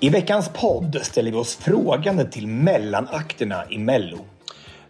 I 0.00 0.10
veckans 0.10 0.48
podd 0.48 0.98
ställer 1.02 1.30
vi 1.30 1.36
oss 1.36 1.56
frågande 1.56 2.24
till 2.24 2.46
mellanakterna 2.46 3.64
i 3.70 3.78
Mello. 3.78 4.18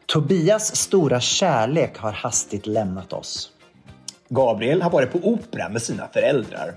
Tobias 0.06 0.76
stora 0.76 1.20
kärlek 1.20 1.98
har 1.98 2.12
hastigt 2.12 2.66
lämnat 2.66 3.12
oss. 3.12 3.50
Gabriel 4.28 4.82
har 4.82 4.90
varit 4.90 5.12
på 5.12 5.18
opera 5.18 5.68
med 5.68 5.82
sina 5.82 6.08
föräldrar. 6.08 6.74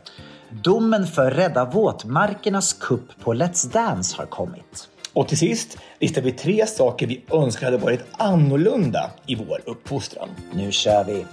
Domen 0.49 1.07
för 1.07 1.31
Rädda 1.31 1.65
våtmarkernas 1.65 2.73
kupp 2.73 3.19
på 3.19 3.33
Let's 3.33 3.73
Dance 3.73 4.17
har 4.17 4.25
kommit. 4.25 4.89
Och 5.13 5.27
till 5.27 5.37
sist 5.37 5.77
listar 5.99 6.21
vi 6.21 6.31
tre 6.31 6.67
saker 6.67 7.07
vi 7.07 7.21
önskar 7.31 7.65
hade 7.65 7.77
varit 7.77 8.05
annorlunda 8.11 9.11
i 9.25 9.35
vår 9.35 9.61
uppfostran. 9.65 10.29
Nu 10.53 10.71
kör 10.71 11.03
vi! 11.03 11.25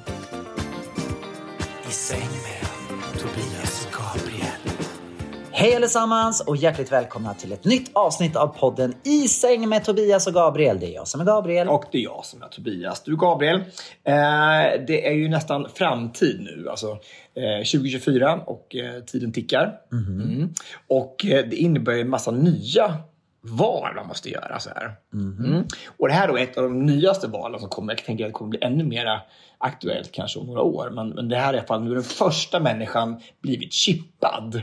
I 1.88 1.92
säng 1.92 2.45
Hej 5.58 5.76
allesammans 5.76 6.40
och 6.40 6.56
hjärtligt 6.56 6.92
välkomna 6.92 7.34
till 7.34 7.52
ett 7.52 7.64
nytt 7.64 7.90
avsnitt 7.92 8.36
av 8.36 8.46
podden 8.46 8.94
I 9.04 9.28
säng 9.28 9.68
med 9.68 9.84
Tobias 9.84 10.26
och 10.26 10.34
Gabriel. 10.34 10.80
Det 10.80 10.86
är 10.86 10.94
jag 10.94 11.08
som 11.08 11.20
är 11.20 11.24
Gabriel. 11.24 11.68
Och 11.68 11.84
det 11.92 11.98
är 11.98 12.02
jag 12.02 12.24
som 12.24 12.42
är 12.42 12.48
Tobias. 12.48 13.02
Du 13.02 13.16
Gabriel, 13.16 13.56
eh, 14.04 14.84
det 14.86 15.08
är 15.08 15.12
ju 15.12 15.28
nästan 15.28 15.68
framtid 15.74 16.40
nu. 16.40 16.68
Alltså 16.70 16.90
eh, 17.34 17.64
2024 17.72 18.40
och 18.46 18.76
eh, 18.76 19.02
tiden 19.02 19.32
tickar. 19.32 19.72
Mm. 19.92 20.54
Och 20.88 21.26
eh, 21.26 21.46
det 21.46 21.56
innebär 21.56 21.92
ju 21.92 22.00
en 22.00 22.10
massa 22.10 22.30
nya 22.30 22.96
val 23.40 23.94
man 23.94 24.06
måste 24.06 24.30
göra. 24.30 24.58
Så 24.58 24.70
här. 24.70 24.94
Mm. 25.12 25.64
Och 25.98 26.08
det 26.08 26.14
här 26.14 26.28
är 26.28 26.32
då 26.32 26.38
ett 26.38 26.56
av 26.56 26.62
de 26.62 26.86
nyaste 26.86 27.26
valen 27.26 27.60
som 27.60 27.68
kommer. 27.68 27.92
Jag 27.92 28.04
tänker 28.04 28.24
att 28.24 28.28
det 28.28 28.32
kommer 28.32 28.50
bli 28.50 28.58
ännu 28.62 28.84
mer 28.84 29.20
aktuellt 29.58 30.12
kanske 30.12 30.38
om 30.38 30.46
några 30.46 30.62
år. 30.62 30.90
Men, 30.90 31.08
men 31.08 31.28
det 31.28 31.36
här 31.36 31.48
är 31.48 31.54
i 31.54 31.58
alla 31.58 31.66
fall 31.66 31.84
nu 31.84 31.94
den 31.94 32.02
första 32.02 32.60
människan 32.60 33.20
blivit 33.42 33.72
chippad. 33.72 34.62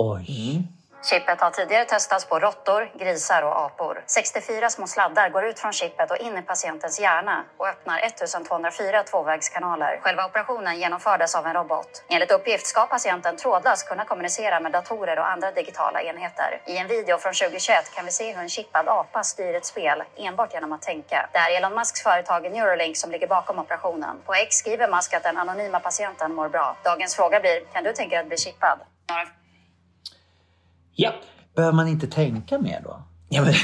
Oj. 0.00 0.62
Chippet 1.10 1.40
har 1.40 1.50
tidigare 1.50 1.84
testats 1.84 2.24
på 2.24 2.38
råttor, 2.38 2.90
grisar 2.98 3.42
och 3.42 3.64
apor. 3.64 4.02
64 4.06 4.70
små 4.70 4.86
sladdar 4.86 5.30
går 5.30 5.44
ut 5.44 5.58
från 5.58 5.72
chippet 5.72 6.10
och 6.10 6.16
in 6.16 6.38
i 6.38 6.42
patientens 6.42 7.00
hjärna 7.00 7.44
och 7.56 7.68
öppnar 7.68 7.98
1204 7.98 9.02
tvåvägskanaler. 9.02 10.00
Själva 10.02 10.26
operationen 10.26 10.78
genomfördes 10.78 11.34
av 11.34 11.46
en 11.46 11.54
robot. 11.54 12.04
Enligt 12.08 12.30
uppgift 12.30 12.66
ska 12.66 12.86
patienten 12.86 13.36
trådlöst 13.36 13.88
kunna 13.88 14.04
kommunicera 14.04 14.60
med 14.60 14.72
datorer 14.72 15.18
och 15.18 15.28
andra 15.28 15.52
digitala 15.52 16.02
enheter. 16.02 16.60
I 16.66 16.76
en 16.76 16.88
video 16.88 17.18
från 17.18 17.34
2021 17.34 17.94
kan 17.94 18.04
vi 18.04 18.10
se 18.10 18.32
hur 18.32 18.42
en 18.42 18.48
chippad 18.48 18.88
apa 18.88 19.22
styr 19.22 19.54
ett 19.54 19.66
spel 19.66 20.02
enbart 20.16 20.54
genom 20.54 20.72
att 20.72 20.82
tänka. 20.82 21.28
Det 21.32 21.38
är 21.38 21.56
Elon 21.56 21.74
Musks 21.74 22.02
företag 22.02 22.52
Neuralink 22.52 22.96
som 22.96 23.10
ligger 23.10 23.26
bakom 23.26 23.58
operationen. 23.58 24.16
På 24.26 24.34
X 24.34 24.56
skriver 24.56 24.88
Musk 24.88 25.14
att 25.14 25.22
den 25.22 25.36
anonyma 25.36 25.80
patienten 25.80 26.34
mår 26.34 26.48
bra. 26.48 26.76
Dagens 26.84 27.16
fråga 27.16 27.40
blir, 27.40 27.60
kan 27.72 27.84
du 27.84 27.92
tänka 27.92 28.16
dig 28.16 28.20
att 28.20 28.28
bli 28.28 28.36
chippad? 28.36 28.78
Några 29.10 29.37
Ja, 31.00 31.12
Behöver 31.54 31.76
man 31.76 31.88
inte 31.88 32.06
tänka 32.06 32.58
mer 32.58 32.80
då? 32.84 33.02
Ja, 33.28 33.42
men, 33.42 33.54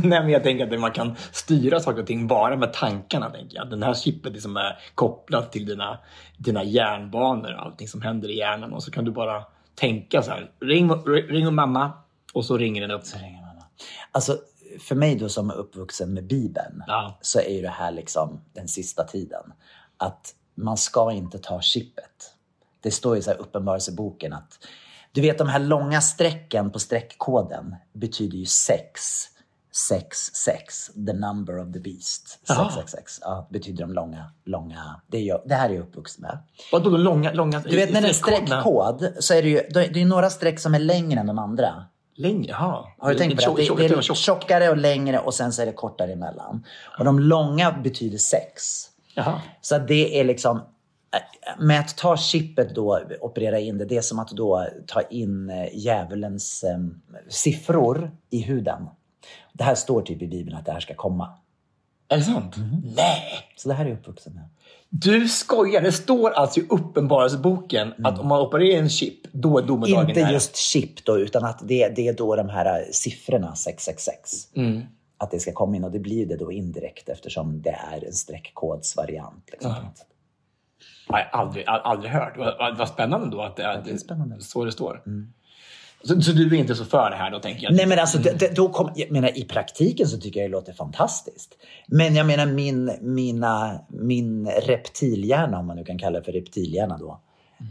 nej, 0.10 0.20
men 0.20 0.28
jag 0.28 0.42
tänker 0.42 0.74
att 0.74 0.80
man 0.80 0.92
kan 0.92 1.16
styra 1.32 1.80
saker 1.80 2.00
och 2.00 2.06
ting 2.06 2.26
bara 2.26 2.56
med 2.56 2.72
tankarna. 2.72 3.30
Tänker 3.30 3.56
jag. 3.56 3.70
Den 3.70 3.82
här 3.82 3.94
chippet 3.94 4.32
liksom 4.32 4.56
är 4.56 4.78
kopplat 4.94 5.52
till 5.52 5.66
dina, 5.66 5.98
dina 6.38 6.64
hjärnbanor 6.64 7.54
och 7.54 7.60
allting 7.62 7.88
som 7.88 8.02
händer 8.02 8.28
i 8.30 8.36
hjärnan. 8.38 8.72
Och 8.72 8.82
så 8.82 8.90
kan 8.90 9.04
du 9.04 9.10
bara 9.10 9.44
tänka 9.74 10.22
så 10.22 10.30
här. 10.30 10.50
Ring, 10.60 10.90
ring 11.28 11.54
mamma. 11.54 11.92
Och 12.32 12.44
så 12.44 12.58
ringer 12.58 12.80
den 12.80 12.90
upp. 12.90 13.04
Så 13.04 13.18
ringer 13.18 13.40
mamma. 13.40 13.64
Alltså, 14.12 14.38
för 14.80 14.94
mig 14.94 15.16
då 15.16 15.28
som 15.28 15.50
är 15.50 15.54
uppvuxen 15.54 16.14
med 16.14 16.26
Bibeln 16.26 16.84
Ja. 16.86 17.18
så 17.20 17.40
är 17.40 17.54
ju 17.54 17.62
det 17.62 17.68
här 17.68 17.92
liksom 17.92 18.40
den 18.52 18.68
sista 18.68 19.04
tiden. 19.04 19.52
Att 19.96 20.34
man 20.54 20.76
ska 20.76 21.12
inte 21.12 21.38
ta 21.38 21.60
chippet. 21.60 22.34
Det 22.82 22.90
står 22.90 23.16
ju 23.16 23.22
så 23.22 23.30
här 23.30 23.36
i 23.36 23.40
Uppenbarelseboken 23.40 24.32
att 24.32 24.58
du 25.12 25.20
vet 25.20 25.38
de 25.38 25.48
här 25.48 25.58
långa 25.58 26.00
strecken 26.00 26.70
på 26.70 26.78
streckkoden 26.78 27.76
betyder 27.92 28.38
ju 28.38 28.44
sex. 28.46 29.00
Sex, 29.88 30.18
sex. 30.18 30.86
The 31.06 31.12
number 31.12 31.58
of 31.58 31.72
the 31.72 31.80
beast. 31.80 32.38
Jaha. 32.46 32.56
666. 32.56 33.18
Ja, 33.22 33.48
betyder 33.50 33.86
de 33.86 33.92
långa, 33.92 34.30
långa. 34.44 35.00
Det, 35.06 35.18
är 35.18 35.22
jag, 35.22 35.42
det 35.46 35.54
här 35.54 35.70
är 35.70 35.74
jag 35.74 35.82
uppvuxen 35.82 36.22
med. 36.22 36.38
Vadå 36.72 36.90
långa, 36.90 37.32
långa 37.32 37.60
Du 37.60 37.76
vet 37.76 37.92
när 37.92 38.00
det 38.02 38.08
är 38.08 38.12
streckkod 38.12 39.12
så 39.18 39.34
är 39.34 39.42
det 39.42 39.48
ju 39.48 39.60
det 39.70 40.00
är 40.00 40.04
några 40.06 40.30
streck 40.30 40.60
som 40.60 40.74
är 40.74 40.78
längre 40.78 41.20
än 41.20 41.26
de 41.26 41.38
andra. 41.38 41.84
Längre? 42.16 42.50
Jaha. 42.50 42.84
Har 42.98 43.10
du 43.12 43.18
tänkt 43.18 43.44
på 43.44 43.56
det? 43.56 43.62
Det? 43.76 43.84
är 43.84 44.00
tjock- 44.00 44.16
tjockare 44.16 44.68
och 44.70 44.76
längre 44.76 45.18
och 45.18 45.34
sen 45.34 45.52
så 45.52 45.62
är 45.62 45.66
det 45.66 45.72
kortare 45.72 46.12
emellan. 46.12 46.64
Och 46.98 47.04
de 47.04 47.18
långa 47.18 47.72
betyder 47.72 48.18
sex. 48.18 48.84
Jaha. 49.14 49.40
Så 49.60 49.78
det 49.78 50.20
är 50.20 50.24
liksom, 50.24 50.60
med 51.58 51.80
att 51.80 51.96
ta 51.96 52.16
chippet 52.16 52.74
då, 52.74 53.00
operera 53.20 53.58
in 53.58 53.78
det, 53.78 53.84
det 53.84 53.96
är 53.96 54.00
som 54.00 54.18
att 54.18 54.30
då 54.30 54.66
ta 54.86 55.02
in 55.02 55.50
eh, 55.50 55.78
djävulens 55.78 56.64
eh, 56.64 56.78
siffror 57.28 58.10
i 58.30 58.42
huden. 58.42 58.86
Det 59.52 59.64
här 59.64 59.74
står 59.74 60.02
typ 60.02 60.22
i 60.22 60.26
Bibeln 60.26 60.56
att 60.56 60.66
det 60.66 60.72
här 60.72 60.80
ska 60.80 60.94
komma. 60.94 61.28
Är 62.08 62.16
det 62.16 62.22
sant? 62.22 62.56
Mm. 62.56 62.82
Nej! 62.96 63.22
Så 63.56 63.68
det 63.68 63.74
här 63.74 63.86
är 63.86 63.92
uppvuxen 63.92 64.34
med. 64.34 64.48
Du 64.88 65.28
skojar! 65.28 65.80
Det 65.82 65.92
står 65.92 66.30
alltså 66.30 66.60
i 66.60 66.66
Uppenbarelseboken 66.70 67.94
att 68.04 68.18
om 68.18 68.28
man 68.28 68.40
opererar 68.40 68.78
en 68.78 68.88
chip, 68.88 69.18
då 69.32 69.58
är 69.58 69.62
domedagen 69.62 69.98
Mm. 69.98 70.08
Inte 70.08 70.20
nära. 70.20 70.32
just 70.32 70.56
chip 70.56 71.04
då, 71.04 71.18
utan 71.18 71.44
att 71.44 71.68
det, 71.68 71.88
det 71.88 72.08
är 72.08 72.12
då 72.12 72.36
de 72.36 72.48
här 72.48 72.80
eh, 72.80 72.84
siffrorna 72.92 73.56
666. 73.56 74.30
Mm. 74.54 74.82
Att 75.16 75.30
det 75.30 75.40
ska 75.40 75.52
komma 75.52 75.76
in 75.76 75.84
och 75.84 75.90
det 75.90 75.98
blir 75.98 76.26
det 76.26 76.36
då 76.36 76.52
indirekt 76.52 77.08
eftersom 77.08 77.62
det 77.62 77.78
är 77.92 78.04
en 78.04 78.12
streckkodsvariant. 78.12 79.48
Liksom. 79.52 79.70
Jag 79.70 79.76
har 81.12 81.28
aldrig, 81.32 81.64
aldrig 81.66 82.12
hört. 82.12 82.36
Vad, 82.36 82.78
vad, 82.78 82.88
spännande 82.88 83.30
då 83.30 83.42
att 83.42 83.56
det 83.56 83.62
är, 83.62 83.82
det 83.84 83.90
är 83.90 83.96
spännande. 83.96 84.34
Mm. 84.34 84.40
så 84.40 84.64
det 84.64 84.72
står. 84.72 85.02
Så, 86.04 86.20
så 86.20 86.32
du 86.32 86.56
är 86.56 86.60
inte 86.60 86.74
så 86.74 86.84
för 86.84 87.10
det 87.10 87.16
här 87.16 87.30
då, 87.30 87.38
tänker 87.38 87.62
jag? 87.62 87.74
Nej 87.74 87.86
men 87.86 87.98
alltså, 87.98 88.18
det, 88.18 88.40
det, 88.40 88.56
då 88.56 88.68
kom, 88.68 88.92
jag 88.94 89.10
menar, 89.10 89.38
i 89.38 89.44
praktiken 89.44 90.06
så 90.06 90.18
tycker 90.18 90.40
jag 90.40 90.50
det 90.50 90.52
låter 90.52 90.72
fantastiskt. 90.72 91.56
Men 91.86 92.14
jag 92.14 92.26
menar 92.26 92.46
min, 92.46 92.98
mina, 93.00 93.80
min 93.88 94.48
reptilhjärna, 94.48 95.58
om 95.58 95.66
man 95.66 95.76
nu 95.76 95.84
kan 95.84 95.98
kalla 95.98 96.18
det 96.18 96.24
för 96.24 96.32
reptilhjärna 96.32 96.98
då, 96.98 97.20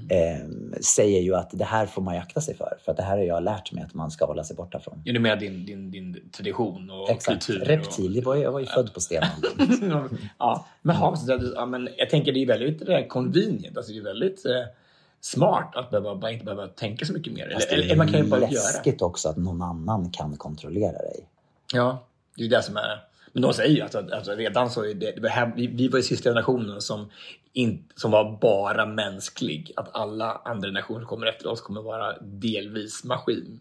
eh, 0.10 0.48
säger 0.82 1.22
ju 1.22 1.36
att 1.36 1.50
det 1.54 1.66
här 1.66 1.86
får 1.86 2.02
man 2.02 2.14
ju 2.14 2.20
akta 2.20 2.42
sig 2.42 2.56
för. 2.56 2.78
För 2.86 2.92
att 2.92 2.98
det 2.98 3.04
här 3.04 3.18
har 3.18 3.24
jag 3.24 3.44
lärt 3.44 3.72
mig 3.72 3.84
att 3.84 3.94
man 3.94 4.12
ska 4.12 4.26
hålla 4.26 4.44
sig 4.44 4.56
borta 4.56 4.80
från. 4.80 5.02
Är 5.06 5.14
du 5.14 5.20
med 5.20 5.40
din, 5.40 5.66
din, 5.66 5.92
din 5.92 6.30
tradition 6.32 6.90
och 6.90 7.10
Exakt. 7.10 7.46
kultur? 7.46 7.66
Reptil, 7.66 8.14
det 8.14 8.22
var 8.22 8.36
ju, 8.36 8.42
jag 8.42 8.52
var 8.52 8.60
ju 8.60 8.66
född 8.66 8.94
på 8.94 9.00
stenåldern. 9.00 9.94
Och... 10.04 10.18
ja, 10.38 10.66
men, 10.82 10.96
det- 11.28 11.52
ja, 11.56 11.66
men 11.66 11.90
jag 11.98 12.10
tänker 12.10 12.32
det 12.34 12.40
är 12.40 12.46
väldigt 12.48 12.86
det 12.86 12.94
är 12.96 13.08
convenient. 13.08 13.78
Alltså, 13.78 13.92
det 13.92 13.98
är 14.00 14.04
väldigt 14.04 14.46
eh, 14.46 14.52
smart 15.22 15.76
att 15.76 15.90
behöva, 15.90 16.16
bara 16.16 16.32
inte 16.32 16.46
behöva 16.46 16.68
tänka 16.68 17.06
så 17.06 17.14
mycket 17.14 17.34
mer. 17.34 17.52
Fast 17.54 17.68
Eller, 17.72 17.78
det 17.84 17.88
eller 17.90 17.96
man 17.98 18.08
kan 18.12 18.20
ju 18.20 18.26
bara 18.30 18.40
göra. 18.42 18.50
läskigt 18.52 19.02
också 19.02 19.30
att 19.30 19.38
någon 19.38 19.62
annan 19.62 20.12
kan 20.12 20.38
kontrollera 20.38 20.92
dig. 20.92 21.30
Ja, 21.74 22.06
det 22.38 22.44
är 22.44 22.50
det 22.50 22.62
som 22.64 22.78
är... 22.78 23.04
Men 23.34 23.42
de 23.42 23.54
säger 23.54 23.76
ju 23.76 23.82
att 23.82 23.96
att- 23.96 24.28
redan 24.28 24.70
så 24.70 24.82
det, 24.82 25.30
här, 25.30 25.52
vi, 25.56 25.68
vi 25.68 25.88
var 25.88 25.98
ju 25.98 26.04
sista 26.04 26.30
generationen 26.30 26.82
som, 26.82 27.10
in, 27.54 27.84
som 27.96 28.12
var 28.12 28.38
bara 28.42 28.86
mänsklig. 28.86 29.72
Att 29.76 29.96
alla 29.96 30.42
andra 30.46 30.68
generationer 30.68 31.00
som 31.00 31.08
kommer 31.08 31.28
efter 31.28 31.48
oss 31.48 31.62
kommer 31.62 31.82
vara 31.82 32.20
delvis 32.22 33.04
maskin. 33.04 33.60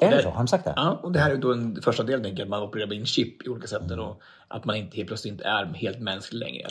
Är 0.00 0.10
det 0.10 0.22
så? 0.22 0.28
Har 0.30 0.36
de 0.36 0.48
sagt 0.48 0.64
det? 0.64 0.72
Ja, 0.76 1.00
och 1.02 1.12
det 1.12 1.18
här 1.18 1.30
är 1.30 1.36
då 1.36 1.52
en 1.52 1.82
första 1.82 2.02
del, 2.02 2.22
tänker 2.22 2.38
jag, 2.38 2.46
att 2.46 2.50
man 2.50 2.62
opererar 2.62 2.92
in 2.92 3.06
chip 3.06 3.46
i 3.46 3.48
olika 3.48 3.66
sätt 3.66 3.90
och 3.90 4.22
att 4.48 4.64
man 4.64 4.76
inte 4.76 4.96
helt 4.96 5.08
plötsligt 5.08 5.32
inte 5.32 5.44
är 5.44 5.64
helt 5.64 6.00
mänsklig 6.00 6.38
längre. 6.38 6.68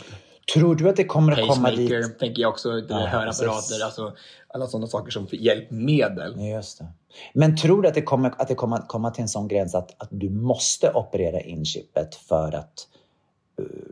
Tror 0.54 0.74
du 0.74 0.88
att 0.88 0.96
det 0.96 1.04
kommer 1.04 1.32
att 1.32 1.38
komma 1.38 1.68
Pacemaker 1.68 2.02
dit? 2.02 2.18
tänker 2.18 2.42
jag 2.42 2.48
också. 2.48 2.68
Ja, 2.88 2.96
hörapparater, 2.96 3.84
alltså 3.84 4.12
alla 4.48 4.66
sådana 4.66 4.86
saker 4.86 5.10
som 5.10 5.26
hjälpmedel. 5.30 6.40
Just 6.40 6.78
det. 6.78 6.86
Men 7.34 7.56
tror 7.56 7.82
du 7.82 7.88
att 7.88 7.94
det 7.94 8.02
kommer 8.02 8.34
att 8.38 8.48
det 8.48 8.54
kommer 8.54 8.76
att 8.76 8.88
komma 8.88 9.10
till 9.10 9.22
en 9.22 9.28
sån 9.28 9.48
gräns 9.48 9.74
att, 9.74 10.02
att 10.02 10.08
du 10.10 10.30
måste 10.30 10.92
operera 10.92 11.40
in 11.40 11.64
chippet 11.64 12.14
för 12.14 12.54
att 12.54 12.88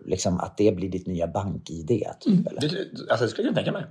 liksom 0.06 0.40
att 0.40 0.56
det 0.56 0.76
blir 0.76 0.88
ditt 0.88 1.06
nya 1.06 1.26
bank-id? 1.26 1.88
Typ, 2.20 2.46
eller? 2.46 2.60
Det, 2.60 3.10
alltså, 3.10 3.24
det 3.24 3.28
skulle 3.28 3.48
jag 3.48 3.54
tänka 3.54 3.72
mig. 3.72 3.84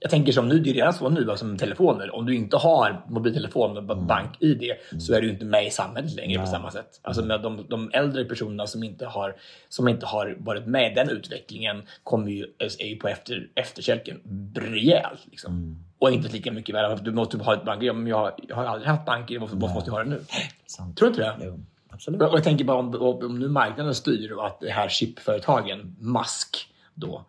Jag 0.00 0.10
tänker 0.10 0.32
som 0.32 0.48
nu, 0.48 0.58
det 0.58 0.70
är 0.70 0.74
redan 0.74 0.92
så 0.92 1.08
nu 1.08 1.30
alltså, 1.30 1.44
med 1.44 1.58
telefoner. 1.58 2.14
Om 2.14 2.26
du 2.26 2.34
inte 2.34 2.56
har 2.56 3.04
mobiltelefon 3.08 3.86
med 3.86 4.06
bank-id 4.06 4.72
så 4.98 5.14
är 5.14 5.20
du 5.20 5.30
inte 5.30 5.44
med 5.44 5.66
i 5.66 5.70
samhället 5.70 6.14
längre 6.14 6.40
på 6.40 6.46
samma 6.46 6.70
sätt. 6.70 7.00
Alltså 7.02 7.24
med 7.24 7.42
de, 7.42 7.66
de 7.68 7.90
äldre 7.92 8.24
personerna 8.24 8.66
som 8.66 8.82
inte, 8.82 9.06
har, 9.06 9.36
som 9.68 9.88
inte 9.88 10.06
har 10.06 10.36
varit 10.38 10.66
med 10.66 10.92
i 10.92 10.94
den 10.94 11.08
utvecklingen 11.08 11.82
kommer 12.02 12.30
ju, 12.30 12.46
är 12.58 12.86
ju 12.86 12.96
på 12.96 13.08
efter, 13.08 13.48
efterkälken 13.54 14.20
rejält. 14.54 15.20
Liksom. 15.30 15.84
Och 15.98 16.10
inte 16.10 16.28
lika 16.28 16.52
mycket 16.52 16.74
värre. 16.74 16.98
Du 17.02 17.12
måste 17.12 17.38
ha 17.38 17.54
ett 17.54 17.64
bank. 17.64 17.82
Ja, 17.82 17.92
men 17.92 18.06
jag, 18.06 18.32
jag 18.48 18.56
har 18.56 18.64
aldrig 18.64 18.88
haft 18.88 19.06
bank-id, 19.06 19.40
varför 19.40 19.56
måste 19.56 19.90
jag 19.90 19.92
ha 19.92 20.04
det 20.04 20.10
nu? 20.10 20.20
Sant. 20.66 20.96
Tror 20.96 21.08
du 21.08 21.14
inte 21.14 21.22
det? 21.22 21.46
Jo, 21.46 21.60
absolut. 21.94 22.22
Och 22.22 22.36
jag 22.36 22.44
tänker 22.44 22.64
bara 22.64 22.78
om, 22.78 22.94
om 23.24 23.38
nu 23.38 23.48
marknaden 23.48 23.94
styr 23.94 24.32
och 24.32 24.46
att 24.46 24.60
det 24.60 24.70
här 24.70 24.88
chipföretagen, 24.88 25.96
Musk 25.98 26.74
då, 26.94 27.24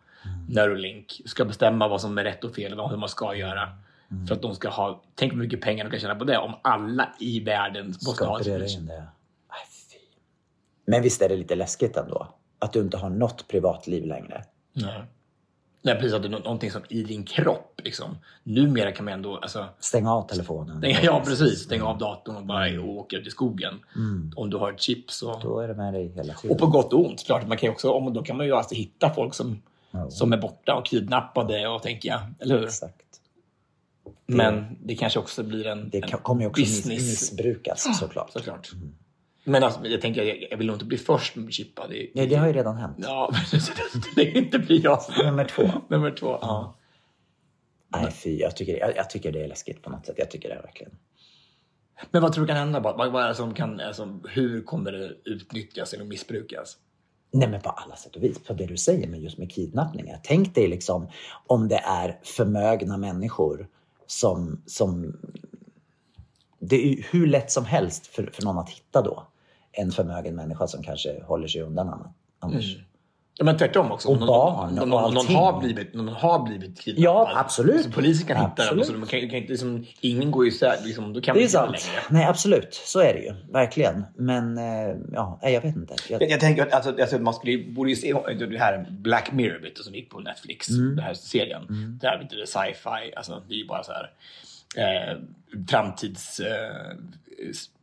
Neuralink, 0.48 1.20
ska 1.24 1.44
bestämma 1.44 1.88
vad 1.88 2.00
som 2.00 2.18
är 2.18 2.24
rätt 2.24 2.44
och 2.44 2.54
fel 2.54 2.80
och 2.80 2.90
hur 2.90 2.96
man 2.96 3.08
ska 3.08 3.34
göra. 3.34 3.68
För 4.28 4.34
att 4.34 4.42
de 4.42 4.54
ska 4.54 4.68
ha, 4.68 5.02
tänk 5.14 5.32
hur 5.32 5.38
mycket 5.38 5.60
pengar 5.60 5.84
de 5.84 5.90
kan 5.90 6.00
tjäna 6.00 6.14
på 6.14 6.24
det 6.24 6.38
om 6.38 6.54
alla 6.62 7.08
i 7.20 7.40
världen 7.40 7.86
måste 7.86 8.10
Ska 8.10 8.26
ha 8.26 8.40
ett 8.40 8.46
in 8.46 8.86
det. 8.86 9.06
Aj, 9.48 9.66
fy. 9.92 9.98
Men 10.86 11.02
visst 11.02 11.22
är 11.22 11.28
det 11.28 11.36
lite 11.36 11.54
läskigt 11.54 11.96
ändå? 11.96 12.28
Att 12.58 12.72
du 12.72 12.80
inte 12.80 12.96
har 12.96 13.10
något 13.10 13.48
privatliv 13.48 14.06
längre. 14.06 14.44
Nej. 14.72 15.04
Nej, 15.86 15.94
precis. 15.94 16.12
Att 16.14 16.30
någonting 16.30 16.70
som 16.70 16.82
i 16.88 17.02
din 17.02 17.24
kropp. 17.24 17.80
Liksom. 17.84 18.18
Numera 18.42 18.92
kan 18.92 19.04
man 19.04 19.14
ändå... 19.14 19.36
Alltså, 19.36 19.66
Stänga 19.80 20.12
av 20.14 20.28
telefonen. 20.28 20.78
stänga, 20.78 21.02
ja, 21.02 21.22
precis. 21.26 21.58
Stänga 21.58 21.84
av 21.84 21.98
datorn 21.98 22.36
och 22.36 22.46
bara 22.46 22.80
åka 22.80 23.16
ut 23.16 23.26
i 23.26 23.30
skogen. 23.30 23.74
Om 24.36 24.50
du 24.50 24.56
har 24.56 24.72
ett 24.72 24.80
chip 24.80 25.10
så... 25.10 25.38
Då 25.42 25.60
är 25.60 25.68
det 25.68 25.74
med 25.74 25.94
dig 25.94 26.08
hela 26.08 26.32
Och 26.34 26.40
tiden. 26.40 26.56
på 26.58 26.66
gott 26.66 26.92
och 26.92 27.06
ont. 27.06 27.24
Klart, 27.26 27.46
man 27.48 27.56
kan 27.56 27.70
också, 27.70 27.90
om, 27.90 28.12
då 28.14 28.22
kan 28.22 28.36
man 28.36 28.46
ju 28.46 28.52
alltså 28.52 28.74
hitta 28.74 29.14
folk 29.14 29.34
som, 29.34 29.62
som 30.10 30.32
är 30.32 30.36
borta 30.36 30.74
och 30.74 30.86
kidnappade, 30.86 31.68
och 31.68 31.82
tänker 31.82 32.08
jag. 32.08 32.20
Eller 32.40 32.58
hur? 32.58 32.64
Exakt. 32.66 32.96
Men 34.26 34.76
det 34.84 34.94
kanske 34.94 35.18
också 35.18 35.42
blir 35.42 35.66
en, 35.66 35.90
Det 35.90 35.98
en 35.98 36.18
kommer 36.18 36.42
ju 36.42 36.48
också 36.48 36.62
business. 36.62 36.86
missbrukas 37.02 37.98
såklart. 37.98 38.30
Såklart. 38.32 38.70
Men 39.48 39.62
alltså, 39.62 39.86
jag 39.86 40.00
tänker, 40.00 40.22
jag, 40.22 40.46
jag 40.50 40.56
vill 40.56 40.66
nog 40.66 40.76
inte 40.76 40.84
bli 40.84 40.98
först 40.98 41.34
chippad. 41.50 41.90
Det, 41.90 42.10
Nej, 42.14 42.26
det 42.26 42.34
har 42.34 42.46
ju 42.46 42.52
redan 42.52 42.76
hänt. 42.76 42.96
Ja, 43.00 43.30
men 43.52 44.02
det 44.16 44.38
inte 44.38 44.58
blir 44.58 44.84
jag. 44.84 45.00
Nummer 45.24 45.44
två. 45.44 45.70
Nummer 45.88 46.10
två. 46.10 46.38
Ja. 46.40 46.76
Nej, 47.88 48.12
fy. 48.12 48.38
Jag 48.38 48.56
tycker, 48.56 48.78
jag, 48.78 48.96
jag 48.96 49.10
tycker 49.10 49.32
det 49.32 49.44
är 49.44 49.48
läskigt 49.48 49.82
på 49.82 49.90
något 49.90 50.06
sätt. 50.06 50.14
Jag 50.18 50.30
tycker 50.30 50.48
det 50.48 50.54
verkligen. 50.54 50.92
Men 52.10 52.22
vad 52.22 52.32
tror 52.32 52.44
du 52.44 52.48
kan 52.48 52.56
hända? 52.56 52.80
Vad, 52.80 53.12
vad 53.12 53.24
är 53.24 53.28
det 53.28 53.34
som 53.34 53.54
kan, 53.54 53.80
alltså, 53.80 54.18
hur 54.28 54.62
kommer 54.62 54.92
det 54.92 55.12
utnyttjas 55.24 55.92
eller 55.92 56.04
missbrukas? 56.04 56.76
Nej, 57.32 57.48
men 57.48 57.60
på 57.60 57.70
alla 57.70 57.96
sätt 57.96 58.16
och 58.16 58.22
vis. 58.22 58.44
På 58.44 58.52
det 58.52 58.66
du 58.66 58.76
säger 58.76 59.08
med 59.08 59.20
just 59.20 59.38
med 59.38 59.52
kidnappningar. 59.52 60.20
Tänk 60.22 60.54
dig 60.54 60.68
liksom 60.68 61.08
om 61.46 61.68
det 61.68 61.78
är 61.84 62.18
förmögna 62.22 62.96
människor 62.96 63.68
som... 64.06 64.62
som 64.66 65.16
det 66.58 66.76
är 66.76 67.06
hur 67.10 67.26
lätt 67.26 67.50
som 67.50 67.64
helst 67.64 68.06
för, 68.06 68.30
för 68.32 68.42
någon 68.42 68.58
att 68.58 68.70
hitta 68.70 69.02
då 69.02 69.26
en 69.76 69.90
förmögen 69.90 70.34
människa 70.34 70.66
som 70.66 70.82
kanske 70.82 71.22
håller 71.22 71.48
sig 71.48 71.62
undan 71.62 72.08
annars. 72.40 72.76
Ja, 73.38 73.44
men 73.44 73.58
tvärtom 73.58 73.92
också. 73.92 74.08
Och 74.08 74.18
någon, 74.18 74.26
barn 74.26 74.74
någon, 74.74 74.82
och 74.82 74.88
någon, 74.88 75.16
allting. 75.16 75.36
har 75.36 75.60
blivit, 75.60 75.94
någon 75.94 76.08
har 76.08 76.44
blivit 76.44 76.80
kidnappad. 76.80 77.04
Ja, 77.04 77.32
absolut. 77.34 77.84
Så 77.84 77.90
polisen 77.90 78.26
kan 78.26 78.36
hitta 78.36 78.54
den. 78.56 78.66
Absolut. 78.66 78.86
Så 78.86 78.92
de 78.92 79.06
kan, 79.06 79.30
kan 79.30 79.40
liksom, 79.40 79.86
ingen 80.00 80.30
går 80.30 80.46
isär. 80.46 80.76
Liksom, 80.84 81.12
då 81.12 81.20
kan 81.20 81.36
Det 81.36 81.44
är 81.44 81.48
sant. 81.48 81.72
längre. 81.72 82.02
Nej, 82.10 82.24
absolut. 82.24 82.74
Så 82.74 83.00
är 83.00 83.14
det 83.14 83.20
ju. 83.20 83.34
Verkligen. 83.52 84.04
Men 84.16 84.58
eh, 84.58 84.96
ja, 85.12 85.38
jag 85.42 85.60
vet 85.60 85.76
inte. 85.76 85.94
Jag, 86.08 86.22
Jag, 86.22 86.30
jag 86.30 86.40
tänker 86.40 86.62
att 86.62 86.72
alltså, 86.72 87.00
alltså, 87.00 87.18
man 87.18 87.34
skulle, 87.34 87.72
borde 87.72 87.90
ju 87.90 87.96
se 87.96 88.12
det 88.38 88.58
här 88.58 88.86
Black 88.90 89.32
Mirror 89.32 89.70
du, 89.76 89.82
som 89.82 89.94
gick 89.94 90.10
på 90.10 90.20
Netflix. 90.20 90.68
Mm. 90.68 90.96
Den 90.96 91.04
här 91.04 91.14
serien. 91.14 91.98
Det 92.00 92.06
här 92.06 92.28
är 92.42 92.46
sci-fi. 92.46 93.14
Alltså, 93.16 93.42
det 93.48 93.54
är 93.54 93.58
ju 93.58 93.66
bara 93.66 93.82
så 93.82 93.92
här 93.92 94.10
eh, 94.76 95.18
framtids... 95.68 96.40
Eh, 96.40 96.96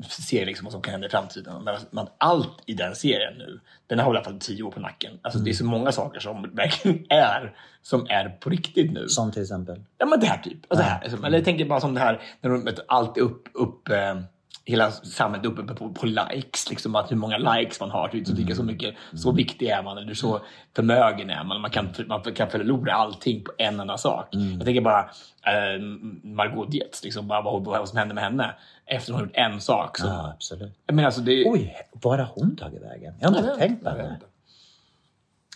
serie 0.09 0.45
liksom 0.45 0.65
vad 0.65 0.71
som 0.71 0.81
kan 0.81 0.91
hända 0.91 1.07
i 1.07 1.09
framtiden. 1.09 1.63
Men, 1.63 1.75
men 1.91 2.07
allt 2.17 2.63
i 2.65 2.73
den 2.73 2.95
serien 2.95 3.33
nu, 3.37 3.59
den 3.87 3.99
har 3.99 4.13
i 4.13 4.17
alla 4.17 4.23
fall 4.23 4.39
tio 4.39 4.63
år 4.63 4.71
på 4.71 4.79
nacken. 4.79 5.19
Alltså, 5.21 5.39
Det 5.39 5.49
är 5.49 5.53
så 5.53 5.65
många 5.65 5.91
saker 5.91 6.19
som 6.19 6.55
verkligen 6.55 7.05
är 7.09 7.55
som 7.81 8.07
är 8.09 8.29
på 8.29 8.49
riktigt 8.49 8.91
nu. 8.91 9.07
som 9.07 9.31
till 9.31 9.41
exempel. 9.41 9.81
Ja 9.97 10.05
men 10.05 10.19
det 10.19 10.25
här 10.25 10.37
typ. 10.37 10.57
Alltså, 10.67 10.83
det 10.83 10.89
här. 10.89 11.03
Alltså, 11.03 11.25
Eller 11.25 11.37
jag 11.37 11.45
tänker 11.45 11.65
bara 11.65 11.79
som 11.79 11.93
det 11.93 11.99
här 11.99 12.21
när 12.41 12.49
de, 12.49 12.71
allt 12.87 13.17
är 13.17 13.21
upp, 13.21 13.49
upp 13.53 13.89
eh, 13.89 14.19
hela 14.65 14.91
samhället 14.91 15.45
uppe 15.45 15.73
på, 15.73 15.93
på 15.93 16.05
likes. 16.05 16.69
Liksom, 16.69 16.95
att 16.95 17.11
hur 17.11 17.15
många 17.15 17.37
likes 17.37 17.79
man 17.79 17.91
har. 17.91 18.07
Typ, 18.07 18.27
så, 18.27 18.35
vilka 18.35 18.55
så, 18.55 18.63
mycket, 18.63 18.95
så 19.15 19.31
viktig 19.31 19.67
är 19.67 19.83
man 19.83 19.97
eller 19.97 20.13
så 20.13 20.41
förmögen 20.75 21.29
är 21.29 21.43
man. 21.43 21.61
Man 21.61 21.71
kan, 21.71 21.93
man 22.07 22.21
kan 22.21 22.49
förlora 22.49 22.93
allting 22.93 23.43
på 23.43 23.51
en 23.57 23.79
enda 23.79 23.97
sak. 23.97 24.27
Jag 24.31 24.65
tänker 24.65 24.81
bara 24.81 24.99
eh, 25.47 25.81
Margot 26.23 26.71
Dietz, 26.71 27.03
liksom, 27.03 27.27
bara 27.27 27.41
vad, 27.41 27.63
vad 27.65 27.89
som 27.89 27.97
hände 27.97 28.13
med 28.13 28.23
henne 28.23 28.55
efter 28.85 29.11
hon 29.13 29.19
har 29.21 29.27
gjort 29.27 29.35
en 29.35 29.61
sak. 29.61 29.97
Så, 29.97 30.07
Ja, 30.07 30.31
absolut. 30.33 30.73
menar, 30.87 31.05
alltså, 31.05 31.21
det, 31.21 31.43
Oj, 31.47 31.75
var 31.91 32.17
har 32.17 32.29
hon 32.35 32.55
tagit 32.55 32.81
vägen? 32.81 33.13
Jag 33.19 33.29
har 33.29 33.37
inte 33.37 33.49
Jag 33.49 33.59
tänkt 33.59 33.83
på 33.83 33.89
henne. 33.89 34.19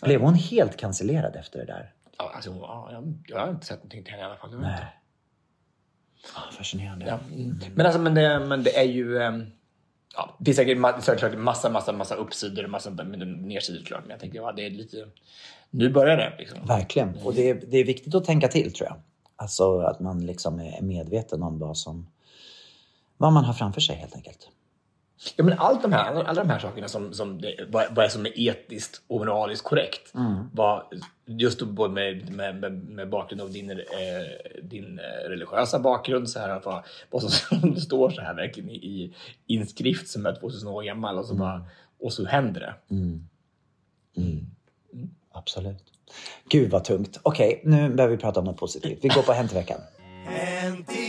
Blev 0.02 0.22
hon 0.22 0.34
helt 0.34 0.78
cancellerad 0.78 1.36
efter 1.36 1.60
det 1.60 1.66
där? 1.66 1.94
Ja, 2.18 2.32
alltså, 2.36 2.50
ja, 2.62 2.90
jag, 2.92 3.14
jag 3.28 3.40
har 3.40 3.50
inte 3.50 3.66
sett 3.66 3.78
någonting 3.78 4.04
till 4.04 4.12
henne 4.14 4.24
i 4.24 4.26
alla 4.26 4.36
fall. 4.36 4.60
Nej. 4.60 4.86
Ah, 6.36 6.52
fascinerande. 6.52 7.06
Ja. 7.06 7.20
mm. 7.34 7.60
Men, 7.76 7.86
alltså, 7.86 8.02
men, 8.02 8.14
det, 8.14 8.40
men 8.40 8.64
det 8.64 8.78
är 8.78 8.84
ju... 8.84 9.18
ehm, 9.18 9.46
Ja, 10.18 10.36
det 10.40 10.46
finns 10.46 10.58
säkert 10.58 11.04
säkert 11.04 11.40
massa, 11.40 11.70
massa, 11.70 11.92
massa 11.92 12.16
uppsidor 12.16 12.64
och 12.64 12.70
massa 12.70 12.90
nedsidor 12.90 13.86
klart. 13.86 14.02
Men 14.02 14.10
jag 14.10 14.20
tänkte, 14.20 14.38
ja, 14.38 14.52
det 14.52 14.66
är 14.66 14.70
lite... 14.70 15.08
Nu 15.70 15.90
börjar 15.90 16.18
det. 16.18 16.36
Liksom. 16.38 16.66
Verkligen. 16.66 17.16
Och 17.24 17.34
det 17.34 17.50
är, 17.50 17.64
det 17.68 17.78
är 17.78 17.84
viktigt 17.84 18.16
att 18.16 18.26
tänka 18.26 18.48
till 18.48 18.74
tror 18.74 18.90
jag. 18.90 18.98
Alltså 19.36 19.80
att 19.80 20.00
man 20.00 20.26
liksom 20.26 20.60
är 20.60 20.82
medveten 20.82 21.44
om 21.44 21.60
vad 21.60 21.78
som 21.78 22.08
vad 23.18 23.34
man 23.34 23.46
har 23.46 23.54
framför 23.54 23.82
sig 23.82 23.96
helt 23.96 24.16
enkelt. 24.16 24.50
Ja, 25.36 25.44
men 25.44 25.60
allt 25.60 25.82
de 25.82 25.94
här, 25.94 26.04
alla, 26.04 26.24
alla 26.24 26.44
de 26.44 26.50
här 26.50 26.60
sakerna 26.60 26.88
som, 26.88 27.14
som 27.14 27.42
det, 27.42 27.56
vad, 27.70 27.86
vad 27.96 28.06
är 28.06 28.10
som 28.10 28.26
är 28.26 28.40
etiskt 28.40 29.02
och 29.08 29.20
moraliskt 29.20 29.64
korrekt. 29.64 30.12
Vad, 30.54 30.84
just 31.26 31.62
både 31.62 31.94
med, 31.94 32.32
med, 32.36 32.56
med, 32.56 32.72
med 32.72 33.10
bakgrund 33.10 33.42
av 33.42 33.52
din, 33.52 33.72
eh, 33.72 33.78
din 34.64 35.00
eh, 35.00 35.30
religiösa 35.30 35.80
bakgrund. 35.80 36.30
Så 36.30 36.40
här, 36.40 36.62
vad, 36.66 36.84
vad 37.10 37.22
som, 37.22 37.60
som 37.60 37.74
det 37.74 37.82
står 37.82 38.10
så 38.10 38.22
här 38.22 38.34
verkligen 38.34 38.70
i, 38.70 38.76
i 38.76 39.14
inskrift 39.48 40.08
som 40.08 40.26
är 40.26 40.36
2000 40.36 40.70
år 40.70 40.84
gammal. 40.84 41.18
Och 41.18 41.26
så, 41.26 41.34
bara, 41.34 41.66
och 42.00 42.14
så 42.14 42.26
händer 42.26 42.60
det. 42.62 42.74
Absolut. 45.32 45.84
Gud 46.50 46.72
vad 46.72 46.84
tungt. 46.84 47.20
Okej, 47.24 47.62
nu 47.64 47.90
behöver 47.90 48.16
vi 48.16 48.22
prata 48.22 48.40
om 48.40 48.46
något 48.46 48.58
positivt. 48.58 49.00
Vi 49.02 49.08
går 49.08 49.22
på 49.22 49.32
Hänt 49.32 49.52
i 49.52 49.56
veckan. 49.56 49.80
Hänt 50.26 50.92
i 50.92 51.07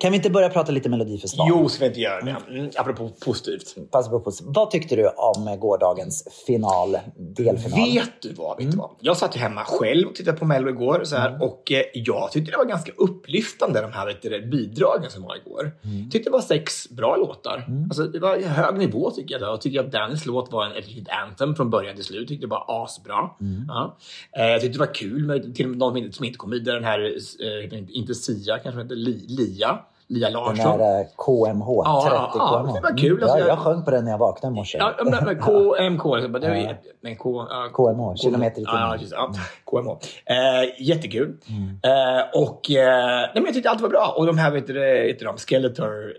Kan 0.00 0.12
vi 0.12 0.16
inte 0.16 0.30
börja 0.30 0.48
prata 0.48 0.72
lite 0.72 0.88
Melodifestival? 0.88 1.46
Jo, 1.50 1.68
ska 1.68 1.80
vi 1.80 1.88
inte 1.88 2.00
göra 2.00 2.20
det? 2.20 2.36
Mm, 2.50 2.70
apropå 2.76 3.10
positivt. 3.24 3.90
Passa 3.90 4.10
på 4.10 4.20
positivt. 4.20 4.56
Vad 4.56 4.70
tyckte 4.70 4.96
du 4.96 5.08
om 5.08 5.58
gårdagens 5.60 6.44
final, 6.46 6.98
delfinal? 7.16 7.92
Vet 7.94 8.22
du 8.22 8.32
vad? 8.32 8.58
Vet 8.58 8.70
du 8.70 8.76
vad? 8.76 8.90
Jag 9.00 9.16
satt 9.16 9.36
ju 9.36 9.40
hemma 9.40 9.64
själv 9.64 10.08
och 10.08 10.14
tittade 10.14 10.38
på 10.38 10.44
Mello 10.44 10.68
igår 10.68 11.00
så 11.04 11.16
här, 11.16 11.42
och 11.42 11.72
eh, 11.72 11.82
jag 11.94 12.32
tyckte 12.32 12.50
det 12.50 12.56
var 12.56 12.64
ganska 12.64 12.92
upplyftande 12.96 13.80
de 13.80 13.92
här 13.92 14.06
vet 14.06 14.22
du, 14.22 14.46
bidragen 14.46 15.10
som 15.10 15.22
var 15.22 15.36
igår. 15.36 15.72
Jag 15.82 16.12
tyckte 16.12 16.30
det 16.30 16.32
var 16.32 16.40
sex 16.40 16.90
bra 16.90 17.16
låtar. 17.16 17.66
Alltså, 17.84 18.04
det 18.04 18.18
var 18.18 18.38
hög 18.40 18.78
nivå 18.78 19.10
tycker 19.10 19.34
jag. 19.34 19.42
Jag 19.42 19.60
tycker 19.60 19.80
att 19.80 19.92
Dannys 19.92 20.26
låt 20.26 20.52
var 20.52 20.66
en, 20.66 20.72
riktigt 20.72 21.08
anthem 21.08 21.54
från 21.54 21.70
början 21.70 21.94
till 21.94 22.04
slut. 22.04 22.28
tyckte 22.28 22.46
det 22.46 22.50
var 22.50 22.84
asbra. 22.84 23.30
Ja. 23.68 23.98
Eh, 24.38 24.46
jag 24.46 24.60
tyckte 24.60 24.78
det 24.78 24.86
var 24.86 24.94
kul 24.94 25.26
med 25.26 25.54
till 25.54 25.64
och 25.64 25.70
med 25.70 25.78
någon 25.78 26.12
som 26.12 26.24
inte 26.24 26.38
kom 26.38 26.50
vidare. 26.50 26.76
Den 26.76 26.84
här, 26.84 27.16
eh, 27.40 27.78
inte 27.88 28.14
Sia, 28.14 28.58
kanske 28.58 28.94
Li, 28.94 29.26
Lia. 29.28 29.78
Lia 30.10 30.26
Den 30.26 30.32
Larsson. 30.32 30.78
där 30.78 31.00
eh, 31.00 31.06
KMH, 31.16 31.66
30 31.66 31.82
ja, 31.84 32.30
ja, 32.34 32.62
KMH. 32.62 32.74
det 32.74 32.80
var 32.80 32.98
kul. 32.98 33.10
Mm. 33.12 33.22
Alltså, 33.22 33.38
ja, 33.38 33.44
jag- 33.44 33.48
jag 33.48 33.58
sjöng 33.58 33.84
på 33.84 33.90
den 33.90 34.04
när 34.04 34.10
jag 34.10 34.18
vaknade 34.18 34.52
i 34.52 34.56
morse. 34.56 34.78
Ja, 34.78 34.92
men, 35.04 35.24
men 35.24 35.38
KMK. 35.38 36.02
så 36.22 36.28
bara, 36.28 36.38
Det 36.38 36.48
var 36.48 36.56
ju, 36.56 36.74
men 37.00 37.16
K, 37.16 37.46
ja, 37.50 37.68
KMH, 37.72 38.16
kilometer 38.16 38.60
i 38.62 38.64
timmen. 38.64 38.80
Ja, 38.80 38.96
ja, 39.10 39.32
KMH. 39.64 39.90
Eh, 40.26 40.82
jättekul. 40.88 41.36
Eh, 41.82 42.40
och 42.42 42.70
eh, 42.70 43.20
nej, 43.20 43.30
men 43.34 43.44
jag 43.44 43.54
tyckte 43.54 43.70
allt 43.70 43.80
var 43.80 43.88
bra. 43.88 44.14
Och 44.16 44.26
de 44.26 44.38
här, 44.38 44.50
vet 44.50 44.66
du, 44.66 44.80
heter 45.08 45.24
de, 45.24 45.36
Skeletor. 45.36 46.12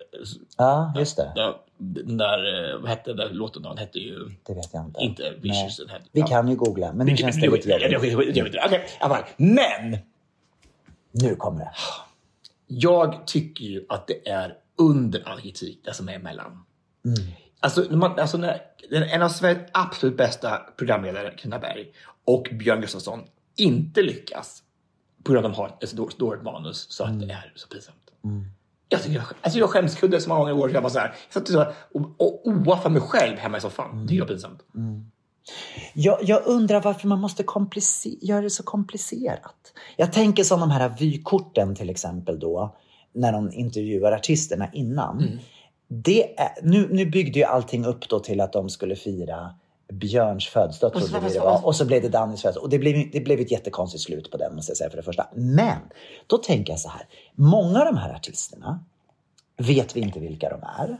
Ja, 0.57 0.93
just 0.97 1.17
det. 1.17 1.31
Ja, 1.35 1.59
Den 1.77 2.17
där, 2.17 2.71
eh, 2.73 2.79
vad 2.81 2.89
hette 2.89 3.13
den 3.13 3.33
låten 3.33 3.61
då? 3.61 3.69
Den 3.69 3.77
hette 3.77 3.99
ju 3.99 4.15
Det 4.47 4.53
vet 4.53 4.73
jag 4.73 4.85
inte. 4.85 4.99
inte. 5.01 5.23
Vicious. 5.41 5.77
Den 5.77 5.89
hette, 5.89 6.05
Vi 6.11 6.19
ja. 6.21 6.27
kan 6.27 6.47
ju 6.47 6.55
googla, 6.55 6.93
men 6.93 7.07
nu 7.07 7.17
känns 7.17 7.41
det 7.41 7.49
lite 7.49 7.69
Ja, 7.69 7.87
jobbigt. 7.87 8.55
Men 9.37 9.97
Nu 11.11 11.35
kommer 11.35 11.59
det. 11.59 11.71
Jag 12.71 13.27
tycker 13.27 13.65
ju 13.65 13.85
att 13.89 14.07
det 14.07 14.29
är 14.29 14.57
under 14.77 15.27
all 15.27 15.41
kritik, 15.41 15.81
det 15.85 15.93
som 15.93 16.09
är 16.09 16.13
emellan. 16.13 16.65
Alltså, 17.59 17.85
när 17.89 17.97
man, 17.97 18.19
alltså 18.19 18.37
när, 18.37 18.61
en 18.91 19.21
av 19.21 19.29
Sveriges 19.29 19.69
absolut 19.73 20.17
bästa 20.17 20.57
programledare, 20.77 21.31
Carina 21.37 21.59
Berg, 21.59 21.91
och 22.25 22.47
Björn 22.51 22.81
Gustafsson 22.81 23.19
inte 23.55 24.01
lyckas 24.01 24.63
på 25.23 25.31
grund 25.31 25.45
av 25.45 25.51
att 25.51 25.57
de 25.57 25.61
har 25.61 25.77
ett 25.81 25.89
så 25.89 26.09
dåligt 26.17 26.43
manus 26.43 26.91
så 26.91 27.03
att 27.03 27.19
det 27.19 27.33
är 27.33 27.51
så 27.55 27.67
pinsamt. 27.67 28.11
Jag 28.89 29.03
tycker 29.03 29.23
alltså 29.41 29.59
jag 29.59 29.69
skämskudde 29.69 30.21
så 30.21 30.29
många 30.29 30.39
gånger 30.39 30.53
i 30.53 30.57
år 30.63 30.69
så 30.69 30.73
jag 30.73 30.83
bara 30.83 30.89
så 30.89 30.99
här, 30.99 31.15
jag 31.33 31.47
satt 31.47 31.75
och, 31.91 32.47
och 32.67 32.81
för 32.83 32.89
mig 32.89 33.01
själv 33.01 33.37
hemma 33.37 33.57
i 33.57 33.61
soffan. 33.61 34.01
Det 34.01 34.07
tycker 34.07 34.21
jag 34.21 34.29
är 34.29 34.33
pinsamt. 34.33 34.63
Jag, 35.93 36.17
jag 36.23 36.41
undrar 36.45 36.81
varför 36.81 37.07
man 37.07 37.19
måste 37.19 37.43
göra 38.21 38.41
det 38.41 38.49
så 38.49 38.63
komplicerat. 38.63 39.73
Jag 39.97 40.13
tänker 40.13 40.43
som 40.43 40.59
de 40.59 40.71
här 40.71 40.89
vykorten 40.99 41.75
till 41.75 41.89
exempel 41.89 42.39
då, 42.39 42.75
när 43.13 43.31
de 43.31 43.51
intervjuar 43.53 44.11
artisterna 44.11 44.69
innan. 44.73 45.39
Det 45.87 46.39
är, 46.39 46.49
nu, 46.63 46.87
nu 46.91 47.05
byggde 47.05 47.39
ju 47.39 47.45
allting 47.45 47.85
upp 47.85 48.09
då 48.09 48.19
till 48.19 48.41
att 48.41 48.53
de 48.53 48.69
skulle 48.69 48.95
fira 48.95 49.53
Björns 49.93 50.47
födelsedag 50.47 50.95
Och 50.95 51.01
så- 51.01 51.07
trodde 51.07 51.27
vi 51.27 51.33
det 51.33 51.39
var. 51.39 51.65
Och 51.65 51.75
så 51.75 51.85
blev 51.85 52.01
det 52.01 52.09
Dannys 52.09 52.41
födelsedag. 52.41 52.63
Och 52.63 52.69
det 52.69 52.79
blev, 52.79 53.11
det 53.11 53.19
blev 53.19 53.39
ett 53.39 53.51
jättekonstigt 53.51 54.03
slut 54.03 54.31
på 54.31 54.37
den 54.37 54.55
måste 54.55 54.69
jag 54.69 54.77
säga 54.77 54.89
för 54.89 54.97
det 54.97 55.03
första. 55.03 55.27
Men 55.33 55.77
då 56.27 56.37
tänker 56.37 56.73
jag 56.73 56.79
så 56.79 56.89
här. 56.89 57.01
Många 57.35 57.79
av 57.79 57.85
de 57.85 57.97
här 57.97 58.13
artisterna 58.13 58.83
vet 59.57 59.95
vi 59.95 59.99
inte 59.99 60.19
vilka 60.19 60.49
de 60.49 60.63
är. 60.63 60.97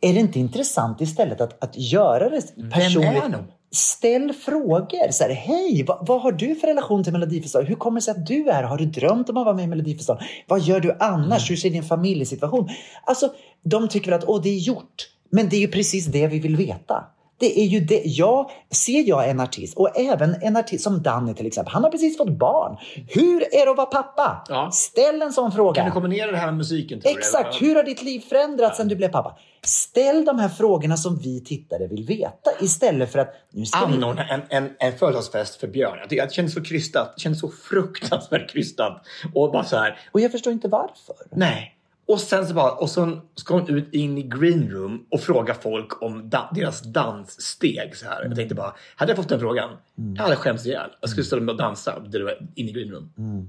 Är 0.00 0.14
det 0.14 0.20
inte 0.20 0.38
intressant 0.38 1.00
istället 1.00 1.40
att, 1.40 1.64
att 1.64 1.76
göra 1.76 2.28
det 2.28 2.70
personligt? 2.70 3.24
är 3.24 3.28
de? 3.28 3.44
Ställ 3.70 4.32
frågor. 4.32 5.10
Så 5.10 5.24
här, 5.24 5.30
Hej, 5.30 5.84
vad, 5.86 6.06
vad 6.06 6.22
har 6.22 6.32
du 6.32 6.54
för 6.54 6.66
relation 6.66 7.04
till 7.04 7.12
Melodifestivalen? 7.12 7.68
Hur 7.68 7.76
kommer 7.76 8.00
det 8.00 8.04
sig 8.04 8.12
att 8.12 8.26
du 8.26 8.48
är 8.48 8.52
här? 8.52 8.62
Har 8.62 8.78
du 8.78 8.86
drömt 8.86 9.28
om 9.28 9.36
att 9.36 9.44
vara 9.44 9.56
med 9.56 9.64
i 9.64 9.68
Melodifestivalen? 9.68 10.28
Vad 10.46 10.60
gör 10.60 10.80
du 10.80 10.96
annars? 11.00 11.50
Hur 11.50 11.56
ser 11.56 11.70
din 11.70 11.82
familjesituation? 11.82 12.68
Alltså, 13.04 13.32
de 13.62 13.88
tycker 13.88 14.10
väl 14.10 14.18
att 14.18 14.28
Åh, 14.28 14.42
det 14.42 14.48
är 14.48 14.58
gjort. 14.58 15.08
Men 15.30 15.48
det 15.48 15.56
är 15.56 15.60
ju 15.60 15.68
precis 15.68 16.06
det 16.06 16.26
vi 16.26 16.38
vill 16.38 16.56
veta. 16.56 17.04
Det 17.38 17.60
är 17.60 17.64
ju 17.64 17.80
det. 17.80 18.02
Jag, 18.04 18.50
ser 18.70 19.08
jag 19.08 19.30
en 19.30 19.40
artist, 19.40 19.76
och 19.76 19.98
även 19.98 20.34
en 20.42 20.56
artist 20.56 20.84
som 20.84 21.02
Danny 21.02 21.34
till 21.34 21.46
exempel. 21.46 21.72
Han 21.72 21.84
har 21.84 21.90
precis 21.90 22.16
fått 22.16 22.38
barn. 22.38 22.76
Hur 23.08 23.54
är 23.54 23.64
det 23.64 23.70
att 23.70 23.76
vara 23.76 23.86
pappa? 23.86 24.44
Ja. 24.48 24.70
Ställ 24.72 25.22
en 25.22 25.32
sån 25.32 25.52
fråga. 25.52 25.74
Kan 25.74 25.84
du 25.86 25.92
kombinera 25.92 26.30
det 26.30 26.36
här 26.36 26.46
med 26.46 26.56
musiken? 26.56 27.00
Exakt. 27.04 27.62
Hur 27.62 27.74
har 27.74 27.82
ditt 27.82 28.02
liv 28.02 28.20
förändrats 28.20 28.76
sen 28.76 28.88
du 28.88 28.96
blev 28.96 29.08
pappa? 29.08 29.38
Ställ 29.62 30.24
de 30.24 30.38
här 30.38 30.48
frågorna 30.48 30.96
som 30.96 31.18
vi 31.18 31.44
tittare 31.44 31.86
vill 31.86 32.04
veta 32.04 32.50
istället 32.60 33.12
för 33.12 33.18
att 33.18 33.34
nu 33.52 33.66
ska 33.66 33.86
vi... 33.86 33.94
anordna 33.94 34.28
en, 34.28 34.40
en, 34.48 34.70
en 34.78 34.98
födelsedagsfest 34.98 35.60
för 35.60 35.66
Björn. 35.66 35.98
Jag, 35.98 36.08
tycker, 36.08 36.22
jag 36.22 36.32
känner 36.32 36.48
så 36.48 36.62
krystat. 36.62 37.12
Jag 37.14 37.20
känner 37.20 37.36
så 37.36 37.48
fruktansvärt 37.48 38.50
krystat. 38.50 39.02
Och 39.34 39.52
bara 39.52 39.64
så 39.64 39.76
här, 39.76 39.98
Och 40.12 40.20
jag 40.20 40.32
förstår 40.32 40.52
inte 40.52 40.68
varför. 40.68 41.16
nej. 41.32 41.72
Och 42.08 42.20
sen 42.20 42.46
så 42.46 42.54
bara, 42.54 42.72
och 42.72 42.90
så 42.90 43.18
ska 43.34 43.54
hon 43.54 43.68
ut 43.76 43.94
in 43.94 44.18
i 44.18 44.22
green 44.22 44.70
room 44.70 45.06
och 45.10 45.20
fråga 45.20 45.54
folk 45.54 46.02
om 46.02 46.30
da, 46.30 46.50
deras 46.54 46.82
danssteg. 46.82 47.96
Så 47.96 48.06
här. 48.06 48.24
Jag 48.24 48.36
tänkte 48.36 48.54
bara, 48.54 48.74
hade 48.96 49.10
jag 49.12 49.16
fått 49.16 49.28
den 49.28 49.40
frågan, 49.40 49.70
jag 50.16 50.22
hade 50.22 50.36
skämts 50.36 50.66
ihjäl. 50.66 50.90
Jag 51.00 51.10
skulle 51.10 51.24
ställa 51.24 51.42
mig 51.42 51.52
och 51.52 51.58
dansa 51.58 52.00
där 52.00 52.18
du 52.18 52.24
var 52.24 52.38
in 52.54 52.68
i 52.68 52.72
green 52.72 52.90
room. 52.90 53.12
Nej, 53.16 53.46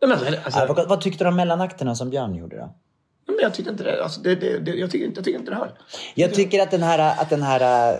Men, 0.00 0.12
alltså, 0.12 0.26
alltså, 0.44 0.60
Äh, 0.60 0.74
vad, 0.74 0.88
vad 0.88 1.00
tyckte 1.00 1.24
du 1.24 1.28
om 1.28 1.36
mellanakterna 1.36 1.94
som 1.94 2.10
Björn 2.10 2.34
gjorde 2.34 2.56
då? 2.56 2.74
men 3.26 3.36
jag 3.42 3.54
tyckte 3.54 3.70
inte 3.70 3.84
det. 3.84 4.02
Alltså, 4.04 4.20
det, 4.20 4.34
det, 4.34 4.58
det 4.58 4.70
jag, 4.74 4.90
tycker, 4.90 5.06
inte- 5.06 5.18
jag 5.20 5.24
tycker 5.24 5.38
inte 5.38 5.50
det 5.50 5.56
höll. 5.56 5.68
Jag 6.14 6.34
tycker 6.34 6.62
att 6.62 6.70
den 6.70 6.82
här, 6.82 7.22
att 7.22 7.30
den 7.30 7.42
här 7.42 7.92
äh, 7.92 7.98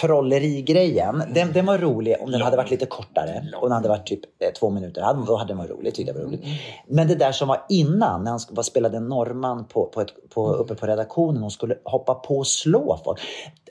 trollerigrejen, 0.00 1.22
den, 1.34 1.52
den 1.52 1.66
var 1.66 1.78
rolig 1.78 2.16
om 2.20 2.30
den 2.30 2.42
hade 2.42 2.56
varit 2.56 2.70
lite 2.70 2.86
kortare. 2.86 3.44
Om 3.54 3.68
den 3.68 3.72
hade 3.72 3.88
varit 3.88 4.06
typ 4.06 4.20
eh, 4.24 4.52
två 4.60 4.70
minuter, 4.70 5.00
då 5.26 5.36
hade 5.36 5.50
den 5.50 5.58
varit 5.58 5.70
rolig. 5.70 5.94
Tyckte 5.94 6.12
jag 6.12 6.18
var 6.18 6.26
roligt. 6.26 6.40
Men 6.88 7.08
det 7.08 7.14
där 7.14 7.32
som 7.32 7.48
var 7.48 7.62
innan, 7.68 8.24
när 8.24 8.30
han 8.30 8.40
var- 8.50 8.62
spelade 8.62 9.00
norrman 9.00 9.64
på, 9.64 9.86
på 9.86 10.00
ett, 10.00 10.08
på, 10.34 10.52
uppe 10.52 10.74
på 10.74 10.86
redaktionen 10.86 11.42
och 11.42 11.52
skulle 11.52 11.76
hoppa 11.84 12.14
på 12.14 12.38
och 12.38 12.46
slå 12.46 13.00
folk. 13.04 13.20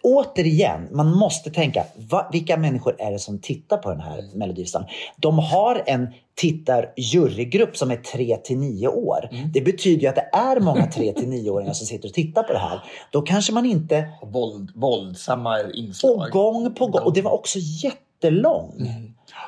Återigen, 0.05 0.87
man 0.91 1.11
måste 1.11 1.49
tänka, 1.49 1.85
va, 1.95 2.29
vilka 2.31 2.57
människor 2.57 2.95
är 2.99 3.11
det 3.11 3.19
som 3.19 3.39
tittar 3.39 3.77
på 3.77 3.89
den 3.89 3.99
här 3.99 4.23
Melodifestivalen? 4.33 4.89
De 5.17 5.39
har 5.39 5.83
en 5.85 6.07
tittar-jurygrupp 6.35 7.77
som 7.77 7.91
är 7.91 7.95
3 7.95 8.37
till 8.37 8.57
9 8.57 8.87
år. 8.87 9.29
Det 9.53 9.61
betyder 9.61 10.01
ju 10.01 10.07
att 10.07 10.15
det 10.15 10.29
är 10.33 10.59
många 10.59 10.87
3 10.87 11.13
till 11.13 11.27
9-åringar 11.27 11.73
som 11.73 11.87
sitter 11.87 12.09
och 12.09 12.13
tittar 12.13 12.43
på 12.43 12.53
det 12.53 12.59
här. 12.59 12.83
Då 13.11 13.21
kanske 13.21 13.53
man 13.53 13.65
inte 13.65 14.09
våld, 14.23 14.71
våldsamma 14.75 15.61
inslag. 15.73 16.15
och 16.15 16.29
gång 16.29 16.73
på 16.73 16.87
gång. 16.87 17.01
Och 17.01 17.13
det 17.13 17.21
var 17.21 17.31
också 17.31 17.59
jättelång. 17.59 18.73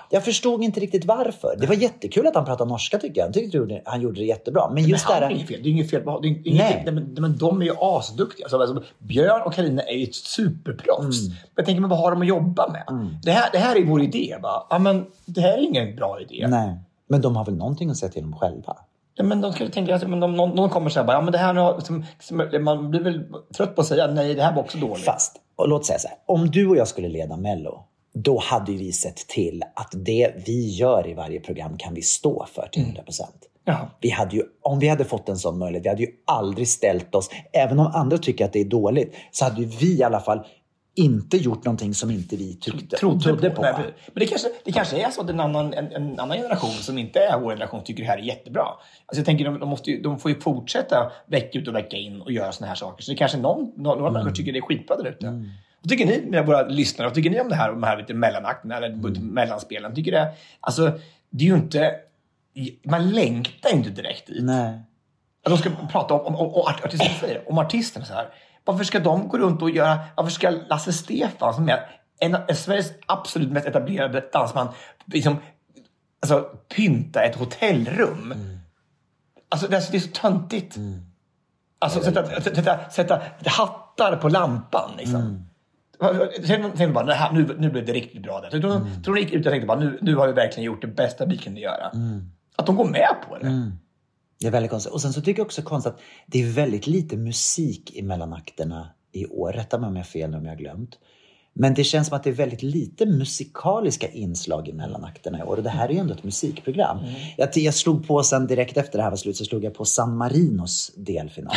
Jag 0.09 0.25
förstod 0.25 0.63
inte 0.63 0.79
riktigt 0.79 1.05
varför. 1.05 1.55
Det 1.59 1.67
var 1.67 1.75
jättekul 1.75 2.27
att 2.27 2.35
han 2.35 2.45
pratade 2.45 2.69
norska 2.69 2.97
tycker 2.97 3.21
jag. 3.21 3.27
Jag 3.27 3.33
tyckte 3.33 3.57
han 3.57 3.61
gjorde- 3.61 3.81
han 3.85 4.13
det 4.13 4.23
jättebra. 4.23 4.69
Men 4.69 4.83
just 4.83 5.05
men 5.07 5.13
han 5.13 5.23
är 5.23 5.27
här... 5.27 5.35
inget 5.35 5.47
fel. 5.47 5.59
Det 5.63 5.69
är 5.69 5.71
inget 5.71 5.89
fel. 5.89 6.01
på- 6.01 6.19
Det 6.19 6.27
är 6.27 6.29
inget, 6.29 6.45
Nej. 6.45 6.81
Nej. 6.85 6.93
Men, 6.93 7.15
men 7.19 7.37
de 7.37 7.61
är 7.61 7.65
ju 7.65 7.73
asduktiga. 7.79 8.45
Alltså, 8.45 8.57
alltså, 8.57 8.83
Björn 8.99 9.41
och 9.45 9.53
Karina 9.53 9.81
är 9.81 9.95
ju 9.95 10.03
ett 10.03 10.15
superproffs. 10.15 11.19
Mm. 11.21 11.29
Men 11.29 11.37
jag 11.55 11.65
tänker, 11.65 11.81
men 11.81 11.89
vad 11.89 11.99
har 11.99 12.11
de 12.11 12.21
att 12.21 12.27
jobba 12.27 12.67
med? 12.71 12.83
Det, 13.23 13.31
här, 13.31 13.49
det 13.51 13.57
här 13.57 13.75
är 13.75 13.85
vår 13.85 14.01
idé. 14.01 14.35
Bara. 14.41 14.63
Ja, 14.69 14.79
men 14.79 15.05
det 15.25 15.41
här 15.41 15.53
är 15.57 15.61
ingen 15.61 15.95
bra 15.95 16.21
idé. 16.21 16.47
Nej. 16.49 16.75
Men 17.09 17.21
de 17.21 17.35
har 17.35 17.45
väl 17.45 17.55
någonting 17.55 17.89
att 17.89 17.97
säga 17.97 18.11
till 18.11 18.23
om 18.23 18.35
själva? 18.35 18.77
Ja, 19.15 19.23
men 19.23 19.41
de 19.41 19.53
skulle 19.53 19.69
tänka, 19.69 19.93
alltså, 19.93 20.07
men 20.09 20.19
de, 20.19 20.35
någon, 20.35 20.49
någon 20.49 20.69
kommer 20.69 20.89
säga 20.89 21.03
bara, 21.05 21.17
ja 21.17 21.21
men 21.21 21.31
det 21.31 21.37
här 21.37 21.53
har- 21.53 21.79
som, 21.79 22.05
som, 22.19 22.49
man 22.63 22.89
blir 22.91 23.01
väl 23.01 23.23
trött 23.57 23.75
på 23.75 23.81
att 23.81 23.87
säga 23.87 24.07
nej, 24.07 24.33
det 24.35 24.43
här 24.43 24.55
var 24.55 24.61
också 24.63 24.77
dåligt. 24.77 25.05
Fast, 25.05 25.35
och 25.55 25.67
låt 25.67 25.85
säga 25.85 25.99
så 25.99 26.07
här. 26.07 26.17
Om 26.25 26.51
du 26.51 26.67
och 26.67 26.77
jag 26.77 26.87
skulle 26.87 27.07
leda 27.07 27.37
Mello, 27.37 27.83
då 28.23 28.39
hade 28.39 28.71
vi 28.71 28.91
sett 28.91 29.17
till 29.27 29.63
att 29.75 29.93
det 30.05 30.33
vi 30.45 30.69
gör 30.69 31.07
i 31.07 31.13
varje 31.13 31.39
program 31.39 31.77
kan 31.77 31.93
vi 31.93 32.01
stå 32.01 32.45
för 32.45 32.69
till 32.71 32.81
100 32.81 33.03
procent. 33.03 33.35
Ja. 33.65 33.89
Vi 34.01 34.09
hade 34.09 34.35
ju, 34.35 34.43
om 34.61 34.79
vi 34.79 34.87
hade 34.87 35.05
fått 35.05 35.29
en 35.29 35.37
sån 35.37 35.59
möjlighet, 35.59 35.85
vi 35.85 35.89
hade 35.89 36.01
ju 36.01 36.09
aldrig 36.25 36.67
ställt 36.67 37.15
oss, 37.15 37.29
även 37.53 37.79
om 37.79 37.87
andra 37.87 38.17
tycker 38.17 38.45
att 38.45 38.53
det 38.53 38.61
är 38.61 38.65
dåligt, 38.65 39.15
så 39.31 39.45
hade 39.45 39.65
vi 39.65 39.97
i 39.97 40.03
alla 40.03 40.19
fall 40.19 40.45
inte 40.95 41.37
gjort 41.37 41.65
någonting 41.65 41.93
som 41.93 42.11
inte 42.11 42.35
vi 42.35 42.55
tyckte, 42.55 42.97
Trodde, 42.97 43.49
på. 43.49 43.61
Nej, 43.61 43.71
va? 43.71 43.79
men 44.13 44.19
det 44.19 44.25
kanske, 44.25 44.47
det 44.63 44.71
kanske 44.71 45.05
är 45.05 45.09
så 45.09 45.21
att 45.21 45.29
en 45.29 45.39
annan, 45.39 45.73
en, 45.73 45.91
en 45.91 46.19
annan 46.19 46.37
generation 46.37 46.69
som 46.69 46.97
inte 46.97 47.19
är 47.19 47.39
vår 47.39 47.49
generation 47.49 47.83
tycker 47.83 48.03
det 48.03 48.09
här 48.09 48.17
är 48.17 48.21
jättebra. 48.21 48.65
Alltså 49.05 49.19
jag 49.19 49.25
tänker 49.25 49.45
de, 49.45 49.59
de, 49.59 49.69
måste 49.69 49.91
ju, 49.91 50.01
de 50.01 50.19
får 50.19 50.31
ju 50.31 50.39
fortsätta 50.39 51.11
vecka 51.27 51.59
ut 51.59 51.67
och 51.67 51.75
vecka 51.75 51.97
in 51.97 52.21
och 52.21 52.31
göra 52.31 52.51
såna 52.51 52.67
här 52.67 52.75
saker. 52.75 53.03
Så 53.03 53.11
det 53.11 53.17
kanske 53.17 53.37
någon, 53.37 53.71
några 53.75 54.11
människor 54.11 54.31
tycker 54.31 54.53
det 54.53 54.59
är 54.59 54.61
skitbra 54.61 54.97
där 54.97 55.09
ute. 55.09 55.43
Vad 55.87 55.97
tycker 55.97 56.05
ni, 56.05 56.21
mina 56.21 56.43
våra 56.43 56.67
lyssnare, 56.67 57.07
vad 57.07 57.15
tycker 57.15 57.29
ni 57.29 57.41
om 57.41 57.49
det 57.49 57.55
här, 57.55 57.69
om 57.69 57.81
de 57.81 57.87
här 57.87 57.97
lite 57.97 58.13
mellanakterna 58.13 58.77
eller 58.77 58.87
mm. 58.87 59.13
mellanspelen? 59.13 59.95
Tycker 59.95 60.11
det, 60.11 60.33
alltså, 60.61 60.99
det 61.29 61.43
är 61.43 61.47
ju 61.49 61.55
inte, 61.55 61.95
man 62.83 63.09
längtar 63.09 63.73
inte 63.73 63.89
direkt 63.89 64.27
dit. 64.27 64.43
Nej. 64.43 64.81
Att 65.45 65.51
de 65.51 65.57
ska 65.57 65.69
prata 65.91 66.13
om, 66.13 66.25
om, 66.25 66.35
om, 66.35 66.53
om, 66.53 66.61
artisterna, 66.61 67.13
säger, 67.19 67.49
om 67.49 67.57
artisterna 67.57 68.05
så 68.05 68.13
här. 68.13 68.29
Varför 68.65 68.83
ska 68.83 68.99
de 68.99 69.27
gå 69.27 69.37
runt 69.37 69.61
och 69.61 69.69
göra, 69.69 69.99
varför 70.15 70.31
ska 70.31 70.49
Lasse 70.49 70.93
Stefan 70.93 71.53
som 71.53 71.69
är 71.69 71.89
en 72.19 72.35
av 72.35 72.53
Sveriges 72.53 72.91
absolut 73.05 73.51
mest 73.51 73.67
etablerade 73.67 74.29
dansman 74.33 74.67
liksom, 75.05 75.37
alltså, 76.21 76.41
pynta 76.75 77.23
ett 77.23 77.35
hotellrum? 77.35 78.33
Alltså 79.49 79.67
det 79.67 79.77
är, 79.77 79.91
det 79.91 79.97
är 79.97 80.01
så 80.01 80.11
töntigt. 80.11 80.77
Alltså 81.79 82.03
sätta, 82.03 82.41
sätta, 82.41 82.89
sätta 82.89 83.21
hattar 83.45 84.15
på 84.15 84.29
lampan 84.29 84.91
liksom. 84.97 85.47
Sen, 86.43 86.77
sen 86.77 86.93
bara, 86.93 87.05
"Nej, 87.05 87.15
här- 87.15 87.31
nu, 87.33 87.55
nu 87.59 87.69
blev 87.69 87.85
det 87.85 87.93
riktigt 87.93 88.23
bra. 88.23 88.41
Där. 88.41 88.49
Tror, 88.49 88.75
mm. 88.75 89.03
tror 89.03 89.15
de 89.15 89.21
gick 89.21 89.33
ut 89.33 89.45
och 89.45 89.51
tänkte 89.51 89.67
bara, 89.67 89.79
nu, 89.79 89.97
nu 90.01 90.15
har 90.15 90.27
vi 90.27 90.33
verkligen 90.33 90.65
gjort 90.65 90.81
det 90.81 90.87
bästa 90.87 91.25
vi 91.25 91.37
kunde 91.37 91.59
göra. 91.61 91.91
Att 92.55 92.65
de 92.65 92.75
går 92.75 92.85
med 92.89 93.09
på 93.29 93.37
det. 93.37 93.71
Det 94.39 94.47
är 94.47 94.51
väldigt 94.51 94.71
konstigt. 94.71 94.93
Och 94.93 95.01
sen 95.01 95.13
så 95.13 95.21
tycker 95.21 95.39
jag 95.39 95.45
också 95.45 95.61
konstigt 95.61 95.93
att 95.93 95.99
det 96.27 96.41
är 96.43 96.51
väldigt 96.51 96.87
lite 96.87 97.17
musik 97.17 97.95
i 97.95 98.01
mellanakterna 98.01 98.89
i 99.11 99.25
år. 99.25 99.51
Rätta 99.53 99.77
mig 99.79 99.87
om 99.87 99.95
jag 99.95 100.03
har 100.03 100.07
fel 100.07 100.35
om 100.35 100.45
jag 100.45 100.51
har 100.51 100.57
glömt. 100.57 100.99
Men 101.59 101.73
det 101.73 101.83
känns 101.83 102.07
som 102.07 102.17
att 102.17 102.23
det 102.23 102.29
är 102.29 102.33
väldigt 102.33 102.63
lite 102.63 103.05
musikaliska 103.05 104.07
inslag 104.07 104.67
i 104.67 104.73
mellanakterna 104.73 105.39
i 105.39 105.43
år. 105.43 105.57
Och 105.57 105.63
det 105.63 105.69
här 105.69 105.89
är 105.89 105.93
ju 105.93 105.99
ändå 105.99 106.13
ett 106.13 106.23
musikprogram. 106.23 106.97
Jag, 107.37 107.49
jag 107.57 107.73
slog 107.73 108.07
på 108.07 108.23
sen 108.23 108.47
direkt 108.47 108.77
efter 108.77 108.97
det 108.97 109.03
här 109.03 109.09
var 109.09 109.17
slut 109.17 109.37
så 109.37 109.45
slog 109.45 109.63
jag 109.63 109.73
på 109.73 109.85
San 109.85 110.17
Marinos 110.17 110.91
delfinal. 110.95 111.55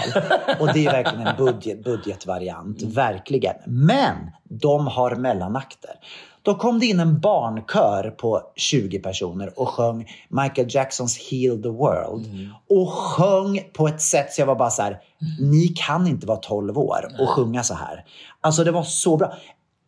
Och 0.61 0.73
det 0.75 0.87
är 0.87 0.93
verkligen 0.93 1.27
en 1.27 1.37
budget, 1.37 1.85
budgetvariant. 1.85 2.83
Verkligen. 2.83 3.55
Men 3.67 4.17
de 4.49 4.87
har 4.87 5.17
mellanakter. 5.17 5.91
Då 6.43 6.55
kom 6.55 6.79
det 6.79 6.87
in 6.87 7.01
en 7.01 7.21
barnkör 7.21 8.11
på 8.11 8.43
20 8.57 8.99
personer 8.99 9.61
och 9.61 9.69
sjöng 9.69 10.07
Michael 10.29 10.67
Jacksons 10.71 11.31
Heal 11.31 11.63
the 11.63 11.69
World. 11.69 12.27
Och 12.69 12.93
sjöng 12.93 13.61
på 13.73 13.89
ett 13.89 14.01
sätt 14.01 14.33
så 14.33 14.41
jag 14.41 14.47
var 14.47 14.57
bara 14.57 14.71
så 14.71 14.83
här, 14.83 14.99
ni 15.41 15.69
kan 15.69 16.07
inte 16.07 16.27
vara 16.27 16.39
12 16.39 16.79
år 16.79 17.09
och 17.21 17.29
sjunga 17.29 17.63
så 17.63 17.75
här. 17.75 18.05
Alltså 18.41 18.65
det 18.65 18.71
var 18.71 18.83
så 18.83 19.17
bra. 19.17 19.33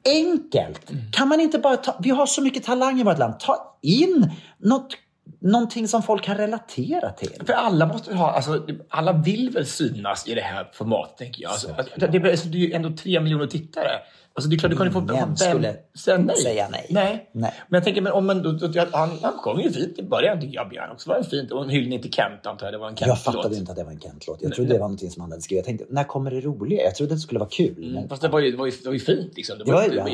Enkelt! 0.05 0.91
Kan 1.13 1.29
man 1.29 1.41
inte 1.41 1.59
bara 1.59 1.77
ta, 1.77 1.97
vi 2.03 2.11
har 2.11 2.27
så 2.27 2.43
mycket 2.43 2.65
talang 2.65 3.01
i 3.01 3.05
vårt 3.05 3.19
land. 3.19 3.41
Ta 3.41 3.79
in 3.83 4.31
något 4.59 4.97
någonting 5.43 5.89
som 5.89 6.03
folk 6.03 6.25
kan 6.25 6.37
relatera 6.37 7.11
till. 7.11 7.31
För 7.47 7.53
alla 7.53 7.87
måste 7.87 8.15
ha, 8.15 8.33
alltså, 8.33 8.67
alla 8.89 9.13
vill 9.13 9.51
väl 9.51 9.67
synas 9.67 10.29
i 10.29 10.35
det 10.35 10.41
här 10.41 10.71
formatet, 10.73 11.17
tänker 11.17 11.43
jag. 11.43 11.51
Alltså, 11.53 11.69
det, 11.97 12.07
det, 12.07 12.31
alltså, 12.31 12.49
det 12.49 12.59
är 12.59 12.61
ju 12.61 12.73
ändå 12.73 12.97
tre 12.97 13.21
miljoner 13.21 13.47
tittare. 13.47 13.91
Alltså, 14.35 14.49
det 14.51 14.57
är 14.57 14.59
klart, 14.59 14.71
du 14.71 14.77
kan 14.77 14.87
ju 14.87 14.93
få... 14.93 15.01
Vem- 15.01 15.37
skulle 15.37 15.77
säga 16.05 16.19
nej. 16.19 16.37
säga 16.37 16.69
nej. 16.71 16.87
nej. 16.91 17.31
Nej. 17.33 17.53
Men 17.69 17.79
jag 17.79 17.85
tänker, 17.85 18.01
men 18.01 18.13
om 18.13 18.27
man, 18.27 18.43
då, 18.43 18.53
då, 18.53 18.87
han, 18.93 19.19
han 19.23 19.33
sjöng 19.33 19.61
ju 19.61 19.73
fint 19.73 19.99
i 19.99 20.03
början, 20.03 20.41
tycker 20.41 20.55
jag, 20.55 20.69
Björn 20.69 20.91
också. 20.93 21.11
Var 21.11 21.17
en 21.17 21.25
fint. 21.25 21.51
Och 21.51 21.65
en 21.65 21.71
hyllning 21.71 22.03
till 22.03 22.13
Kent, 22.13 22.47
antar 22.47 22.67
jag. 22.67 22.75
Det 22.75 22.79
var 22.79 22.89
en 22.89 22.97
Jag 23.01 23.09
Kent-låt. 23.09 23.35
fattade 23.35 23.57
inte 23.57 23.73
att 23.73 23.79
det 23.79 23.85
var 23.85 23.93
en 23.93 24.01
Kent-låt. 24.01 24.43
Jag 24.43 24.53
trodde 24.53 24.69
det 24.73 24.79
var 24.79 24.81
någonting 24.81 25.11
som 25.11 25.23
han 25.23 25.31
hade 25.31 25.43
skrivit. 25.43 25.59
Jag 25.59 25.79
tänkte, 25.79 25.95
när 25.95 26.05
kommer 26.05 26.31
det 26.31 26.41
roliga? 26.41 26.83
Jag 26.85 26.95
trodde 26.95 27.15
det 27.15 27.19
skulle 27.19 27.39
vara 27.41 27.51
kul. 27.51 27.93
Men 27.95 28.09
Fast 28.09 28.23
det 28.23 28.29
var 28.29 28.41
ju, 28.41 28.51
det 28.51 28.57
var 28.57 28.67
ju, 28.67 28.73
det 28.73 28.87
var 28.87 28.93
ju 28.93 29.01
fint. 29.01 29.37
Liksom. 29.37 29.59
Det 29.59 29.65
var, 29.65 29.83
ja. 29.83 30.05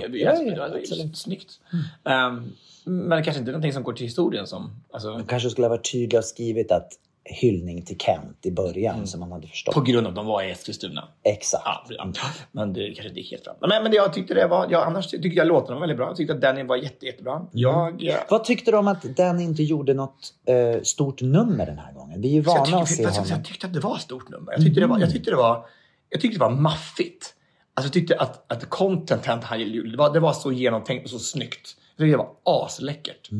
Mm. 1.72 2.52
Men 2.88 3.22
kanske 3.24 3.40
inte 3.40 3.50
någonting 3.52 3.72
som 3.72 3.82
går 3.82 3.92
till 3.92 4.06
historien 4.06 4.46
som... 4.46 4.70
Alltså, 4.92 5.10
de 5.10 5.26
kanske 5.26 5.50
skulle 5.50 5.64
ha 5.66 5.70
varit 5.70 5.92
tydliga 5.92 6.18
och 6.18 6.24
skrivit 6.24 6.72
att 6.72 6.88
hyllning 7.30 7.84
till 7.84 7.98
Kent 7.98 8.38
i 8.46 8.50
början 8.50 9.06
så 9.06 9.18
man 9.18 9.32
hade 9.32 9.46
förstått. 9.46 9.74
på 9.74 9.80
grund 9.80 10.06
av 10.06 10.10
att 10.10 10.16
de 10.16 10.26
var 10.26 10.42
i 10.42 10.50
Eskilstuna. 10.50 11.08
Exakt. 11.24 11.64
Ja, 11.64 11.82
ja. 11.88 12.12
Men 12.52 12.72
det 12.72 12.86
kanske 12.86 13.08
inte 13.08 13.20
gick 13.20 13.30
helt 13.30 13.44
fram. 13.44 13.56
Men, 13.60 13.82
men 13.82 13.92
jag 13.92 14.12
tyckte 14.12 14.34
det 14.34 14.46
var... 14.46 14.66
Jag, 14.70 14.86
annars 14.86 15.06
tyckte 15.06 15.28
jag 15.28 15.46
låtarna 15.46 15.74
var 15.74 15.80
väldigt 15.80 15.96
bra. 15.96 16.06
Jag 16.06 16.16
tyckte 16.16 16.34
att 16.34 16.40
Danny 16.40 16.62
var 16.62 16.76
jätte, 16.76 17.06
jättebra. 17.06 17.46
Jag... 17.52 18.06
eh, 18.08 18.14
Vad 18.30 18.44
tyckte 18.44 18.70
du 18.70 18.76
om 18.76 18.88
att 18.88 19.02
Dan 19.02 19.40
inte 19.40 19.62
gjorde 19.62 19.94
något 19.94 20.34
eh, 20.46 20.82
stort 20.82 21.20
nummer 21.22 21.66
den 21.66 21.78
här 21.78 21.92
gången? 21.92 22.20
Vi 22.20 22.28
är 22.28 22.32
ju 22.32 22.44
Så 22.44 22.50
jag, 22.50 22.56
vana 22.66 22.82
att 22.82 22.88
tyckte, 22.88 23.02
se 23.02 23.04
fast 23.04 23.16
jag, 23.16 23.22
honom. 23.24 23.36
jag 23.38 23.44
tyckte 23.44 23.66
att 23.66 23.72
det 23.74 23.80
var 23.80 23.94
ett 23.96 24.02
stort 24.02 24.28
nummer. 24.28 24.52
Jag 24.52 24.62
tyckte, 24.64 24.80
det, 24.80 24.86
var, 24.86 24.98
jag 25.00 25.10
tyckte, 25.12 25.30
det, 25.30 25.36
var, 25.36 25.66
jag 26.10 26.20
tyckte 26.20 26.38
det 26.38 26.44
var 26.44 26.50
maffigt. 26.50 27.34
Alltså 27.74 27.86
jag 27.86 27.92
tyckte 27.92 28.16
att, 28.20 28.52
att 28.52 28.70
content 28.70 29.24
han 29.26 29.60
gjort, 29.60 29.90
det 29.90 29.96
var, 29.96 30.12
det 30.12 30.20
var 30.20 30.32
så 30.32 30.52
genomtänkt 30.52 31.04
och 31.04 31.10
så 31.10 31.18
snyggt. 31.18 31.76
Jag 31.98 32.06
tyckte 32.06 32.12
det 32.12 32.16
var 32.16 32.64
asläckert. 32.64 33.30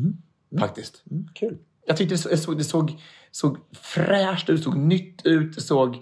Faktiskt. 0.59 1.03
Mm, 1.11 1.27
kul. 1.35 1.57
Jag 1.85 1.97
tyckte 1.97 2.13
det, 2.15 2.17
så- 2.17 2.29
det, 2.29 2.37
såg, 2.37 2.57
det 2.57 2.63
såg, 2.63 3.01
såg 3.31 3.57
fräscht 3.81 4.49
ut, 4.49 4.63
såg 4.63 4.77
nytt 4.77 5.25
ut, 5.25 5.55
det 5.55 5.61
såg... 5.61 5.95
Uh, 5.95 6.01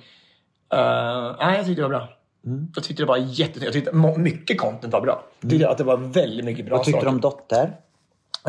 nej, 1.40 1.58
jag 1.58 1.66
tyckte 1.66 1.82
det 1.82 1.88
var 1.88 1.90
bra. 1.90 2.10
Mm. 2.46 2.68
Jag 2.76 2.84
tyckte 2.84 3.04
det 3.04 3.08
var 3.08 3.18
jätte... 3.18 3.64
Jag 3.64 3.74
tyckte 3.74 3.94
mycket 4.18 4.60
content 4.60 4.94
var 4.94 5.02
bra. 5.02 5.24
Jag 5.42 5.50
tyckte 5.50 5.70
att 5.70 5.78
det 5.78 5.84
var 5.84 5.98
väldigt 5.98 6.46
mycket 6.46 6.66
bra 6.66 6.78
Vad 6.78 6.86
tyckte 6.86 7.02
du 7.02 7.08
om 7.08 7.22
Dotter? 7.22 7.76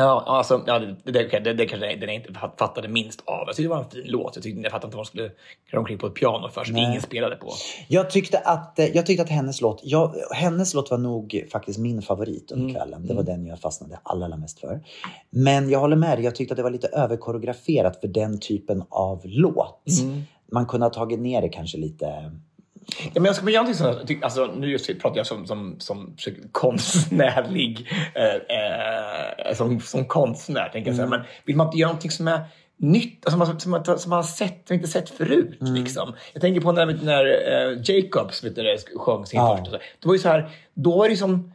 Ja, 0.01 0.23
alltså, 0.27 0.63
ja, 0.67 0.79
det, 0.79 0.95
det, 1.03 1.39
det, 1.39 1.53
det, 1.53 1.65
kanske 1.65 1.95
den 1.95 2.09
inte 2.09 2.33
fattade 2.57 2.87
minst 2.87 3.21
av. 3.25 3.43
Jag 3.47 3.55
tyckte 3.55 3.61
det 3.61 3.67
var 3.67 3.77
en 3.77 3.89
fin 3.89 4.01
låt. 4.05 4.35
Jag, 4.35 4.43
tyckte, 4.43 4.61
jag 4.61 4.71
fattade 4.71 4.87
inte 4.87 4.97
vad 4.97 5.05
de 5.05 5.09
skulle 5.09 5.31
köra 5.71 5.79
omkring 5.79 5.97
på 5.97 6.07
ett 6.07 6.13
piano 6.13 6.49
för 6.49 6.63
som 6.63 6.77
ingen 6.77 7.01
spelade 7.01 7.35
på. 7.35 7.51
Jag 7.87 8.09
tyckte 8.09 8.37
att, 8.39 8.79
eh, 8.79 8.85
jag 8.85 9.05
tyckte 9.05 9.23
att 9.23 9.29
hennes, 9.29 9.61
låt, 9.61 9.81
jag, 9.83 10.15
hennes 10.31 10.73
låt 10.73 10.91
var 10.91 10.97
nog 10.97 11.47
faktiskt 11.51 11.79
min 11.79 12.01
favorit 12.01 12.51
Mm. 12.51 12.63
under 12.63 12.79
kvällen. 12.79 13.07
Det 13.07 13.13
var 13.13 13.23
den 13.23 13.45
jag 13.45 13.59
fastnade 13.59 13.99
allra, 14.03 14.25
allra 14.25 14.37
mest 14.37 14.59
för. 14.59 14.81
Men 15.29 15.69
jag 15.69 15.79
håller 15.79 15.95
med 15.95 16.17
dig, 16.17 16.25
jag 16.25 16.35
tyckte 16.35 16.53
att 16.53 16.57
det 16.57 16.63
var 16.63 16.71
lite 16.71 16.87
överkoreograferat 16.87 18.01
för 18.01 18.07
den 18.07 18.39
typen 18.39 18.83
av 18.89 19.21
låt. 19.23 19.87
Mm. 20.01 20.21
Man 20.51 20.65
kunde 20.65 20.85
ha 20.85 20.91
tagit 20.93 21.19
ner 21.19 21.41
det 21.41 21.49
kanske 21.49 21.77
lite... 21.77 22.31
Ja, 23.03 23.09
men 23.13 23.25
jag 23.25 23.35
ska 23.35 23.49
göra 23.49 23.63
någonting 23.63 23.85
sånt. 24.07 24.23
Alltså, 24.23 24.45
nu 24.45 24.71
just 24.71 24.99
pratar 25.01 25.17
jag 25.17 25.27
som, 25.27 25.47
som, 25.47 25.75
som 25.79 26.15
konstnärlig. 26.51 27.87
Eh, 28.15 29.47
eh, 29.49 29.55
som, 29.55 29.79
som 29.79 30.05
konstnär, 30.05 30.69
tänker 30.69 30.89
jag 30.89 30.95
säga. 30.95 31.07
Men 31.07 31.21
vill 31.45 31.55
man 31.55 31.67
inte 31.67 31.77
göra 31.77 31.89
någonting 31.89 32.11
som 32.11 32.27
är 32.27 32.41
nytt, 32.77 33.25
alltså, 33.25 33.45
som, 33.45 33.59
som, 33.59 33.83
som, 33.85 33.99
som 33.99 34.09
man 34.09 34.17
har 34.17 34.23
sett, 34.23 34.63
som 34.67 34.73
inte 34.75 34.87
sett 34.87 35.09
förut. 35.09 35.57
Liksom. 35.59 36.15
Jag 36.33 36.41
tänker 36.41 36.61
på 36.61 36.71
när, 36.71 36.85
när 36.85 37.25
eh, 37.25 37.77
Jacobs 37.83 38.43
vet 38.43 38.55
du, 38.55 38.77
sjöng 38.97 39.25
sin 39.25 39.39
Ja. 39.39 39.57
första. 39.57 39.77
Det 39.77 40.07
var 40.07 40.13
ju 40.13 40.19
så 40.19 40.29
här, 40.29 40.49
då 40.73 40.97
var 40.97 41.09
det 41.09 41.17
som 41.17 41.51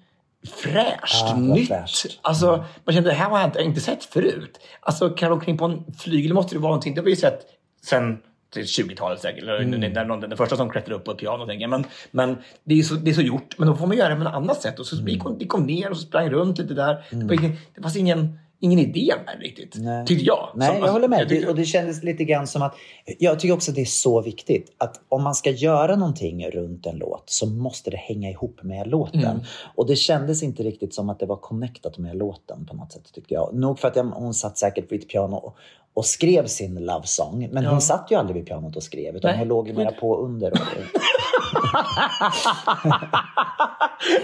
fräscht, 0.63 1.25
Ja, 1.27 1.37
nytt. 1.37 1.69
fräscht. 1.69 2.19
Alltså, 2.23 2.65
man 2.85 2.95
kände 2.95 3.11
det 3.11 3.15
här 3.17 3.31
har 3.31 3.53
jag 3.55 3.65
inte, 3.65 3.81
sett 3.81 4.05
förut. 4.05 4.61
Alltså, 4.81 5.11
kan 5.11 5.31
de 5.31 5.35
omkring 5.35 5.59
på 5.59 5.65
en 5.65 5.85
flygel 5.99 6.33
måste 6.35 6.55
det 6.55 6.59
vara 6.59 6.71
någonting. 6.71 6.95
Det 6.95 7.01
har 7.01 7.05
vi 7.05 7.11
ju 7.11 7.17
sett 7.17 7.41
sen 7.87 8.19
till 8.55 8.63
20-talet 8.63 9.21
säkert. 9.21 9.45
Mm. 9.45 10.21
den 10.21 10.37
första 10.37 10.57
som 10.57 10.71
klättrade 10.71 10.95
upp 10.95 11.05
på 11.05 11.11
ett 11.11 11.19
piano. 11.19 11.47
Tänker 11.47 11.63
jag. 11.63 11.71
Men, 11.71 11.85
men 12.11 12.37
det, 12.65 12.79
är 12.79 12.83
så, 12.83 12.95
det 12.95 13.11
är 13.11 13.15
så 13.15 13.21
gjort. 13.23 13.59
Men 13.59 13.69
då 13.69 13.77
får 13.77 13.87
man 13.87 13.97
göra 13.97 14.09
det 14.15 14.17
på 14.17 14.29
ett 14.29 14.35
annat 14.35 14.63
sätt. 14.63 14.79
Och 14.79 14.87
så 14.87 14.95
Mm. 14.97 15.07
vi, 15.07 15.19
kom, 15.19 15.39
vi 15.39 15.47
kom 15.47 15.67
ner 15.67 15.91
och 15.91 15.97
sprang 15.97 16.31
runt 16.31 16.59
lite 16.59 16.75
där. 16.75 17.05
Det, 17.11 17.25
var 17.25 17.35
ingen, 17.35 17.57
det 17.75 17.83
fanns 17.83 17.97
ingen, 17.97 18.39
ingen 18.61 18.79
idé 18.79 19.13
med 19.27 19.37
det 19.39 19.45
riktigt. 19.47 19.75
Nej. 19.79 20.07
Tyckte 20.07 20.25
jag. 20.25 20.49
Nej, 20.55 20.69
Som- 20.69 20.85
jag 20.87 20.93
håller 20.93 21.09
med. 21.09 21.21
jag 21.21 21.29
tyckte- 21.29 21.47
det, 21.47 21.51
och 21.51 21.57
det 21.57 21.65
kändes 21.65 22.03
lite 22.03 22.25
grann 22.25 22.47
som 22.47 22.63
att... 22.63 22.75
Jag 23.19 23.41
tycker 23.41 23.55
också 23.55 23.71
att 23.71 23.75
det 23.75 23.81
är 23.81 23.85
så 23.85 24.23
viktigt 24.23 24.75
att 24.79 25.01
om 25.09 25.23
man 25.23 25.35
ska 25.35 25.51
göra 25.51 25.97
någonting 25.97 26.51
runt 26.51 26.87
en 26.87 26.97
låt 26.99 27.23
så 27.31 27.47
måste 27.47 27.91
det 27.91 27.97
hänga 27.97 28.31
ihop 28.31 28.63
med 28.63 28.87
låten. 28.87 29.21
Mm. 29.25 29.41
Och 29.75 29.87
det 29.87 29.97
kändes 29.97 30.43
inte 30.43 30.63
riktigt 30.63 30.95
som 30.95 31.11
att 31.11 31.19
det 31.19 31.27
var 31.27 31.37
connectat 31.37 31.99
med 31.99 32.17
låten 32.17 32.67
på 32.67 32.77
något 32.77 32.93
sätt 32.93 33.13
tyckte 33.15 33.35
jag. 33.35 33.55
Nog 33.55 33.79
för 33.79 33.89
att 33.89 33.97
jag, 33.97 34.05
hon 34.05 34.35
satt 34.35 34.59
säkert 34.59 34.93
vid 34.93 35.01
ett 35.03 35.09
piano 35.09 35.37
och, 35.37 35.57
och 35.95 36.05
skrev 36.05 36.47
sin 36.47 36.75
love 36.75 37.07
song. 37.07 37.49
Men 37.53 37.67
hon 37.67 37.81
satt 37.81 38.11
ju 38.11 38.17
aldrig 38.17 38.37
vid 38.37 38.47
pianot 38.47 38.77
och 38.77 38.83
skrev 38.83 39.17
utan 39.17 39.31
Nej. 39.31 39.39
hon 39.39 39.49
låg 39.49 39.69
ju 39.69 39.75
mera 39.75 39.93
på 39.93 40.17
under. 40.17 40.53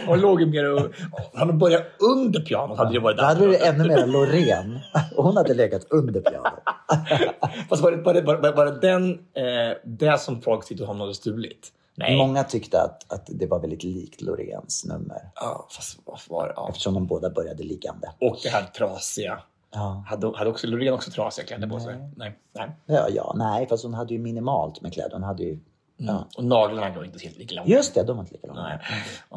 Och, 0.09 0.19
låg 0.19 0.41
ju 0.41 0.47
mer 0.47 0.73
och... 0.75 0.91
Han 1.35 1.59
börjat 1.59 1.83
under 1.99 2.41
pianot 2.41 2.79
hade 2.79 2.93
det 2.93 3.01
varit 3.01 3.19
då 3.19 3.25
hade 3.25 3.47
du 3.47 3.57
ännu 3.57 3.89
mer 3.89 4.07
Loreen. 4.07 4.79
Och 5.17 5.25
hon 5.25 5.37
hade 5.37 5.55
legat 5.55 5.87
under 5.91 6.21
pianot. 6.21 6.63
Fast 7.69 7.83
var 7.83 7.93
det, 7.93 8.03
var 8.03 8.15
det, 8.15 8.53
var 8.53 8.67
det, 8.67 8.81
den, 8.81 9.13
eh, 9.13 9.77
det 9.85 10.21
som 10.21 10.41
folk 10.41 10.67
tyckte 10.67 10.85
hon 10.85 11.01
hade 11.01 11.15
stulit? 11.15 11.73
Nej. 11.95 12.17
Många 12.17 12.45
tyckte 12.45 12.83
att, 12.83 13.13
att 13.13 13.27
det 13.27 13.47
var 13.47 13.61
väldigt 13.61 13.85
likt 13.85 14.23
Loreens 14.23 14.85
nummer. 14.85 15.31
Ja, 15.35 15.67
fast 15.71 15.99
vad 16.05 16.21
var 16.29 16.49
det? 16.49 16.53
Ja. 16.57 16.69
Eftersom 16.69 16.95
de 16.95 17.07
båda 17.07 17.31
började 17.31 17.63
liggande. 17.63 18.11
Och 18.21 18.39
det 18.43 18.49
här 18.49 18.65
trasiga. 18.65 19.43
Ja. 19.73 20.05
Hade, 20.07 20.37
hade 20.37 20.51
också 20.51 20.67
Loreen 20.67 20.95
också 20.95 21.11
trasiga 21.11 21.47
kläder 21.47 21.69
på 21.69 21.81
sig? 21.81 21.97
Nej. 22.17 22.39
Nej. 22.53 22.71
Ja, 22.87 23.09
ja, 23.09 23.35
nej, 23.37 23.67
fast 23.69 23.85
hon 23.85 23.95
hade 23.95 24.15
ju 24.15 24.21
minimalt 24.21 24.81
med 24.81 24.93
kläder. 24.93 25.13
Hon 25.13 25.23
hade 25.23 25.43
ju... 25.43 25.59
Ja. 25.97 26.29
Och 26.37 26.45
naglarna 26.45 26.97
var 26.97 27.05
inte 27.05 27.19
helt 27.19 27.39
lika 27.39 27.55
långa. 27.55 27.69
Just 27.69 27.95
det, 27.95 28.03
de 28.03 28.17
var 28.17 28.23
inte 28.23 28.33
lika 28.35 28.47
långa. 28.47 28.63
Nej. 28.63 28.79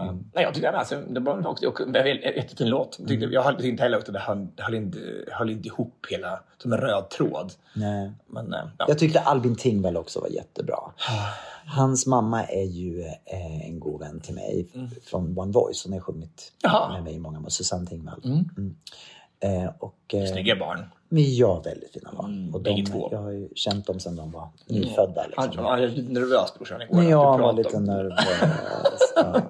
Mm. 0.10 0.26
Nej, 0.34 0.44
jag 0.44 0.54
tyckte 0.54 0.70
alltså, 0.70 1.02
det 1.02 1.20
var 1.20 1.48
också, 1.48 1.86
en 1.86 2.06
jättefin 2.36 2.70
låt. 2.70 2.98
Jag, 3.00 3.08
tyckte, 3.08 3.26
jag 3.26 3.48
tyckte 3.48 3.68
inte 3.68 3.84
heller 3.84 3.98
att 3.98 4.06
det 4.06 4.20
höll, 4.20 4.48
höll, 4.58 4.76
inte, 4.76 5.00
höll 5.32 5.50
inte 5.50 5.68
ihop 5.68 6.06
hela 6.10 6.40
som 6.58 6.74
en 6.74 6.80
röd 6.80 7.10
tråd. 7.10 7.54
Nej. 7.74 8.12
Men, 8.28 8.54
eh, 8.54 8.60
ja. 8.78 8.86
Jag 8.88 9.00
tyckte 9.00 9.20
Albin 9.20 9.56
Tingvall 9.56 9.98
också 9.98 10.20
var 10.20 10.28
jättebra. 10.28 10.80
Hans 11.66 12.08
mamma 12.08 12.44
är 12.44 12.66
ju 12.66 13.02
eh, 13.02 13.68
en 13.68 13.80
god 13.80 14.00
vän 14.00 14.20
till 14.20 14.36
mig 14.36 14.68
från 15.04 15.40
One 15.40 15.52
Voice. 15.52 15.84
Hon 15.84 15.94
har 15.94 16.00
sjungit 16.00 16.52
Jaha. 16.62 16.94
med 16.94 17.04
mig 17.04 17.14
i 17.14 17.20
många 17.20 17.40
år. 17.40 17.50
Susanne 17.50 17.86
Tingvall. 17.86 18.22
Eh, 19.44 19.72
och, 19.80 20.14
eh, 20.14 20.26
Snygga 20.26 20.56
barn 20.56 20.86
men 21.14 21.36
ja, 21.36 21.62
väldigt 21.66 21.92
fina 21.94 22.10
barn. 22.18 22.52
och 22.54 22.62
bägge 22.62 22.82
de, 22.82 22.92
två. 22.92 23.08
Jag 23.12 23.22
har 23.22 23.32
ju 23.32 23.50
känt 23.56 23.86
dem 23.88 24.00
sedan 24.00 24.16
de 24.16 24.32
var 24.32 24.48
nyfödda. 24.68 25.26
Han, 25.36 25.46
Liksom. 25.46 25.66
han 25.66 25.80
är 25.84 25.88
lite 25.88 26.14
nervös 26.14 26.54
brorsan 26.58 26.82
igår. 26.82 27.04
Jag 27.04 27.38
vi 27.38 27.44
var 27.44 27.54
lite 27.54 27.80
nervös. 27.80 28.20
ja. 29.16 29.42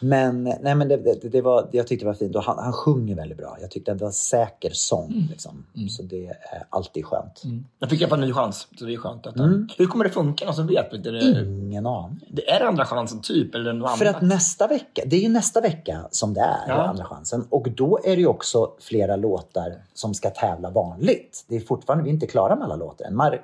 Men, 0.00 0.44
nej, 0.44 0.74
men 0.74 0.88
det, 0.88 0.96
det, 0.96 1.28
det 1.28 1.40
var, 1.42 1.68
jag 1.72 1.86
tyckte 1.86 2.04
det 2.04 2.08
var 2.08 2.14
fint. 2.14 2.36
Och 2.36 2.42
han, 2.42 2.58
han 2.58 2.72
sjunger 2.72 3.14
väldigt 3.16 3.38
bra. 3.38 3.56
Jag 3.60 3.70
tyckte 3.70 3.92
att 3.92 3.98
det 3.98 4.04
var 4.04 4.12
säker 4.12 4.70
sång. 4.72 5.26
Liksom. 5.30 5.66
Så 5.90 6.02
det 6.02 6.26
är 6.26 6.36
alltid 6.70 7.04
skönt. 7.04 7.42
Jag 7.78 7.90
fick 7.90 8.00
i 8.00 8.04
alla 8.04 8.08
fall 8.10 8.22
en 8.22 8.26
ny 8.28 8.32
chans. 8.34 8.66
Så 8.78 8.84
det 8.84 8.92
är 8.92 8.96
skönt. 8.96 9.26
Att, 9.26 9.36
Hur 9.78 9.86
kommer 9.86 10.04
det 10.04 10.10
funka? 10.10 10.44
Någon 10.44 10.54
som 10.54 10.66
vet? 10.66 10.92
vet 10.92 11.04
det, 11.04 11.40
Ingen 11.48 11.86
aning. 11.86 12.20
det 12.28 12.50
är 12.50 12.60
andra 12.66 12.84
chansen 12.84 13.20
typ? 13.20 13.54
Eller 13.54 13.72
något 13.72 13.98
För 13.98 14.04
annat? 14.04 14.16
att 14.16 14.22
nästa 14.28 14.66
vecka, 14.66 15.02
det 15.06 15.16
är 15.16 15.20
ju 15.20 15.28
nästa 15.28 15.60
vecka 15.60 15.98
som 16.10 16.34
det 16.34 16.40
är, 16.40 16.68
Ja. 16.68 16.74
Andra 16.74 17.04
chansen. 17.04 17.46
Och 17.50 17.70
då 17.70 17.98
är 18.04 18.16
det 18.16 18.20
ju 18.22 18.26
också 18.26 18.70
flera 18.80 19.16
låtar 19.16 19.74
som 19.94 20.14
ska 20.14 20.30
tävla 20.30 20.70
vanligt. 20.82 21.44
Det 21.48 21.56
är 21.56 21.60
fortfarande, 21.60 22.04
vi 22.04 22.10
är 22.10 22.14
inte 22.14 22.26
klara 22.26 22.56
med 22.56 22.64
alla 22.64 22.76
låtar 22.76 23.04
än. 23.04 23.14
Mar- 23.20 23.40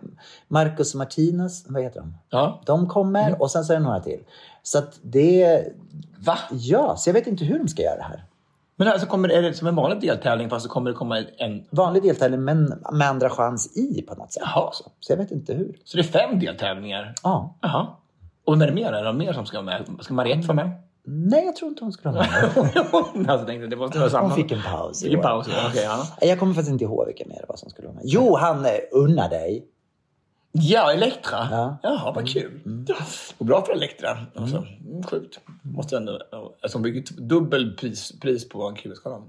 Marcus 0.48 0.94
och 0.94 0.98
Martinez, 0.98 1.64
vad 1.68 1.82
heter 1.82 2.00
de? 2.00 2.14
Ja. 2.30 2.60
De 2.66 2.88
kommer 2.88 3.42
och 3.42 3.50
sen 3.50 3.64
så 3.64 3.72
är 3.72 3.76
det 3.76 3.82
några 3.84 4.00
till. 4.00 4.20
Så 4.62 4.78
att 4.78 4.98
det... 5.02 5.64
Va? 6.18 6.38
Ja, 6.50 6.96
så 6.96 7.08
jag 7.08 7.14
vet 7.14 7.26
inte 7.26 7.44
hur 7.44 7.58
de 7.58 7.68
ska 7.68 7.82
göra 7.82 7.96
det 7.96 8.02
här. 8.02 8.24
Men 8.76 8.88
alltså 8.88 9.06
kommer, 9.06 9.28
är 9.28 9.42
det 9.42 9.54
som 9.54 9.66
en 9.68 9.74
vanlig 9.74 10.00
deltävling 10.00 10.50
fast 10.50 10.66
så 10.66 10.72
kommer 10.72 10.90
det 10.90 10.96
komma 10.96 11.18
en... 11.38 11.64
Vanlig 11.70 12.02
deltävling 12.02 12.40
men 12.44 12.82
med 12.92 13.08
andra 13.08 13.30
chans 13.30 13.76
i 13.76 14.02
på 14.02 14.14
något 14.14 14.32
sätt. 14.32 14.42
Jaha. 14.46 14.66
också. 14.66 14.84
Så 15.00 15.12
jag 15.12 15.16
vet 15.16 15.30
inte 15.30 15.54
hur. 15.54 15.78
Så 15.84 15.96
det 15.96 16.00
är 16.00 16.28
fem 16.28 16.38
deltävlingar? 16.38 17.14
Ja. 17.22 17.54
Jaha. 17.60 17.86
Och 18.44 18.58
när 18.58 18.66
är 18.66 18.70
det 18.70 18.74
mer? 18.74 18.92
Är 18.92 19.04
det 19.04 19.12
mer 19.12 19.32
som 19.32 19.46
ska 19.46 19.62
vara 19.62 19.78
med? 19.78 20.04
Ska 20.04 20.14
Mariette 20.14 20.46
vara 20.48 20.66
med? 20.66 20.70
Nej, 21.06 21.44
jag 21.44 21.56
tror 21.56 21.68
inte 21.68 21.84
hon 21.84 21.92
skulle 21.92 22.10
ha 22.10 22.18
med. 22.18 22.76
alltså, 23.30 23.46
tänkte, 23.46 23.66
det 23.66 23.76
måste 23.76 23.98
vara 23.98 24.10
samma. 24.10 24.28
Hon 24.28 24.36
fick 24.36 24.52
en 24.52 24.62
paus. 24.62 25.02
Fick 25.02 25.12
en 25.12 25.20
paus. 25.20 25.46
Okej, 25.68 25.82
ja. 25.82 26.06
Jag 26.20 26.38
kommer 26.38 26.54
faktiskt 26.54 26.72
inte 26.72 26.84
ihåg 26.84 27.06
vilka 27.06 27.24
mer 27.26 27.36
det 27.40 27.46
var 27.48 27.56
som 27.56 27.70
skulle 27.70 27.88
vara 27.88 27.96
med. 27.96 28.04
Jo, 28.06 28.36
han 28.36 28.64
eh, 28.64 28.72
unnar 28.92 29.28
dig. 29.28 29.66
Ja, 30.52 30.92
Elektra. 30.92 31.48
Ja. 31.50 31.78
Jaha, 31.82 32.12
vad 32.12 32.28
kul. 32.28 32.60
Ja. 32.88 32.94
Och 33.38 33.46
bra 33.46 33.64
för 33.64 33.72
Elektra. 33.72 34.18
Alltså, 34.34 34.56
mm. 34.56 35.02
Sjukt. 35.02 35.40
Måste 35.62 35.96
ändå... 35.96 36.20
Alltså, 36.62 36.78
hon 36.78 36.84
fick 36.84 37.10
ju 37.10 37.16
dubbel 37.16 37.76
pris, 37.76 38.20
pris 38.20 38.48
på 38.48 38.62
en 38.62 38.74
QS-kanal. 38.74 39.22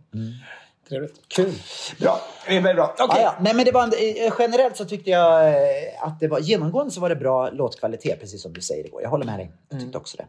Trevligt. 0.89 1.21
Kul. 1.27 1.53
Bra. 1.99 2.19
Det 2.47 2.57
är 2.57 2.61
väldigt 2.61 2.75
bra. 2.75 2.95
Okej. 2.99 3.07
Ah, 3.09 3.21
ja. 3.21 3.35
Nej, 3.41 3.53
men 3.53 3.65
det 3.65 3.71
var 3.71 3.83
en, 3.83 3.89
eh, 3.89 4.33
generellt 4.39 4.77
så 4.77 4.85
tyckte 4.85 5.09
jag 5.09 5.47
eh, 5.47 6.07
att 6.07 6.19
det 6.19 6.27
var 6.27 6.39
genomgående 6.39 6.91
så 6.91 7.01
var 7.01 7.09
det 7.09 7.15
bra 7.15 7.49
låtkvalitet, 7.49 8.19
precis 8.19 8.41
som 8.41 8.53
du 8.53 8.61
säger 8.61 8.85
igår. 8.85 9.01
Jag 9.01 9.09
håller 9.09 9.25
med 9.25 9.39
dig. 9.39 9.51
Jag 9.69 9.79
tyckte 9.79 9.97
också 9.97 10.17
det. 10.17 10.25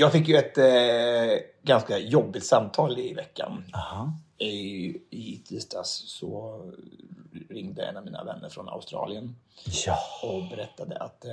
Jag 0.00 0.12
fick 0.12 0.28
ju 0.28 0.36
ett 0.36 0.58
eh, 0.58 1.38
ganska 1.62 1.98
jobbigt 1.98 2.46
samtal 2.46 2.98
i 2.98 3.14
veckan. 3.14 3.64
Aha. 3.74 4.12
I, 4.38 4.46
I 5.10 5.42
tisdags 5.46 5.90
så 6.06 6.62
ringde 7.48 7.82
en 7.86 7.96
av 7.96 8.04
mina 8.04 8.24
vänner 8.24 8.48
från 8.48 8.68
Australien 8.68 9.36
Ja. 9.86 9.98
och 10.22 10.48
berättade 10.50 10.96
att 10.96 11.24
eh, 11.24 11.32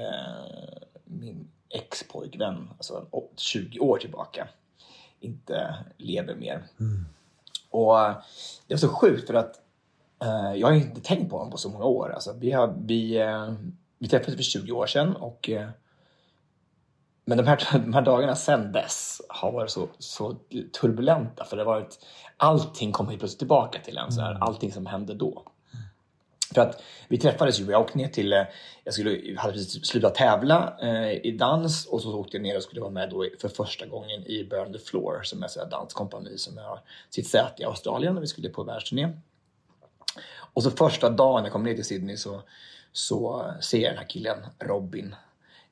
min 1.04 1.48
ex-pojkvän, 1.70 2.70
alltså 2.78 3.06
å- 3.12 3.30
20 3.38 3.80
år 3.80 3.98
tillbaka, 3.98 4.48
inte 5.20 5.76
lever 5.98 6.36
mer. 6.36 6.68
Och 7.70 8.00
eh, 8.00 8.16
det 8.68 8.74
var 8.74 8.80
så 8.80 8.90
sjukt 8.90 9.28
för 9.28 9.34
att 9.34 9.56
eh, 10.22 10.54
jag 10.60 10.68
har 10.68 10.74
inte 10.74 11.02
tänkt 11.02 11.30
på 11.30 11.38
honom 11.38 11.52
på 11.52 11.58
så 11.58 11.70
många 11.70 11.86
år. 11.86 12.12
Alltså, 12.14 12.34
vi, 12.40 12.52
har, 12.52 12.76
vi, 12.78 13.18
eh, 13.18 13.54
vi 14.00 14.08
träffades 14.08 14.36
för 14.36 14.44
20 14.44 14.72
år 14.72 14.88
sedan 14.88 15.16
och 15.16 15.50
eh, 15.50 15.70
men 17.26 17.38
de 17.38 17.48
här, 17.48 17.70
de 17.80 17.94
här 17.94 18.02
dagarna 18.02 18.36
sedan 18.36 18.72
dess 18.72 19.22
har 19.30 19.52
varit 19.52 19.72
så, 19.72 19.88
så 20.00 20.36
turbulenta 20.82 21.46
för 21.46 21.58
det 21.58 21.64
har 21.64 21.74
varit 21.74 22.00
allting 22.38 22.92
kommer 22.92 23.10
helt 23.10 23.20
plötsligt 23.20 23.40
tillbaka 23.40 23.80
till 23.80 23.98
en. 23.98 24.12
Så 24.12 24.22
här, 24.22 24.38
allting 24.42 24.72
som 24.72 24.86
hände 24.86 25.14
då. 25.14 25.44
För 26.54 26.62
att 26.62 26.82
vi 27.08 27.18
träffades 27.18 27.60
ju, 27.60 27.72
jag 27.72 27.82
åkte 27.82 27.98
ner 27.98 28.08
till, 28.08 28.34
eh, 28.34 28.44
jag 28.84 28.94
skulle, 28.94 29.40
hade 29.40 29.54
precis 29.54 29.86
slutat 29.86 30.16
tävla 30.16 30.78
eh, 30.82 31.12
i 31.12 31.38
dans 31.40 31.86
och 31.86 32.02
så 32.02 32.20
åkte 32.20 32.38
jag 32.38 32.44
ner 32.44 32.58
och 32.58 32.64
skulle 32.64 32.82
vara 32.82 32.92
med 32.92 33.10
då 33.10 33.26
för 33.42 33.50
första 33.50 33.86
gången 33.86 34.28
i 34.28 34.44
Burn 34.44 34.74
the 34.74 34.80
Floor 34.80 35.22
som 35.24 35.44
är 35.44 35.46
ett 35.46 35.72
danskompani 35.72 36.38
som 36.38 36.58
har 36.58 36.80
sitt 37.10 37.28
säte 37.28 37.62
i 37.62 37.66
Australien 37.66 38.18
och 38.18 38.24
vi 38.24 38.28
skulle 38.28 38.50
på 38.50 38.64
världsturné. 38.64 39.10
Och 40.54 40.64
så 40.64 40.72
första 40.72 41.10
dagen 41.10 41.44
jag 41.44 41.54
kom 41.54 41.64
ner 41.64 41.74
till 41.74 41.86
Sydney 41.86 42.18
så, 42.18 42.42
så 42.92 43.52
ser 43.62 43.80
jag 43.80 43.92
den 43.92 43.98
här 43.98 44.10
killen, 44.10 44.38
Robin, 44.60 45.16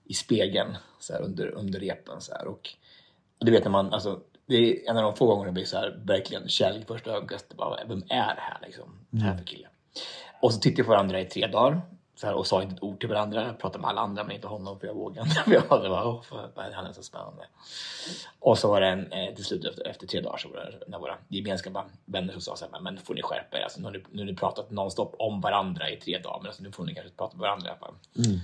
i 0.06 0.14
spegeln 0.14 0.78
så 1.00 1.14
här, 1.14 1.22
under, 1.22 1.48
under 1.48 1.80
repen. 1.80 2.22
Så 2.22 2.34
här. 2.34 2.48
Och 2.48 2.70
du 3.40 3.52
vet 3.52 3.64
när 3.64 3.72
man, 3.72 3.94
alltså, 3.94 4.20
det 4.46 4.56
är 4.56 4.90
en 4.90 4.98
av 4.98 5.04
de 5.04 5.16
få 5.16 5.26
gånger 5.26 5.46
det 5.46 5.52
blir 5.52 5.66
så 5.66 5.78
här, 5.78 6.00
verkligen 6.04 6.50
kärlek 6.50 6.84
i 6.84 6.86
första. 6.86 7.22
Bara, 7.56 7.86
Vem 7.88 8.04
är 8.10 8.36
det 8.36 8.42
här 8.42 8.58
liksom? 8.66 9.00
Det 9.10 9.22
här 9.22 9.38
för 9.38 9.44
kille? 9.44 9.68
Och 10.42 10.54
så 10.54 10.60
tittade 10.60 10.82
vi 10.82 10.86
på 10.86 10.92
varandra 10.92 11.20
i 11.20 11.26
tre 11.26 11.48
dagar 11.48 11.82
så 12.16 12.28
här, 12.28 12.36
och 12.36 12.48
sa 12.48 12.62
inte 12.64 12.76
ett 12.76 12.84
ord 12.84 13.00
till 13.00 13.10
varandra. 13.10 13.46
Jag 13.46 13.60
pratade 13.60 13.82
med 13.82 13.90
alla 13.90 14.02
andra 14.02 14.24
men 14.24 14.36
inte 14.36 14.48
honom 14.48 14.80
för 14.80 14.88
jag 14.88 14.94
vågade 14.94 15.30
inte. 15.30 15.44
Jag 15.54 15.68
bara, 15.68 16.10
oh, 16.10 16.22
fan, 16.22 16.74
han 16.74 16.86
är 16.86 16.94
så 16.94 17.04
spännande. 17.04 17.46
Och 18.40 18.58
så 18.58 18.68
var 18.68 18.82
det 18.82 18.88
en, 18.88 19.12
eh, 19.12 19.36
till 19.36 19.46
slut 19.46 19.66
efter, 19.66 19.88
efter 19.88 20.08
tre 20.08 20.22
dagar 20.22 20.38
så 20.38 20.50
var 20.50 20.56
det 20.56 20.84
när 20.88 21.00
våra 21.00 21.18
gemensamma 21.28 21.84
vänner 22.06 22.34
som 22.34 22.42
sa 22.42 22.56
så 22.56 22.66
här, 22.72 22.82
men 22.82 22.98
får 22.98 23.14
ni 23.14 23.22
skärpa 23.22 23.58
er. 23.58 23.62
Alltså, 23.62 23.80
nu, 23.80 23.86
har 23.86 23.92
ni, 23.92 24.04
nu 24.12 24.22
har 24.22 24.26
ni 24.26 24.36
pratat 24.36 24.72
nonstop 24.72 25.16
om 25.20 25.42
varandra 25.42 25.90
i 25.90 25.98
tre 25.98 26.18
dagar 26.18 26.38
men 26.38 26.48
alltså, 26.48 26.64
nu 26.64 26.72
får 26.72 26.84
ni 26.84 26.94
kanske 26.94 27.14
prata 27.14 27.38
med 27.38 27.42
varandra. 27.42 27.76
fall. 27.76 27.94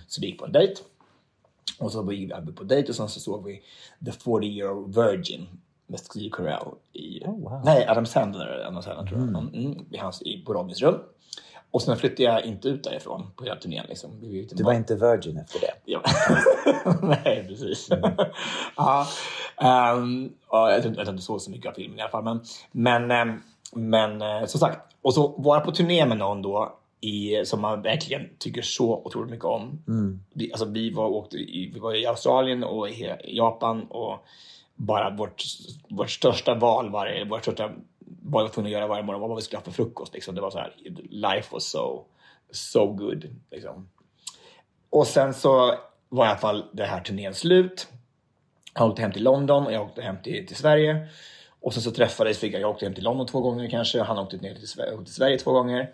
Så 0.07 0.21
vi 0.21 0.27
gick 0.27 0.39
på 0.39 0.45
en 0.45 0.51
dejt. 0.51 0.81
Och 1.79 1.91
så 1.91 2.11
gick 2.11 2.31
vi 2.47 2.53
på 2.53 2.63
dejt 2.63 2.89
och 2.89 2.95
sen 2.95 3.09
så 3.09 3.19
såg 3.19 3.45
vi 3.45 3.61
The 4.05 4.11
40 4.11 4.47
year 4.47 4.87
virgin 4.87 5.47
med 5.87 5.99
Steve 5.99 6.29
Carell 6.31 6.67
i... 6.93 7.21
Nej, 7.63 7.87
Adam 7.87 8.05
Sandler, 8.05 8.65
Adam 8.67 8.83
Sandler 8.83 9.05
tror 9.05 9.19
jag. 9.19 9.55
Mm, 9.55 9.85
i 9.91 9.97
hans, 9.97 10.21
i, 10.21 10.43
på 10.45 10.53
Robins 10.53 10.81
rum. 10.81 10.99
Och 11.71 11.81
sen 11.81 11.97
flyttade 11.97 12.23
jag 12.23 12.45
inte 12.45 12.69
ut 12.69 12.83
därifrån 12.83 13.31
på 13.35 13.43
hela 13.43 13.55
turnén. 13.55 13.85
Liksom. 13.89 14.09
Du 14.51 14.63
var 14.63 14.73
inte 14.73 14.95
virgin 14.95 15.37
efter 15.37 15.59
det? 15.59 15.73
Ja. 15.85 16.01
Nej, 17.01 17.45
precis. 17.47 17.89
ja. 18.75 19.07
Um, 19.95 20.33
ja, 20.51 20.71
jag 20.71 20.81
tror 20.81 20.99
inte 20.99 21.11
inte 21.11 21.23
såg 21.23 21.41
så 21.41 21.51
mycket 21.51 21.69
av 21.69 21.73
filmen 21.73 21.99
i 21.99 22.01
alla 22.01 22.11
fall. 22.11 22.23
Men, 22.23 22.41
men, 22.71 23.11
ehm, 23.11 23.41
men 23.73 24.21
eh, 24.21 24.45
som 24.45 24.59
sagt, 24.59 24.79
och 25.01 25.13
så 25.13 25.27
vara 25.27 25.59
på 25.59 25.71
turné 25.71 26.05
med 26.05 26.17
någon 26.17 26.41
då 26.41 26.78
i, 27.01 27.45
som 27.45 27.61
man 27.61 27.81
verkligen 27.81 28.29
tycker 28.37 28.61
så 28.61 29.01
otroligt 29.05 29.31
mycket 29.31 29.45
om. 29.45 29.83
Vi, 30.33 30.51
alltså, 30.51 30.65
vi, 30.65 30.93
var, 30.93 31.07
åkte 31.07 31.37
i, 31.37 31.71
vi 31.73 31.79
var 31.79 31.95
i 31.95 32.05
Australien 32.05 32.63
och 32.63 32.89
i 32.89 33.15
Japan 33.23 33.83
och 33.89 34.25
bara 34.75 35.09
vårt, 35.09 35.43
vårt 35.89 36.09
största 36.09 36.55
val 36.55 36.89
var, 36.89 37.29
vårt 37.29 37.41
största 37.41 37.71
vad 38.21 38.43
vi 38.43 38.49
tvungna 38.49 38.67
att 38.67 38.73
göra 38.73 38.87
varje 38.87 39.03
morgon 39.03 39.21
var 39.21 39.27
vad 39.27 39.37
vi 39.37 39.43
skulle 39.43 39.57
ha 39.57 39.63
för 39.63 39.71
frukost. 39.71 40.13
Liksom. 40.13 40.35
Det 40.35 40.41
var 40.41 40.51
så 40.51 40.57
här, 40.57 40.73
life 41.09 41.49
was 41.51 41.71
so, 41.71 42.05
so 42.51 42.93
good. 42.93 43.35
Liksom. 43.51 43.89
Och 44.89 45.07
sen 45.07 45.33
så 45.33 45.75
var 46.09 46.25
i 46.25 46.29
alla 46.29 46.37
fall 46.37 46.65
det 46.71 46.85
här 46.85 47.01
turnén 47.01 47.33
slut. 47.33 47.87
Han 48.73 48.89
åkte 48.89 49.01
hem 49.01 49.11
till 49.11 49.23
London 49.23 49.65
och 49.65 49.73
jag 49.73 49.81
åkte 49.81 50.01
hem 50.01 50.15
till, 50.23 50.47
till 50.47 50.55
Sverige. 50.55 51.07
Och 51.61 51.73
sen 51.73 51.83
så 51.83 51.91
träffades 51.91 52.43
vi, 52.43 52.59
jag 52.59 52.69
åkte 52.69 52.85
hem 52.85 52.93
till 52.93 53.03
London 53.03 53.27
två 53.27 53.41
gånger 53.41 53.69
kanske, 53.69 54.01
han 54.01 54.19
åkte 54.19 54.37
ner 54.37 54.53
till, 54.53 54.67
till 55.05 55.13
Sverige 55.13 55.37
två 55.37 55.51
gånger. 55.51 55.93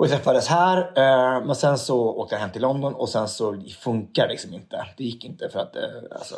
Och 0.00 0.06
vi 0.06 0.10
träffades 0.10 0.48
här, 0.48 0.78
eh, 0.78 1.46
men 1.46 1.54
sen 1.54 1.78
så 1.78 2.08
åkte 2.08 2.34
jag 2.34 2.40
hem 2.40 2.50
till 2.50 2.62
London 2.62 2.94
och 2.94 3.08
sen 3.08 3.28
så 3.28 3.62
funkar 3.78 4.22
det 4.22 4.32
liksom 4.32 4.54
inte. 4.54 4.86
Det 4.96 5.04
gick 5.04 5.24
inte 5.24 5.48
för 5.48 5.60
att 5.60 5.76
eh, 5.76 5.82
alltså, 6.10 6.34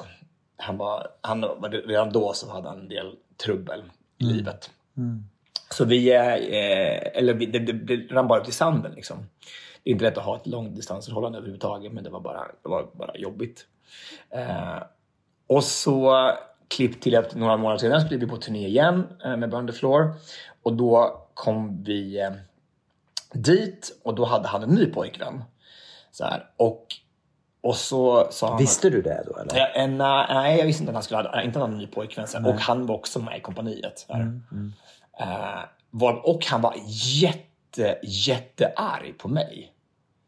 han 0.56 0.76
var, 0.76 1.06
han, 1.20 1.44
redan 1.70 2.12
då 2.12 2.32
så 2.32 2.50
hade 2.50 2.68
han 2.68 2.80
en 2.80 2.88
del 2.88 3.14
trubbel 3.44 3.82
i 4.18 4.24
livet. 4.24 4.70
Så 5.70 5.84
vi, 5.84 6.12
eh, 6.14 7.18
eller 7.18 7.34
vi, 7.34 7.46
det, 7.46 7.58
det, 7.58 7.72
det 7.72 8.14
rann 8.14 8.28
bara 8.28 8.40
ut 8.40 8.48
i 8.48 8.52
sanden 8.52 8.92
liksom. 8.92 9.16
Det 9.82 9.90
är 9.90 9.92
inte 9.92 10.04
lätt 10.04 10.18
att 10.18 10.24
ha 10.24 10.36
ett 10.36 10.46
långdistansförhållande 10.46 11.38
överhuvudtaget, 11.38 11.92
men 11.92 12.04
det 12.04 12.10
var 12.10 12.20
bara, 12.20 12.46
det 12.62 12.68
var 12.68 12.86
bara 12.92 13.16
jobbigt. 13.16 13.66
Eh, 14.30 14.82
och 15.46 15.64
så 15.64 16.30
klipp 16.68 17.00
till 17.00 17.14
efter 17.14 17.38
några 17.38 17.56
månader 17.56 17.78
senare 17.78 18.00
skulle 18.00 18.20
vi 18.20 18.26
på 18.26 18.36
turné 18.36 18.66
igen 18.66 19.06
eh, 19.24 19.36
med 19.36 19.50
Burn 19.50 19.66
the 19.66 19.72
Floor. 19.72 20.14
Och 20.62 20.72
då 20.72 21.22
kom 21.34 21.82
vi 21.82 22.30
dit 23.34 24.00
och 24.04 24.14
då 24.14 24.24
hade 24.24 24.48
han 24.48 24.62
en 24.62 24.70
ny 24.70 24.86
pojkvän. 24.86 25.44
Så 26.10 26.24
här. 26.24 26.50
Och, 26.56 26.86
och 27.60 27.76
så 27.76 28.26
sa 28.30 28.48
han... 28.48 28.58
Visste 28.58 28.90
du 28.90 29.02
det 29.02 29.24
då 29.26 29.38
eller? 29.38 29.56
Ja, 29.56 29.66
en, 29.66 30.00
eh, 30.00 30.06
nej, 30.28 30.58
jag 30.58 30.66
visste 30.66 30.82
inte 30.82 30.90
att 30.90 30.94
han 30.94 31.02
skulle 31.02 31.22
ha 31.22 31.42
inte 31.42 31.58
ha 31.58 31.66
en 31.66 31.78
ny 31.78 31.86
pojkvän. 31.86 32.26
Så 32.26 32.38
här. 32.38 32.48
Och 32.48 32.60
han 32.60 32.86
var 32.86 32.94
också 32.94 33.18
med 33.18 33.38
i 33.38 33.40
kompaniet. 33.40 33.98
Så 33.98 34.12
här. 34.12 34.40
Eh, 35.20 35.64
var, 35.90 36.28
och 36.28 36.46
han 36.46 36.60
var 36.60 36.74
jätte, 37.20 37.98
jättearg 38.02 39.18
på 39.18 39.28
mig. 39.28 39.72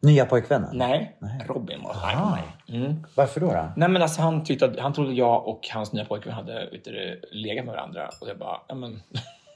Nya 0.01 0.27
pojkvännen? 0.27 0.71
Nej, 0.73 1.17
Robin 1.47 1.83
var 1.83 1.91
arg 1.91 2.17
på 2.17 2.31
mig. 2.31 2.83
Mm. 2.83 3.07
Varför 3.15 3.41
då? 3.41 3.47
då? 3.47 3.73
Nej 3.77 3.89
men 3.89 4.03
alltså 4.03 4.23
han 4.23 4.45
tyckte 4.45 4.65
att, 4.65 4.81
han 4.81 4.93
trodde 4.93 5.13
jag 5.13 5.49
och 5.49 5.69
hans 5.73 5.93
nya 5.93 6.05
pojkvän 6.05 6.35
hade 6.35 6.69
vet 6.73 6.85
du, 6.85 7.21
legat 7.33 7.65
med 7.65 7.75
varandra. 7.75 8.11
Och 8.21 8.29
jag 8.29 8.39
bara, 8.39 8.61
ja 8.69 8.75
men 8.75 9.03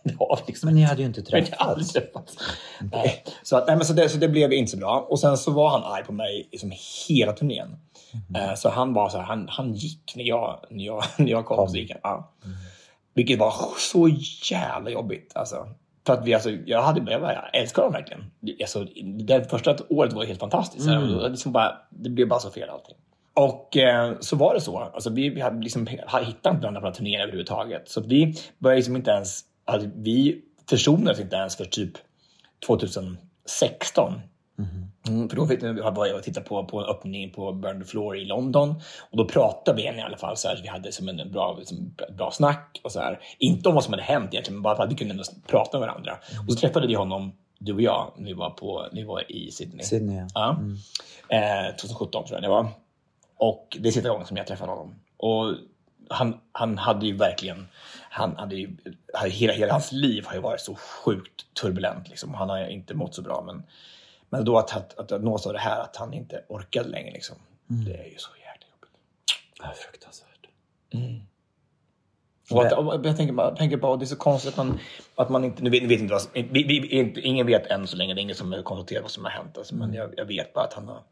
det 0.05 0.15
har 0.19 0.37
vi 0.37 0.43
liksom 0.47 0.67
Men 0.67 0.75
ni 0.75 0.83
hade 0.83 1.01
ju 1.01 1.07
inte 1.07 1.23
träffats. 1.23 1.93
träffats. 1.93 2.37
Nej. 2.93 3.25
Så, 3.43 3.57
att, 3.57 3.67
nej, 3.67 3.77
men 3.77 3.87
så, 3.87 3.93
det, 3.93 4.09
så 4.09 4.19
det 4.19 4.29
blev 4.29 4.53
inte 4.53 4.71
så 4.71 4.77
bra. 4.77 5.07
Och 5.11 5.21
sen 5.21 5.37
så 5.37 5.51
var 5.51 5.69
han 5.69 5.83
arg 5.83 6.05
på 6.05 6.13
mig 6.13 6.49
liksom 6.53 6.73
hela 7.09 7.33
turnén. 7.33 7.77
Eh, 8.37 8.55
så 8.55 8.69
han 8.69 8.95
var 8.95 9.09
så 9.09 9.19
här, 9.19 9.25
han, 9.25 9.49
han 9.51 9.75
gick 9.75 10.13
när 10.17 10.25
jag, 10.25 10.67
när 10.71 10.85
jag, 10.85 11.05
när 11.17 11.31
jag 11.31 11.47
kom. 11.47 11.69
Så 11.69 11.77
gick 11.77 11.91
han, 11.91 12.01
ja. 12.03 12.33
Vilket 13.15 13.39
var 13.39 13.55
så 13.79 14.09
jävla 14.51 14.91
jobbigt. 14.91 15.33
Alltså. 15.35 15.69
För 16.07 16.13
att 16.13 16.27
vi, 16.27 16.35
alltså, 16.35 16.51
jag, 16.51 16.83
hade, 16.83 17.13
jag, 17.13 17.21
bara, 17.21 17.35
jag 17.35 17.57
älskar 17.63 17.83
dem 17.83 17.93
verkligen. 17.93 18.25
Alltså, 18.61 18.85
det 19.27 19.51
första 19.51 19.77
året 19.89 20.13
var 20.13 20.25
helt 20.25 20.41
fantastiskt. 20.41 20.85
Så 20.85 20.91
här, 20.91 21.17
och 21.17 21.23
det 21.23 21.29
liksom 21.29 21.53
bara, 21.53 21.77
det 21.91 22.11
blev 22.11 22.29
bara 22.29 22.41
så 22.41 22.51
fel 22.51 22.69
allting. 22.69 22.97
Och 23.35 23.77
eh, 23.77 24.15
så 24.21 24.37
var 24.37 24.55
det 24.55 24.61
så. 24.61 24.79
Alltså, 24.79 25.11
vi, 25.11 25.29
vi 25.29 25.41
hade 25.41 25.61
liksom, 25.61 25.87
hittat 25.87 26.27
inte 26.27 26.51
varandra 26.51 26.81
på 26.81 26.87
här 26.87 26.95
turnén 26.95 27.21
överhuvudtaget. 27.21 27.89
Så 27.89 28.01
att 28.01 28.07
vi 28.07 28.35
började 28.59 28.77
liksom 28.77 28.97
inte 28.97 29.11
ens... 29.11 29.41
Alltså, 29.69 29.89
vi 29.95 30.43
försonades 30.71 31.21
inte 31.21 31.37
ens 31.37 31.57
för 31.57 31.65
typ 31.65 31.93
2016. 32.67 34.21
Mm, 35.09 35.29
för 35.29 35.37
då 35.37 35.47
fick 35.47 35.63
vi 35.63 35.73
var 35.73 36.07
jag 36.07 36.23
tittade 36.23 36.47
på, 36.47 36.65
på 36.65 36.81
en 36.81 36.85
öppning 36.85 37.33
på 37.33 37.53
Burn 37.53 37.81
the 37.81 37.87
Floor 37.87 38.17
i 38.17 38.25
London. 38.25 38.75
Och 39.11 39.17
då 39.17 39.29
pratade 39.29 39.77
vi 39.77 39.83
i 39.83 40.01
alla 40.01 40.17
fall. 40.17 40.37
Så 40.37 40.49
här, 40.49 40.61
vi 40.63 40.69
hade 40.69 40.93
som 40.93 41.09
en 41.09 41.33
bra, 41.33 41.57
liksom, 41.59 41.95
bra 42.17 42.31
snack. 42.31 42.81
Och 42.85 42.93
så 42.93 43.01
här. 43.01 43.21
Inte 43.39 43.69
om 43.69 43.75
vad 43.75 43.85
som 43.85 43.93
hade 43.93 44.03
hänt 44.03 44.35
egentligen, 44.35 44.57
men 44.57 44.63
bara 44.63 44.85
att 44.85 44.93
vi 44.93 44.97
kunde 44.97 45.13
ändå 45.13 45.25
prata 45.47 45.79
med 45.79 45.89
varandra. 45.89 46.19
Och 46.47 46.53
så 46.53 46.59
träffade 46.59 46.87
vi 46.87 46.95
honom, 46.95 47.33
du 47.59 47.75
och 47.75 47.83
jag, 47.83 48.13
när 48.17 48.27
vi 48.27 48.33
var, 48.33 48.51
på, 48.51 48.87
när 48.93 49.01
vi 49.01 49.07
var 49.07 49.33
i 49.33 49.51
Sydney. 49.51 49.87
Sydney, 49.87 50.17
ja. 50.35 50.61
Ja. 51.29 51.67
Eh, 51.69 51.77
2017 51.77 52.25
tror 52.25 52.37
jag 52.37 52.43
det 52.43 52.49
var. 52.49 52.69
Och 53.37 53.77
det 53.81 53.89
är 53.89 53.93
sista 53.93 54.09
gången 54.09 54.27
som 54.27 54.37
jag 54.37 54.47
träffade 54.47 54.73
honom. 54.73 54.95
Och 55.17 55.55
han, 56.11 56.41
han 56.53 56.79
hade 56.79 57.07
ju 57.07 57.17
verkligen, 57.17 57.69
han 58.11 58.37
hade 58.37 58.57
ju, 58.57 58.77
hela, 59.27 59.53
hela 59.53 59.73
hans 59.73 59.93
liv 59.93 60.25
har 60.27 60.35
ju 60.35 60.41
varit 60.41 60.61
så 60.61 60.75
sjukt 60.75 61.55
turbulent. 61.61 62.09
Liksom. 62.09 62.35
Han 62.35 62.49
har 62.49 62.59
ju 62.59 62.71
inte 62.71 62.95
mått 62.95 63.15
så 63.15 63.23
bra. 63.23 63.43
Men, 63.47 63.63
men 64.31 64.45
då 64.45 64.59
att, 64.59 64.77
att, 64.77 64.99
att, 64.99 65.13
att 65.13 65.23
nås 65.23 65.47
av 65.47 65.53
det 65.53 65.59
här, 65.59 65.81
att 65.81 65.97
han 65.97 66.15
inte 66.15 66.45
orkade 66.49 66.89
längre. 66.89 67.13
Liksom. 67.13 67.37
Det 67.67 67.95
är 67.95 68.11
ju 68.11 68.19
så 68.19 68.31
jävla 68.37 68.67
jobbigt. 68.73 68.91
Ja, 69.59 69.73
fruktansvärt. 69.77 70.29
Och 72.51 72.67
att, 72.67 72.73
och 72.73 73.07
jag 73.07 73.17
tänker 73.17 73.33
bara, 73.33 73.57
tänker 73.57 73.77
bara, 73.77 73.97
det 73.97 74.05
är 74.05 74.07
så 74.07 74.17
konstigt 74.17 74.51
att 74.51 74.57
man, 74.57 74.79
att 75.15 75.29
man 75.29 75.45
inte, 75.45 75.63
nu 75.63 75.71
vet, 75.71 75.83
vet 75.83 76.01
inte 76.01 76.15
vad, 76.15 76.23
vi, 76.33 76.63
vi, 76.63 77.21
ingen 77.23 77.47
vet 77.47 77.67
än 77.67 77.87
så 77.87 77.97
länge, 77.97 78.15
det 78.15 78.21
är 78.21 78.23
ingen 78.23 78.37
som 78.37 78.53
har 78.53 78.63
konstaterat 78.63 79.03
vad 79.03 79.11
som 79.11 79.25
har 79.25 79.31
hänt. 79.31 79.59
Alltså, 79.59 79.75
men 79.75 79.95
jag, 79.95 80.15
jag 80.17 80.25
vet 80.25 80.55
bara 80.55 80.65
att 80.65 80.73
han 80.73 80.89
har, 80.89 81.03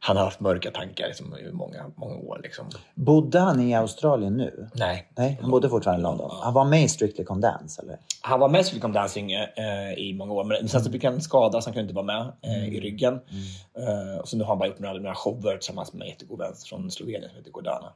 han 0.00 0.16
har 0.16 0.24
haft 0.24 0.40
mörka 0.40 0.70
tankar 0.70 1.06
liksom, 1.06 1.36
i 1.38 1.52
många, 1.52 1.90
många 1.96 2.14
år. 2.14 2.40
Liksom. 2.42 2.66
Bodde 2.94 3.38
han 3.38 3.60
i 3.60 3.74
Australien 3.74 4.36
nu? 4.36 4.68
Nej. 4.74 5.08
Nej, 5.16 5.38
han 5.40 5.50
bodde 5.50 5.68
fortfarande 5.68 6.00
i 6.00 6.02
London. 6.02 6.30
Han 6.42 6.54
var 6.54 6.64
med 6.64 6.82
i 6.82 6.88
Strictly 6.88 7.24
Come 7.24 7.40
Dance 7.40 7.82
eller? 7.82 7.98
Han 8.20 8.40
var 8.40 8.48
med 8.48 8.60
i 8.60 8.64
Strictly 8.64 8.80
Come 8.80 8.94
Dancing 8.94 9.32
eh, 9.32 9.92
i 9.96 10.14
många 10.18 10.32
år, 10.32 10.44
men 10.44 10.68
sen 10.68 10.84
så 10.84 10.92
fick 10.92 11.04
han 11.04 11.20
skada 11.20 11.60
så 11.60 11.68
han 11.68 11.74
kunde 11.74 11.82
inte 11.82 11.94
vara 11.94 12.06
med 12.06 12.32
eh, 12.42 12.68
i 12.74 12.80
ryggen. 12.80 13.14
Eh, 13.78 14.20
och 14.20 14.28
så 14.28 14.36
nu 14.36 14.44
har 14.44 14.48
han 14.48 14.58
bara 14.58 14.68
gjort 14.68 14.78
några, 14.78 14.94
några 14.94 15.14
shower 15.14 15.56
tillsammans 15.56 15.92
med 15.92 16.02
en 16.02 16.08
jättegod 16.08 16.38
vän 16.38 16.52
från 16.68 16.90
Slovenien 16.90 17.28
som 17.28 17.38
heter 17.38 17.50
Gordana. 17.50 17.92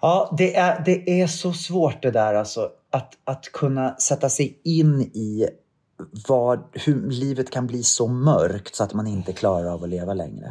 Ja, 0.00 0.34
det 0.38 0.56
är, 0.56 0.82
det 0.84 1.20
är 1.20 1.26
så 1.26 1.52
svårt 1.52 2.02
det 2.02 2.10
där 2.10 2.34
alltså. 2.34 2.70
Att, 2.90 3.18
att 3.24 3.52
kunna 3.52 3.96
sätta 3.96 4.28
sig 4.28 4.60
in 4.64 5.00
i 5.00 5.48
vad, 6.28 6.64
hur 6.72 7.10
livet 7.10 7.50
kan 7.50 7.66
bli 7.66 7.82
så 7.82 8.08
mörkt 8.08 8.74
så 8.74 8.84
att 8.84 8.94
man 8.94 9.06
inte 9.06 9.32
klarar 9.32 9.66
av 9.66 9.82
att 9.82 9.88
leva 9.88 10.14
längre. 10.14 10.50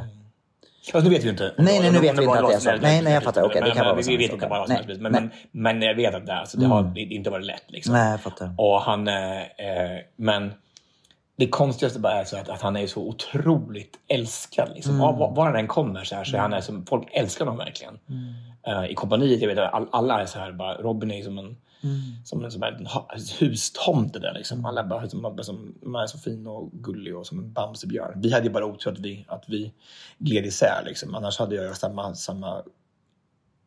Alltså, 0.93 1.09
nu 1.09 1.15
vet 1.15 1.23
vi 1.23 1.29
inte. 1.29 1.53
Nej, 1.57 1.79
nej, 1.79 1.91
nu 1.91 1.99
vet 1.99 2.19
vi 2.19 2.23
inte 2.23 2.39
att 2.39 2.47
det 2.47 2.55
är 2.55 2.59
så. 2.59 2.81
Nej, 2.81 3.01
nej, 3.01 3.13
jag 3.13 3.23
fattar. 3.23 3.43
Okej, 3.43 3.61
det 3.61 3.71
kan 3.71 3.85
vara 3.85 3.95
Vi 3.95 4.17
vet 4.17 4.33
inte 4.33 4.47
Nej. 4.67 4.85
Men, 4.99 5.11
nej. 5.11 5.21
men, 5.21 5.31
men 5.51 5.81
jag 5.81 5.95
vet 5.95 6.15
att 6.15 6.25
det, 6.25 6.33
alltså, 6.33 6.57
det 6.57 6.65
har 6.65 6.97
inte 6.97 7.29
varit 7.29 7.45
lätt. 7.45 7.63
Liksom. 7.67 7.93
Nej, 7.93 8.11
jag 8.11 8.21
fattar. 8.21 8.53
Och 8.57 8.81
han, 8.81 9.07
eh, 9.07 9.41
eh, 9.41 9.99
men 10.15 10.53
det 11.35 11.47
konstigaste 11.47 11.99
bara 11.99 12.13
är 12.13 12.23
så 12.23 12.37
att, 12.37 12.49
att 12.49 12.61
han 12.61 12.75
är 12.75 12.87
så 12.87 13.01
otroligt 13.01 13.99
älskad. 14.07 14.71
Liksom. 14.75 15.01
Mm. 15.01 15.17
Var, 15.17 15.45
han 15.45 15.55
än 15.55 15.67
kommer 15.67 16.03
så, 16.03 16.15
här, 16.15 16.23
så 16.23 16.35
är 16.35 16.41
han 16.41 16.53
är 16.53 16.61
som, 16.61 16.85
folk 16.85 17.07
älskar 17.11 17.45
honom 17.45 17.57
verkligen. 17.57 17.99
Eh, 18.67 18.91
I 18.91 18.95
kompaniet, 18.95 19.41
jag 19.41 19.47
vet 19.47 19.57
att 19.57 19.73
all, 19.73 19.87
alla 19.91 20.21
är 20.21 20.25
så 20.25 20.39
här, 20.39 20.51
bara, 20.51 20.73
Robin 20.77 21.11
är 21.11 21.23
som 21.23 21.37
en, 21.37 21.57
som 22.23 22.43
en, 22.43 22.51
som 22.51 22.63
en 22.63 22.87
hustomte 23.39 24.19
där. 24.19 24.33
Liksom. 24.33 24.65
Alla 24.65 24.83
bara, 24.83 25.09
som, 25.09 25.21
bara 25.21 25.43
som, 25.43 25.75
man 25.81 26.03
är 26.03 26.07
så 26.07 26.17
fin 26.17 26.47
och 26.47 26.71
gullig 26.71 27.15
och 27.15 27.27
som 27.27 27.39
en 27.39 27.53
Bamsebjörn. 27.53 28.21
Vi 28.21 28.33
hade 28.33 28.45
ju 28.45 28.51
bara 28.51 28.65
otur 28.65 28.91
att 28.91 28.99
vi, 28.99 29.25
att 29.27 29.43
vi 29.47 29.73
gled 30.17 30.45
isär. 30.45 30.83
Liksom. 30.85 31.15
Annars 31.15 31.39
hade 31.39 31.55
jag 31.55 31.77
samma, 31.77 32.15
samma 32.15 32.63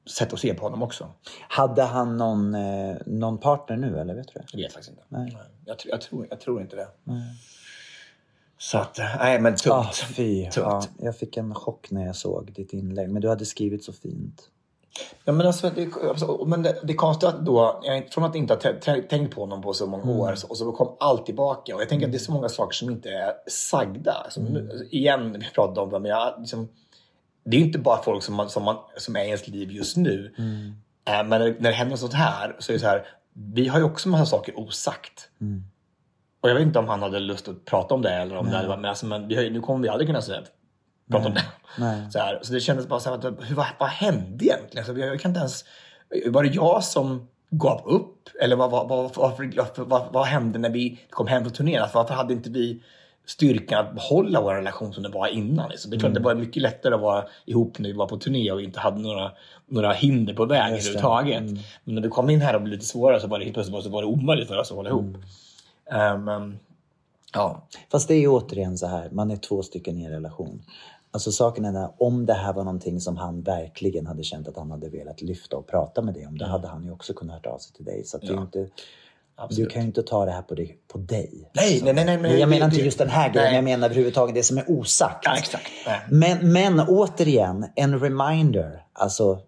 sätt 0.07 0.33
att 0.33 0.39
se 0.39 0.55
på 0.55 0.63
honom 0.63 0.83
också. 0.83 1.11
Hade 1.49 1.83
han 1.83 2.17
någon, 2.17 2.55
eh, 2.55 2.97
någon 3.07 3.39
partner 3.39 3.77
nu 3.77 3.99
eller 3.99 4.15
vet 4.15 4.29
du? 4.35 4.41
Jag 4.53 4.59
vet 4.59 4.73
faktiskt 4.73 4.91
inte. 4.91 5.03
Nej. 5.09 5.39
Jag, 5.65 5.77
jag, 5.85 6.01
tror, 6.01 6.27
jag 6.31 6.41
tror 6.41 6.61
inte 6.61 6.77
det. 6.77 6.89
Så 8.59 8.79
att, 8.79 8.99
eh, 8.99 9.17
nej 9.19 9.41
men 9.41 9.57
tungt. 9.57 9.75
Ah, 9.75 9.93
fy. 9.93 10.43
tungt. 10.43 10.57
Ja, 10.57 10.83
jag 10.99 11.19
fick 11.19 11.37
en 11.37 11.55
chock 11.55 11.91
när 11.91 12.07
jag 12.07 12.17
såg 12.17 12.53
ditt 12.53 12.73
inlägg. 12.73 13.11
Men 13.11 13.23
du 13.23 13.29
hade 13.29 13.45
skrivit 13.45 13.85
så 13.85 13.93
fint. 13.93 14.51
Ja, 15.25 15.33
men 15.33 15.47
alltså, 15.47 15.71
det, 15.71 15.89
alltså, 16.09 16.45
men 16.47 16.63
det, 16.63 16.81
det 16.83 16.93
är 16.93 16.97
konstigt 16.97 17.29
att 17.29 17.47
då, 17.47 17.81
jag, 17.83 18.09
från 18.13 18.25
att 18.25 18.35
inte 18.35 18.55
ha 18.55 18.61
t- 18.61 18.73
t- 18.81 19.03
tänkt 19.03 19.35
på 19.35 19.41
honom 19.41 19.63
på 19.63 19.73
så 19.73 19.87
många 19.87 20.13
år, 20.13 20.35
så, 20.35 20.49
och 20.49 20.57
så 20.57 20.73
kom 20.73 20.97
allt 21.01 21.27
tillbaka. 21.27 21.75
Och 21.75 21.81
jag 21.81 21.89
tänker 21.89 22.07
att 22.07 22.13
det 22.13 22.17
är 22.17 22.21
så 22.21 22.33
många 22.33 22.49
saker 22.49 22.75
som 22.75 22.91
inte 22.91 23.09
är 23.11 23.33
sagda. 23.51 24.27
Som 24.31 24.45
nu, 24.45 24.89
igen, 24.91 25.33
vi 25.33 25.51
pratade 25.55 25.81
om 25.81 25.91
det, 25.91 25.99
men 25.99 26.11
jag, 26.11 26.35
liksom, 26.39 26.69
det 27.45 27.57
är 27.57 27.61
ju 27.61 27.67
inte 27.67 27.79
bara 27.79 28.03
folk 28.03 28.23
som, 28.23 28.35
man, 28.35 28.51
som, 28.51 28.63
man, 28.63 28.77
som 28.97 29.17
är 29.17 29.21
i 29.21 29.27
ens 29.27 29.49
liv 29.49 29.71
just 29.71 29.97
nu. 29.97 30.35
Eh, 31.09 31.27
men 31.27 31.29
när, 31.29 31.39
när 31.39 31.71
det 31.71 31.77
händer 31.77 31.97
sånt 31.97 32.15
här, 32.15 32.57
så 32.59 32.73
är 32.73 32.75
det 32.75 32.81
så 32.81 32.87
här, 32.87 33.07
vi 33.33 33.69
har 33.69 33.79
ju 33.79 33.85
också 33.85 34.09
massa 34.09 34.27
saker 34.27 34.59
osagt. 34.61 35.29
Och 36.41 36.51
jag 36.51 36.55
vet 36.55 36.63
inte 36.67 36.79
om 36.79 36.89
han 36.89 37.03
hade 37.03 37.19
lust 37.19 37.49
att 37.49 37.65
prata 37.65 37.95
om 37.95 38.03
det 38.03 38.11
eller 38.11 38.37
om 38.37 38.47
det 38.47 38.57
hade 38.57 38.69
varit 38.69 38.81
med. 38.81 38.89
Alltså, 38.89 39.07
men 39.07 39.29
vi 39.29 39.37
har, 39.37 39.43
nu 39.51 39.61
kommer 39.61 39.83
vi 39.83 39.89
aldrig 39.89 40.09
kunna 40.09 40.23
säga, 40.23 40.43
prata 41.11 41.29
om 41.29 41.35
det. 41.35 41.45
Nej. 41.79 42.11
Så, 42.11 42.19
här, 42.19 42.39
så 42.43 42.53
det 42.53 42.61
kändes 42.61 42.87
bara 42.87 43.01
så 43.01 43.11
här, 43.11 43.17
att, 43.17 43.25
hur, 43.25 43.55
vad, 43.55 43.67
vad 43.79 43.89
hände 43.89 44.45
egentligen? 44.45 44.79
Alltså, 44.79 44.93
jag, 44.93 45.09
jag 45.09 45.21
kan 45.21 45.31
inte 45.31 45.39
ens, 45.41 45.65
var 46.27 46.43
det 46.43 46.49
jag 46.49 46.85
som 46.85 47.29
gav 47.51 47.87
upp? 47.87 48.29
Eller 48.43 48.57
vad, 48.57 48.71
vad, 48.71 48.89
vad, 48.89 49.17
varför, 49.17 49.85
vad, 49.85 50.13
vad 50.13 50.27
hände 50.27 50.59
när 50.59 50.71
vi 50.71 51.01
kom 51.11 51.27
hem 51.27 51.43
från 51.43 51.53
turnén? 51.53 51.83
Alltså, 51.83 51.99
varför 51.99 52.15
hade 52.15 52.33
inte 52.33 52.51
vi 52.51 52.83
styrkan 53.27 53.87
att 53.87 53.95
behålla 53.95 54.41
vår 54.41 54.55
relation 54.55 54.93
som 54.93 55.03
det 55.03 55.09
var 55.09 55.27
innan? 55.27 55.71
Liksom? 55.71 55.91
Det 55.91 55.97
är 55.97 55.99
klart 55.99 56.11
Mm. 56.11 56.23
det 56.23 56.29
var 56.29 56.35
mycket 56.35 56.63
lättare 56.63 56.95
att 56.95 57.01
vara 57.01 57.25
ihop 57.47 57.79
när 57.79 57.89
vi 57.89 57.97
var 57.97 58.07
på 58.07 58.17
turné 58.17 58.53
och 58.53 58.63
inte 58.63 58.81
hade 58.81 59.01
några, 59.01 59.33
några 59.67 59.93
hinder 59.93 60.35
på 60.35 60.45
vägen 60.45 60.75
överhuvudtaget. 60.75 61.43
Men 61.85 61.95
när 61.95 62.03
vi 62.03 62.09
kom 62.09 62.31
in 62.31 62.41
här 62.41 62.55
och 62.55 62.63
blev 62.63 62.73
lite 62.73 62.87
svårare 62.87 63.21
så 63.21 63.27
var 63.27 63.39
det 63.39 63.45
helt 63.45 63.55
plötsligt 63.55 63.85
så 63.85 63.91
var 63.91 64.03
det 64.03 64.09
omöjligt 64.09 64.49
för 64.49 64.59
oss 64.59 64.71
att 64.71 64.77
hålla 64.77 64.91
ihop. 64.91 65.17
Mm. 65.91 66.25
Men, 66.25 66.59
ja. 67.33 67.67
Fast 67.91 68.09
det 68.09 68.15
är 68.15 68.21
ju 68.21 68.29
återigen 68.29 68.79
så 68.79 68.87
här, 68.87 69.09
man 69.13 69.31
är 69.31 69.37
två 69.37 69.63
stycken 69.63 69.99
i 69.99 70.05
en 70.05 70.11
relation. 70.11 70.63
Alltså 71.15 71.33
saken 71.33 71.65
är 71.65 71.73
den, 71.73 71.91
om 71.99 72.27
det 72.27 72.35
här 72.35 72.53
var 72.53 72.65
någonting 72.65 73.01
som 73.01 73.17
han 73.17 73.43
verkligen 73.43 74.07
hade 74.07 74.23
känt 74.23 74.49
att 74.49 74.57
han 74.57 74.71
hade 74.71 74.89
velat 74.89 75.23
lyfta 75.23 75.57
och 75.57 75.67
prata 75.67 76.03
med 76.03 76.15
dig 76.15 76.27
om, 76.27 76.39
då 76.39 76.45
hade 76.45 76.69
han 76.69 76.85
ju 76.85 76.91
också 76.91 77.15
kunnat 77.15 77.45
höra 77.45 77.55
av 77.55 77.59
sig 77.59 77.73
till 77.73 77.85
dig. 77.85 78.05
Så 78.05 78.19
ju 78.23 78.35
inte, 78.35 78.69
du 79.51 79.67
kan 79.67 79.83
ju 79.83 79.87
inte 79.87 80.03
ta 80.03 80.25
det 80.25 80.31
här 80.31 80.43
på 80.43 80.55
dig. 80.55 80.79
På 80.89 80.99
dig. 80.99 81.51
Nej, 81.55 81.81
nej, 81.85 81.95
nej, 81.95 82.05
nej, 82.05 82.19
men 82.19 82.39
jag 82.39 82.49
menar 82.49 82.67
inte 82.67 82.81
just 82.81 82.99
den 82.99 83.09
här 83.09 83.33
grejen, 83.33 83.49
nej. 83.49 83.55
jag 83.55 83.65
menar 83.65 83.87
överhuvudtaget 83.87 84.35
det 84.35 84.43
som 84.43 84.59
är 84.59 84.71
osagt. 84.71 85.25
Ja, 85.25 85.37
exakt. 85.37 85.71
Nej. 85.87 86.01
Men, 86.11 86.53
men 86.53 86.81
återigen, 86.81 87.67
en 87.75 88.01
reminder. 88.01 88.85
Alltså, 88.93 89.39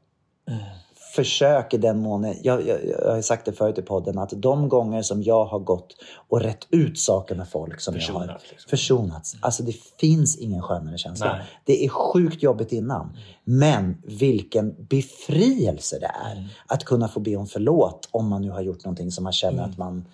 försök 1.17 1.75
i 1.75 1.79
den 1.79 1.99
mån... 1.99 2.35
Jag, 2.43 2.67
jag, 2.67 2.79
jag 2.89 3.15
har 3.15 3.23
sagt 3.23 3.45
det 3.45 3.53
förut 3.53 3.79
i 3.79 3.83
podden 3.83 4.19
att 4.19 4.33
de 4.37 4.69
gånger 4.69 5.03
som 5.03 5.23
jag 5.23 5.45
har 5.45 5.59
gått 5.59 5.97
och 6.29 6.41
rätt 6.41 6.67
ut 6.71 6.99
saker 6.99 7.35
med 7.35 7.49
folk 7.49 7.81
som 7.81 7.97
jag 7.97 8.13
har 8.15 8.41
liksom. 8.51 8.71
försonats. 8.71 9.37
Alltså 9.41 9.63
det 9.63 9.77
finns 10.01 10.37
ingen 10.39 10.63
skönare 10.63 10.99
känsla. 10.99 11.33
Nej. 11.33 11.45
Det 11.65 11.85
är 11.85 11.89
sjukt 11.89 12.43
jobbigt 12.43 12.73
innan. 12.73 13.17
Men 13.45 14.03
vilken 14.05 14.75
befrielse 14.89 15.99
det 15.99 16.07
är 16.27 16.33
Mm. 16.37 16.49
att 16.67 16.85
kunna 16.85 17.09
få 17.09 17.21
be 17.21 17.37
om 17.37 17.47
förlåt 17.47 18.09
om 18.11 18.29
man 18.29 18.43
nu 18.43 18.51
har 18.51 18.61
gjort 18.61 18.85
någonting 18.85 19.11
som 19.11 19.25
man 19.25 19.33
känner 19.33 19.59
Mm. 19.59 19.71
att 19.71 19.79
man 19.79 20.05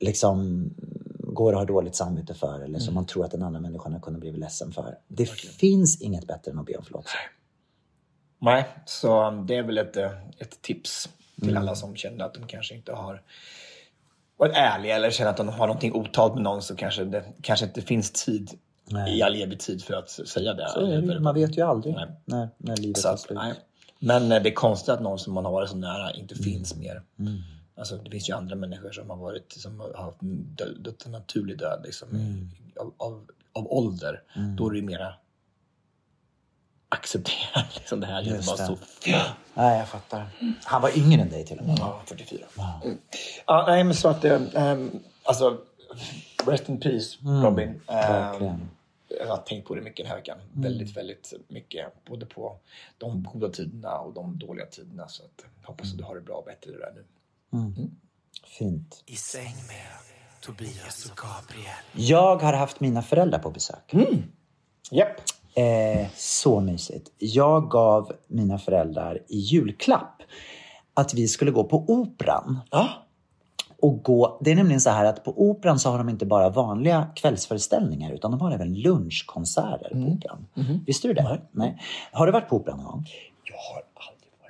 liksom 0.00 0.70
går 1.18 1.52
och 1.52 1.58
har 1.58 1.66
dåligt 1.66 1.94
samvete 1.96 2.34
för 2.34 2.54
eller 2.54 2.66
Mm. 2.66 2.80
som 2.80 2.94
man 2.94 3.06
tror 3.06 3.24
att 3.24 3.30
den 3.30 3.42
andra 3.42 3.60
människan 3.60 3.92
har 3.92 4.00
kunnat 4.00 4.20
bli 4.20 4.32
ledsen 4.32 4.72
för. 4.72 4.94
Det 5.08 5.26
finns 5.30 6.00
inget 6.00 6.26
bättre 6.26 6.50
än 6.52 6.58
att 6.58 6.66
be 6.66 6.76
om 6.76 6.84
förlåtelse. 6.84 7.16
Nej, 8.38 8.64
så 8.86 9.30
det 9.30 9.56
är 9.56 9.62
väl 9.62 9.78
ett, 9.78 9.96
eh, 9.96 10.10
ett 10.38 10.62
tips 10.62 11.08
till 11.40 11.48
Mm. 11.50 11.62
alla 11.62 11.74
som 11.74 11.96
känner 11.96 12.24
att 12.24 12.34
de 12.34 12.46
kanske 12.46 12.74
inte 12.74 12.92
har 12.92 13.22
varit 14.36 14.56
ärliga 14.56 14.96
eller 14.96 15.10
känner 15.10 15.30
att 15.30 15.36
de 15.36 15.48
har 15.48 15.66
någonting 15.66 15.92
otalt 15.94 16.34
med 16.34 16.42
någon 16.42 16.62
så 16.62 16.76
kanske 16.76 17.04
det 17.04 17.24
kanske 17.42 17.66
inte 17.66 17.82
finns 17.82 18.10
tid 18.24 18.50
Nej. 18.90 19.18
i 19.18 19.22
all 19.22 19.34
evig 19.34 19.60
tid 19.60 19.84
för 19.84 19.94
att 19.94 20.10
säga 20.10 20.54
det. 20.54 20.68
Så 20.68 20.80
är 20.86 21.00
det, 21.02 21.20
man 21.20 21.34
vet 21.34 21.58
ju 21.58 21.62
aldrig 21.62 21.94
Nej. 21.94 22.06
när, 22.24 22.48
när 22.58 22.76
livet 22.76 22.98
Så 22.98 23.08
att, 23.08 23.20
slut. 23.20 23.38
nej. 23.38 23.52
Men 23.98 24.32
eh, 24.32 24.42
det 24.42 24.48
är 24.48 24.54
konstigt 24.54 24.88
att 24.88 25.00
någon 25.02 25.18
som 25.18 25.32
man 25.32 25.44
har 25.44 25.52
varit 25.52 25.70
så 25.70 25.76
nära 25.76 26.12
inte 26.12 26.34
finns 26.34 26.76
mer. 26.76 27.02
Mm. 27.18 27.36
Alltså, 27.76 27.96
det 27.96 28.10
finns 28.10 28.28
ju 28.28 28.34
andra 28.34 28.56
människor 28.56 28.90
som 28.92 29.10
har 29.10 29.16
varit 29.16 29.52
som 29.52 29.80
har 29.80 29.94
haft 30.04 30.16
dö- 30.20 30.74
dött 30.78 31.06
en 31.06 31.12
naturlig 31.12 31.58
död 31.58 31.80
liksom, 31.84 32.08
Mm. 32.10 32.50
av, 32.80 32.92
av, 32.96 33.26
av 33.52 33.72
ålder. 33.72 34.22
Då 34.56 34.66
är 34.66 34.70
det 34.70 34.76
ju 34.78 34.84
mera 34.84 35.14
accepterat. 36.88 37.66
Liksom, 37.74 38.00
det 38.00 38.06
här 38.06 38.22
Just 38.22 38.46
bara 38.48 38.56
det. 38.56 38.66
så 38.66 38.78
Nej, 39.54 39.78
jag 39.78 39.88
fattar. 39.88 40.28
Han 40.64 40.82
var 40.82 40.98
yngre 40.98 41.22
än 41.22 41.30
dig 41.30 41.44
till 41.44 41.58
och 41.58 41.66
med. 41.66 41.78
Ja, 41.78 42.02
44. 42.06 42.46
Mm. 42.84 42.98
Ja, 43.46 43.64
nej, 43.66 43.84
men 43.84 43.94
så 43.94 44.08
att... 44.08 44.24
Um, 44.24 45.00
alltså, 45.22 45.58
rest 46.46 46.68
in 46.68 46.80
peace, 46.80 47.16
Robin. 47.22 47.68
Um, 47.68 47.80
verkligen. 47.86 48.70
jag 49.20 49.26
har 49.26 49.36
tänkt 49.36 49.68
på 49.68 49.74
det 49.74 49.80
mycket 49.80 49.96
den 49.96 50.06
här 50.06 50.16
veckan. 50.16 50.38
Väldigt, 50.52 50.96
väldigt 50.96 51.32
mycket. 51.48 52.04
Både 52.04 52.26
på 52.26 52.58
de 52.98 53.22
goda 53.22 53.48
tiderna 53.48 53.98
och 53.98 54.14
de 54.14 54.38
dåliga 54.38 54.66
tiderna. 54.66 55.08
Så 55.08 55.22
att, 55.22 55.44
jag 55.60 55.68
hoppas 55.68 55.92
att 55.92 55.98
du 55.98 56.04
har 56.04 56.14
det 56.14 56.20
bra 56.20 56.36
och 56.36 56.44
bättre 56.44 56.70
där 56.70 56.92
nu. 56.94 57.04
Fint. 58.58 59.02
I 59.06 59.16
säng 59.16 59.54
med 59.68 59.86
Tobias 60.40 61.10
och 61.10 61.16
Gabriel. 61.16 61.74
Jag 61.92 62.36
har 62.36 62.52
haft 62.52 62.80
mina 62.80 63.02
föräldrar 63.02 63.38
på 63.38 63.50
besök. 63.50 63.94
Japp. 64.90 65.20
Eh, 65.58 66.06
så 66.16 66.60
mysigt. 66.60 67.10
Jag 67.18 67.70
gav 67.70 68.12
mina 68.26 68.58
föräldrar 68.58 69.18
i 69.28 69.38
julklapp 69.38 70.22
att 70.94 71.14
vi 71.14 71.28
skulle 71.28 71.50
gå 71.50 71.64
på 71.64 71.84
Operan. 71.88 72.58
Ja. 72.70 72.88
Och 73.82 74.02
gå, 74.02 74.38
det 74.40 74.50
är 74.50 74.56
nämligen 74.56 74.80
så 74.80 74.90
här 74.90 75.04
att 75.04 75.24
på 75.24 75.42
Operan 75.50 75.78
så 75.78 75.90
har 75.90 75.98
de 75.98 76.08
inte 76.08 76.26
bara 76.26 76.48
vanliga 76.50 77.06
kvällsföreställningar 77.16 78.12
utan 78.12 78.30
de 78.30 78.40
har 78.40 78.52
även 78.52 78.74
lunchkonserter 78.74 79.90
på 79.90 79.98
Operan. 79.98 80.46
Visste 80.86 81.08
du 81.08 81.14
det? 81.14 81.40
Nej. 81.52 81.82
Har 82.12 82.26
du 82.26 82.32
varit 82.32 82.48
på 82.48 82.56
Operan 82.56 82.78
någon 82.78 82.86
gång? 82.86 83.06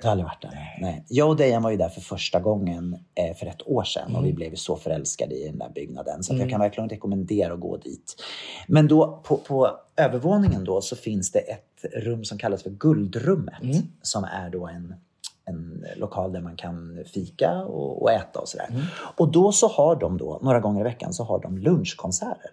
Jag 0.01 0.07
har 0.07 0.11
aldrig 0.11 0.25
varit 0.25 0.41
där? 0.41 0.77
Nej. 0.81 1.03
Jag 1.07 1.29
och 1.29 1.35
Dejan 1.35 1.63
var 1.63 1.71
ju 1.71 1.77
där 1.77 1.89
för 1.89 2.01
första 2.01 2.39
gången 2.39 2.97
eh, 3.15 3.35
för 3.35 3.45
ett 3.45 3.67
år 3.67 3.83
sedan 3.83 4.15
och 4.15 4.25
vi 4.25 4.33
blev 4.33 4.49
ju 4.49 4.55
så 4.55 4.75
förälskade 4.75 5.35
i 5.35 5.47
den 5.47 5.57
där 5.57 5.69
byggnaden 5.69 6.23
så 6.23 6.33
att 6.33 6.39
jag 6.39 6.49
kan 6.49 6.59
verkligen 6.59 6.89
rekommendera 6.89 7.53
att 7.53 7.59
gå 7.59 7.77
dit. 7.77 8.15
Men 8.67 8.87
då 8.87 9.21
på, 9.23 9.37
på 9.37 9.69
övervåningen 9.95 10.63
då 10.63 10.81
så 10.81 10.95
finns 10.95 11.31
det 11.31 11.39
ett 11.39 11.85
rum 11.93 12.25
som 12.25 12.37
kallas 12.37 12.63
för 12.63 12.69
Guldrummet 12.69 13.61
som 14.01 14.23
är 14.23 14.49
då 14.49 14.67
en 14.67 14.95
en 15.45 15.85
lokal 15.95 16.31
där 16.31 16.41
man 16.41 16.55
kan 16.55 17.03
fika 17.13 17.63
och, 17.63 18.01
och 18.01 18.11
äta 18.11 18.39
och 18.39 18.47
sådär. 18.49 18.67
Och 19.17 19.31
då 19.31 19.51
så 19.51 19.67
har 19.67 19.95
de 19.95 20.17
då, 20.17 20.39
några 20.41 20.59
gånger 20.59 20.81
i 20.81 20.83
veckan, 20.83 21.13
så 21.13 21.23
har 21.23 21.39
de 21.39 21.57
lunchkonserter. 21.57 22.51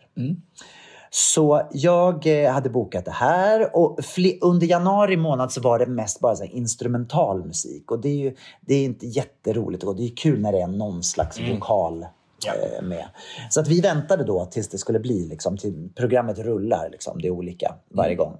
Så 1.18 1.62
jag 1.72 2.26
eh, 2.26 2.52
hade 2.52 2.70
bokat 2.70 3.04
det 3.04 3.10
här 3.10 3.76
och 3.76 3.98
under 4.40 4.66
januari 4.66 5.16
månad 5.16 5.52
så 5.52 5.60
var 5.60 5.78
det 5.78 5.86
mest 5.86 6.20
bara 6.20 6.36
så 6.36 6.44
instrumental 6.44 7.44
musik 7.44 7.90
och 7.90 8.00
det 8.00 8.08
är 8.08 8.16
ju 8.16 8.34
det 8.60 8.74
är 8.74 8.84
inte 8.84 9.06
jätteroligt 9.06 9.84
och 9.84 9.96
det 9.96 10.02
är 10.02 10.16
kul 10.16 10.40
när 10.40 10.52
det 10.52 10.60
är 10.60 10.66
någon 10.66 11.02
slags 11.02 11.40
vokal 11.40 12.02
eh, 12.02 12.82
med. 12.82 13.04
Så 13.50 13.60
att 13.60 13.68
vi 13.68 13.80
väntade 13.80 14.24
då 14.24 14.44
tills 14.44 14.68
det 14.68 14.78
skulle 14.78 15.00
bli 15.00 15.28
liksom, 15.28 15.56
till 15.56 15.88
programmet 15.94 16.38
rullar 16.38 16.88
liksom, 16.92 17.20
det 17.20 17.28
är 17.28 17.32
olika 17.32 17.74
varje 17.88 18.14
gång. 18.14 18.38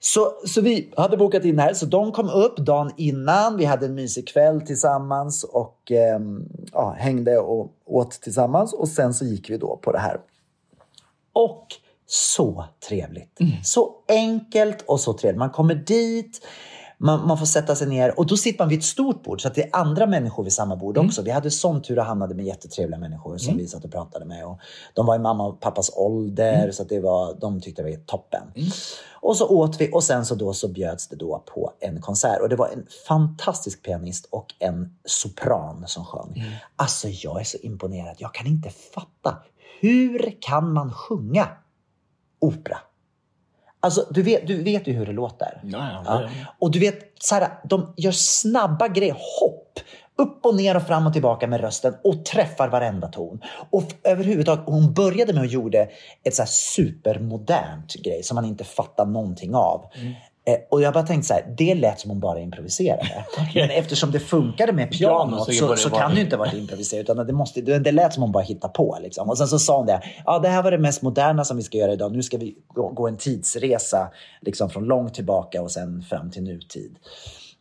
Så, 0.00 0.32
så 0.46 0.60
vi 0.60 0.92
hade 0.96 1.16
bokat 1.16 1.44
in 1.44 1.58
här, 1.58 1.74
så 1.74 1.86
de 1.86 2.12
kom 2.12 2.28
upp 2.28 2.56
dagen 2.56 2.92
innan. 2.96 3.56
Vi 3.56 3.64
hade 3.64 3.86
en 3.86 3.94
mysig 3.94 4.28
kväll 4.28 4.60
tillsammans 4.60 5.44
och 5.44 5.92
ehm, 5.92 6.48
ja, 6.72 6.94
hängde 6.98 7.38
och 7.38 7.72
åt 7.86 8.10
tillsammans. 8.10 8.72
Och 8.72 8.88
sen 8.88 9.14
så 9.14 9.24
gick 9.24 9.50
vi 9.50 9.56
då 9.56 9.76
på 9.76 9.92
det 9.92 9.98
här. 9.98 10.20
Och 11.32 11.66
så 12.06 12.64
trevligt. 12.88 13.38
Så 13.64 13.94
enkelt 14.08 14.82
och 14.82 15.00
så 15.00 15.12
trevligt. 15.12 15.38
Man 15.38 15.50
kommer 15.50 15.74
dit, 15.74 16.40
Man, 17.02 17.26
man 17.26 17.38
får 17.38 17.46
sätta 17.46 17.74
sig 17.74 17.88
ner 17.88 18.18
och 18.18 18.26
då 18.26 18.36
sitter 18.36 18.58
man 18.58 18.68
vid 18.68 18.78
ett 18.78 18.84
stort 18.84 19.22
bord 19.22 19.42
så 19.42 19.48
att 19.48 19.54
det 19.54 19.62
är 19.62 19.70
andra 19.72 20.06
människor 20.06 20.44
vid 20.44 20.52
samma 20.52 20.76
bord 20.76 20.98
också. 20.98 21.22
Vi 21.22 21.30
hade 21.30 21.50
sån 21.50 21.82
tur 21.82 21.98
och 21.98 22.04
hamnade 22.04 22.34
med 22.34 22.44
jättetrevliga 22.44 22.98
människor 23.00 23.38
som 23.38 23.56
vi 23.56 23.66
satt 23.66 23.84
och 23.84 23.92
pratade 23.92 24.24
med. 24.24 24.46
Och 24.46 24.58
de 24.94 25.06
var 25.06 25.16
i 25.16 25.18
mamma 25.18 25.46
och 25.46 25.60
pappas 25.60 25.90
ålder 25.96 26.70
så 26.70 26.82
att 26.82 26.88
det 26.88 27.00
var, 27.00 27.34
de 27.40 27.60
tyckte 27.60 27.82
det 27.82 27.90
var 27.90 27.96
toppen. 27.96 28.42
Och 29.22 29.36
så 29.36 29.48
åt 29.48 29.80
vi 29.80 29.90
och 29.92 30.04
sen 30.04 30.26
så 30.26 30.34
då 30.34 30.52
så 30.52 30.68
bjöds 30.68 31.08
det 31.08 31.16
då 31.16 31.44
på 31.54 31.72
en 31.80 32.00
konsert 32.00 32.40
och 32.40 32.48
det 32.48 32.56
var 32.56 32.68
en 32.68 32.86
fantastisk 33.08 33.82
pianist 33.84 34.28
och 34.30 34.54
en 34.58 34.96
sopran 35.04 35.84
som 35.86 36.04
sjöng. 36.04 36.44
Alltså 36.76 37.08
jag 37.08 37.40
är 37.40 37.44
så 37.44 37.58
imponerad. 37.58 38.16
Jag 38.18 38.34
kan 38.34 38.46
inte 38.46 38.70
fatta. 38.94 39.36
Hur 39.80 40.36
kan 40.40 40.72
man 40.72 40.92
sjunga 40.92 41.48
opera? 42.38 42.78
Alltså 43.80 44.06
du 44.10 44.22
vet, 44.22 44.46
du 44.46 44.62
vet 44.62 44.86
ju 44.86 44.92
hur 44.92 45.06
det 45.06 45.12
låter. 45.12 45.60
Ja, 45.64 46.02
ja. 46.04 46.28
Och 46.58 46.70
du 46.70 46.78
vet, 46.78 46.98
så 47.18 47.34
här, 47.34 47.48
de 47.64 47.94
gör 47.96 48.12
snabba 48.12 48.88
grejer, 48.88 49.16
hopp. 49.40 49.78
Upp 50.16 50.46
och 50.46 50.54
ner 50.54 50.76
och 50.76 50.82
fram 50.82 51.06
och 51.06 51.12
tillbaka 51.12 51.46
med 51.46 51.60
rösten 51.60 51.94
och 52.04 52.24
träffar 52.24 52.68
varenda 52.68 53.08
ton. 53.08 53.40
Och 53.70 53.84
överhuvudtaget, 54.04 54.66
och 54.66 54.72
hon 54.72 54.94
började 54.94 55.32
med 55.32 55.42
att 55.42 55.52
gjorde 55.52 55.88
ett 56.24 56.34
så 56.34 56.44
supermodernt 56.46 57.94
grej 57.94 58.22
som 58.22 58.34
man 58.34 58.44
inte 58.44 58.64
fattar 58.64 59.06
någonting 59.06 59.54
av. 59.54 59.90
Eh, 59.94 60.12
och 60.70 60.82
jag 60.82 60.94
bara 60.94 61.06
tänkte 61.06 61.28
så 61.28 61.34
här, 61.34 61.54
det 61.58 61.74
lät 61.74 62.00
som 62.00 62.10
hon 62.10 62.20
bara 62.20 62.40
improviserade. 62.40 63.24
Men 63.54 63.70
eftersom 63.70 64.10
det 64.10 64.20
funkade 64.20 64.72
med 64.72 64.90
Piano, 64.90 65.28
pianot 65.28 65.46
så 65.46 65.52
så, 65.52 65.76
så 65.76 65.90
kan 65.90 66.10
det 66.10 66.16
ju 66.16 66.22
inte 66.22 66.36
ha 66.36 66.44
varit 66.44 66.54
improviserat. 66.54 67.02
Utan 67.02 67.26
det, 67.26 67.32
måste, 67.32 67.60
det, 67.60 67.78
det 67.78 67.92
lät 67.92 68.14
som 68.14 68.22
hon 68.22 68.32
bara 68.32 68.44
hittade 68.44 68.72
på. 68.72 68.98
Liksom. 69.02 69.30
Och 69.30 69.38
sen 69.38 69.48
så 69.48 69.58
sa 69.58 69.76
hon 69.76 69.86
det, 69.86 70.02
ja 70.26 70.38
det 70.38 70.48
här 70.48 70.62
var 70.62 70.70
det 70.70 70.78
mest 70.78 71.02
moderna 71.02 71.44
som 71.44 71.56
vi 71.56 71.62
ska 71.62 71.78
göra 71.78 71.92
idag. 71.92 72.12
Nu 72.12 72.22
ska 72.22 72.38
vi 72.38 72.54
gå, 72.68 72.88
gå 72.88 73.08
en 73.08 73.16
tidsresa 73.16 74.10
liksom 74.40 74.70
från 74.70 74.84
långt 74.84 75.14
tillbaka 75.14 75.62
och 75.62 75.70
sen 75.70 76.02
fram 76.02 76.30
till 76.30 76.42
nutid. 76.42 76.96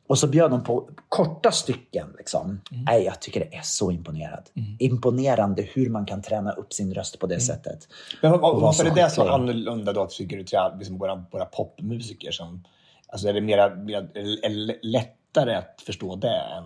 Och 0.10 0.18
så 0.18 0.28
bjöd 0.28 0.52
hon 0.52 0.64
på 0.64 0.90
korta 1.10 1.52
stycken. 1.52 2.08
Liksom. 2.18 2.62
Nej, 2.86 3.04
jag 3.04 3.22
tycker 3.22 3.40
det 3.40 3.56
är 3.56 3.62
så 3.64 3.92
imponerad. 3.92 4.50
Imponerande 4.80 5.62
hur 5.74 5.90
man 5.90 6.06
kan 6.06 6.22
träna 6.22 6.52
upp 6.52 6.74
sin 6.74 6.94
röst 6.94 7.20
på 7.20 7.28
det 7.28 7.40
sättet. 7.40 7.88
Men 8.22 8.32
vad- 8.32 8.40
Och 8.42 8.48
vara 8.54 8.60
varför 8.62 8.86
är 8.86 8.96
det 8.96 9.10
så 9.10 9.28
annorlunda 9.28 9.94
då, 9.94 10.06
tycker 10.06 10.38
du, 10.38 10.44
till 10.44 10.60
liksom 10.80 10.98
våra, 10.98 11.26
våra 11.32 11.46
popmusiker? 11.46 12.32
Som, 12.32 12.64
alltså 13.08 13.28
är 13.28 13.34
det 13.34 13.42
mera, 13.42 13.76
mera 13.76 14.02
lättare 14.82 15.56
att 15.56 15.82
förstå 15.86 16.16
det 16.16 16.28
än... 16.58 16.64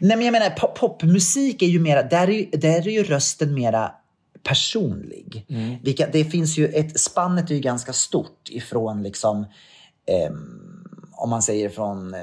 Nej, 0.00 0.16
men 0.16 0.22
jag 0.26 0.32
menar 0.32 0.50
pop- 0.50 0.74
popmusik 0.78 1.62
är 1.62 1.66
ju 1.66 1.80
mera, 1.80 2.02
där 2.02 2.28
är, 2.28 2.32
ju- 2.32 2.50
där 2.50 2.88
är 2.88 2.92
ju 2.92 3.02
rösten 3.04 3.54
mera 3.54 3.92
personlig. 4.42 5.44
Vilka, 5.82 6.06
det 6.12 6.24
finns 6.24 6.58
ju 6.58 6.66
ett, 6.66 7.00
spannet 7.00 7.50
är 7.50 7.54
ju 7.54 7.60
ganska 7.60 7.92
stort 7.92 8.48
ifrån 8.50 9.02
liksom, 9.02 9.46
ehm, 10.06 10.60
om 11.16 11.30
man 11.30 11.42
säger 11.42 11.68
från 11.68 12.14
eh, 12.14 12.20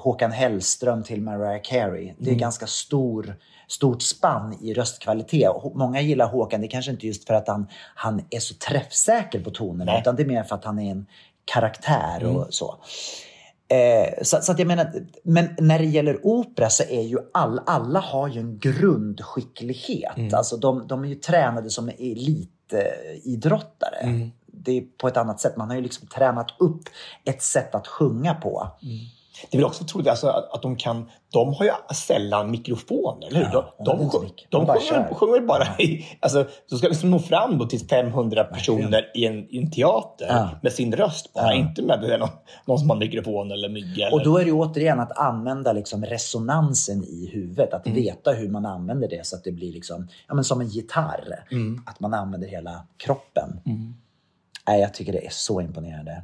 Håkan 0.00 0.32
Hellström 0.32 1.02
till 1.02 1.22
Mariah 1.22 1.62
Carey. 1.62 2.14
Det 2.18 2.30
är 2.30 2.34
ganska 2.34 2.66
stor, 2.66 3.36
stort 3.68 4.02
spann 4.02 4.58
i 4.62 4.74
röstkvalitet. 4.74 5.50
Många 5.74 6.00
gillar 6.00 6.26
Håkan, 6.26 6.60
det 6.60 6.66
är 6.66 6.70
kanske 6.70 6.90
inte 6.90 7.06
just 7.06 7.26
för 7.26 7.34
att 7.34 7.48
han, 7.48 7.66
han 7.94 8.22
är 8.30 8.40
så 8.40 8.54
träffsäker 8.54 9.40
på 9.40 9.50
tonerna, 9.50 9.92
Nej. 9.92 10.00
utan 10.00 10.16
det 10.16 10.22
är 10.22 10.26
mer 10.26 10.42
för 10.42 10.54
att 10.54 10.64
han 10.64 10.78
är 10.78 10.90
en 10.90 11.06
karaktär 11.44 12.24
och 12.24 12.54
så. 12.54 12.74
Eh, 13.68 14.22
så, 14.22 14.38
så 14.42 14.54
jag 14.58 14.66
menar, 14.66 14.92
men 15.22 15.48
när 15.58 15.78
det 15.78 15.84
gäller 15.84 16.26
opera 16.26 16.70
så 16.70 16.82
är 16.82 17.02
ju 17.02 17.18
all, 17.32 17.60
alla 17.66 18.00
har 18.00 18.28
ju 18.28 18.40
en 18.40 18.58
grundskicklighet. 18.58 20.34
Alltså 20.34 20.56
de, 20.56 20.86
de 20.86 21.04
är 21.04 21.08
ju 21.08 21.14
tränade 21.14 21.70
som 21.70 21.88
elitidrottare. 21.88 24.30
Det 24.46 24.78
är 24.78 24.82
på 24.98 25.08
ett 25.08 25.16
annat 25.16 25.40
sätt. 25.40 25.56
Man 25.56 25.68
har 25.68 25.76
ju 25.76 25.82
liksom 25.82 26.08
tränat 26.08 26.46
upp 26.58 26.82
ett 27.24 27.42
sätt 27.42 27.74
att 27.74 27.86
sjunga 27.86 28.34
på. 28.34 28.68
Det 29.50 29.56
är 29.56 29.58
väl 29.58 29.66
också 29.66 29.84
troligt 29.84 30.08
alltså, 30.08 30.28
att, 30.28 30.54
att 30.54 30.62
de 30.62 30.76
kan... 30.76 31.10
De 31.32 31.54
har 31.54 31.64
ju 31.64 31.70
sällan 31.94 32.50
mikrofoner, 32.50 33.26
eller 33.26 33.38
hur? 33.38 33.48
Ja, 33.52 33.74
de 33.78 33.98
de 33.98 34.10
de, 34.12 34.32
de, 34.48 34.66
bara 34.66 34.80
sjunger, 34.80 35.14
sjunger 35.14 35.40
bara 35.40 35.64
i... 35.78 36.06
Alltså, 36.20 36.46
så 36.66 36.78
ska 36.78 36.88
liksom 36.88 37.10
nå 37.10 37.18
fram 37.18 37.58
då 37.58 37.66
till 37.66 37.80
500 37.88 38.44
personer 38.44 39.10
i 39.14 39.26
en, 39.26 39.54
i 39.54 39.58
en 39.58 39.70
teater 39.70 40.26
Ja. 40.28 40.50
med 40.62 40.72
sin 40.72 40.92
röst 40.94 41.32
bara. 41.32 41.54
Inte 41.54 41.82
med 41.82 42.18
någon, 42.20 42.28
någon 42.66 42.78
som 42.78 42.90
har 42.90 42.96
mikrofon 42.96 43.50
eller 43.50 43.68
mygga. 43.68 44.06
Eller... 44.06 44.16
Och 44.16 44.24
då 44.24 44.38
är 44.38 44.44
det 44.44 44.52
återigen 44.52 45.00
att 45.00 45.18
använda 45.18 45.72
liksom 45.72 46.04
resonansen 46.04 47.04
i 47.04 47.30
huvudet. 47.32 47.74
Att 47.74 47.86
veta 47.86 48.32
hur 48.32 48.48
man 48.48 48.66
använder 48.66 49.08
det 49.08 49.26
så 49.26 49.36
att 49.36 49.44
det 49.44 49.52
blir 49.52 49.72
liksom, 49.72 50.08
ja, 50.28 50.34
men 50.34 50.44
som 50.44 50.60
en 50.60 50.68
gitarr. 50.68 51.44
Att 51.86 52.00
man 52.00 52.14
använder 52.14 52.48
hela 52.48 52.86
kroppen. 52.96 53.60
Nej, 54.68 54.80
jag 54.80 54.94
tycker 54.94 55.12
det 55.12 55.26
är 55.26 55.30
så 55.30 55.60
imponerande. 55.60 56.22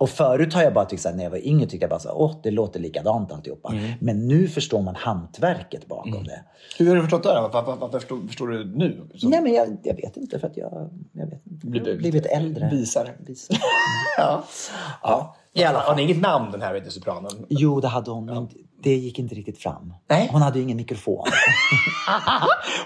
Och 0.00 0.10
förut 0.10 0.54
har 0.54 0.62
jag 0.62 0.74
bara 0.74 0.84
tyckt 0.84 1.02
såhär, 1.02 1.16
när 1.16 1.24
jag 1.24 1.30
var 1.30 1.46
yngre 1.46 1.66
tyckte 1.66 1.84
jag 1.84 1.90
bara 1.90 2.00
så 2.00 2.12
åh 2.12 2.36
det 2.42 2.50
låter 2.50 2.80
likadant 2.80 3.32
alltihopa. 3.32 3.74
Men 4.00 4.28
nu 4.28 4.48
förstår 4.48 4.82
man 4.82 4.94
hantverket 4.94 5.86
bakom 5.86 6.24
det. 6.24 6.44
Hur 6.78 6.88
har 6.88 6.96
du 6.96 7.02
förstått 7.02 7.22
det? 7.22 7.34
Då? 7.34 7.50
Varför, 7.52 7.76
varför, 7.76 7.98
förstår, 7.98 8.26
förstår 8.26 8.48
du 8.48 8.64
nu? 8.64 9.08
Så, 9.14 9.28
Nej 9.28 9.42
men 9.42 9.54
jag, 9.54 9.76
jag 9.82 9.94
vet 9.94 10.16
inte 10.16 10.38
för 10.38 10.46
att 10.46 10.56
jag, 10.56 10.90
jag 11.12 11.26
vet 11.26 11.46
inte. 11.46 11.78
Jag 11.78 11.92
har 11.92 11.98
blivit 11.98 12.26
äldre. 12.26 12.68
Visare. 12.72 13.10
Visare. 13.18 13.58
Ja. 14.18 14.44
Ja. 15.02 15.36
Fall. 15.54 15.74
Har 15.74 15.96
ni 15.96 16.02
inget 16.02 16.20
namn 16.20 16.52
den 16.52 16.62
här 16.62 16.84
sopranen? 16.88 17.30
Jo, 17.48 17.80
det 17.80 17.88
hade 17.88 18.10
hon, 18.10 18.24
men 18.24 18.48
det 18.82 18.96
gick 18.96 19.18
inte 19.18 19.34
riktigt 19.34 19.58
fram. 19.58 19.94
Nej. 20.10 20.28
Hon 20.32 20.42
hade 20.42 20.58
ju 20.58 20.64
ingen 20.64 20.76
mikrofon. 20.76 21.24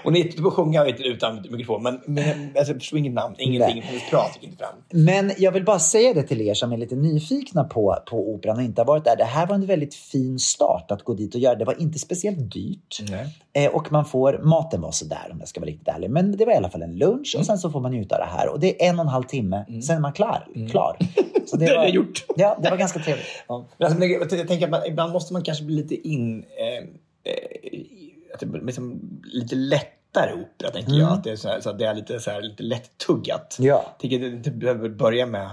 Ni 0.11 0.19
är 0.21 0.41
på 0.41 0.47
att 0.47 0.53
sjunga 0.53 0.85
utan 0.85 1.35
mikrofon, 1.51 1.83
men, 1.83 1.99
men 2.05 2.27
alltså, 2.57 2.73
jag 2.73 2.81
förstår 2.81 2.99
inget 2.99 3.13
namn. 3.13 3.35
Ingenting. 3.37 3.81
Hennes 3.81 4.09
prat 4.09 4.31
gick 4.41 4.51
inte 4.51 4.63
fram. 4.63 4.75
Men 5.05 5.31
jag 5.37 5.51
vill 5.51 5.63
bara 5.65 5.79
säga 5.79 6.13
det 6.13 6.23
till 6.23 6.41
er 6.41 6.53
som 6.53 6.71
är 6.71 6.77
lite 6.77 6.95
nyfikna 6.95 7.63
på, 7.63 7.97
på 8.09 8.29
operan 8.33 8.57
och 8.57 8.63
inte 8.63 8.81
har 8.81 8.85
varit 8.85 9.03
där. 9.05 9.15
Det 9.15 9.23
här 9.23 9.47
var 9.47 9.55
en 9.55 9.65
väldigt 9.65 9.95
fin 9.95 10.39
start 10.39 10.91
att 10.91 11.03
gå 11.03 11.13
dit 11.13 11.35
och 11.35 11.41
göra. 11.41 11.55
Det 11.55 11.65
var 11.65 11.81
inte 11.81 11.99
speciellt 11.99 12.51
dyrt. 12.53 12.99
Eh, 13.53 13.71
och 13.75 13.91
man 13.91 14.05
får, 14.05 14.39
maten 14.43 14.81
var 14.81 14.91
sådär 14.91 15.29
om 15.31 15.39
jag 15.39 15.47
ska 15.47 15.59
vara 15.59 15.69
riktigt 15.69 15.87
ärlig. 15.87 16.09
Men 16.09 16.37
det 16.37 16.45
var 16.45 16.53
i 16.53 16.55
alla 16.55 16.69
fall 16.69 16.81
en 16.81 16.97
lunch 16.97 17.31
Mm. 17.35 17.41
och 17.41 17.45
sen 17.45 17.57
så 17.57 17.69
får 17.71 17.79
man 17.81 17.91
njuta 17.91 18.15
av 18.15 18.19
det 18.21 18.37
här. 18.37 18.49
Och 18.49 18.59
det 18.59 18.83
är 18.85 18.89
en 18.89 18.99
och 18.99 19.05
en 19.05 19.09
halv 19.09 19.23
timme, 19.23 19.65
sen 19.87 19.95
är 19.95 19.99
man 20.01 20.13
klar. 20.13 20.47
klar. 20.71 20.97
Så 21.45 21.55
Mm. 21.55 21.67
Det 21.67 21.75
har 21.75 21.83
jag 21.83 21.93
gjort. 21.93 22.25
Ja, 22.35 22.57
det 22.63 22.69
var 22.69 22.77
ganska 22.77 22.99
trevligt. 22.99 23.25
Ja. 23.47 23.65
Men 23.77 23.87
alltså, 23.87 24.05
jag, 24.05 24.31
jag 24.39 24.47
tänker 24.47 24.65
att 24.65 24.71
man, 24.71 24.85
ibland 24.87 25.13
måste 25.13 25.33
man 25.33 25.43
kanske 25.43 25.63
bli 25.63 25.84
lite 25.89 26.07
in... 26.07 26.43
Eh, 26.43 26.83
eh, 27.23 28.63
liksom, 28.63 28.99
lite 29.23 29.55
lättare 29.55 30.33
opera, 30.33 30.71
tänker 30.71 30.93
jag. 30.93 31.11
Att 31.11 31.23
det 31.23 31.31
är, 31.31 31.35
så 31.35 31.47
här, 31.47 31.61
så 31.61 31.69
att 31.69 31.79
det 31.79 31.85
är 31.85 31.95
lite, 31.95 32.19
så 32.19 32.31
här, 32.31 32.41
lite 32.41 32.63
lätt-tuggat. 32.63 33.57
Ja. 33.59 33.95
Tänker 33.99 34.35
att 34.35 34.43
det 34.43 34.51
behöver 34.51 34.89
börja 34.89 35.25
med 35.25 35.49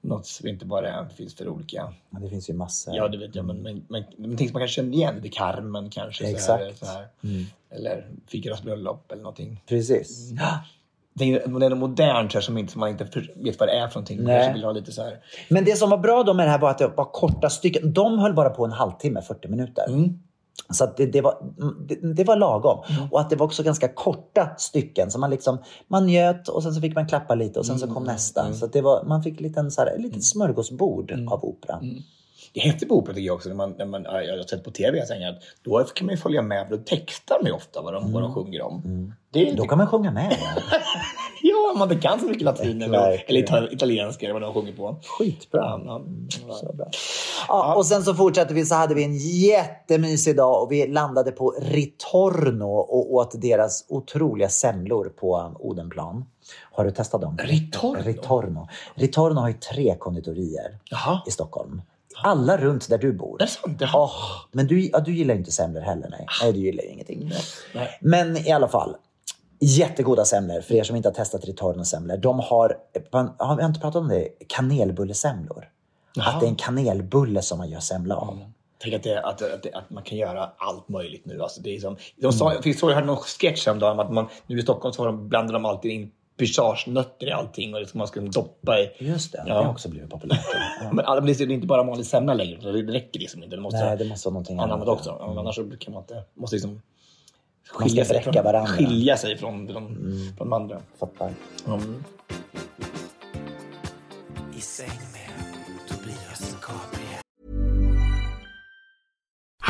något 0.00 0.26
som 0.26 0.48
inte 0.48 0.66
bara 0.66 1.08
finns 1.08 1.34
för 1.34 1.48
olika... 1.48 1.94
Men 2.10 2.22
det 2.22 2.30
finns 2.30 2.50
ju 2.50 2.54
massor. 2.54 2.96
Ja, 2.96 3.08
det 3.08 3.18
vet 3.18 3.34
jag. 3.34 3.44
Men, 3.44 3.62
men, 3.62 3.84
men, 3.88 4.04
men 4.16 4.36
ting 4.36 4.48
som 4.48 4.52
man 4.52 4.60
kanske 4.60 4.74
känner 4.74 4.92
igen. 4.92 5.18
Det 5.22 5.28
är 5.28 5.32
Carmen 5.32 5.90
kanske. 5.90 6.24
Så 6.24 6.30
Exakt. 6.30 6.62
här, 6.62 6.72
så 6.72 6.86
här. 6.86 7.08
Eller 7.70 8.06
Figaros 8.26 8.62
bröllop 8.62 9.12
eller 9.12 9.22
någonting. 9.22 9.62
Precis. 9.66 10.30
Mm. 10.30 10.44
Det 11.14 11.24
är, 11.24 11.58
det 11.60 11.66
är 11.66 11.70
något 11.70 11.78
modernt 11.78 12.32
så 12.32 12.38
här, 12.38 12.42
som, 12.42 12.58
inte, 12.58 12.78
man 12.78 12.88
inte 12.88 13.04
vet 13.36 13.60
vad 13.60 13.68
det 13.68 13.72
är 13.72 13.88
för 13.88 13.94
någonting. 13.94 14.22
Man 14.22 14.26
kanske 14.26 14.52
vill 14.52 14.64
ha 14.64 14.72
lite 14.72 14.92
så 14.92 15.02
här... 15.02 15.18
Men 15.48 15.64
det 15.64 15.76
som 15.76 15.90
var 15.90 15.98
bra 15.98 16.22
då 16.22 16.34
med 16.34 16.46
det 16.46 16.50
här 16.50 16.58
var 16.58 16.70
att 16.70 16.78
det 16.78 16.86
var 16.96 17.04
korta 17.04 17.50
stycken. 17.50 17.92
De 17.92 18.18
höll 18.18 18.34
bara 18.34 18.50
på 18.50 18.64
en 18.64 18.72
halvtimme, 18.72 19.22
40 19.22 19.48
minuter. 19.48 19.84
Så 20.72 20.84
att 20.84 20.96
det, 20.96 21.06
det, 21.06 21.20
var, 21.20 21.34
det, 21.88 22.14
det 22.14 22.24
var 22.24 22.36
lagom. 22.36 22.78
Och 23.10 23.20
att 23.20 23.30
det 23.30 23.36
var 23.36 23.46
också 23.46 23.62
ganska 23.62 23.88
korta 23.88 24.50
stycken. 24.58 25.10
Så 25.10 25.18
man, 25.18 25.30
liksom, 25.30 25.58
man 25.88 26.06
njöt 26.06 26.48
och 26.48 26.62
sen 26.62 26.74
så 26.74 26.80
fick 26.80 26.94
man 26.94 27.06
klappa 27.08 27.34
lite 27.34 27.58
och 27.58 27.66
sen 27.66 27.78
så 27.78 27.86
kom 27.94 28.04
nästa. 28.04 28.52
Så 28.54 28.64
att 28.64 28.72
det 28.72 28.80
var, 28.80 29.04
man 29.04 29.22
fick 29.22 29.40
lite 29.40 29.60
en, 29.60 29.70
så 29.70 29.80
här, 29.80 29.94
ett 29.94 30.00
litet 30.00 30.24
smörgåsbord 30.24 31.12
av 31.28 31.44
opera. 31.44 31.80
Det 32.52 32.60
är 32.60 32.64
häftigt 32.64 32.88
på 32.88 32.94
opera 32.98 33.14
tycker 33.14 33.26
jag 33.26 33.36
också. 33.36 33.48
När 33.48 33.56
man, 33.56 33.74
när 33.78 33.84
man, 33.86 34.02
ja, 34.04 34.22
jag 34.22 34.36
har 34.36 34.42
sett 34.42 34.64
på 34.64 34.70
tv, 34.70 34.98
jag 34.98 35.34
att 35.34 35.42
då 35.62 35.84
kan 35.84 36.06
man 36.06 36.14
ju 36.14 36.20
följa 36.20 36.42
med. 36.42 36.68
För 36.68 36.76
då 36.76 36.82
textar 36.82 37.36
man 37.42 37.52
ofta 37.52 37.82
vad 37.82 37.94
de, 37.94 38.12
vad 38.12 38.22
de 38.22 38.34
sjunger 38.34 38.62
om. 38.62 39.14
Det, 39.32 39.52
Då 39.52 39.64
kan 39.64 39.78
man 39.78 39.86
sjunga 39.86 40.10
med. 40.10 40.36
Ja. 41.42 41.74
Man 41.78 41.88
inte 41.92 42.02
kan 42.08 42.20
så 42.20 42.26
mycket 42.26 42.42
latin 42.42 42.82
eller, 42.82 43.24
eller 43.26 43.42
ita- 43.42 43.72
italienska 43.72 44.26
eller 44.26 44.32
vad 44.32 44.42
de 44.42 44.54
sjunger 44.54 44.72
på. 44.72 44.96
Skitbra. 45.18 45.60
Ja, 45.60 46.02
ja. 46.48 46.54
Så 46.54 46.72
bra. 46.72 46.86
Ja, 47.48 47.74
och 47.74 47.86
sen 47.86 48.02
så 48.02 48.14
fortsatte 48.14 48.54
vi 48.54 48.64
så 48.66 48.74
hade 48.74 48.94
vi 48.94 49.04
en 49.04 49.16
jättemysig 49.16 50.36
dag 50.36 50.62
och 50.62 50.72
vi 50.72 50.86
landade 50.86 51.32
på 51.32 51.54
Ritorno 51.60 52.64
och 52.78 53.14
åt 53.14 53.40
deras 53.42 53.84
otroliga 53.88 54.48
semlor 54.48 55.12
på 55.20 55.56
Odenplan. 55.58 56.24
Har 56.72 56.84
du 56.84 56.90
testat 56.90 57.20
dem? 57.20 57.38
Ritorno? 57.42 58.02
Ritorno. 58.02 58.68
Ritorno 58.94 59.40
har 59.40 59.48
ju 59.48 59.54
tre 59.54 59.96
konditorier 59.98 60.78
Jaha. 60.90 61.20
i 61.26 61.30
Stockholm. 61.30 61.82
Alla 62.22 62.56
runt 62.56 62.88
där 62.88 62.98
du 62.98 63.12
bor. 63.12 63.42
Är 63.42 63.46
det 63.46 63.50
sant? 63.50 63.80
Jaha. 63.80 63.90
Åh, 63.94 64.10
men 64.52 64.66
du, 64.66 64.88
ja, 64.88 65.00
du 65.00 65.14
gillar 65.14 65.34
inte 65.34 65.52
semlor 65.52 65.80
heller. 65.80 66.08
Nej, 66.10 66.26
nej 66.42 66.52
du 66.52 66.58
gillar 66.58 66.82
ju 66.82 66.88
ingenting. 66.88 67.32
Nej. 67.74 67.98
Men 68.00 68.36
i 68.36 68.52
alla 68.52 68.68
fall. 68.68 68.96
Jättegoda 69.62 70.24
semlor 70.24 70.60
för 70.60 70.74
er 70.74 70.82
som 70.82 70.96
inte 70.96 71.08
har 71.08 71.14
testat 71.14 71.44
Ritorno-semlor. 71.44 72.16
De 72.16 72.38
har, 72.38 72.76
har 73.38 73.56
vi 73.56 73.64
inte 73.64 73.80
pratat 73.80 74.02
om 74.02 74.08
det? 74.08 74.28
Kanelbullesemlor. 74.48 75.68
Att 76.18 76.40
det 76.40 76.46
är 76.46 76.50
en 76.50 76.56
kanelbulle 76.56 77.42
som 77.42 77.58
man 77.58 77.70
gör 77.70 77.80
semla 77.80 78.16
av. 78.16 78.38
Tänk 78.82 78.94
att, 78.94 79.02
det, 79.02 79.20
att, 79.20 79.42
att, 79.42 79.62
det, 79.62 79.72
att 79.72 79.90
man 79.90 80.02
kan 80.02 80.18
göra 80.18 80.50
allt 80.56 80.88
möjligt 80.88 81.26
nu. 81.26 81.42
Alltså 81.42 81.60
det 81.60 81.76
är 81.76 81.80
som, 81.80 81.96
de 82.16 82.32
sa, 82.32 82.52
mm. 82.52 82.62
jag 82.64 82.88
hörde 82.88 83.06
någon 83.06 83.16
sketch 83.16 83.66
häromdagen 83.66 83.98
om 83.98 84.06
att 84.06 84.12
man, 84.12 84.28
nu 84.46 84.58
i 84.58 84.62
Stockholm 84.62 84.92
så 84.92 85.02
har 85.02 85.06
de, 85.06 85.28
blandar 85.28 85.54
de 85.54 85.64
alltid 85.64 85.90
in 85.90 86.10
pistagenötter 86.40 87.26
i 87.26 87.30
allting 87.32 87.74
och 87.74 87.80
det 87.80 87.86
ska 87.86 87.98
man 87.98 88.06
ska 88.06 88.20
doppa 88.20 88.78
i. 88.78 88.90
Just 88.98 89.32
det, 89.32 89.38
Ja. 89.46 89.54
det 89.54 89.64
har 89.64 89.70
också 89.70 89.88
blivit 89.88 90.10
populärt. 90.10 90.40
Ja. 90.80 90.90
Men 90.92 91.04
alla- 91.04 91.20
det 91.20 91.40
är 91.40 91.50
inte 91.50 91.66
bara 91.66 91.82
vanlig 91.82 92.06
semla 92.06 92.34
längre. 92.34 92.72
Det 92.72 92.92
räcker 92.92 93.20
liksom 93.20 93.42
inte. 93.42 93.56
Det 93.56 93.62
måste, 93.62 93.84
Nej, 93.84 93.96
det 93.96 94.04
måste 94.04 94.28
vara 94.28 94.32
någonting 94.32 94.58
annat 94.58 94.70
annat. 94.76 94.88
också. 94.88 95.16
Ja, 95.20 95.40
Annars 95.40 95.54
så 95.54 95.70
kan 95.80 95.94
man 95.94 96.02
inte... 96.02 96.22
Måste 96.34 96.56
liksom 96.56 96.70
Man 96.72 96.80
ska 97.64 97.78
skilja 97.78 98.04
sig, 98.04 98.22
från, 98.22 98.34
varandra. 98.44 98.66
skilja 98.72 99.16
sig 99.16 99.36
från, 99.36 99.68
från, 99.68 99.86
från 100.38 100.48
de 100.48 100.52
andra. 100.52 100.80
Fattar. 101.00 101.30
Mm. 101.66 102.04
I 104.56 104.60
säng 104.60 104.86
med 105.12 105.30
Tobias 105.88 106.56
Gabriel. 106.60 107.20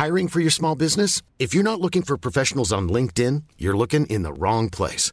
Hiring 0.06 0.28
for 0.28 0.40
your 0.40 0.50
small 0.50 0.76
business? 0.78 1.22
If 1.38 1.54
you're 1.54 1.62
not 1.62 1.80
looking 1.80 2.02
for 2.02 2.16
professionals 2.16 2.72
on 2.72 2.88
LinkedIn, 2.92 3.42
you're 3.58 3.76
looking 3.78 4.06
in 4.06 4.22
the 4.22 4.32
wrong 4.32 4.70
place. 4.70 5.12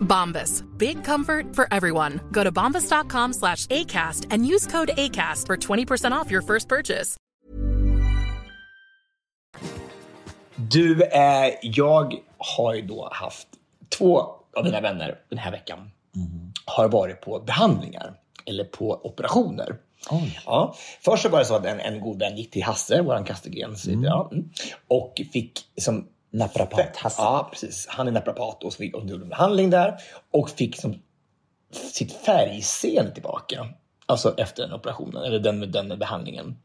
Bombas. 0.00 0.64
Big 0.78 1.04
comfort 1.04 1.54
for 1.54 1.68
everyone. 1.70 2.20
Go 2.32 2.44
to 2.44 2.52
bombas.com 2.52 3.32
slash 3.32 3.66
ACAST 3.66 4.26
and 4.30 4.46
use 4.46 4.66
code 4.66 4.90
ACAST 4.96 5.46
for 5.46 5.56
20% 5.56 6.12
off 6.12 6.30
your 6.30 6.42
first 6.42 6.68
purchase. 6.68 7.16
Du, 10.56 11.02
eh, 11.02 11.54
jag 11.62 12.14
har 12.38 12.74
ju 12.74 12.82
då 12.82 13.08
haft 13.12 13.48
två 13.98 14.20
av 14.56 14.64
mina 14.64 14.80
vänner 14.80 15.18
den 15.28 15.38
här 15.38 15.50
veckan 15.50 15.90
har 16.66 16.88
varit 16.88 17.20
på 17.20 17.40
behandlingar 17.40 18.14
eller 18.44 18.64
på 18.64 19.00
operationer. 19.06 19.76
Ja. 20.46 20.74
Först 21.00 21.22
så 21.22 21.28
var 21.28 21.38
det 21.38 21.44
så 21.44 21.54
att 21.54 21.66
en, 21.66 21.80
en 21.80 22.00
god 22.00 22.18
vän 22.18 22.36
gick 22.36 22.50
till 22.50 22.62
Hasse, 22.62 23.02
våran 23.02 23.24
Kastegren, 23.24 23.76
ja, 23.84 24.28
mm, 24.32 24.50
och 24.88 25.20
fick 25.32 25.60
som 25.76 26.08
Naprapat 26.36 26.96
Hasse. 26.96 27.22
Ja, 27.22 27.48
precis. 27.52 27.86
Han 27.88 28.08
är 28.08 28.12
naprapat 28.12 28.64
och 28.64 28.72
så 28.72 28.76
fick 28.76 28.94
gjorde 28.94 29.14
en 29.24 29.28
behandling 29.28 29.70
där 29.70 29.94
och 30.32 30.50
fick 30.50 30.80
som 30.80 30.94
sitt 31.72 32.12
färgseende 32.12 33.10
tillbaka. 33.10 33.66
Alltså 34.06 34.34
efter 34.36 34.62
den 34.62 34.72
operationen, 34.72 35.22
eller 35.22 35.38
den, 35.38 35.72
den 35.72 35.98
behandlingen. 35.98 36.56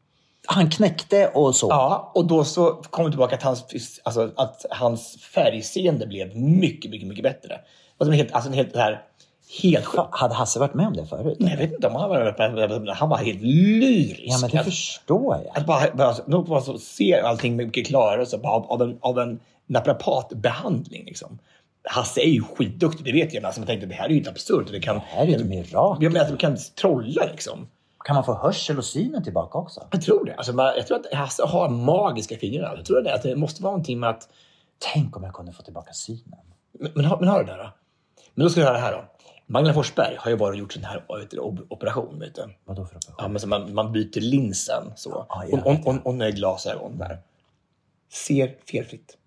Han 0.46 0.70
knäckte 0.70 1.28
och 1.28 1.56
så. 1.56 1.68
Ja, 1.70 2.12
och 2.16 2.26
då 2.26 2.44
så 2.44 2.72
kom 2.72 3.06
det 3.06 3.12
tillbaka 3.12 3.36
att 3.36 3.44
hans, 3.44 3.66
alltså, 4.04 4.32
att 4.36 4.66
hans 4.70 5.18
färgseende 5.22 6.08
blev 6.08 6.36
mycket, 6.38 6.92
mycket, 6.92 7.08
mycket 7.08 7.24
bättre. 7.24 7.60
Alltså, 7.98 8.12
helt, 8.16 8.32
alltså 8.32 8.52
helt, 8.52 8.76
här, 8.76 9.02
helt. 9.62 9.86
Hade 10.12 10.34
Hasse 10.34 10.60
varit 10.60 10.74
med 10.74 10.88
om 10.88 10.94
det 10.94 11.06
förut? 11.06 11.38
Nej, 11.40 11.52
jag 11.52 11.58
vet 11.58 11.74
inte 11.74 11.88
om 11.88 11.96
han 11.96 12.10
var 12.10 12.94
Han 12.94 13.10
var 13.10 13.18
helt 13.18 13.42
lyrisk. 13.42 14.22
Ja, 14.26 14.38
men 14.42 14.50
det 14.50 14.60
Att- 14.60 14.66
förstår 14.66 15.38
jag. 15.46 15.58
att 15.58 15.66
bara, 15.66 15.92
bara, 15.94 16.16
nog 16.26 16.48
bara 16.48 16.62
så 16.62 16.78
ser 16.78 17.22
allting 17.22 17.56
mycket 17.56 17.88
klarare 17.88 18.26
så 18.26 18.38
bara, 18.38 18.52
av 18.54 18.82
en, 18.82 18.98
av 19.02 19.20
en 19.20 19.40
naprapatbehandling. 19.72 21.06
Liksom. 21.06 21.40
Hasse 21.84 22.22
är 22.22 22.30
ju 22.30 22.44
skitduktig, 22.44 23.06
det 23.06 23.12
vet 23.12 23.34
jag. 23.34 23.42
Men 23.42 23.46
alltså, 23.48 23.62
jag 23.62 23.68
tänkte 23.68 23.86
det 23.88 23.94
här 23.96 24.06
är 24.06 24.10
ju 24.10 24.18
inte 24.18 24.30
absurt. 24.30 24.68
Det, 24.72 24.80
kan, 24.80 24.96
Det 24.96 25.02
här 25.08 25.24
är 25.24 25.28
ju 25.28 25.36
ett 25.36 25.46
mirakel. 25.46 26.04
Jag 26.04 26.14
menar 26.14 26.26
att 26.26 26.32
du 26.32 26.38
kan 26.38 26.58
trolla 26.82 27.26
liksom. 27.32 27.68
Kan 28.06 28.16
man 28.16 28.24
få 28.24 28.34
hörsel 28.34 28.78
och 28.78 28.86
synen 28.86 29.24
tillbaka 29.24 29.58
också? 29.58 29.88
Jag 29.92 30.02
tror 30.02 30.26
det. 30.26 30.36
Alltså, 30.36 30.54
man, 30.54 30.66
jag 30.78 30.88
tror 30.88 31.00
att 31.00 31.14
Hasse 31.14 31.44
har 31.46 31.70
magiska 31.70 32.38
fingrar. 32.38 32.76
Jag 32.78 32.86
tror 32.86 33.02
det, 33.02 33.14
att 33.16 33.24
det 33.24 33.36
måste 33.36 33.64
vara 33.64 33.72
någonting 33.72 34.00
med 34.00 34.10
att... 34.10 34.30
Tänk 34.94 35.18
om 35.18 35.24
jag 35.24 35.34
kunde 35.34 35.52
få 35.54 35.64
tillbaka 35.64 35.94
synen. 35.94 36.40
Men, 36.80 36.92
men, 36.96 37.06
har- 37.06 37.20
men 37.20 37.28
har 37.30 37.40
du 37.40 37.46
det 37.46 37.58
då? 37.58 37.70
Men 38.34 38.44
då 38.44 38.50
ska 38.50 38.60
du 38.60 38.66
höra 38.66 38.78
det 38.78 38.84
här 38.84 38.92
då. 38.92 39.04
Magdalena 39.48 39.74
Forsberg 39.74 40.16
har 40.20 40.32
ju 40.32 40.38
bara 40.38 40.56
gjort 40.56 40.74
sån 40.74 40.84
här 40.84 41.04
vet 41.20 41.32
du, 41.32 41.38
op- 41.40 41.66
operation. 41.70 42.20
Vet 42.20 42.36
du. 42.36 42.42
Vadå 42.66 42.86
för 42.86 42.96
operation? 42.98 43.16
Ja, 43.18 43.28
men 43.28 43.40
så 43.40 43.48
man, 43.48 43.74
man 43.74 43.92
byter 43.92 44.20
linsen 44.22 44.84
så. 44.96 45.12
Och, 45.12 45.54
och, 45.54 45.72
vet 45.74 45.86
och, 45.88 45.96
och 46.06 46.16
nya 46.16 46.32
glasögon 46.32 46.98
där. 46.98 47.18
Ser 48.10 48.56
felfritt. 48.72 49.18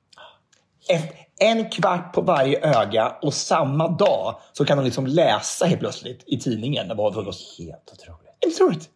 En 1.39 1.71
kvart 1.71 2.13
på 2.13 2.21
varje 2.21 2.81
öga 2.81 3.17
och 3.23 3.35
samma 3.35 3.89
dag 3.89 4.37
så 4.53 4.65
kan 4.65 4.77
de 4.77 4.85
liksom 4.85 5.07
läsa 5.07 5.67
helt 5.67 5.81
plötsligt 5.81 6.25
i 6.27 6.39
tidningen. 6.39 6.97
Vad 6.97 7.13
det 7.13 7.17
var. 7.17 7.25
Helt 7.59 7.93
otroligt. 7.93 8.29
Är 8.41 8.47
det 8.47 8.55
otroligt? 8.55 8.89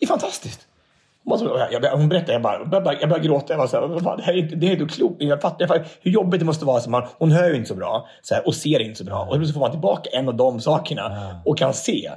Det 0.00 0.04
är 0.04 0.08
fantastiskt. 0.08 0.60
Hon 1.24 1.38
bara 1.48 1.96
hon 1.96 2.08
berättade, 2.08 2.32
jag 2.32 2.42
bara, 2.42 2.58
jag 2.58 2.70
började, 2.70 2.96
jag 3.00 3.08
började 3.08 3.28
gråta. 3.28 3.52
Jag 3.52 3.58
var 3.58 3.66
så 3.66 3.80
här, 3.80 3.86
"Vad 3.86 4.02
fan, 4.02 4.16
det 4.16 4.22
här 4.22 4.32
är 4.32 4.36
inte, 4.36 4.56
det 4.56 4.66
är 4.68 4.72
inte 4.80 4.94
klokt. 4.94 5.16
Jag 5.18 5.40
fattar, 5.42 5.56
jag 5.60 5.68
fattar 5.68 5.86
hur 6.00 6.10
jobbigt 6.10 6.40
det 6.40 6.46
måste 6.46 6.64
vara. 6.64 6.80
Så 6.80 6.90
man, 6.90 7.02
hon 7.18 7.30
hör 7.30 7.50
ju 7.50 7.56
inte 7.56 7.68
så 7.68 7.74
bra 7.74 8.08
så 8.22 8.34
här, 8.34 8.46
och 8.46 8.54
ser 8.54 8.80
inte 8.80 8.98
så 8.98 9.04
bra. 9.04 9.28
Och 9.30 9.46
så 9.46 9.52
får 9.52 9.60
man 9.60 9.70
tillbaka 9.70 10.10
en 10.10 10.28
av 10.28 10.34
de 10.34 10.60
sakerna 10.60 11.02
och 11.44 11.58
kan 11.58 11.74
se 11.74 12.10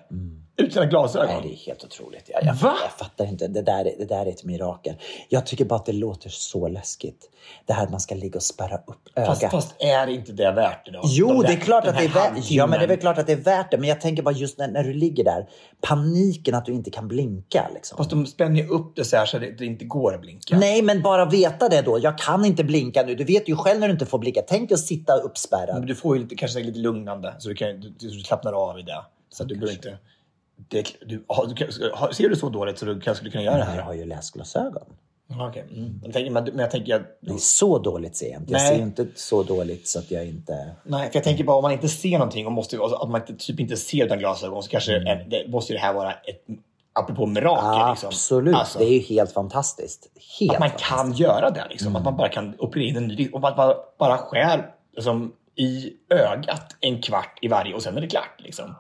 ut 0.62 0.74
sina 0.74 0.86
glasögon. 0.86 1.28
Nej, 1.28 1.40
det 1.44 1.54
är 1.54 1.66
helt 1.68 1.84
otroligt. 1.84 2.30
Jag, 2.34 2.44
jag, 2.44 2.54
Va? 2.54 2.74
jag 2.84 2.92
fattar 2.92 3.26
inte. 3.26 3.48
Det 3.48 3.62
där, 3.62 3.86
är- 3.86 3.96
det 3.98 4.06
där 4.06 4.26
är 4.26 4.30
ett 4.30 4.44
mirakel. 4.44 4.96
Jag 5.30 5.46
tycker 5.46 5.66
bara 5.66 5.76
att 5.76 5.86
det 5.86 5.94
låter 5.94 6.30
så 6.30 6.68
läskigt. 6.68 7.30
Det 7.66 7.74
här 7.74 7.84
att 7.84 7.92
man 7.92 8.00
ska 8.00 8.16
ligga 8.16 8.36
och 8.38 8.44
spärra 8.44 8.76
upp 8.78 9.10
ögat. 9.16 9.28
Fast, 9.28 9.52
fast 9.52 9.76
är 9.80 10.08
inte 10.08 10.32
det 10.32 10.52
värt 10.52 10.86
det 10.86 10.92
då? 10.92 11.02
Jo, 11.04 11.28
De 11.28 11.38
det 11.42 11.48
där- 11.48 11.54
är 11.54 11.60
klart 11.60 11.88
att 11.88 11.98
det 11.98 12.04
är 12.04 12.10
värt 12.10 12.52
Ja, 12.52 12.68
men 12.68 12.80
det 12.80 12.86
är 12.86 12.88
väl 12.88 12.98
klart 12.98 13.18
att 13.18 13.28
det 13.28 13.34
är 13.34 13.38
värt 13.38 13.72
det. 13.72 13.78
Men 13.78 13.90
jag 13.90 14.02
tänker 14.02 14.24
bara 14.24 14.36
just 14.36 14.58
när, 14.58 14.68
när 14.68 14.84
du 14.84 14.94
ligger 14.94 15.24
där. 15.24 15.50
Paniken 15.82 16.56
att 16.56 16.66
du 16.66 16.74
inte 16.74 16.90
kan 16.92 17.08
blinka. 17.08 17.70
Liksom. 17.74 17.98
Fast 17.98 18.10
de 18.10 18.26
spänner 18.26 18.62
ju 18.62 18.68
upp 18.68 18.96
det 18.96 19.04
så 19.06 19.18
här 19.18 19.26
så 19.26 19.40
det, 19.40 19.52
det 19.52 19.66
inte 19.66 19.86
går 19.86 20.14
att 20.16 20.22
blinka. 20.22 20.58
Nej, 20.58 20.82
men 20.82 21.02
bara 21.02 21.26
veta 21.26 21.70
det 21.70 21.82
då. 21.82 22.00
Jag 22.02 22.18
kan 22.18 22.46
inte 22.46 22.64
blinka 22.64 23.04
nu. 23.04 23.16
Du 23.16 23.24
vet 23.24 23.50
ju 23.50 23.56
själv 23.56 23.80
när 23.80 23.88
du 23.88 23.94
inte 23.94 24.06
får 24.06 24.20
blinka. 24.20 24.42
Tänk 24.48 24.70
dig 24.70 24.74
att 24.76 24.80
sitta 24.86 25.14
uppspärrad. 25.18 25.76
Men 25.80 25.86
du 25.88 25.96
får 25.96 26.16
ju 26.18 26.22
lite, 26.24 26.36
kanske 26.36 26.60
lite 26.60 26.80
lugnande 26.80 27.36
så 27.40 27.50
du, 27.50 27.56
kan, 27.56 27.68
du, 27.68 27.90
du, 27.90 28.10
du 28.10 28.20
slappnar 28.20 28.54
av 28.54 28.80
i 28.80 28.82
det. 28.82 29.02
Så 29.30 29.44
att 29.44 29.50
du 29.50 29.56
behöver 29.56 29.74
inte... 29.74 29.98
Det, 30.68 30.86
du, 31.06 31.24
har, 31.28 31.46
du, 31.46 31.72
ser 32.14 32.30
du 32.30 32.36
så 32.36 32.50
dåligt 32.50 32.80
så 32.80 32.86
du 32.86 32.94
kanske 32.94 33.16
skulle 33.16 33.32
kunna 33.32 33.44
göra 33.44 33.56
det 33.58 33.60
Jag 33.64 33.66
här? 33.68 33.82
har 33.82 33.94
ju 33.94 34.06
läsglasögon. 34.06 34.84
Okej. 35.40 35.66
Mm. 35.72 36.00
Jag 36.04 36.14
tänker, 36.14 36.32
men, 36.32 36.44
men 36.44 36.60
jag 36.60 36.72
tänker... 36.72 36.96
att- 36.96 37.18
Det 37.22 37.34
är 37.34 37.38
så 37.38 37.80
dåligt 37.80 38.16
ser 38.16 38.32
jag 38.32 38.42
inte. 38.42 38.52
Jag 38.54 38.60
Nej. 38.62 38.76
ser 38.76 38.84
inte 38.84 39.06
så 39.16 39.44
dåligt 39.44 39.88
så 39.88 40.00
att 40.00 40.12
jag 40.12 40.26
inte... 40.28 40.72
Nej, 40.84 41.10
för 41.12 41.16
jag 41.18 41.24
tänker 41.24 41.44
bara 41.44 41.58
om 41.58 41.62
man 41.64 41.72
inte 41.72 41.88
ser 41.90 42.12
någonting 42.12 42.46
och 42.46 42.52
måste, 42.52 42.80
alltså, 42.80 42.96
att 42.98 43.10
man 43.10 43.22
inte, 43.22 43.46
typ 43.46 43.60
inte 43.60 43.78
ser 43.78 44.06
utan 44.06 44.20
glasögon 44.20 44.64
så 44.64 44.70
kanske 44.70 44.96
Mm. 44.98 45.08
en, 45.22 45.30
det, 45.30 45.46
måste 45.48 45.74
det 45.74 45.80
här 45.80 45.94
vara 45.94 46.12
ett, 46.12 46.44
apropå 46.94 47.26
mirakel. 47.26 47.90
Liksom. 47.92 48.08
Absolut. 48.08 48.56
Alltså, 48.56 48.80
Det 48.80 48.86
är 48.86 48.94
ju 48.94 49.00
helt 49.00 49.32
fantastiskt. 49.32 50.08
Helt 50.40 50.52
att 50.54 50.60
man 50.60 50.70
fantastiskt. 50.70 50.90
kan 50.98 51.14
göra 51.14 51.50
det. 51.50 51.68
Liksom. 51.70 51.96
Att 51.96 52.04
man 52.04 52.18
bara 52.18 52.30
kan 52.30 52.56
operera 52.60 52.88
in 52.90 52.96
en 52.98 53.08
ny 53.08 53.30
och 53.34 53.42
man 53.42 53.54
bara 54.00 54.18
skär 54.18 54.70
liksom, 54.96 55.34
i 55.56 55.94
ögat 56.10 56.76
en 56.80 57.02
kvart 57.02 57.40
i 57.42 57.48
varje 57.48 57.74
och 57.74 57.82
sen 57.84 57.98
är 57.98 58.02
det 58.02 58.08
klart. 58.08 58.36
Liksom. 58.38 58.76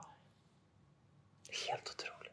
Helt 1.69 1.89
otroligt. 1.89 2.31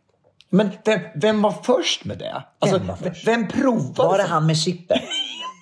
Men 0.51 0.71
vem, 0.85 1.01
vem 1.15 1.43
var 1.43 1.55
först 1.63 2.05
med 2.05 2.19
det? 2.19 2.43
Alltså, 2.59 2.79
Vem 2.79 2.87
var 2.87 2.97
först? 2.97 3.27
vem 3.27 3.49
provade? 3.49 4.09
Var 4.09 4.19
det 4.19 4.25
han 4.25 4.47
med 4.47 4.57
chippen? 4.57 4.99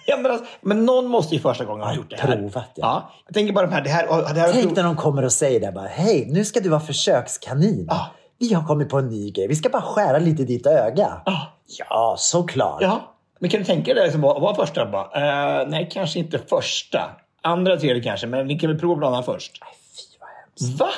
Ja, 0.08 0.16
men, 0.16 0.32
alltså, 0.32 0.46
men 0.60 0.84
någon 0.84 1.06
måste 1.06 1.34
ju 1.34 1.40
första 1.40 1.64
gången 1.64 1.86
ha 1.86 1.94
gjort 1.94 2.10
det 2.10 2.16
här. 2.16 2.36
provat, 2.36 2.54
ja. 2.54 2.72
ja. 2.74 3.12
Jag 3.26 3.34
tänker 3.34 3.52
bara 3.52 3.66
de 3.66 3.72
här... 3.72 3.82
Det 3.82 3.90
här, 3.90 4.34
det 4.34 4.40
här 4.40 4.52
Tänk 4.52 4.76
när 4.76 4.82
de 4.82 4.96
kommer 4.96 5.24
och 5.24 5.32
säger 5.32 5.60
det 5.60 5.72
bara. 5.72 5.86
Hej, 5.86 6.26
nu 6.30 6.44
ska 6.44 6.60
du 6.60 6.68
vara 6.68 6.80
försökskanin. 6.80 7.86
Ja. 7.90 8.06
Vi 8.38 8.54
har 8.54 8.66
kommit 8.66 8.88
på 8.88 8.98
en 8.98 9.08
ny 9.08 9.30
grej. 9.30 9.48
Vi 9.48 9.54
ska 9.54 9.68
bara 9.68 9.82
skära 9.82 10.18
lite 10.18 10.42
i 10.42 10.44
ditt 10.44 10.66
öga. 10.66 11.22
Ja. 11.24 11.52
Ja, 11.90 12.16
såklart. 12.18 12.82
Ja, 12.82 13.14
men 13.38 13.50
kan 13.50 13.60
du 13.60 13.66
tänka 13.66 13.94
dig 13.94 14.12
som 14.12 14.20
var, 14.20 14.40
var 14.40 14.54
första? 14.54 14.86
Bara, 14.86 15.60
eh, 15.60 15.68
nej, 15.68 15.88
kanske 15.92 16.18
inte 16.18 16.38
första. 16.38 17.10
Andra 17.42 17.76
tredje 17.76 18.02
kanske, 18.02 18.26
men 18.26 18.48
vi 18.48 18.58
kan 18.58 18.70
väl 18.70 18.78
prova 18.78 18.96
bladan 18.96 19.24
först. 19.24 19.58
Nej, 19.60 19.70
fy 19.74 20.18
vad 20.20 20.28
hemskt. 20.28 20.80
Va? 20.80 20.88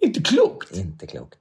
Inte 0.00 0.22
klokt? 0.22 0.76
Inte 0.76 1.06
klokt. 1.06 1.38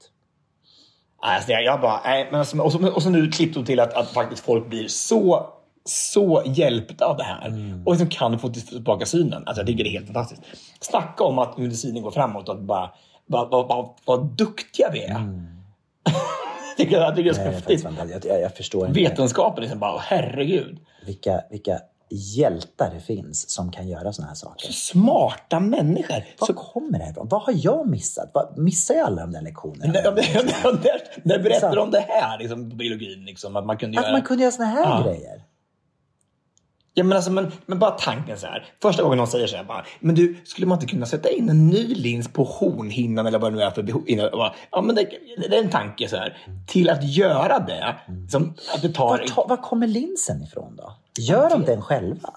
Alltså, 1.21 1.51
jag, 1.51 1.81
bara, 1.81 2.01
nej, 2.03 2.27
men 2.31 2.39
alltså, 2.39 2.57
och, 2.57 2.71
så, 2.71 2.91
och 2.91 3.03
så 3.03 3.09
nu 3.09 3.31
klippt 3.31 3.55
då 3.55 3.65
till 3.65 3.79
att, 3.79 3.93
att 3.93 4.09
faktiskt 4.09 4.45
folk 4.45 4.69
blir 4.69 4.87
så, 4.87 5.49
så 5.85 6.43
hjälpta 6.45 7.05
av 7.05 7.17
det 7.17 7.23
här. 7.23 7.47
Mm. 7.47 7.87
Och 7.87 7.93
liksom 7.93 8.09
kan 8.09 8.39
få 8.39 8.49
tillbaka 8.49 9.05
synen. 9.05 9.43
Alltså, 9.45 9.61
jag 9.61 9.67
tycker 9.67 9.83
det 9.83 9.89
är 9.89 9.91
helt 9.91 10.05
fantastiskt. 10.05 10.41
Snacka 10.79 11.23
om 11.23 11.39
att 11.39 11.57
medicinen 11.57 12.03
går 12.03 12.11
framåt 12.11 12.49
och 12.49 12.55
att 12.55 12.61
bara, 12.61 12.91
vad, 13.25 13.49
vad, 13.51 13.67
vad, 13.67 13.89
vad 14.05 14.25
duktiga 14.25 14.89
vi 14.93 15.03
är. 15.03 15.15
tycker, 16.77 17.01
jag 17.01 17.15
tycker 17.15 17.23
det 17.23 17.29
är 17.29 17.33
så 17.33 17.41
Mm. 17.41 17.53
Häftigt. 17.53 17.85
jag, 18.11 18.25
jag, 18.25 18.41
jag 18.41 18.55
förstår 18.55 18.87
inte. 18.87 18.99
Vetenskapen 18.99 19.61
liksom 19.61 19.79
bara, 19.79 19.99
herregud. 19.99 20.79
Vilka, 21.05 21.41
vilka 21.51 21.79
hjältar 22.09 22.91
det 22.93 22.99
finns 22.99 23.49
som 23.49 23.71
kan 23.71 23.87
göra 23.87 24.13
såna 24.13 24.27
här 24.27 24.35
saker. 24.35 24.71
Smarta 24.71 25.59
människor. 25.59 26.25
Var 26.39 26.47
kommer 26.53 26.97
det 26.99 27.03
här 27.03 27.11
ifrån? 27.11 27.27
Vad 27.27 27.41
har 27.41 27.53
jag 27.57 27.87
missat? 27.87 28.31
Vad, 28.33 28.57
missar 28.57 28.95
jag 28.95 29.05
alla 29.05 29.21
de 29.21 29.31
där 29.31 29.41
lektionerna? 29.41 29.93
När, 29.93 30.03
när, 30.03 30.13
när, 30.83 31.01
när 31.23 31.39
berättar 31.43 31.75
de 31.75 31.91
det 31.91 32.05
här 32.09 32.39
liksom, 32.39 32.69
biologin? 32.69 33.25
Liksom, 33.25 33.55
att 33.55 33.65
man 33.65 33.77
kunde 33.77 33.99
Att 33.99 34.03
göra... 34.05 34.11
man 34.11 34.21
kunde 34.21 34.43
göra 34.43 34.51
såna 34.51 34.67
här 34.67 34.83
Ja. 34.83 35.03
grejer. 35.05 35.43
Ja, 36.99 37.03
men, 37.03 37.15
alltså, 37.15 37.31
men, 37.31 37.51
men 37.65 37.79
bara 37.79 37.91
tanken 37.91 38.37
så 38.37 38.47
här. 38.47 38.65
Första 38.81 39.03
gången 39.03 39.17
någon 39.17 39.27
säger 39.27 39.47
så 39.47 39.55
här, 39.55 39.63
bara, 39.63 39.85
men 39.99 40.15
du, 40.15 40.35
skulle 40.43 40.67
man 40.67 40.75
inte 40.75 40.85
kunna 40.85 41.05
sätta 41.05 41.29
in 41.29 41.49
en 41.49 41.67
ny 41.67 41.95
lins 41.95 42.27
på 42.27 42.43
hornhinnan 42.43 43.27
eller 43.27 43.39
vad 43.39 43.51
det 43.51 43.57
nu 43.57 43.63
är 43.63 43.71
för 43.71 43.83
behov? 43.83 44.03
Ja, 44.71 44.81
men 44.81 44.95
det, 44.95 45.09
det 45.49 45.57
är 45.57 45.63
en 45.63 45.69
tanke 45.69 46.07
så 46.07 46.15
här. 46.15 46.37
Till 46.67 46.89
att 46.89 47.03
göra 47.03 47.59
det, 47.59 47.95
som, 48.29 48.53
att 48.75 48.81
det 48.81 48.89
tar... 48.89 49.07
Var, 49.07 49.17
ta, 49.17 49.45
var 49.49 49.57
kommer 49.57 49.87
linsen 49.87 50.43
ifrån 50.43 50.75
då? 50.75 50.93
Gör 51.19 51.49
de 51.49 51.63
den 51.63 51.81
själva? 51.81 52.29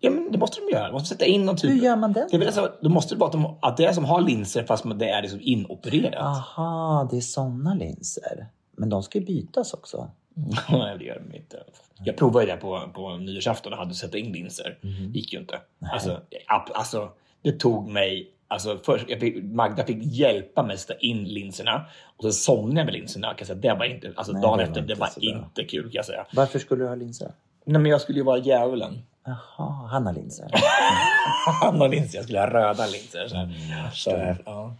Ja, 0.00 0.10
men 0.10 0.32
det 0.32 0.38
måste 0.38 0.60
de 0.60 0.76
göra. 0.76 0.86
De 0.86 0.92
måste 0.92 1.08
sätta 1.08 1.24
in 1.24 1.44
någon 1.44 1.56
typ... 1.56 1.70
Hur 1.70 1.76
gör 1.76 1.96
man 1.96 2.12
den 2.12 2.28
Det 2.30 2.36
är 2.36 2.38
väl 2.38 2.48
alltså, 2.48 2.72
då 2.80 2.88
måste 2.88 3.14
det 3.14 3.18
vara 3.18 3.28
att, 3.28 3.32
de, 3.32 3.58
att 3.62 3.76
det 3.76 3.84
är 3.84 3.92
som 3.92 4.04
har 4.04 4.20
linser 4.20 4.64
fast 4.64 4.84
det 4.98 5.08
är 5.08 5.22
liksom 5.22 5.40
inopererat. 5.42 6.24
Aha, 6.24 7.08
det 7.10 7.16
är 7.16 7.20
såna 7.20 7.74
linser. 7.74 8.46
Men 8.76 8.88
de 8.88 9.02
ska 9.02 9.18
ju 9.18 9.24
bytas 9.24 9.74
också. 9.74 10.10
Nej, 10.70 10.96
det 10.98 11.04
gör 11.04 11.22
de 11.30 11.36
inte. 11.36 11.62
Jag 12.04 12.16
provade 12.16 12.46
det 12.46 12.56
på, 12.56 12.88
på 12.94 13.16
nyårsafton 13.16 13.72
och 13.72 13.78
hade 13.78 13.94
satt 13.94 14.14
in 14.14 14.32
linser. 14.32 14.78
Det 14.82 15.18
gick 15.18 15.32
ju 15.32 15.38
inte. 15.38 15.60
Alltså, 15.92 16.20
ab- 16.46 16.70
alltså, 16.74 17.10
det 17.42 17.52
tog 17.52 17.88
mig... 17.88 18.30
Alltså, 18.48 18.78
först, 18.84 19.06
fick, 19.20 19.44
Magda 19.44 19.84
fick 19.86 19.98
hjälpa 20.02 20.62
mig 20.62 20.74
att 20.74 20.80
sätta 20.80 20.98
in 20.98 21.24
linserna 21.24 21.84
och 22.16 22.22
så 22.24 22.32
somnade 22.32 22.80
jag 22.80 22.84
med 22.84 22.94
linserna. 22.94 23.34
Kan 23.34 23.46
säga, 23.46 23.58
det 23.58 23.74
var 23.74 23.84
inte, 23.84 24.12
alltså, 24.16 24.32
Nej, 24.32 24.42
dagen 24.42 24.58
det 24.58 24.64
efter, 24.64 24.80
det 24.80 24.94
var 24.94 25.08
inte 25.24 25.64
kul 25.64 25.82
kan 25.82 25.90
jag 25.92 26.04
säga. 26.04 26.26
Varför 26.32 26.58
skulle 26.58 26.84
du 26.84 26.88
ha 26.88 26.94
linser? 26.94 27.30
Nej, 27.64 27.80
men 27.82 27.90
jag 27.90 28.00
skulle 28.00 28.18
ju 28.18 28.24
vara 28.24 28.38
djävulen. 28.38 29.02
Jaha, 29.24 29.88
han 29.90 30.06
har 30.06 30.12
linser. 30.12 30.50
Han 31.62 31.80
har 31.80 31.88
linser, 31.88 32.18
jag 32.18 32.24
skulle 32.24 32.38
ha 32.40 32.46
röda 32.46 32.86
linser. 32.86 33.28
Så, 33.28 33.36
Mm, 33.36 33.50
så, 33.92 34.10
ja. 34.46 34.74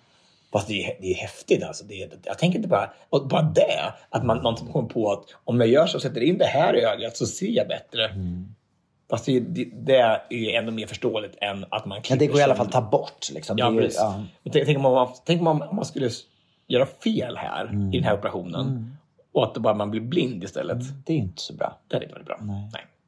Fast 0.53 0.69
det 0.69 0.85
är, 0.85 0.97
det 1.01 1.11
är 1.11 1.15
häftigt 1.15 1.63
alltså. 1.65 1.85
Det 1.85 2.03
är, 2.03 2.11
jag 2.25 2.39
tänker 2.39 2.57
inte 2.57 2.69
bara, 2.69 2.91
bara 3.11 3.43
det, 3.43 3.93
att 4.09 4.25
man 4.25 4.39
någon 4.39 4.57
kommer 4.57 4.89
på 4.89 5.13
att 5.13 5.25
om 5.45 5.61
jag 5.61 5.69
gör 5.69 5.87
så 5.87 5.97
och 5.97 6.03
sätter 6.03 6.21
in 6.21 6.39
det 6.39 6.45
här 6.45 6.77
i 6.77 6.85
ögat 6.85 7.17
så 7.17 7.27
ser 7.27 7.47
jag 7.47 7.69
bättre. 7.69 8.09
Mm. 8.09 8.55
Fast 9.11 9.27
det, 9.27 9.41
det, 9.41 9.65
det 9.65 9.97
är 9.97 10.23
ju 10.31 10.51
ändå 10.51 10.73
mer 10.73 10.87
förståeligt 10.87 11.37
än 11.41 11.65
att 11.71 11.87
man 11.87 11.97
Men 11.97 12.03
klipper 12.03 12.27
det 12.27 12.33
går 12.33 12.41
i 12.41 12.43
alla 12.43 12.55
fall 12.55 12.73
sönder. 12.73 12.81
ta 12.81 12.91
bort. 12.91 13.27
Liksom. 13.33 13.59
Ja, 13.59 13.73
är 13.73 13.77
precis. 13.81 13.99
ja. 14.01 14.25
Tänk, 14.53 14.67
tänk, 14.67 14.77
om 14.79 14.83
man, 14.83 15.09
tänk 15.25 15.39
om 15.41 15.45
man, 15.45 15.63
om 15.63 15.77
man 15.77 15.85
skulle 15.85 16.11
göra 16.67 16.87
fel 16.87 17.37
här 17.37 17.67
Mm. 17.67 17.93
i 17.95 17.97
den 17.97 18.05
här 18.05 18.15
operationen 18.15 18.97
och 19.33 19.45
att 19.45 19.55
bara 19.55 19.75
man 19.75 19.91
blir 19.91 20.01
blind 20.01 20.45
istället. 20.45 20.79
Det 21.07 21.13
är 21.13 21.17
inte 21.17 21.43
så 21.43 21.55
bra. 21.55 21.79
Det 21.89 21.97
hade 21.97 22.05
inte 22.07 22.15
varit 22.15 22.27
bra. 22.27 22.39
Nej. 22.43 22.69
Och 22.73 23.00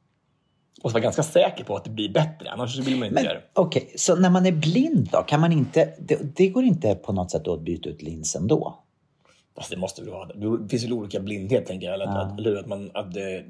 så 0.91 0.93
vara 0.93 1.03
ganska 1.03 1.23
säker 1.23 1.63
på 1.63 1.75
att 1.75 1.83
det 1.83 1.89
blir 1.89 2.09
bättre, 2.13 2.49
annars 2.51 2.75
så 2.75 2.81
vill 2.81 2.95
man 2.97 3.03
inte 3.07 3.13
Men 3.15 3.23
göra 3.23 3.33
det. 3.33 3.43
okej, 3.53 3.93
så 3.97 4.15
när 4.15 4.29
man 4.29 4.45
är 4.45 4.51
blind 4.51 5.09
då? 5.11 5.17
Kan 5.23 5.41
man 5.41 5.51
inte, 5.51 5.93
det, 5.99 6.35
det 6.37 6.47
går 6.47 6.63
inte 6.63 6.95
på 6.95 7.13
något 7.13 7.31
sätt 7.31 7.47
att 7.47 7.61
byta 7.61 7.89
ut 7.89 8.01
linsen 8.01 8.47
då? 8.47 8.79
Fast 9.55 9.69
det 9.69 9.77
måste 9.77 10.01
väl 10.01 10.11
vara 10.11 10.25
det. 10.25 10.57
Det 10.57 10.69
finns 10.69 10.83
väl 10.83 10.93
olika 10.93 11.19
blindhet 11.19 11.65
tänker 11.65 11.87
jag. 11.87 11.93
Eller 11.93 12.05
att, 12.05 12.39
att, 12.39 12.47
att, 12.59 12.67
man, 12.67 12.91
att 12.93 13.13
det, 13.13 13.43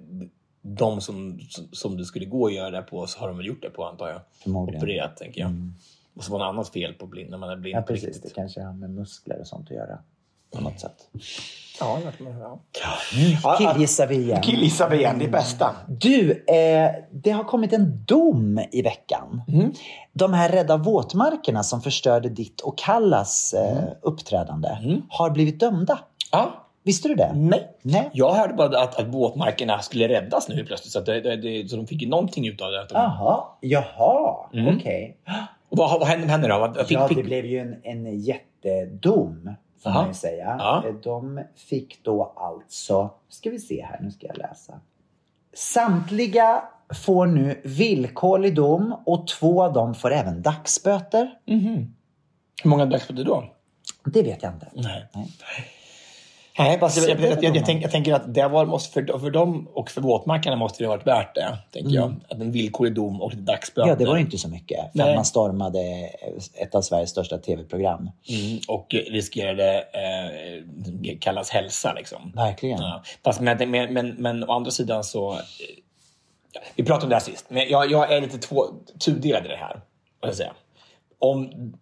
de 0.62 1.02
som, 1.02 1.40
som 1.72 1.98
det 1.98 2.06
skulle 2.06 2.26
gå 2.26 2.48
att 2.48 2.54
göra 2.54 2.72
det 2.72 2.82
på 2.82 3.08
så 3.08 3.20
har 3.20 3.28
de 3.28 3.38
väl 3.38 3.46
gjort 3.46 3.62
det 3.62 3.70
på 3.70 3.86
antar 3.86 4.10
jag. 4.10 4.22
Förmodligen. 4.44 4.82
Opererat 4.84 5.18
tänker 5.18 5.42
jag. 5.42 5.50
Det 5.52 5.72
måste 6.14 6.32
vara 6.32 6.44
något 6.46 6.54
annat 6.54 6.70
fel 6.70 6.94
på 6.94 7.06
blind 7.08 7.30
när 7.30 7.38
man 7.38 7.50
är 7.50 7.56
blind 7.58 7.78
Ja, 7.78 7.82
på 7.82 7.88
precis. 7.88 8.06
riktigt. 8.08 8.24
Det 8.24 8.30
kanske 8.36 8.62
har 8.62 8.74
med 8.74 8.90
muskler 8.90 9.40
och 9.40 9.48
sånt 9.48 9.66
att 9.72 9.76
göra. 9.78 10.00
På 10.56 10.62
något 10.62 10.80
sätt. 10.80 10.96
Ja, 11.80 12.00
ja. 13.44 13.56
Killgissar 13.58 14.08
vi 14.08 14.16
igen. 14.16 14.42
Killgissar 14.42 14.90
vi 14.90 14.98
igen, 14.98 15.20
det 15.20 15.26
är 15.26 15.30
bästa. 15.30 15.76
Du, 15.88 16.32
eh, 16.48 16.92
det 17.12 17.32
har 17.32 17.44
kommit 17.44 17.74
en 17.74 18.06
dom 18.06 18.60
i 18.72 18.82
veckan. 18.82 19.42
Mm. 19.48 19.72
De 20.14 20.34
här 20.34 20.50
rädda 20.50 20.78
våtmarkerna 20.78 21.64
som 21.64 21.82
förstörde 21.82 22.30
ditt 22.30 22.62
och 22.62 22.78
Kallas 22.78 23.54
eh, 23.54 23.78
Mm. 23.78 23.84
uppträdande 24.02 24.70
har 25.10 25.30
blivit 25.30 25.60
dömda. 25.60 26.00
Ja. 26.32 26.54
Visste 26.86 27.08
du 27.08 27.16
det? 27.16 27.32
Nej. 27.36 27.68
Nej. 27.82 28.10
Jag 28.14 28.34
hörde 28.34 28.54
bara 28.54 28.80
att, 28.84 29.00
att 29.00 29.08
våtmarkerna 29.08 29.80
skulle 29.80 30.08
räddas 30.08 30.50
nu 30.50 30.66
plötsligt. 30.66 30.92
Så, 30.94 31.00
att 31.00 31.06
det, 31.06 31.22
det, 31.22 31.36
det, 31.36 31.70
så 31.70 31.76
de 31.76 31.88
fick 31.88 32.02
ju 32.02 32.10
någonting 32.10 32.48
utav 32.48 32.72
det. 32.72 32.82
Att 32.82 32.90
de, 32.90 32.96
Jaha, 32.96 33.44
jaha, 33.62 34.36
Mm. 34.54 34.78
okej. 34.78 35.18
och 35.70 35.78
vad, 35.78 36.00
vad 36.00 36.08
hände 36.08 36.26
med 36.26 36.32
henne 36.32 36.48
då? 36.48 36.84
Fick, 36.86 36.98
Ja, 36.98 37.08
fick, 37.08 37.18
det 37.18 37.24
blev 37.24 37.46
ju 37.46 37.60
en, 37.60 37.76
en 37.84 38.20
jättedom, 38.20 39.56
får 39.84 39.90
Aha. 39.90 40.00
man 40.00 40.08
ju 40.08 40.14
säga. 40.14 40.56
Ja. 40.60 40.84
Eh, 40.88 40.94
De 40.94 41.42
fick 41.56 42.04
då 42.04 42.34
alltså, 42.36 43.10
ska 43.30 43.50
vi 43.50 43.60
se 43.60 43.86
här, 43.86 44.00
nu 44.02 44.12
ska 44.12 44.28
jag 44.28 44.38
läsa. 44.38 44.80
Samtliga 45.54 46.64
får 47.06 47.26
nu 47.26 47.62
villkorlig 47.64 48.56
dom 48.56 48.96
och 49.06 49.28
två 49.28 49.64
av 49.64 49.74
dem 49.74 49.96
får 49.96 50.12
även 50.14 50.42
dagsböter. 50.42 51.32
Hur 52.64 52.70
många 52.70 52.86
dagsböter 52.86 53.24
då? 53.24 53.44
Det 54.06 54.24
vet 54.24 54.44
jag 54.44 54.54
inte. 54.54 54.68
Nej. 54.74 55.10
Nej, 55.16 55.32
fast 56.80 56.98
jag, 56.98 57.20
jag, 57.20 57.32
jag, 57.32 57.44
jag, 57.44 57.56
jag, 57.56 57.66
tänker, 57.66 57.82
jag 57.82 57.92
tänker 57.92 58.14
att 58.14 58.34
det 58.34 58.48
var, 58.48 58.66
måste, 58.66 58.94
för, 58.94 59.20
för 59.20 59.30
dem 59.30 59.68
och 59.74 59.92
för 59.92 60.02
våtmarkerna 60.02 60.56
måste 60.56 60.84
det 60.84 60.88
ha 60.88 60.96
varit 60.96 61.08
värt 61.08 61.36
det. 61.36 61.58
Tänker 61.72 61.96
jag. 61.96 62.16
Att 62.30 62.40
en 62.42 62.52
villkorlig 62.52 62.94
dom 62.96 63.22
och 63.22 63.32
lite 63.32 63.44
dagsböter. 63.44 63.90
Ja, 63.90 63.96
det 63.96 64.06
var 64.06 64.18
inte 64.18 64.38
så 64.38 64.50
mycket. 64.50 64.80
För 64.92 65.00
Nej. 65.00 65.16
man 65.16 65.26
stormade 65.26 66.10
ett 66.54 66.76
av 66.76 66.82
Sveriges 66.82 67.10
största 67.10 67.38
tv-program. 67.38 68.10
Mm, 68.30 68.60
och 68.68 68.96
riskerade 69.08 69.78
eh, 69.78 71.18
kallas 71.20 71.50
hälsa. 71.50 71.94
Liksom. 71.94 72.32
Verkligen. 72.36 72.82
Ja. 72.82 73.04
Fast 73.24 73.42
men, 73.42 73.72
men, 73.72 73.94
men, 73.94 74.10
men 74.10 74.44
å 74.44 74.52
andra 74.52 74.72
sidan 74.72 75.04
så... 75.04 75.34
eh, 75.34 75.40
Vi 76.76 76.84
pratade 76.84 77.04
om 77.04 77.10
det 77.10 77.16
här 77.16 77.22
sist, 77.22 77.46
men 77.50 77.70
jag, 77.70 77.92
jag 77.92 78.14
är 78.14 78.22
lite 78.22 78.38
två, 78.38 78.66
tudelad 79.06 79.46
i 79.46 79.48
det 79.48 79.56
här. 79.56 79.82
Jag 80.22 80.36
säga. 80.36 80.54
Om 81.20 81.74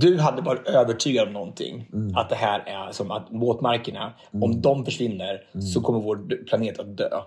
du 0.00 0.18
hade 0.18 0.42
varit 0.42 0.68
övertygad 0.68 1.26
om 1.26 1.32
någonting, 1.32 1.88
att 2.14 2.28
det 2.28 2.34
här 2.34 2.60
är 2.66 2.92
som 2.92 3.10
att 3.10 3.26
våtmarkerna, 3.30 4.12
om 4.30 4.60
de 4.60 4.84
försvinner 4.84 5.44
så 5.74 5.80
kommer 5.80 6.00
vår 6.00 6.44
planet 6.46 6.78
att 6.78 6.96
dö. 6.96 7.20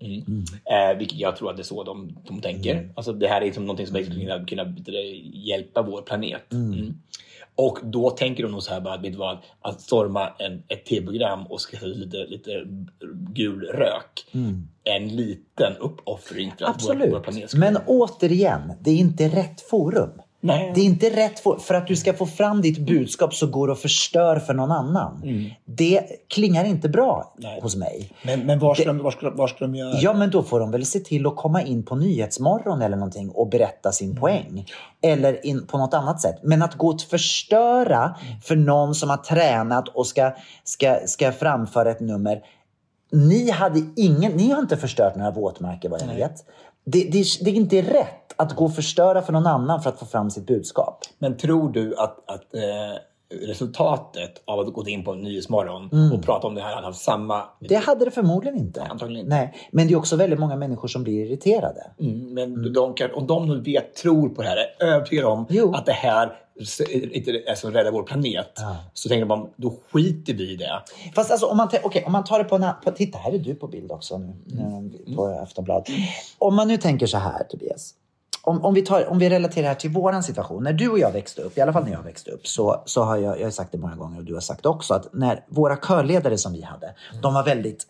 Mm. 0.00 0.44
Eh, 0.64 0.98
vilket 0.98 1.18
jag 1.18 1.36
tror 1.36 1.50
att 1.50 1.56
det 1.56 1.62
är 1.62 1.64
så 1.64 1.82
de, 1.82 2.16
de 2.24 2.40
tänker. 2.40 2.92
Alltså 2.94 3.12
det 3.12 3.28
här 3.28 3.40
är 3.40 3.44
liksom 3.44 3.64
någonting 3.64 3.86
som 3.86 4.04
skulle 4.04 4.44
kunna, 4.46 4.74
hjälpa 5.32 5.82
vår 5.82 6.02
planet. 6.02 6.52
Mm. 6.52 6.94
Och 7.56 7.78
då 7.82 8.10
tänker 8.10 8.42
de 8.42 8.52
nog 8.52 8.62
så 8.62 8.72
här 8.72 8.80
bara, 8.80 8.96
vet 8.96 9.16
vad, 9.16 9.38
att 9.60 9.80
storma 9.80 10.28
en, 10.38 10.62
ett 10.68 10.84
tv-program 10.84 11.46
och 11.46 11.60
skaffa 11.60 11.86
lite, 11.86 12.16
lite 12.16 12.50
gul 13.32 13.60
rök 13.60 14.26
är 14.84 14.96
en 14.96 15.08
liten 15.08 15.76
uppoffring 15.80 16.52
för 16.58 16.64
att 16.64 16.84
vår, 16.84 16.94
vår 16.94 17.02
Absolut. 17.02 17.22
planet 17.22 17.50
ska 17.50 17.58
Men 17.58 17.76
återigen, 17.86 18.72
det 18.80 18.90
är 18.90 18.96
inte 18.96 19.28
rätt 19.28 19.60
forum. 19.60 20.10
Nej. 20.46 20.72
Det 20.74 20.80
är 20.80 20.84
inte 20.84 21.10
rätt 21.10 21.40
forum. 21.40 21.60
För 21.60 21.74
att 21.74 21.86
du 21.86 21.96
ska 21.96 22.12
få 22.12 22.26
fram 22.26 22.60
ditt 22.62 22.78
budskap 22.78 23.34
så 23.34 23.46
går 23.46 23.66
det 23.66 23.72
och 23.72 23.78
förstör 23.78 24.38
för 24.38 24.54
någon 24.54 24.70
annan. 24.72 25.22
Det 25.64 26.28
klingar 26.28 26.64
inte 26.64 26.88
bra 26.88 27.34
Nej. 27.38 27.60
hos 27.62 27.76
mig. 27.76 28.10
Men, 28.24 28.40
men 28.46 28.58
var, 28.58 28.74
ska 28.74 28.84
de, 28.84 28.98
var, 28.98 29.10
ska, 29.10 29.30
var 29.30 29.46
ska 29.48 29.58
de 29.64 29.74
göra? 29.74 29.94
Ja, 30.00 30.12
men 30.12 30.30
då 30.30 30.42
får 30.42 30.60
de 30.60 30.70
väl 30.70 30.86
se 30.86 31.00
till 31.00 31.26
att 31.26 31.36
komma 31.36 31.62
in 31.62 31.82
på 31.82 31.96
Nyhetsmorgon 31.96 32.82
eller 32.82 32.96
någonting 32.96 33.30
och 33.30 33.48
berätta 33.48 33.92
sin 33.92 34.10
Mm. 34.10 34.20
poäng. 34.20 34.66
Eller 35.02 35.46
in 35.46 35.66
på 35.66 35.78
något 35.78 35.94
annat 35.94 36.20
sätt. 36.20 36.36
Men 36.42 36.62
att 36.62 36.74
gå 36.74 36.88
och 36.88 37.00
förstöra 37.00 38.14
Mm. 38.26 38.40
för 38.40 38.56
någon 38.56 38.94
som 38.94 39.10
har 39.10 39.16
tränat 39.16 39.88
och 39.88 40.06
ska, 40.06 40.32
ska, 40.64 40.96
ska 41.06 41.32
framföra 41.32 41.90
ett 41.90 42.00
nummer. 42.00 42.40
Ni, 43.12 43.50
hade 43.50 43.80
ingen, 43.96 44.32
ni 44.32 44.50
har 44.50 44.60
inte 44.60 44.76
förstört 44.76 45.16
några 45.16 45.30
våtmarker 45.30 45.88
vad 45.88 46.02
jag 46.02 46.14
vet. 46.14 46.44
Det, 46.86 47.04
det, 47.12 47.24
det 47.40 47.50
är 47.50 47.54
inte 47.54 47.82
rätt 47.82 48.23
att 48.36 48.56
gå 48.56 48.64
och 48.64 48.74
förstöra 48.74 49.22
för 49.22 49.32
någon 49.32 49.46
annan 49.46 49.82
för 49.82 49.90
att 49.90 49.98
få 49.98 50.06
fram 50.06 50.30
sitt 50.30 50.46
budskap. 50.46 50.98
Men 51.18 51.36
tror 51.36 51.68
du 51.72 51.96
att, 51.96 52.30
att 52.30 52.54
eh, 52.54 52.60
resultatet 53.48 54.42
av 54.44 54.60
att 54.60 54.72
gå 54.72 54.88
in 54.88 55.04
på 55.04 55.14
Nyhetsmorgon 55.14 55.88
Mm. 55.92 56.12
och 56.12 56.22
prata 56.22 56.46
om 56.46 56.54
det 56.54 56.60
här 56.60 56.74
hade 56.74 56.86
haft 56.86 57.00
samma... 57.00 57.44
Det 57.60 57.74
hade 57.76 58.04
det 58.04 58.10
förmodligen 58.10 58.58
inte. 58.58 58.80
Nej, 58.80 58.88
antagligen 58.90 59.26
inte. 59.26 59.36
Nej, 59.36 59.54
men 59.70 59.86
det 59.86 59.92
är 59.94 59.98
också 59.98 60.16
väldigt 60.16 60.38
många 60.38 60.56
människor 60.56 60.88
som 60.88 61.02
blir 61.02 61.26
irriterade. 61.26 61.90
Mm, 62.00 62.34
men 62.34 62.72
de 62.72 62.94
kan, 62.94 63.14
om 63.14 63.26
de 63.26 63.48
nu 63.48 63.60
vet, 63.60 63.94
tror 63.94 64.28
på 64.28 64.42
det 64.42 64.48
här, 64.48 64.56
är 64.56 64.86
övertygade 64.86 65.28
om 65.28 65.46
Jo. 65.48 65.74
att 65.74 65.86
det 65.86 65.92
här 65.92 66.40
inte 67.12 67.30
är 67.30 67.54
som 67.54 67.70
räddar 67.72 67.90
vår 67.92 68.02
planet, 68.02 68.52
så 68.92 69.08
tänker 69.08 69.26
de 69.26 69.50
då 69.56 69.74
skiter 69.92 70.34
vi 70.34 70.52
i 70.52 70.56
det. 70.56 70.82
Fast 71.14 71.30
alltså 71.30 71.46
om 71.46 71.56
man, 71.56 71.68
okej, 71.82 72.04
om 72.06 72.12
man 72.12 72.24
tar 72.24 72.38
det 72.38 72.44
på 72.44 72.56
en... 72.56 72.66
På, 72.84 72.90
titta, 72.90 73.18
här 73.18 73.32
är 73.32 73.38
du 73.38 73.54
på 73.54 73.66
bild 73.66 73.92
också 73.92 74.18
nu. 74.18 74.32
Mm. 74.52 74.94
eh, 75.08 75.16
På 75.16 75.26
Aftonbladet. 75.42 75.88
Om 76.38 76.54
man 76.56 76.68
nu 76.68 76.76
tänker 76.76 77.06
så 77.06 77.18
här, 77.18 77.44
Tobias. 77.44 77.94
Om, 78.42 78.64
om, 78.64 78.74
vi 78.74 78.82
tar, 78.82 79.10
om 79.10 79.18
vi 79.18 79.30
relaterar 79.30 79.62
det 79.62 79.68
här 79.68 79.74
till 79.74 79.90
våran 79.90 80.22
situation. 80.22 80.64
När 80.64 80.72
du 80.72 80.88
och 80.88 80.98
jag 80.98 81.12
växte 81.12 81.42
upp, 81.42 81.58
i 81.58 81.60
alla 81.60 81.72
fall 81.72 81.84
när 81.84 81.92
jag 81.92 82.02
växte 82.02 82.30
upp, 82.30 82.46
så, 82.46 82.82
så 82.86 83.02
har 83.02 83.16
jag, 83.16 83.40
jag 83.40 83.46
har 83.46 83.50
sagt 83.50 83.72
det 83.72 83.78
många 83.78 83.96
gånger 83.96 84.18
och 84.18 84.24
du 84.24 84.34
har 84.34 84.40
sagt 84.40 84.62
det 84.62 84.68
också, 84.68 84.94
att 84.94 85.12
när 85.12 85.44
våra 85.48 85.76
körledare 85.76 86.38
som 86.38 86.52
vi 86.52 86.62
hade, 86.62 86.94
de 87.22 87.34
var 87.34 87.44
väldigt 87.44 87.86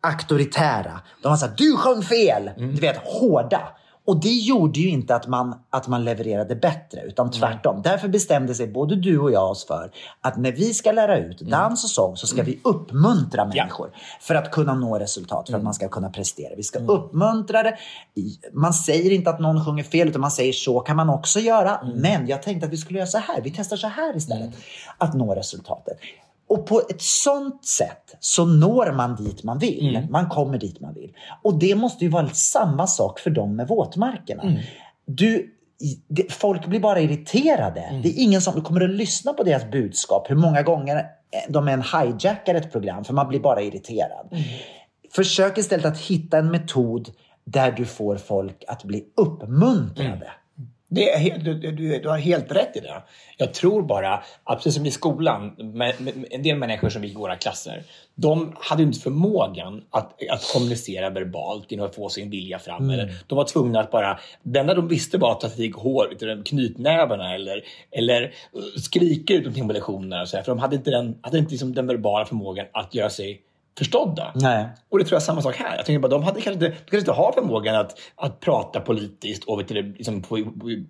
auktoritära. 0.00 1.00
De 1.22 1.28
var 1.28 1.36
såhär, 1.36 1.54
du 1.56 1.76
sjöng 1.76 2.02
fel! 2.02 2.50
Du 2.56 2.80
vet, 2.80 2.96
hårda. 2.96 3.60
Och 4.08 4.20
det 4.20 4.32
gjorde 4.32 4.80
ju 4.80 4.88
inte 4.88 5.14
att 5.14 5.26
man, 5.26 5.54
att 5.70 5.88
man 5.88 6.04
levererade 6.04 6.56
bättre, 6.56 7.02
utan 7.02 7.30
tvärtom. 7.30 7.82
Därför 7.82 8.08
bestämde 8.08 8.54
sig 8.54 8.68
både 8.68 8.96
du 8.96 9.18
och 9.18 9.32
jag 9.32 9.50
oss 9.50 9.66
för 9.66 9.90
att 10.20 10.36
när 10.36 10.52
vi 10.52 10.74
ska 10.74 10.92
lära 10.92 11.18
ut 11.18 11.40
dans 11.40 11.84
och 11.84 11.90
sång 11.90 12.16
så 12.16 12.26
ska 12.26 12.42
vi 12.42 12.60
uppmuntra 12.64 13.44
människor 13.44 13.90
för 14.20 14.34
att 14.34 14.50
kunna 14.50 14.74
nå 14.74 14.98
resultat, 14.98 15.48
för 15.50 15.56
att 15.56 15.62
man 15.62 15.74
ska 15.74 15.88
kunna 15.88 16.10
prestera. 16.10 16.54
Vi 16.56 16.62
ska 16.62 16.78
uppmuntra 16.78 17.62
det. 17.62 17.76
Man 18.52 18.74
säger 18.74 19.10
inte 19.10 19.30
att 19.30 19.40
någon 19.40 19.64
sjunger 19.64 19.84
fel, 19.84 20.08
utan 20.08 20.20
man 20.20 20.30
säger 20.30 20.52
så 20.52 20.80
kan 20.80 20.96
man 20.96 21.10
också 21.10 21.40
göra. 21.40 21.80
Men 21.94 22.26
jag 22.26 22.42
tänkte 22.42 22.66
att 22.66 22.72
vi 22.72 22.76
skulle 22.76 22.98
göra 22.98 23.06
så 23.06 23.18
här. 23.18 23.40
Vi 23.42 23.50
testar 23.50 23.76
så 23.76 23.88
här 23.88 24.16
istället. 24.16 24.50
Att 24.98 25.14
nå 25.14 25.34
resultatet. 25.34 25.98
Och 26.48 26.66
på 26.66 26.80
ett 26.90 27.02
sånt 27.02 27.64
sätt 27.64 28.16
så 28.20 28.44
når 28.46 28.92
man 28.92 29.16
dit 29.16 29.44
man 29.44 29.58
vill. 29.58 30.06
Man 30.10 30.28
kommer 30.28 30.58
dit 30.58 30.80
man 30.80 30.94
vill. 30.94 31.12
Och 31.42 31.58
det 31.58 31.74
måste 31.74 32.04
ju 32.04 32.10
vara 32.10 32.28
samma 32.28 32.86
sak 32.86 33.18
för 33.20 33.30
dem 33.30 33.56
med 33.56 33.68
våtmarkerna. 33.68 34.42
Du, 35.06 35.54
i- 35.80 36.00
det, 36.08 36.32
folk 36.32 36.66
blir 36.66 36.80
bara 36.80 37.00
irriterade. 37.00 38.00
Det 38.02 38.08
är 38.08 38.22
ingen 38.22 38.40
som 38.40 38.60
kommer 38.62 38.80
att 38.84 38.90
lyssna 38.90 39.32
på 39.32 39.42
deras 39.42 39.70
budskap. 39.70 40.30
Hur 40.30 40.36
många 40.36 40.62
gånger 40.62 40.96
eh, 40.96 41.04
de 41.48 41.68
än 41.68 41.82
hijackar 41.82 42.54
ett 42.54 42.72
program, 42.72 43.04
för 43.04 43.14
man 43.14 43.28
blir 43.28 43.40
bara 43.40 43.62
irriterad. 43.62 44.28
Försök 45.12 45.58
istället 45.58 45.86
att 45.86 45.98
hitta 45.98 46.38
en 46.38 46.50
metod 46.50 47.08
där 47.44 47.72
du 47.72 47.84
får 47.84 48.16
folk 48.16 48.64
att 48.68 48.84
bli 48.84 49.04
uppmuntrade. 49.16 50.30
Är, 50.96 51.38
du, 51.38 51.54
du, 51.54 51.98
du 51.98 52.08
har 52.08 52.18
helt 52.18 52.52
rätt 52.52 52.76
i 52.76 52.80
det. 52.80 53.02
Jag 53.36 53.54
tror 53.54 53.82
bara 53.82 54.22
att 54.44 54.58
precis 54.58 54.74
som 54.74 54.86
i 54.86 54.90
skolan, 54.90 55.54
med, 55.58 55.94
med, 56.00 56.24
en 56.30 56.42
del 56.42 56.56
människor 56.56 56.88
som 56.88 57.04
gick 57.04 57.12
i 57.12 57.16
våra 57.16 57.36
klasser, 57.36 57.82
de 58.14 58.56
hade 58.60 58.82
inte 58.82 59.00
förmågan 59.00 59.82
att, 59.90 60.12
att 60.30 60.52
kommunicera 60.52 61.10
verbalt 61.10 61.70
genom 61.70 61.86
att 61.86 61.94
få 61.94 62.08
sin 62.08 62.30
vilja 62.30 62.58
fram. 62.58 62.84
Mm. 62.84 62.90
Eller, 62.90 63.14
de 63.26 63.36
var 63.36 63.44
tvungna 63.44 63.80
att 63.80 63.90
bara, 63.90 64.18
det 64.42 64.60
enda 64.60 64.74
de 64.74 64.88
visste 64.88 65.18
var 65.18 65.32
att 65.32 65.40
ta 65.40 65.48
sig 65.48 65.70
hår, 65.70 66.08
lite 66.10 66.42
knytnävarna 66.44 67.34
eller, 67.34 67.64
eller 67.90 68.22
uh, 68.22 68.30
skrika 68.76 69.34
ut 69.34 69.40
någonting 69.40 69.66
på 69.66 69.72
lektionerna. 69.72 70.22
och 70.22 70.28
så 70.28 70.36
här, 70.36 70.44
För 70.44 70.52
de 70.52 70.58
hade 70.58 70.76
inte 70.76 70.90
den, 70.90 71.18
hade 71.22 71.38
inte 71.38 71.50
liksom 71.50 71.74
den 71.74 71.86
verbala 71.86 72.26
förmågan 72.26 72.66
att 72.72 72.94
göra 72.94 73.10
sig 73.10 73.42
förstådda. 73.78 74.32
Nej. 74.34 74.66
Och 74.90 74.98
det 74.98 75.04
tror 75.04 75.14
jag 75.14 75.20
är 75.20 75.24
samma 75.24 75.42
sak 75.42 75.56
här. 75.56 75.76
Jag 75.76 75.86
tänker 75.86 75.98
bara, 76.00 76.08
de 76.08 76.22
hade 76.22 76.40
kanske 76.40 76.52
inte, 76.52 76.66
de 76.68 76.74
kanske 76.76 76.98
inte 76.98 77.12
har 77.12 77.32
förmågan 77.32 77.74
att, 77.76 77.98
att 78.16 78.40
prata 78.40 78.80
politiskt 78.80 79.44
och 79.44 79.60
vet 79.60 79.68
du, 79.68 79.82
liksom 79.82 80.22
få, 80.22 80.38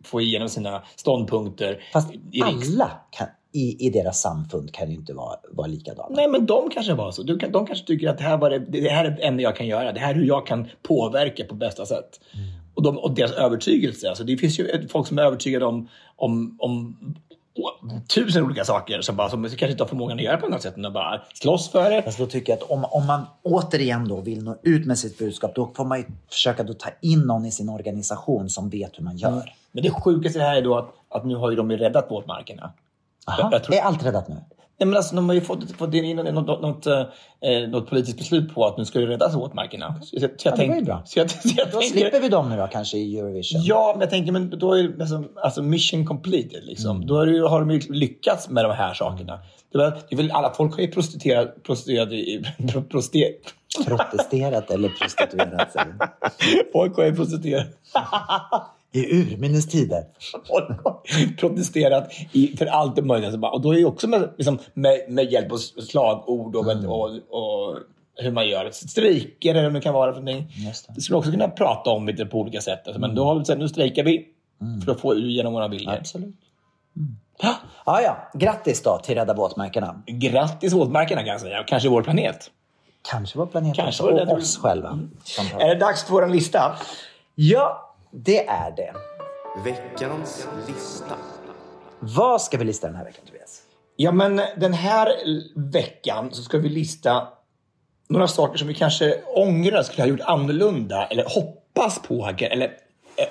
få 0.05 0.20
igenom 0.20 0.49
sina 0.49 0.82
ståndpunkter. 0.97 1.82
Fast 1.93 2.14
i 2.32 2.43
alla 2.43 2.91
kan, 3.11 3.26
i, 3.53 3.86
i 3.86 3.91
deras 3.91 4.20
samfund 4.20 4.74
kan 4.74 4.89
ju 4.91 4.95
inte 4.95 5.12
vara, 5.14 5.36
vara 5.51 5.66
likadana. 5.66 6.09
Nej, 6.16 6.28
men 6.28 6.47
de 6.47 6.70
kanske 6.70 6.95
var 6.95 7.11
så. 7.11 7.39
Kan- 7.39 7.53
De 7.53 7.66
kanske 7.66 7.86
tycker 7.86 8.09
att 8.09 8.18
det 8.18 8.24
här, 8.24 8.36
var 8.36 8.51
det, 8.51 8.59
det 8.59 8.89
här 8.89 9.05
är 9.05 9.11
det 9.11 9.22
enda 9.22 9.43
jag 9.43 9.57
kan 9.57 9.66
göra. 9.66 9.93
Det 9.93 10.01
här 10.01 10.11
är 10.11 10.14
hur 10.14 10.24
jag 10.26 10.47
kan 10.47 10.68
påverka 10.82 11.45
på 11.45 11.55
bästa 11.55 11.86
sätt. 11.86 12.20
Och, 12.74 12.82
de, 12.82 12.99
och 12.99 13.14
deras 13.14 13.32
övertygelse. 13.32 14.09
Alltså 14.09 14.24
det 14.24 14.36
finns 14.36 14.59
ju 14.59 14.89
folk 14.89 15.07
som 15.07 15.18
är 15.18 15.22
övertygade 15.22 15.64
om, 15.64 15.89
om, 16.16 16.57
om 16.61 16.97
tusen 18.14 18.42
olika 18.44 18.64
saker 18.64 19.01
som, 19.01 19.16
bara, 19.16 19.28
som 19.28 19.42
kanske 19.42 19.70
inte 19.70 19.82
har 19.82 19.88
förmågan 19.88 20.18
att 20.18 20.24
göra 20.24 20.36
på 20.36 20.49
något 20.49 20.62
sätt. 20.62 20.76
än 20.76 20.84
att 20.84 20.92
bara 20.92 21.20
slåss 21.34 21.70
för 21.70 21.90
det. 21.90 22.03
Fast 22.03 22.18
då 22.18 22.26
tycker 22.26 22.53
jag 22.53 22.62
att 22.62 22.70
om, 22.70 22.84
om 22.84 23.07
man 23.07 23.26
återigen 23.42 24.09
då 24.09 24.20
vill 24.20 24.44
nå 24.44 24.57
ut 24.62 24.86
med 24.86 24.99
sitt 24.99 25.18
budskap, 25.18 25.55
då 25.55 25.72
får 25.76 25.84
man 25.84 25.99
ju 25.99 26.05
försöka 26.30 26.62
då 26.62 26.74
ta 26.74 26.90
in 27.01 27.20
någon 27.20 27.46
i 27.46 27.51
sin 27.51 27.68
organisation 27.68 28.49
som 28.51 28.68
vet 28.68 28.99
hur 28.99 29.05
man 29.05 29.16
gör. 29.16 29.55
Men 29.72 29.82
det 29.82 29.90
sjukaste 29.90 30.40
här 30.40 30.57
är 30.57 30.62
då 30.62 30.78
att, 30.78 30.94
att 31.09 31.26
nu 31.26 31.34
har 31.36 31.51
ju 31.51 31.57
de 31.57 31.70
ju 31.70 31.76
räddat 31.76 32.11
våtmarkerna. 32.11 32.72
Aha. 33.26 33.49
Jag 33.53 33.64
tror- 33.64 33.76
Är 33.76 33.80
allt 33.82 34.05
räddat 34.07 34.28
nu? 34.28 34.36
Nej, 34.81 34.87
men 34.89 34.97
alltså, 34.97 35.14
de 35.16 35.29
har 35.29 35.35
ju 35.35 35.41
fått, 35.41 35.70
fått 35.72 35.95
in 35.95 36.16
något, 36.16 36.35
något, 36.35 36.61
något, 36.62 36.87
eh, 36.87 37.68
något 37.68 37.91
politiskt 37.91 38.18
beslut 38.18 38.55
på 38.55 38.66
att 38.66 38.79
nu 38.79 38.85
ska 38.85 38.99
det 38.99 39.07
räddas 39.07 39.35
våtmarkerna. 39.35 39.95
Så, 40.03 40.16
jag- 40.16 40.41
så 40.41 40.49
jag 40.49 40.53
Ja, 40.53 40.57
det 40.57 40.57
var 40.57 40.64
ju 40.64 40.72
tänk- 40.72 40.87
bra. 40.87 41.03
Så 41.05 41.18
jag, 41.18 41.31
så 41.31 41.49
jag 41.57 41.66
Då 41.66 41.81
tänker, 41.81 41.89
slipper 41.99 42.20
vi 42.20 42.29
dem 42.29 42.51
nu 42.51 42.57
då 42.57 42.66
kanske 42.66 42.99
i 42.99 43.18
Eurovision. 43.18 43.61
Ja, 43.64 43.91
men 43.95 44.01
jag 44.01 44.11
tänker, 44.11 44.33
men 44.33 44.59
då 44.59 44.72
är 44.72 44.97
alltså, 45.01 45.24
alltså 45.43 45.62
mission 45.62 46.07
completed. 46.07 46.64
Liksom. 46.64 47.07
Då 47.07 47.18
är 47.20 47.26
det, 47.26 47.33
ju- 47.33 47.43
har 47.45 47.61
de 47.61 47.70
ju 47.70 47.81
lyckats 47.81 48.49
med 48.49 48.64
de 48.64 48.72
här 48.72 48.95
sakerna. 48.95 49.39
Det, 49.72 49.79
var, 49.79 49.99
det 50.11 50.16
väl 50.16 50.31
alla, 50.31 50.55
folk 50.55 50.74
har 50.74 50.81
ju 50.81 50.89
prostituerat, 50.91 51.62
prostituerat 51.62 52.12
i, 52.12 52.43
pro, 52.72 52.83
proste, 52.83 53.33
Protesterat 53.87 54.70
eller 54.70 54.89
prostituerat 54.89 55.72
sig. 55.72 55.83
folk 56.72 56.97
har 56.97 57.05
ju 57.05 57.14
prostituerat, 57.16 57.66
I 58.93 59.16
urminnes 59.20 59.66
tider. 59.68 60.05
folk 60.49 60.84
har 60.84 61.01
protesterat 61.36 62.12
i, 62.32 62.57
för 62.57 62.66
allt 62.66 63.05
möjligt. 63.05 63.26
Alltså, 63.26 63.39
bara- 63.41 63.53
Och 63.53 63.61
då 63.61 63.72
är 63.74 63.78
ju 63.78 63.84
också 63.84 64.09
med, 64.09 64.28
liksom, 64.39 64.59
med, 64.74 65.01
med 65.09 65.32
hjälp 65.32 65.53
av 65.53 65.57
slagord 65.57 66.57
och, 66.57 66.66
och, 66.66 67.11
och 67.30 67.76
hur 68.16 68.30
man 68.32 68.49
gör. 68.49 68.70
Strejker 68.70 69.51
eller 69.55 69.64
vad 69.64 69.72
det 69.74 69.80
kan 69.80 69.95
vara 69.95 70.12
för 70.12 70.20
någonting. 70.20 70.53
Just 70.66 70.86
det. 70.86 70.93
Det 70.97 71.01
skulle 71.01 71.16
också 71.18 71.30
kunna 71.30 71.49
prata 71.49 71.91
om 71.91 72.07
lite 72.07 72.26
på 72.26 72.39
olika 72.41 72.61
sätt. 72.61 72.82
Alltså, 72.86 73.01
men 73.01 73.14
då 73.14 73.24
har 73.24 73.39
vi 73.39 73.45
sagt, 73.45 73.59
nu 73.59 73.68
strejkar 73.68 74.05
vi 74.05 74.26
för 74.84 74.93
att 74.93 75.01
få 75.01 75.14
igenom 75.14 75.53
våra 75.53 75.68
viljor. 75.68 75.93
Absolut. 75.93 76.34
Ja, 77.86 78.01
ja. 78.03 78.16
Grattis 78.34 78.82
då 78.82 78.99
till 79.05 79.14
Rädda 79.14 79.34
våtmarkerna. 79.34 80.03
Grattis 80.07 80.72
våtmarkerna 80.72 81.20
kan 81.20 81.28
jag 81.30 81.41
säga. 81.41 81.61
Och 81.61 81.68
kanske 81.68 81.89
vår 81.89 82.03
planet. 82.03 82.51
Kanske 83.11 83.39
vår 83.39 83.47
planet 83.47 83.76
Kanske 83.76 84.03
det 84.12 84.22
och 84.26 84.39
oss 84.39 84.57
själva. 84.59 84.99
tar- 85.53 85.61
Är 85.61 85.68
det 85.68 85.80
dags 85.80 86.05
för 86.05 86.12
vår 86.12 86.28
lista? 86.28 86.76
Ja, 87.34 87.88
det 88.13 88.47
är 88.47 88.71
det. 88.77 88.93
Veckans 89.65 90.49
lista. 90.67 91.15
Vad 92.01 92.43
ska 92.43 92.59
vi 92.59 92.65
lista 92.65 92.87
den 92.87 92.97
här 92.97 93.05
veckan 93.05 93.25
Tobias? 93.27 93.63
Ja, 93.97 94.13
men 94.13 94.41
den 94.57 94.73
här 94.73 95.09
veckan 95.73 96.29
så 96.33 96.43
ska 96.43 96.59
vi 96.59 96.69
lista 96.69 97.29
några 98.09 98.29
saker 98.29 98.59
som 98.59 98.69
vi 98.69 98.75
kanske 98.75 99.21
ångrar 99.37 99.83
skulle 99.83 100.03
ha 100.03 100.09
gjort 100.09 100.21
annorlunda 100.21 101.07
eller 101.07 101.25
hoppas 101.29 102.03
på 102.03 102.31
eller 102.41 102.71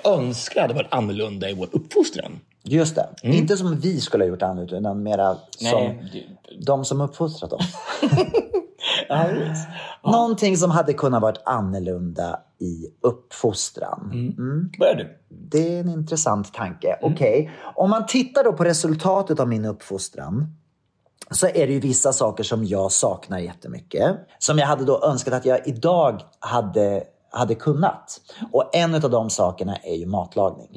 önskar 0.04 0.60
hade 0.62 0.74
varit 0.74 0.92
annorlunda 0.94 1.50
i 1.50 1.54
vår 1.54 1.68
uppfostran. 1.72 2.40
Just 2.62 2.94
det. 2.94 3.08
Inte 3.22 3.56
som 3.56 3.80
vi 3.80 4.00
skulle 4.00 4.24
ha 4.24 4.28
gjort 4.28 4.42
annat 4.42 4.72
utan 4.72 5.02
mera 5.02 5.36
som 5.50 5.70
Nej, 5.72 6.10
det- 6.12 6.66
de 6.66 6.84
som 6.84 7.00
uppfostrat 7.00 7.52
oss. 7.52 7.64
Ja, 9.08 9.26
visst. 9.32 9.68
Någonting 10.04 10.56
som 10.56 10.70
hade 10.70 10.92
kunnat 10.92 11.22
varit 11.22 11.38
annorlunda 11.44 12.40
i 12.58 12.86
uppfostran. 13.00 14.10
Mm. 14.12 14.70
Börjar 14.78 14.94
du? 14.94 15.18
Det 15.28 15.76
är 15.76 15.80
en 15.80 15.88
intressant 15.88 16.54
tanke. 16.54 16.98
Okej, 17.02 17.50
om 17.74 17.90
man 17.90 18.06
tittar 18.06 18.44
då 18.44 18.52
på 18.52 18.64
resultatet 18.64 19.40
av 19.40 19.48
min 19.48 19.64
uppfostran 19.64 20.56
så 21.30 21.46
är 21.46 21.66
det 21.66 21.72
ju 21.72 21.80
vissa 21.80 22.12
saker 22.12 22.44
som 22.44 22.64
jag 22.64 22.92
saknar 22.92 23.38
jättemycket. 23.38 24.16
Som 24.38 24.58
jag 24.58 24.66
hade 24.66 24.84
då 24.84 25.04
önskat 25.04 25.34
att 25.34 25.44
jag 25.44 25.68
idag 25.68 26.22
hade, 26.38 27.04
hade 27.30 27.54
kunnat. 27.54 28.20
Och 28.52 28.76
en 28.76 28.94
av 28.94 29.10
de 29.10 29.30
sakerna 29.30 29.76
är 29.76 29.94
ju 29.94 30.06
matlagning. 30.06 30.68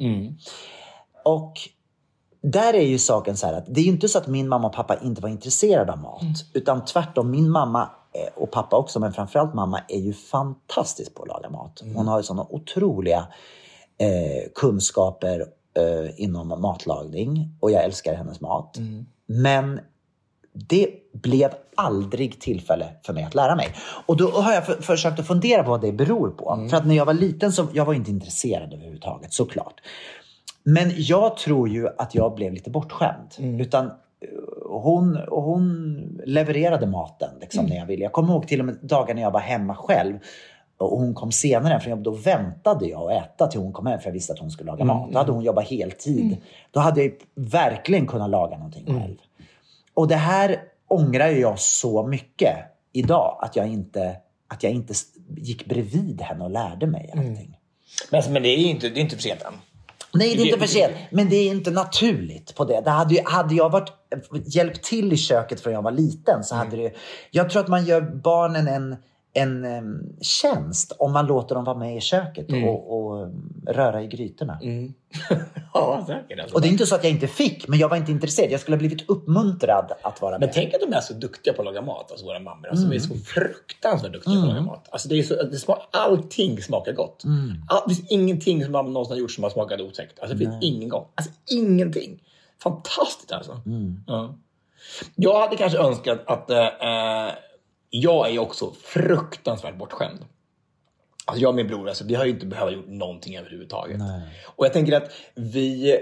Och 1.24 1.54
där 2.42 2.74
är 2.74 2.86
ju 2.86 2.98
saken 2.98 3.36
så 3.36 3.46
här 3.46 3.54
att 3.54 3.66
det 3.68 3.80
är 3.80 3.84
ju 3.84 3.90
inte 3.90 4.08
så 4.08 4.18
att 4.18 4.26
min 4.26 4.48
mamma 4.48 4.68
och 4.68 4.74
pappa 4.74 4.96
inte 4.96 5.22
var 5.22 5.28
intresserade 5.28 5.92
av 5.92 5.98
mat. 5.98 6.22
Utan 6.54 6.84
tvärtom, 6.84 7.30
min 7.30 7.50
mamma 7.50 7.90
och 8.34 8.50
pappa 8.50 8.76
också, 8.76 9.00
men 9.00 9.12
framförallt 9.12 9.54
mamma 9.54 9.80
är 9.88 9.98
ju 9.98 10.12
fantastisk 10.12 11.14
på 11.14 11.22
att 11.22 11.28
laga 11.28 11.50
mat. 11.50 11.82
Hon 11.94 12.08
har 12.08 12.18
ju 12.18 12.22
sådana 12.22 12.46
otroliga 12.50 13.26
eh, 13.98 14.50
kunskaper 14.54 15.40
eh, 15.74 16.20
inom 16.20 16.48
matlagning 16.48 17.56
och 17.60 17.70
jag 17.70 17.84
älskar 17.84 18.14
hennes 18.14 18.40
mat. 18.40 18.78
Men 19.26 19.80
det 20.52 20.88
blev 21.12 21.50
aldrig 21.74 22.40
tillfälle 22.40 22.86
för 23.06 23.12
mig 23.12 23.24
att 23.24 23.34
lära 23.34 23.56
mig. 23.56 23.74
Och 24.06 24.16
då 24.16 24.30
har 24.30 24.52
jag 24.52 24.66
för, 24.66 24.82
försökt 24.82 25.20
att 25.20 25.26
fundera 25.26 25.62
på 25.62 25.70
vad 25.70 25.80
det 25.80 25.92
beror 25.92 26.30
på. 26.30 26.66
För 26.70 26.76
att 26.76 26.86
när 26.86 26.94
jag 26.94 27.04
var 27.04 27.14
liten 27.14 27.52
så 27.52 27.66
jag 27.72 27.84
var 27.84 27.94
inte 27.94 28.10
intresserad 28.10 28.72
överhuvudtaget, 28.72 29.32
såklart. 29.32 29.80
Men 30.64 30.92
jag 30.96 31.36
tror 31.36 31.68
ju 31.68 31.88
att 31.98 32.14
jag 32.14 32.34
blev 32.34 32.52
lite 32.52 32.70
bortskämd. 32.70 33.60
Utan 33.60 33.86
eh, 33.86 33.92
hon, 34.80 35.18
hon 35.28 35.96
levererade 36.26 36.86
maten 36.86 37.30
liksom, 37.40 37.66
när 37.66 37.76
jag 37.76 37.86
ville. 37.86 38.02
Jag 38.02 38.12
kommer 38.12 38.32
ihåg 38.32 38.48
till 38.48 38.60
och 38.60 38.66
med 38.66 38.78
dagar 38.82 39.14
när 39.14 39.22
jag 39.22 39.30
var 39.30 39.40
hemma 39.40 39.74
själv 39.74 40.18
och 40.76 40.98
hon 40.98 41.14
kom 41.14 41.32
senare 41.32 41.80
från 41.80 41.90
jobbet. 41.90 42.04
Då 42.04 42.10
väntade 42.10 42.86
jag 42.86 43.12
att 43.12 43.24
äta 43.24 43.46
till 43.46 43.60
hon 43.60 43.72
kom 43.72 43.86
hem 43.86 44.00
för 44.00 44.06
jag 44.06 44.12
visste 44.12 44.32
att 44.32 44.38
hon 44.38 44.50
skulle 44.50 44.70
laga 44.70 44.84
mat. 44.84 45.12
Då 45.12 45.18
hade 45.18 45.32
hon 45.32 45.44
jobbat 45.44 45.68
heltid. 45.68 46.36
Då 46.70 46.80
hade 46.80 47.02
jag 47.02 47.12
verkligen 47.34 48.06
kunnat 48.06 48.30
laga 48.30 48.56
någonting 48.56 48.86
själv. 48.86 49.16
Och 49.94 50.08
det 50.08 50.16
här 50.16 50.62
ångrar 50.88 51.28
jag 51.28 51.58
så 51.58 52.06
mycket 52.06 52.56
idag. 52.92 53.38
Att 53.42 53.56
jag 53.56 53.68
inte, 53.68 54.16
att 54.48 54.62
jag 54.62 54.72
inte 54.72 54.94
gick 55.36 55.66
bredvid 55.66 56.20
henne 56.20 56.44
och 56.44 56.50
lärde 56.50 56.86
mig 56.86 57.10
allting. 57.12 57.58
Men, 58.10 58.18
alltså, 58.18 58.30
men 58.30 58.42
det 58.42 58.48
är 58.48 58.56
inte, 58.56 58.88
det 58.88 59.00
är 59.00 59.02
inte 59.02 59.16
för 59.16 59.22
sent 59.22 59.42
än. 59.42 59.52
Nej, 60.14 60.36
det 60.36 60.42
är 60.42 60.46
inte 60.46 60.58
för 60.58 60.66
sent. 60.66 60.92
Men 61.10 61.28
det 61.28 61.36
är 61.36 61.50
inte 61.50 61.70
naturligt 61.70 62.54
på 62.54 62.64
det. 62.64 62.80
det 62.80 62.90
hade, 62.90 63.22
hade 63.24 63.54
jag 63.54 63.70
varit, 63.70 63.92
hjälpt 64.44 64.82
till 64.84 65.12
i 65.12 65.16
köket 65.16 65.60
från 65.60 65.72
jag 65.72 65.82
var 65.82 65.90
liten 65.92 66.44
så 66.44 66.54
hade 66.54 66.76
det... 66.76 66.92
Jag 67.30 67.50
tror 67.50 67.62
att 67.62 67.68
man 67.68 67.84
gör 67.84 68.00
barnen 68.00 68.68
en, 68.68 68.96
en 69.34 69.64
em, 69.64 70.00
tjänst 70.20 70.92
om 70.98 71.12
man 71.12 71.26
låter 71.26 71.54
dem 71.54 71.64
vara 71.64 71.78
med 71.78 71.96
i 71.96 72.00
köket 72.00 72.48
Mm. 72.50 72.68
och, 72.68 72.96
och 72.98 73.28
röra 73.66 74.02
i 74.02 74.06
grytorna. 74.06 74.58
Ja, 75.74 76.04
säkert. 76.06 76.40
Alltså. 76.40 76.54
Och 76.54 76.62
det 76.62 76.68
är 76.68 76.70
inte 76.72 76.86
så 76.86 76.94
att 76.94 77.04
jag 77.04 77.12
inte 77.12 77.26
fick, 77.26 77.68
men 77.68 77.78
jag 77.78 77.88
var 77.88 77.96
inte 77.96 78.12
intresserad. 78.12 78.50
Jag 78.50 78.60
skulle 78.60 78.74
ha 78.76 78.78
blivit 78.78 79.08
uppmuntrad 79.10 79.92
att 80.02 80.22
vara 80.22 80.38
Men 80.38 80.46
med. 80.46 80.52
tänk 80.54 80.74
att 80.74 80.80
de 80.80 80.92
är 80.96 81.00
så 81.00 81.14
duktiga 81.14 81.54
på 81.54 81.62
att 81.62 81.66
laga 81.66 81.82
mat, 81.82 82.10
alltså 82.10 82.26
våra 82.26 82.40
mammor. 82.40 82.68
Alltså, 82.68 82.86
De 82.86 82.94
är 82.96 82.98
så 83.00 83.14
fruktansvärt 83.14 84.12
duktiga 84.12 84.34
på 84.34 84.40
att 84.40 84.48
laga 84.48 84.60
mat. 84.60 84.88
Alltså, 84.90 85.08
det 85.08 85.18
är 85.18 85.22
så, 85.22 85.34
det 85.42 85.56
smak, 85.58 85.78
allting 85.92 86.62
smakar 86.62 86.92
gott. 86.92 87.22
All, 87.68 87.88
det 87.88 87.94
finns 87.94 88.10
ingenting 88.10 88.62
som 88.64 88.72
man 88.72 88.92
någonsin 88.92 89.12
har 89.12 89.20
gjort 89.20 89.30
som 89.30 89.44
har 89.44 89.50
smakat 89.50 89.80
otäckt. 89.80 90.18
Alltså, 90.20 90.36
det 90.36 90.44
finns 90.44 90.64
ingen 90.64 90.88
gång. 90.88 91.04
Alltså, 91.14 91.32
ingenting. 91.50 92.22
Fantastiskt 92.62 93.32
alltså. 93.32 93.60
Ja. 94.06 94.38
Jag 95.16 95.40
hade 95.40 95.56
kanske 95.56 95.78
önskat 95.78 96.20
att... 96.26 96.50
Eh, 96.50 96.58
eh, 96.66 97.32
jag 97.94 98.30
är 98.30 98.38
också 98.38 98.72
fruktansvärt 98.82 99.78
bortskämd. 99.78 100.18
Alltså 101.24 101.42
jag 101.42 101.48
och 101.48 101.54
min 101.54 101.66
bror, 101.66 101.88
alltså, 101.88 102.04
vi 102.04 102.14
har 102.14 102.24
ju 102.24 102.30
inte 102.30 102.46
behövt 102.46 102.72
gjort 102.72 102.88
någonting 102.88 103.36
överhuvudtaget. 103.36 104.00
Och 104.56 104.64
jag 104.66 104.72
tänker 104.72 104.96
att 104.96 105.10
vi 105.34 105.98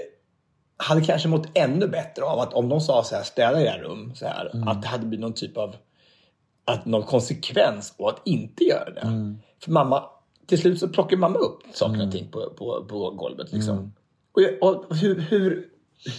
hade 0.77 1.01
kanske 1.01 1.29
mått 1.29 1.47
ännu 1.55 1.89
bättre 1.89 2.25
av 2.25 2.39
att 2.39 2.55
om 2.55 2.69
de 2.69 2.81
sa 2.81 3.03
så 3.05 3.15
här, 3.17 3.23
städa 3.23 3.63
era 3.63 3.79
rum, 3.83 4.15
så 4.15 4.27
här, 4.27 4.51
att 4.69 4.83
det 4.83 4.89
hade 4.89 5.07
blivit 5.07 5.21
någon 5.23 5.33
typ 5.33 5.57
av 5.57 5.75
att 6.65 6.87
någon 6.87 7.03
konsekvens 7.03 7.95
och 7.99 8.09
att 8.09 8.23
inte 8.25 8.65
göra 8.65 8.91
det. 8.91 9.01
För 9.65 9.71
mamma, 9.73 10.05
till 10.47 10.59
slut 10.59 10.81
så 10.81 10.89
plockar 10.89 11.17
mamma 11.17 11.39
upp 11.39 11.59
saker 11.73 12.07
och 12.07 12.13
ting 12.13 12.29
på, 12.31 12.51
på, 12.59 12.85
på 12.89 13.11
golvet. 13.11 13.53
Liksom. 13.53 13.93
Och, 14.33 14.43
jag- 14.43 14.63
och 14.63 14.97
hur, 14.97 15.21
hur, 15.21 15.69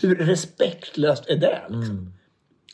hur 0.02 0.16
respektlöst 0.16 1.30
är 1.30 1.36
det? 1.36 1.62
Liksom? 1.70 2.14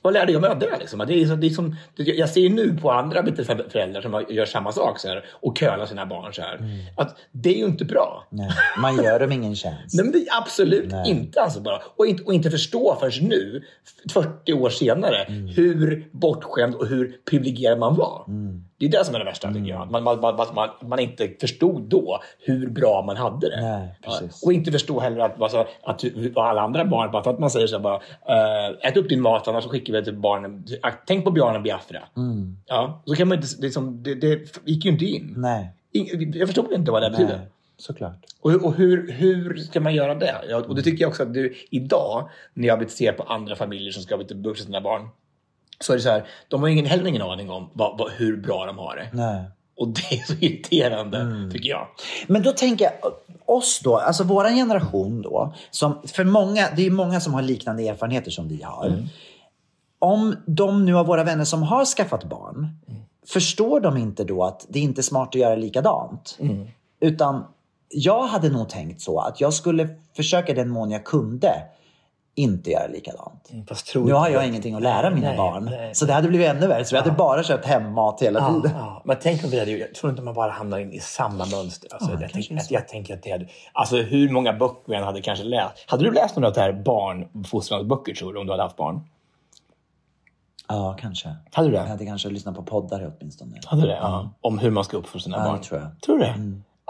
Vad 0.01 0.13
lärde 0.13 0.31
jag 0.31 0.41
mig 0.41 0.49
av 0.49 0.59
det? 0.59 0.77
Liksom? 0.79 0.99
Det 1.07 1.13
är, 1.13 1.35
det 1.35 1.47
är 1.47 1.49
som, 1.49 1.75
jag 1.95 2.29
ser 2.29 2.49
nu 2.49 2.77
på 2.81 2.91
andra 2.91 3.23
föräldrar 3.69 4.01
som 4.01 4.25
gör 4.29 4.45
samma 4.45 4.71
sak 4.71 4.99
så 4.99 5.07
här, 5.07 5.25
och 5.31 5.57
kölar 5.57 5.85
sina 5.85 6.05
barn 6.05 6.33
så 6.33 6.41
här. 6.41 6.59
Att 6.97 7.17
det 7.31 7.49
är 7.49 7.57
ju 7.57 7.65
inte 7.65 7.85
bra. 7.85 8.27
Nej, 8.29 8.49
man 8.81 9.03
gör 9.03 9.19
dem 9.19 9.31
ingen 9.31 9.55
tjänst. 9.55 9.79
Nej, 9.93 10.03
men 10.05 10.11
det 10.11 10.17
är 10.19 10.37
absolut 10.41 10.91
Nej. 10.91 11.09
inte. 11.11 11.41
Alltså 11.41 11.61
bara. 11.61 11.81
Och, 11.95 12.07
inte, 12.07 12.23
och 12.23 12.33
inte 12.33 12.51
förstå 12.51 12.97
förrän 12.99 13.27
nu, 13.27 13.63
40 14.13 14.53
år 14.53 14.69
senare, 14.69 15.23
Mm. 15.23 15.47
hur 15.47 16.09
bortskämd 16.11 16.75
och 16.75 16.87
hur 16.87 17.17
privilegierad 17.29 17.79
man 17.79 17.95
var. 17.95 18.25
Mm. 18.27 18.63
Det 18.79 18.85
är 18.85 18.89
det 18.89 19.05
som 19.05 19.15
är 19.15 19.19
det 19.19 19.25
värsta, 19.25 19.47
tycker 19.53 19.69
jag. 19.69 19.91
Man, 19.91 20.03
man, 20.03 20.19
man, 20.21 20.47
man, 20.53 20.69
man 20.81 20.99
inte 20.99 21.29
förstod 21.41 21.81
då 21.81 22.19
hur 22.39 22.69
bra 22.69 23.03
man 23.05 23.17
hade 23.17 23.49
det. 23.49 23.61
Nej. 23.61 24.29
Och 24.45 24.53
inte 24.53 24.71
förstå 24.71 24.99
heller 24.99 25.19
att, 25.19 25.41
alltså, 25.41 25.67
att 25.83 26.03
alla 26.35 26.61
andra 26.61 26.85
barn, 26.85 27.11
bara 27.11 27.23
för 27.23 27.31
att 27.31 27.39
man 27.39 27.49
säger 27.49 27.67
så 27.67 27.75
här, 27.75 27.83
bara, 27.83 27.95
eh, 28.27 28.89
ät 28.89 28.97
upp 28.97 29.09
din 29.09 29.21
mat 29.21 29.47
annars 29.47 29.63
så 29.63 29.69
skickar 29.69 29.93
vi 29.93 30.03
till 30.03 30.15
barnen. 30.15 30.65
Tänk 31.05 31.23
på 31.25 31.31
Björn 31.31 31.55
och 31.55 31.61
Biafra. 31.61 32.03
Mm. 32.17 32.57
Ja, 32.65 33.01
så 33.05 33.15
kan 33.15 33.27
man 33.27 33.37
inte, 33.37 33.47
det, 33.59 33.67
är 33.67 33.71
som, 33.71 34.03
det, 34.03 34.15
det 34.15 34.57
gick 34.65 34.85
ju 34.85 34.91
inte 34.91 35.05
in. 35.05 35.33
Nej, 35.37 35.73
Jag 36.33 36.47
förstod 36.47 36.73
inte 36.73 36.91
vad 36.91 37.01
det 37.03 37.09
betyder. 37.09 37.37
nej, 37.37 37.47
såklart. 37.77 38.25
Och, 38.41 38.51
och 38.51 38.75
hur, 38.75 39.11
hur 39.11 39.55
ska 39.57 39.79
man 39.79 39.95
göra 39.95 40.15
det? 40.15 40.55
Och 40.67 40.75
det 40.75 40.81
tycker 40.81 41.03
jag 41.03 41.09
också 41.09 41.23
att 41.23 41.33
du, 41.33 41.55
idag, 41.69 42.29
när 42.53 42.67
jag 42.67 42.89
ser 42.89 43.11
på 43.11 43.23
andra 43.23 43.55
familjer 43.55 43.91
som 43.91 44.03
ska 44.03 44.17
buxa 44.17 44.63
sina 44.65 44.81
barn, 44.81 45.09
så 45.79 45.93
är 45.93 45.97
det 45.97 46.03
så 46.03 46.09
här, 46.09 46.27
de 46.47 46.61
har 46.61 46.69
ingen, 46.69 46.85
heller 46.85 47.07
ingen 47.07 47.21
aning 47.21 47.49
om 47.49 47.69
vad, 47.73 47.97
vad, 47.97 48.11
hur 48.11 48.37
bra 48.37 48.65
de 48.65 48.77
har 48.77 48.95
det. 48.95 49.09
Nej. 49.13 49.43
Och 49.77 49.87
det 49.87 50.15
är 50.19 50.23
så 50.25 50.33
irriterande, 50.33 51.17
Mm. 51.17 51.51
tycker 51.51 51.69
jag. 51.69 51.87
Men 52.27 52.43
då 52.43 52.51
tänker 52.51 52.85
jag, 52.85 52.93
oss 53.45 53.79
då, 53.83 53.97
alltså 53.97 54.23
våran 54.23 54.55
generation 54.55 55.21
då, 55.21 55.53
som 55.71 56.01
för 56.07 56.23
många, 56.23 56.67
det 56.75 56.85
är 56.85 56.91
många 56.91 57.19
som 57.19 57.33
har 57.33 57.41
liknande 57.41 57.87
erfarenheter 57.87 58.31
som 58.31 58.47
vi 58.47 58.63
har. 58.63 59.07
Om 59.99 60.35
de 60.45 60.85
nu 60.85 60.97
av 60.97 61.05
våra 61.05 61.23
vänner 61.23 61.43
som 61.45 61.63
har 61.63 61.85
skaffat 61.85 62.23
barn, 62.23 62.67
förstår 63.27 63.79
de 63.79 63.97
inte 63.97 64.23
då 64.23 64.43
att 64.43 64.65
det 64.69 64.79
inte 64.79 65.01
är 65.01 65.03
smart 65.03 65.27
att 65.29 65.35
göra 65.35 65.55
likadant? 65.55 66.37
Utan 66.99 67.43
jag 67.89 68.23
hade 68.27 68.49
nog 68.49 68.69
tänkt 68.69 69.01
så 69.01 69.19
att 69.19 69.41
jag 69.41 69.53
skulle 69.53 69.89
försöka 70.15 70.53
den 70.53 70.69
mån 70.69 70.91
jag 70.91 71.03
kunde 71.05 71.53
inte 72.37 72.71
göra 72.71 72.87
likadant. 72.87 73.51
Fast 73.69 73.87
tror 73.87 74.05
Nu 74.05 74.13
har 74.13 74.29
jag 74.29 74.47
ingenting 74.47 74.75
att 74.75 74.81
lära 74.81 75.09
mina 75.09 75.27
Nej, 75.27 75.37
barn. 75.37 75.65
nej. 75.65 75.95
Så 75.95 76.05
det 76.05 76.13
hade 76.13 76.27
blivit 76.27 76.47
ännu 76.47 76.67
värre. 76.67 76.85
Så 76.85 76.95
vi 76.95 76.99
hade 76.99 77.11
bara 77.11 77.43
köpt 77.43 77.65
hemmat 77.65 78.21
hela 78.21 78.39
Ja, 78.39 78.47
tiden. 78.53 78.71
ja. 78.77 79.01
Men 79.05 79.17
tänk 79.21 79.43
om 79.43 79.49
vi 79.49 79.59
hade, 79.59 79.71
jag 79.71 79.95
tror 79.95 80.09
inte 80.09 80.21
man 80.21 80.33
bara 80.33 80.51
hamnar 80.51 80.79
in 80.79 80.93
i 80.93 80.99
samma 80.99 81.45
mönster. 81.45 81.89
Alltså, 81.93 82.11
jag, 82.21 82.31
tänker, 82.31 82.55
att, 82.57 82.71
jag 82.71 82.87
tänker 82.87 83.13
att 83.13 83.23
det 83.23 83.31
hade, 83.31 83.47
alltså 83.73 83.97
hur 83.97 84.29
många 84.29 84.53
böcker 84.53 84.81
vi 84.91 84.95
än 84.95 85.03
hade 85.03 85.21
kanske 85.21 85.45
läst. 85.45 85.83
Hade 85.87 86.03
du 86.03 86.11
läst 86.11 86.35
några 86.35 86.47
av 86.47 86.53
de 86.53 86.59
här 86.61 86.73
barnfostransböcker 86.73 88.13
tror 88.13 88.33
du, 88.33 88.39
om 88.39 88.45
du 88.45 88.53
hade 88.53 88.63
haft 88.63 88.77
barn? 88.77 89.01
Ja, 90.69 90.97
kanske. 90.99 91.35
Hade 91.51 91.67
du 91.69 91.75
Jag 91.75 91.85
det? 91.85 91.89
hade 91.89 92.05
kanske 92.05 92.29
lyssnat 92.29 92.55
på 92.55 92.63
poddar 92.63 93.11
åtminstone. 93.19 93.59
Hade 93.65 93.81
du 93.81 93.87
det? 93.87 93.95
Ja. 94.01 94.29
Om 94.41 94.59
hur 94.59 94.71
man 94.71 94.83
ska 94.83 94.97
uppfostra 94.97 95.19
sina 95.19 95.37
Ja, 95.37 95.43
barn? 95.51 95.61
tror 95.61 95.79
jag. 95.81 96.01
Tror 96.01 96.17
du 96.17 96.23
det? 96.23 96.33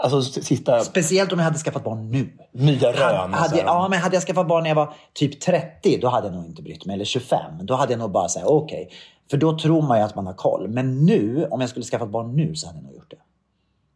Alltså 0.02 0.18
s- 0.18 0.46
sista 0.46 0.80
Speciellt 0.80 1.32
om 1.32 1.38
jag 1.38 1.44
hade 1.44 1.58
skaffat 1.58 1.84
barn 1.84 2.10
nu. 2.10 2.28
nya 2.52 2.92
rön? 2.92 3.02
Hade, 3.02 3.24
och 3.24 3.34
så 3.34 3.42
hade, 3.42 3.56
här. 3.56 3.64
ja, 3.66 3.88
men 3.90 3.98
hade 3.98 4.16
jag 4.16 4.22
skaffat 4.22 4.48
barn 4.48 4.62
när 4.62 4.70
jag 4.70 4.74
var 4.74 4.94
typ 5.12 5.40
30, 5.40 5.98
då 6.00 6.08
hade 6.08 6.26
jag 6.26 6.34
nog 6.36 6.46
inte 6.46 6.62
brytt 6.62 6.84
mig. 6.86 6.94
Eller 6.94 7.04
25, 7.04 7.38
då 7.62 7.74
hade 7.74 7.92
jag 7.92 7.98
nog 8.00 8.10
bara 8.10 8.28
sagt 8.28 8.46
okej. 8.46 8.90
För 9.30 9.36
då 9.36 9.58
tror 9.58 9.82
man 9.82 9.98
ju 9.98 10.04
att 10.04 10.14
man 10.14 10.26
har 10.26 10.34
koll. 10.34 10.68
Men 10.68 11.04
nu, 11.04 11.46
om 11.50 11.60
jag 11.60 11.70
skulle 11.70 11.84
skaffat 11.84 12.08
barn 12.10 12.36
nu 12.36 12.54
så 12.54 12.66
hade 12.66 12.78
jag 12.78 12.84
nog 12.84 12.94
gjort 12.94 13.10
det. 13.10 13.16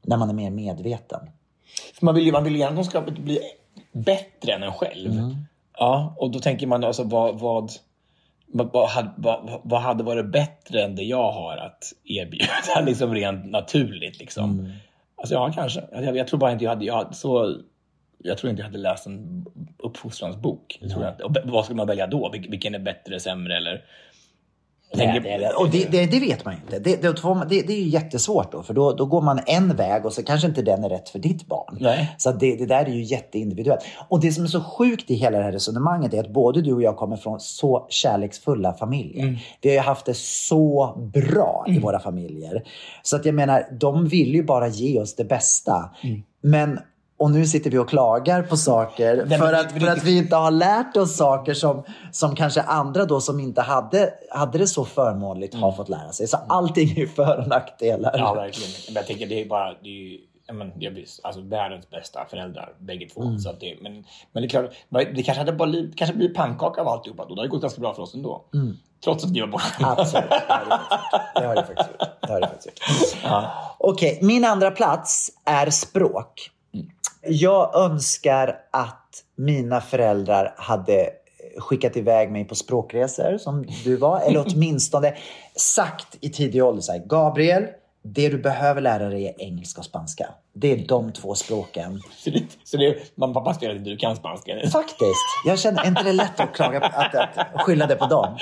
När 0.06 0.16
man 0.16 0.30
är 0.30 0.34
mer 0.34 0.50
medveten. 0.50 1.20
För 1.98 2.04
man 2.06 2.14
vill 2.14 2.24
ju 2.26 2.32
man 2.32 2.44
vill 2.44 2.56
gärna 2.56 2.80
att 2.80 2.92
de 3.06 3.22
bli 3.24 3.38
bättre 3.92 4.52
än 4.52 4.62
en 4.62 4.72
själv. 4.72 5.12
Mm. 5.12 5.36
Ja, 5.78 6.14
och 6.18 6.30
då 6.30 6.38
tänker 6.38 6.66
man 6.66 6.84
alltså 6.84 7.02
vad, 7.04 7.40
vad, 7.40 7.72
vad, 8.46 9.10
vad, 9.16 9.60
vad 9.62 9.80
hade 9.80 10.04
varit 10.04 10.26
bättre 10.32 10.82
än 10.82 10.96
det 10.96 11.02
jag 11.02 11.32
har 11.32 11.56
att 11.56 11.84
erbjuda? 12.04 12.46
liksom 12.86 13.14
rent 13.14 13.50
naturligt 13.50 14.18
liksom. 14.18 14.50
Mm. 14.60 14.72
Alltså 15.22 15.34
ja, 15.34 15.52
kanske. 15.54 15.84
Jag, 15.92 16.16
jag 16.16 16.28
tror 16.28 16.38
bara 16.40 16.52
inte 16.52 16.64
jag 16.64 16.70
hade, 16.70 16.84
jag 16.84 16.94
hade 16.94 17.14
så... 17.14 17.56
Jag 18.18 18.38
tror 18.38 18.50
inte 18.50 18.60
jag 18.60 18.66
hade 18.66 18.78
läst 18.78 19.06
en 19.06 19.44
uppfostransbok. 19.78 20.78
Det 20.82 20.88
tror 20.88 21.04
jag 21.04 21.12
inte. 21.12 21.24
Och 21.24 21.32
b- 21.32 21.40
vad 21.44 21.64
ska 21.64 21.74
man 21.74 21.86
välja 21.86 22.06
då? 22.06 22.30
Vil- 22.32 22.50
Vilken 22.50 22.74
är 22.74 22.78
bättre, 22.78 23.20
sämre 23.20 23.56
eller? 23.56 23.84
Jag 24.94 25.06
Nej, 25.06 25.38
det, 25.38 25.52
och 25.52 25.70
det, 25.70 25.84
det, 25.90 26.06
det 26.06 26.20
vet 26.20 26.44
man 26.44 26.54
ju 26.54 26.60
inte. 26.60 26.78
Det, 26.78 27.02
det, 27.02 27.62
det, 27.66 27.72
är 27.72 27.80
ju 27.80 27.88
jättesvårt 27.88 28.52
då. 28.52 28.62
För 28.62 28.74
då, 28.74 28.92
då 28.92 29.06
går 29.06 29.22
man 29.22 29.40
en 29.46 29.76
väg 29.76 30.06
och 30.06 30.12
så 30.12 30.22
kanske 30.22 30.48
inte 30.48 30.62
den 30.62 30.84
är 30.84 30.88
rätt 30.88 31.08
för 31.08 31.18
ditt 31.18 31.46
barn. 31.46 31.76
Nej. 31.80 32.14
Så 32.18 32.32
det, 32.32 32.56
det 32.56 32.66
där 32.66 32.84
är 32.84 32.90
ju 32.90 33.02
jätteindividuellt. 33.02 33.80
Och 34.08 34.20
det 34.20 34.32
som 34.32 34.44
är 34.44 34.48
så 34.48 34.60
sjukt 34.60 35.10
i 35.10 35.14
hela 35.14 35.38
det 35.38 35.44
här 35.44 35.52
resonemanget 35.52 36.14
är 36.14 36.20
att 36.20 36.32
både 36.32 36.62
du 36.62 36.72
och 36.72 36.82
jag 36.82 36.96
kommer 36.96 37.16
från 37.16 37.40
så 37.40 37.86
kärleksfulla 37.88 38.72
familjer. 38.72 39.38
Vi 39.60 39.68
har 39.68 39.74
ju 39.74 39.80
haft 39.80 40.06
det 40.06 40.16
så 40.16 40.94
bra 41.14 41.64
i 41.68 41.78
våra 41.78 42.00
familjer. 42.00 42.62
Så 43.02 43.16
att 43.16 43.24
jag 43.24 43.34
menar, 43.34 43.68
de 43.80 44.08
vill 44.08 44.34
ju 44.34 44.42
bara 44.42 44.68
ge 44.68 45.00
oss 45.00 45.16
det 45.16 45.24
bästa. 45.24 45.90
Men 46.42 46.78
och 47.22 47.30
nu 47.30 47.46
sitter 47.46 47.70
vi 47.70 47.78
och 47.78 47.88
klagar 47.88 48.42
på 48.42 48.56
saker 48.56 49.24
men 49.26 49.38
för 49.38 49.52
att, 49.52 49.72
för 49.72 49.86
att 49.86 50.04
vi 50.04 50.18
inte 50.18 50.36
har 50.36 50.50
lärt 50.50 50.96
oss 50.96 51.16
saker 51.16 51.54
som, 51.54 51.82
som 52.12 52.36
kanske 52.36 52.62
andra 52.62 53.04
då 53.04 53.20
som 53.20 53.40
inte 53.40 53.60
hade, 53.60 54.14
hade 54.30 54.58
det 54.58 54.66
så 54.66 54.84
förmånligt 54.84 55.54
har 55.54 55.72
fått 55.72 55.88
lära 55.88 56.12
sig. 56.12 56.28
Så 56.28 56.36
allting 56.48 56.98
är 56.98 57.06
för 57.06 57.38
och 57.38 57.48
nackdelar. 57.48 58.14
Ja, 58.18 58.34
verkligen. 58.34 58.70
Men 58.86 58.94
jag 58.94 59.06
tänker 59.06 59.26
det 59.26 59.40
är 59.40 59.48
bara... 59.48 59.74
Det 59.82 59.88
är 59.88 60.10
ju, 60.10 60.18
men, 60.52 60.72
jag 60.78 60.92
blir, 60.92 61.04
alltså, 61.22 61.40
världens 61.40 61.90
bästa 61.90 62.24
föräldrar, 62.30 62.72
bägge 62.78 63.08
två. 63.08 63.22
Mm. 63.22 63.38
Så 63.38 63.50
att 63.50 63.60
det, 63.60 63.76
men, 63.80 64.04
men 64.32 64.42
det 64.42 64.46
är 64.46 64.48
klart, 64.48 64.70
det 64.88 65.22
kanske 65.22 65.40
hade 65.40 65.52
bara 65.52 65.68
blivit, 65.68 65.98
kanske 65.98 66.16
blivit 66.16 66.36
pannkaka 66.36 66.80
av 66.80 66.88
alltihopa 66.88 67.24
då. 67.28 67.34
Det 67.34 67.40
hade 67.40 67.48
gått 67.48 67.62
ganska 67.62 67.80
bra 67.80 67.94
för 67.94 68.02
oss 68.02 68.14
ändå. 68.14 68.44
Trots 69.04 69.24
att 69.24 69.30
vi 69.30 69.40
var 69.40 69.48
borta. 69.48 69.66
Mm. 69.78 69.90
Absolut, 69.90 70.30
det 71.34 71.46
har 71.46 71.54
det 71.54 71.66
faktiskt 71.66 71.90
gjort. 71.90 72.08
Det 72.20 72.32
har 72.32 72.40
det 72.40 72.46
faktiskt 72.46 72.66
gjort. 72.66 73.44
Okej, 73.78 74.18
min 74.22 74.44
andra 74.44 74.70
plats 74.70 75.30
är 75.44 75.70
språk. 75.70 76.51
Jag 77.26 77.76
önskar 77.76 78.58
att 78.70 79.24
mina 79.36 79.80
föräldrar 79.80 80.54
hade 80.56 81.10
skickat 81.58 81.96
iväg 81.96 82.30
mig 82.30 82.44
på 82.44 82.54
språkresor 82.54 83.38
som 83.38 83.66
du 83.84 83.96
var. 83.96 84.20
Eller 84.20 84.44
åtminstone 84.54 85.14
sagt 85.56 86.16
i 86.20 86.30
tidig 86.30 86.64
ålder 86.64 86.82
så 86.82 86.92
här, 86.92 87.02
Gabriel, 87.06 87.66
det 88.02 88.28
du 88.28 88.38
behöver 88.38 88.80
lära 88.80 89.08
dig 89.08 89.26
är 89.26 89.42
engelska 89.42 89.80
och 89.80 89.84
spanska. 89.84 90.28
Det 90.54 90.72
är 90.72 90.88
de 90.88 91.12
två 91.12 91.34
språken. 91.34 92.00
Så 92.18 92.30
det, 92.30 92.42
så 92.64 92.76
det, 92.76 93.16
mamma 93.16 93.30
och 93.30 93.34
pappa 93.44 93.54
spelar 93.54 93.74
inte 93.74 93.90
du 93.90 93.96
kan 93.96 94.16
spanska. 94.16 94.52
Faktiskt. 94.72 95.26
Jag 95.46 95.58
känner, 95.58 95.82
är 95.82 95.88
inte 95.88 96.02
det 96.02 96.12
lätt 96.12 96.40
att 96.40 96.54
klaga 96.54 96.80
att, 96.80 97.14
att 97.54 97.62
skylla 97.62 97.86
det 97.86 97.96
på 97.96 98.06
dem? 98.06 98.36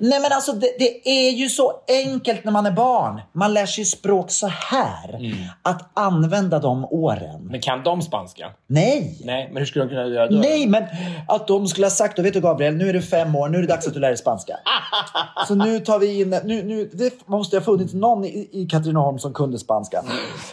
Nej 0.00 0.20
men 0.20 0.32
alltså 0.32 0.52
det, 0.52 0.78
det 0.78 1.08
är 1.08 1.30
ju 1.30 1.48
så 1.48 1.72
enkelt 1.88 2.44
när 2.44 2.52
man 2.52 2.66
är 2.66 2.70
barn. 2.70 3.20
Man 3.32 3.54
lär 3.54 3.66
sig 3.66 3.84
språk 3.84 4.30
så 4.30 4.46
här. 4.46 5.34
Att 5.62 5.90
använda 5.94 6.58
de 6.58 6.84
åren. 6.84 7.48
Men 7.50 7.60
kan 7.60 7.82
de 7.82 8.02
spanska? 8.02 8.50
Nej! 8.66 9.20
Nej, 9.24 9.48
men 9.52 9.56
hur 9.56 9.66
skulle 9.66 9.84
de 9.84 9.88
kunna 9.88 10.06
göra 10.06 10.26
då? 10.26 10.36
Nej, 10.36 10.66
men 10.66 10.84
att 11.28 11.48
de 11.48 11.66
skulle 11.66 11.86
ha 11.86 11.90
sagt, 11.90 12.16
då 12.16 12.22
vet 12.22 12.34
du 12.34 12.40
Gabriel, 12.40 12.76
nu 12.76 12.88
är 12.88 12.92
du 12.92 13.02
fem 13.02 13.36
år, 13.36 13.48
nu 13.48 13.58
är 13.58 13.62
det 13.62 13.68
dags 13.68 13.86
att 13.86 13.94
du 13.94 14.00
lär 14.00 14.08
dig 14.08 14.16
spanska. 14.16 14.56
Så 15.48 15.54
nu 15.54 15.80
tar 15.80 15.98
vi 15.98 16.20
in, 16.20 16.30
nu, 16.30 16.62
nu, 16.62 16.90
det 16.92 17.26
måste 17.26 17.56
ha 17.56 17.62
funnits 17.62 17.94
någon 17.94 18.24
i, 18.24 18.48
i 18.52 18.66
Katrineholm 18.66 19.18
som 19.18 19.32
kunde 19.32 19.58
spanska. 19.58 20.04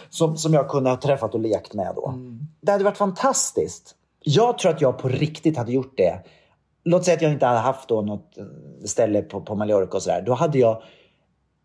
Som, 0.09 0.37
som 0.37 0.53
jag 0.53 0.60
kunde 0.69 0.89
ha 0.89 0.97
träffat 0.97 1.33
och 1.33 1.39
lekt 1.39 1.73
med 1.73 1.95
då. 1.95 2.13
Det 2.61 2.71
hade 2.71 2.83
varit 2.83 2.97
fantastiskt. 2.97 3.95
Jag 4.19 4.57
tror 4.57 4.71
att 4.71 4.81
jag 4.81 4.97
på 4.97 5.07
riktigt 5.07 5.57
hade 5.57 5.71
gjort 5.71 5.97
det. 5.97 6.19
Låt 6.83 7.05
säga 7.05 7.15
att 7.15 7.21
jag 7.21 7.31
inte 7.31 7.45
hade 7.45 7.59
haft 7.59 7.89
då 7.89 8.01
något 8.01 8.37
eh, 8.37 8.43
ställe 8.85 9.21
på, 9.21 9.41
på 9.41 9.55
Mallorca 9.55 9.97
och 9.97 10.03
sådär. 10.03 10.21
Då 10.21 10.33
hade 10.33 10.59
jag 10.59 10.83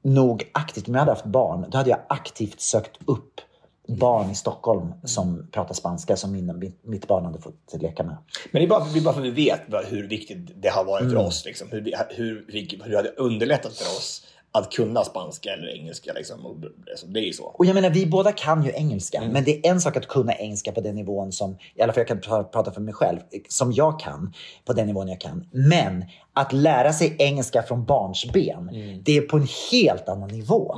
nog 0.03 0.51
aktivt, 0.55 0.89
om 0.89 0.95
jag 0.95 1.01
hade 1.01 1.13
haft 1.13 1.25
barn, 1.25 1.67
då 1.71 1.79
hade 1.79 1.91
jag 1.91 2.01
aktivt 2.09 2.61
sökt 2.61 2.99
upp 3.07 3.41
barn 3.89 4.31
i 4.31 4.35
Stockholm 4.35 4.93
som 5.05 5.49
pratar 5.53 5.75
spanska 5.75 6.17
som 6.17 6.33
min, 6.33 6.75
mitt, 6.83 7.07
barn 7.09 7.25
hade 7.25 7.41
fått 7.41 7.75
leka 7.81 8.03
med. 8.03 8.17
Men 8.53 8.61
det 8.61 8.67
är 8.67 8.69
bara, 8.69 8.85
det 8.85 8.99
är 8.99 9.03
bara 9.03 9.15
för 9.15 9.21
att 9.21 9.27
vi 9.27 9.31
vet 9.31 9.61
hur 9.89 10.09
viktigt 10.09 10.63
det 10.63 10.69
har 10.69 10.85
varit 10.85 11.05
för 11.05 11.11
Mm. 11.11 11.27
oss. 11.27 11.45
Liksom. 11.45 11.69
Hur, 11.71 11.81
hur, 12.11 12.45
hur, 12.49 12.83
hur 12.85 12.91
det 12.91 12.97
hade 12.97 13.09
underlättat 13.09 13.73
för 13.73 13.85
oss 13.85 14.27
att 14.59 14.73
kunna 14.73 15.05
spanska 15.05 15.51
eller 15.51 15.69
engelska. 15.77 16.13
Liksom. 16.13 16.65
Det 17.07 17.21
är 17.21 17.25
ju 17.25 17.33
så. 17.33 17.45
Och 17.45 17.67
jag 17.67 17.75
menar, 17.75 17.91
vi 17.91 18.07
båda 18.07 18.33
kan 18.33 18.65
ju 18.65 18.71
engelska, 18.75 19.23
men 19.33 19.45
det 19.45 19.67
är 19.67 19.71
en 19.71 19.81
sak 19.81 19.97
att 19.97 20.09
kunna 20.09 20.35
engelska 20.35 20.73
på 20.73 20.81
den 20.81 20.95
nivån 20.95 21.33
som, 21.33 21.57
i 21.75 21.83
alla 21.83 21.93
fall 21.93 22.01
jag 22.01 22.09
kan 22.09 22.21
pra- 22.21 22.45
prata 22.45 22.73
för 22.73 22.81
mig 22.81 22.95
själv, 22.95 23.19
som 23.49 23.73
jag 23.73 24.01
kan, 24.01 24.33
på 24.65 24.73
den 24.73 24.87
nivån 24.87 25.09
jag 25.09 25.21
kan. 25.21 25.49
Men 25.53 26.05
att 26.33 26.53
lära 26.53 26.93
sig 26.93 27.17
engelska 27.19 27.63
från 27.63 27.85
barnsben, 27.85 28.71
det 29.05 29.17
är 29.17 29.21
på 29.21 29.37
en 29.37 29.47
helt 29.73 30.09
annan 30.09 30.29
nivå. 30.29 30.75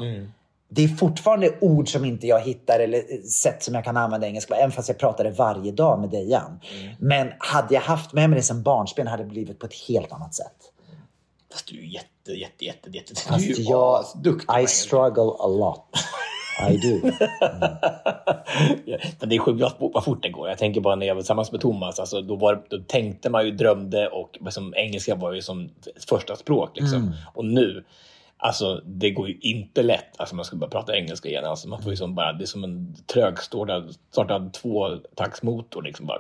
Det 0.71 0.85
är 0.85 0.89
fortfarande 0.89 1.51
ord 1.61 1.93
som 1.93 2.05
inte 2.05 2.27
jag 2.27 2.41
hittar 2.41 2.81
eller 2.81 2.99
eh, 2.99 3.21
sätt 3.23 3.63
som 3.63 3.75
jag 3.75 3.85
kan 3.85 3.97
använda 3.97 4.27
engelska 4.27 4.55
på, 4.55 4.61
även 4.61 4.73
fast 4.73 4.89
jag 4.89 4.99
pratar 4.99 5.25
det 5.25 5.31
varje 5.31 5.73
dag 5.73 6.01
med 6.01 6.11
Dejan. 6.11 6.61
Men 6.99 7.29
hade 7.39 7.75
jag 7.75 7.81
haft 7.81 8.13
med 8.13 8.31
mig 8.31 8.37
det 8.37 8.43
som 8.43 8.63
barnsben 8.63 9.07
hade 9.07 9.23
det 9.23 9.29
blivit 9.29 9.59
på 9.59 9.67
ett 9.67 9.75
helt 9.89 10.13
annat 10.13 10.35
sätt. 10.35 10.73
Fast 11.53 11.69
du 11.69 11.79
är 11.79 11.83
jätte, 11.83 12.33
jätte, 12.33 12.65
jätte, 12.65 12.91
jätte... 12.91 13.15
Fast 13.15 13.47
du 13.47 13.53
är 13.53 13.71
jag, 13.71 14.05
duktig 14.25 14.63
I 14.63 14.67
struggle 14.67 15.33
a 15.39 15.47
lot. 15.47 15.85
I 16.71 16.77
do. 16.77 17.01
Men 19.21 19.29
det 19.29 19.37
är 19.37 19.39
sjukt 19.39 19.77
vad 19.79 20.05
fort 20.05 20.23
det 20.23 20.29
går. 20.29 20.49
Jag 20.49 20.59
tänker 20.59 20.81
bara 20.81 20.95
när 20.95 21.07
jag 21.07 21.15
var 21.15 21.23
tillsammans 21.23 21.53
med 21.53 21.61
Thomas, 21.61 22.01
alltså, 22.01 22.23
då, 22.23 22.37
var, 22.37 22.65
då 22.69 22.79
tänkte 22.79 23.31
man 23.31 23.45
ju, 23.45 23.51
drömde 23.51 24.09
och 24.09 24.39
liksom, 24.41 24.75
engelska 24.77 25.15
var 25.15 25.33
ju 25.33 25.43
som 25.43 25.71
första 26.09 26.37
språk. 26.37 26.71
Liksom. 26.75 27.03
Mm. 27.03 27.15
Och 27.35 27.45
nu, 27.45 27.85
alltså 28.39 28.83
det 28.85 29.11
går 29.11 29.29
ju 29.29 29.39
inte 29.41 29.83
lätt. 29.83 30.21
Alltså 30.21 30.35
man 30.35 30.45
ska 30.45 30.57
bara 30.57 30.71
prata 30.71 30.97
engelska 30.97 31.29
igen. 31.29 31.45
Alltså, 31.45 31.69
man 31.69 31.83
får 31.83 31.91
ju 31.91 31.97
som 31.97 32.15
bara, 32.15 32.33
det 32.33 32.45
är 32.45 32.47
som 32.47 32.65
en 32.65 32.97
trögstartad 33.07 33.97
startad 34.11 34.53
tvåtaktsmotor. 34.53 35.83
Liksom 35.83 36.07
bara. 36.07 36.19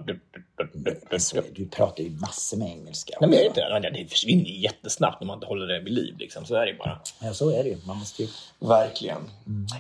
Du 1.53 1.67
pratar 1.67 2.05
ju 2.05 2.11
massor 2.11 2.57
med 2.57 2.69
engelska. 2.69 3.17
Nej, 3.21 3.31
men 3.31 3.39
jag 3.39 3.45
är 3.45 3.77
inte 3.77 3.91
det. 3.91 4.03
Det 4.03 4.11
försvinner 4.11 4.45
ju 4.45 4.59
jättesnabbt 4.61 5.21
när 5.21 5.27
man 5.27 5.37
inte 5.37 5.47
håller 5.47 5.67
det 5.67 5.81
vid 5.81 5.93
liv. 5.93 6.15
Liksom. 6.19 6.45
Så 6.45 6.55
är 6.55 6.67
det 6.67 6.75
bara. 6.79 7.01
Ja, 7.21 7.35
så 7.35 7.51
är 7.51 7.65
det 7.65 7.69
ju. 7.69 7.77
Man 7.87 7.97
måste 7.97 8.23
ju... 8.23 8.29
Verkligen. 8.59 9.31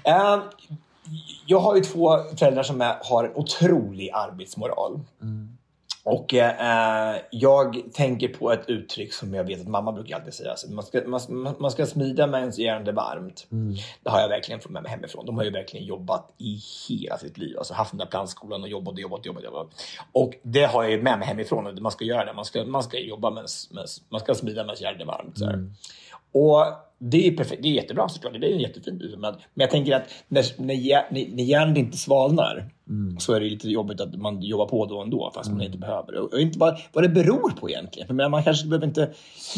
Eh, 0.04 0.38
jag 1.46 1.58
har 1.58 1.76
ju 1.76 1.82
två 1.82 2.18
föräldrar 2.36 2.62
som 2.62 2.80
är, 2.80 2.96
har 3.02 3.24
en 3.24 3.34
otrolig 3.34 4.10
arbetsmoral. 4.12 5.00
Och 6.10 6.34
eh, 6.34 7.16
jag 7.30 7.82
tänker 7.92 8.28
på 8.28 8.52
ett 8.52 8.68
uttryck 8.68 9.12
som 9.12 9.34
jag 9.34 9.44
vet 9.44 9.60
att 9.60 9.68
mamma 9.68 9.92
brukar 9.92 10.16
alltid 10.16 10.34
säga. 10.34 10.50
Alltså, 10.50 10.70
man, 10.70 10.84
ska, 10.84 11.00
man, 11.06 11.54
man 11.58 11.70
ska 11.70 11.86
smida 11.86 12.26
medan 12.26 12.40
ens 12.40 12.58
är 12.58 12.92
varmt. 12.92 13.46
Det 14.02 14.10
har 14.10 14.20
jag 14.20 14.28
verkligen 14.28 14.60
fått 14.60 14.70
med 14.70 14.82
mig 14.82 14.92
hemifrån. 14.92 15.26
De 15.26 15.36
har 15.36 15.44
ju 15.44 15.50
verkligen 15.50 15.86
jobbat 15.86 16.34
i 16.38 16.60
hela 16.88 17.18
sitt 17.18 17.38
liv. 17.38 17.58
Alltså 17.58 17.74
haft 17.74 17.90
den 17.90 17.98
där 17.98 18.06
plantskolan 18.06 18.62
och 18.62 18.68
jobbat 18.68 18.94
och 18.94 19.00
jobbat 19.00 19.20
och 19.20 19.26
jobbat, 19.26 19.44
jobbat. 19.44 19.68
Och 20.12 20.34
det 20.42 20.64
har 20.64 20.82
jag 20.82 20.92
ju 20.92 21.02
med 21.02 21.18
mig 21.18 21.28
hemifrån. 21.28 21.82
Man 21.82 21.92
ska 21.92 22.04
göra 22.04 22.24
det. 22.24 22.32
Man 22.32 22.44
ska, 22.44 22.64
man 22.64 22.82
ska 22.82 22.98
jobba 22.98 23.30
medan 23.30 23.48
man 24.08 24.20
ska 24.20 24.34
smida 24.34 24.62
medan 24.62 24.76
järnet 24.80 25.00
är 25.00 25.06
varmt. 25.06 25.38
Så 25.38 25.44
här. 25.44 25.70
Och 26.32 26.64
det 26.98 27.26
är, 27.26 27.36
perfekt, 27.36 27.62
det 27.62 27.68
är 27.68 27.72
jättebra 27.72 28.08
såklart, 28.08 28.32
det 28.40 28.46
är 28.46 28.56
jättefint. 28.56 29.02
Men, 29.02 29.20
men 29.20 29.34
jag 29.54 29.70
tänker 29.70 29.96
att 29.96 30.02
när, 30.28 30.44
när, 30.62 31.34
när, 31.34 31.44
järnet 31.44 31.78
inte 31.78 31.96
svalnar 31.96 32.70
så 33.18 33.32
är 33.32 33.40
det 33.40 33.46
lite 33.46 33.68
jobbigt 33.68 34.00
att 34.00 34.14
man 34.14 34.42
jobbar 34.42 34.66
på 34.66 34.86
då 34.86 35.02
ändå 35.02 35.30
fast 35.34 35.50
man 35.50 35.62
inte 35.62 35.78
behöver. 35.78 36.14
Och 36.14 36.32
och 36.32 36.40
inte 36.40 36.58
bara 36.58 36.76
vad 36.92 37.04
det 37.04 37.08
beror 37.08 37.50
på 37.50 37.70
egentligen. 37.70 38.06
För 38.06 38.28
man 38.28 38.42
kanske 38.42 38.66
behöver 38.66 38.86
inte, 38.86 39.10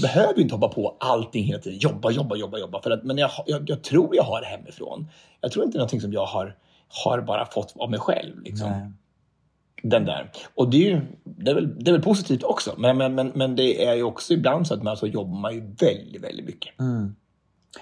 behöver 0.02 0.40
inte 0.40 0.54
hoppa 0.54 0.68
på 0.68 0.96
allting 1.00 1.44
hela 1.44 1.58
tiden. 1.58 1.78
Jobba, 1.78 2.10
jobba, 2.10 2.36
jobba, 2.36 2.58
jobba. 2.58 2.82
För 2.82 2.90
att, 2.90 3.04
men 3.04 3.18
jag, 3.18 3.30
jag, 3.46 3.70
jag 3.70 3.82
tror 3.82 4.16
jag 4.16 4.22
har 4.22 4.40
det 4.40 4.46
hemifrån. 4.46 5.08
Jag 5.40 5.52
tror 5.52 5.64
inte 5.64 5.76
det 5.76 5.78
är 5.78 5.80
någonting 5.80 6.00
som 6.00 6.12
jag 6.12 6.26
har, 6.26 6.56
har 7.04 7.20
bara 7.20 7.46
fått 7.46 7.74
av 7.76 7.90
mig 7.90 8.00
själv. 8.00 8.42
Liksom. 8.42 8.94
Den 9.82 10.04
där. 10.04 10.30
Och 10.54 10.70
det 10.70 10.76
är 10.76 10.90
ju 10.90 11.00
det 11.24 11.50
är 11.50 11.54
väl, 11.54 11.84
det 11.84 11.90
är 11.90 11.92
väl 11.92 12.02
positivt 12.02 12.42
också. 12.42 12.74
Men, 12.78 12.96
men, 12.96 13.14
men, 13.14 13.32
men 13.34 13.56
det 13.56 13.84
är 13.84 13.94
ju 13.94 14.02
också 14.02 14.32
ibland 14.32 14.66
så 14.66 14.74
att 14.74 14.82
man 14.82 14.96
så 14.96 15.06
jobbar 15.06 15.40
man 15.40 15.54
ju 15.54 15.60
väldigt, 15.60 16.24
väldigt 16.24 16.46
mycket. 16.46 16.74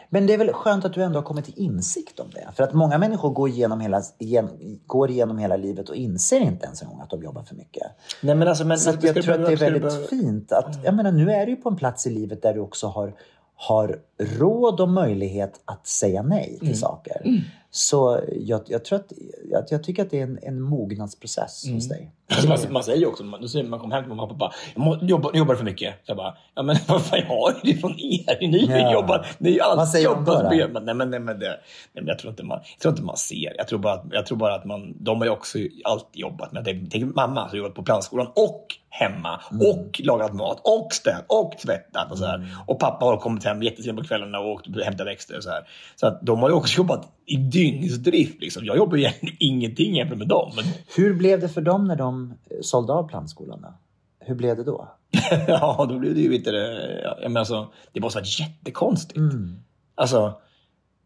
Men 0.08 0.26
det 0.26 0.34
är 0.34 0.38
väl 0.38 0.52
skönt 0.52 0.84
att 0.84 0.94
du 0.94 1.02
ändå 1.02 1.18
har 1.18 1.24
kommit 1.24 1.44
till 1.44 1.54
insikt 1.56 2.20
om 2.20 2.30
det. 2.30 2.48
För 2.56 2.64
att 2.64 2.72
många 2.72 2.98
människor 2.98 3.30
går 3.30 3.48
igenom 3.48 3.80
hela, 3.80 4.02
igen, 4.18 4.48
går 4.86 5.10
igenom 5.10 5.38
hela 5.38 5.56
livet 5.56 5.88
och 5.88 5.96
inser 5.96 6.40
inte 6.40 6.64
ens 6.64 6.82
en 6.82 6.88
gång 6.88 7.00
att 7.00 7.10
de 7.10 7.22
jobbar 7.22 7.42
för 7.42 7.54
mycket. 7.54 7.82
Nej, 8.22 8.34
men 8.34 8.48
alltså, 8.48 8.64
men, 8.64 8.78
Så 8.78 8.90
jag 8.90 9.22
tror 9.22 9.34
att 9.34 9.46
det 9.46 9.52
är 9.52 9.70
väldigt 9.70 10.10
fint. 10.10 10.52
Att, 10.52 10.84
jag 10.84 10.94
menar, 10.94 11.12
nu 11.12 11.30
är 11.30 11.46
du 11.46 11.52
ju 11.52 11.56
på 11.56 11.68
en 11.68 11.76
plats 11.76 12.06
i 12.06 12.10
livet 12.10 12.42
där 12.42 12.54
du 12.54 12.60
också 12.60 12.86
har, 12.86 13.14
har 13.54 13.98
råd 14.18 14.80
och 14.80 14.88
möjlighet 14.88 15.60
att 15.64 15.86
säga 15.86 16.22
nej 16.22 16.56
till 16.58 16.62
Mm. 16.68 16.74
saker. 16.74 17.22
Så 17.70 18.20
jag, 18.40 18.60
jag 18.66 18.84
tror 18.84 18.98
att 18.98 19.12
jag, 19.50 19.64
jag 19.70 19.84
tycker 19.84 20.02
att 20.02 20.10
det 20.10 20.18
är 20.18 20.22
en, 20.22 20.38
en 20.42 20.60
mognadsprocess 20.60 21.64
Mm. 21.64 21.74
hos 21.76 21.88
dig. 21.88 22.10
Alltså 22.30 22.48
man, 22.48 22.58
man 22.72 22.82
säger 22.84 22.98
ju 22.98 23.06
också, 23.06 23.24
man, 23.24 23.48
säger 23.48 23.64
man 23.68 23.78
kommer 23.80 23.94
hem 23.94 24.04
till 24.04 24.08
mamma 24.08 24.22
och 24.22 24.28
pappa, 24.38 24.52
jag 24.74 24.84
må, 24.84 24.98
jobbar, 25.02 25.30
jobbar 25.34 25.54
för 25.54 25.64
mycket. 25.64 25.94
Så 25.94 26.10
jag 26.10 26.16
bara, 26.16 26.36
ja 26.54 26.62
men 26.62 26.76
vad 26.88 27.02
fan, 27.02 27.18
jag 27.18 27.26
har 27.26 27.54
ju 27.62 27.72
det 27.72 27.78
från 27.80 27.90
er. 27.90 28.48
Ni 28.48 28.66
Ja. 28.68 28.92
jobbar, 28.92 29.26
ni 29.38 29.58
Vad 29.58 29.78
alltid 29.78 30.02
jobbat 30.02 30.44
med. 30.50 30.70
Men, 30.72 30.84
nej, 30.84 30.94
men, 30.94 31.10
nej, 31.10 31.20
men, 31.20 31.38
det, 31.38 31.48
nej, 31.48 31.58
men 31.92 32.06
jag, 32.06 32.18
tror 32.18 32.30
inte 32.30 32.42
man, 32.42 32.60
jag 32.72 32.80
tror 32.80 32.92
inte 32.92 33.02
man 33.02 33.16
ser. 33.16 33.54
Jag 33.56 33.68
tror 33.68 33.78
bara 33.78 33.92
att, 33.94 34.04
jag 34.10 34.26
tror 34.26 34.38
bara 34.38 34.54
att 34.54 34.64
man, 34.64 34.94
de 35.00 35.18
har 35.18 35.24
ju 35.24 35.30
också 35.30 35.58
alltid 35.84 36.20
jobbat 36.20 36.52
med, 36.52 36.64
tänk, 36.64 36.90
tänk 36.92 37.14
mamma 37.14 37.48
som 37.48 37.58
jobbat 37.58 37.74
på 37.74 37.82
plantskolan 37.82 38.26
och 38.36 38.66
hemma 38.90 39.40
Mm. 39.52 39.66
och 39.70 40.00
lagat 40.04 40.34
mat 40.34 40.60
och 40.64 40.88
städat 40.92 41.24
och 41.28 41.58
tvättat 41.58 42.12
och 42.12 42.18
så 42.18 42.24
här. 42.24 42.56
Och 42.66 42.78
pappa 42.78 43.04
har 43.04 43.16
kommit 43.16 43.44
hem 43.44 43.62
jättesent 43.62 43.98
på 43.98 44.04
kvällarna 44.08 44.38
och 44.38 44.50
åkt 44.50 44.66
och 44.66 44.82
hämtat 44.82 45.06
växter 45.06 45.36
och 45.36 45.42
så 45.42 45.50
här. 45.50 45.68
Så 45.96 46.06
att 46.06 46.26
de 46.26 46.38
har 46.38 46.48
ju 46.48 46.54
också 46.54 46.78
jobbat 46.78 47.12
i 47.26 47.36
dygnsdrift 47.36 48.40
liksom. 48.40 48.64
Jag 48.64 48.76
jobbar 48.76 48.96
egentligen 48.96 49.36
ingenting 49.40 49.96
jämfört 49.96 50.18
med 50.18 50.28
dem. 50.28 50.52
Men 50.56 50.64
Hur 50.96 51.14
blev 51.14 51.40
det 51.40 51.48
för 51.48 51.60
dem 51.60 51.84
när 51.84 51.96
de 51.96 52.34
sålde 52.62 52.92
av 52.92 53.08
plantskolan? 53.08 53.62
då? 53.62 53.74
Hur 54.20 54.34
blev 54.34 54.56
det 54.56 54.64
då? 54.64 54.88
ja, 55.48 55.86
då 55.88 55.98
blev 55.98 56.14
det 56.14 56.20
ju 56.20 56.34
inte 56.34 56.50
det. 56.50 57.00
ja, 57.02 57.18
Jag 57.22 57.30
menar 57.30 57.40
alltså, 57.40 57.72
det 57.92 58.00
måste 58.00 58.18
ha 58.18 58.20
varit 58.20 58.40
jättekonstigt. 58.40 59.16
Mm. 59.16 59.56
Alltså, 59.94 60.40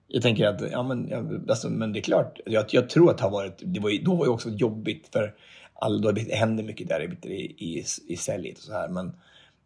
jag 0.09 0.23
tänker 0.23 0.47
att, 0.47 0.71
ja 0.71 0.83
men, 0.83 1.09
ja, 1.09 1.23
alltså, 1.49 1.71
men 1.71 1.93
det 1.93 1.99
är 1.99 2.03
klart. 2.03 2.41
Jag, 2.47 2.65
jag 2.69 2.89
tror 2.89 3.11
att 3.11 3.19
det 3.19 3.25
har 3.25 3.31
varit, 3.31 3.63
det 3.65 3.81
var 3.81 3.91
ju, 3.91 3.99
då 3.99 4.15
var 4.15 4.25
det 4.25 4.31
också 4.31 4.49
jobbigt 4.49 5.09
för 5.13 5.35
alla, 5.75 6.13
det 6.13 6.35
händer 6.35 6.65
mycket 6.65 6.89
där 6.89 7.01
i, 7.01 7.29
i, 7.35 7.79
i, 7.79 7.85
i 8.09 8.17
säljet 8.17 8.59
och 8.59 8.65
så 8.65 8.73
här. 8.73 8.89
Men, 8.89 9.17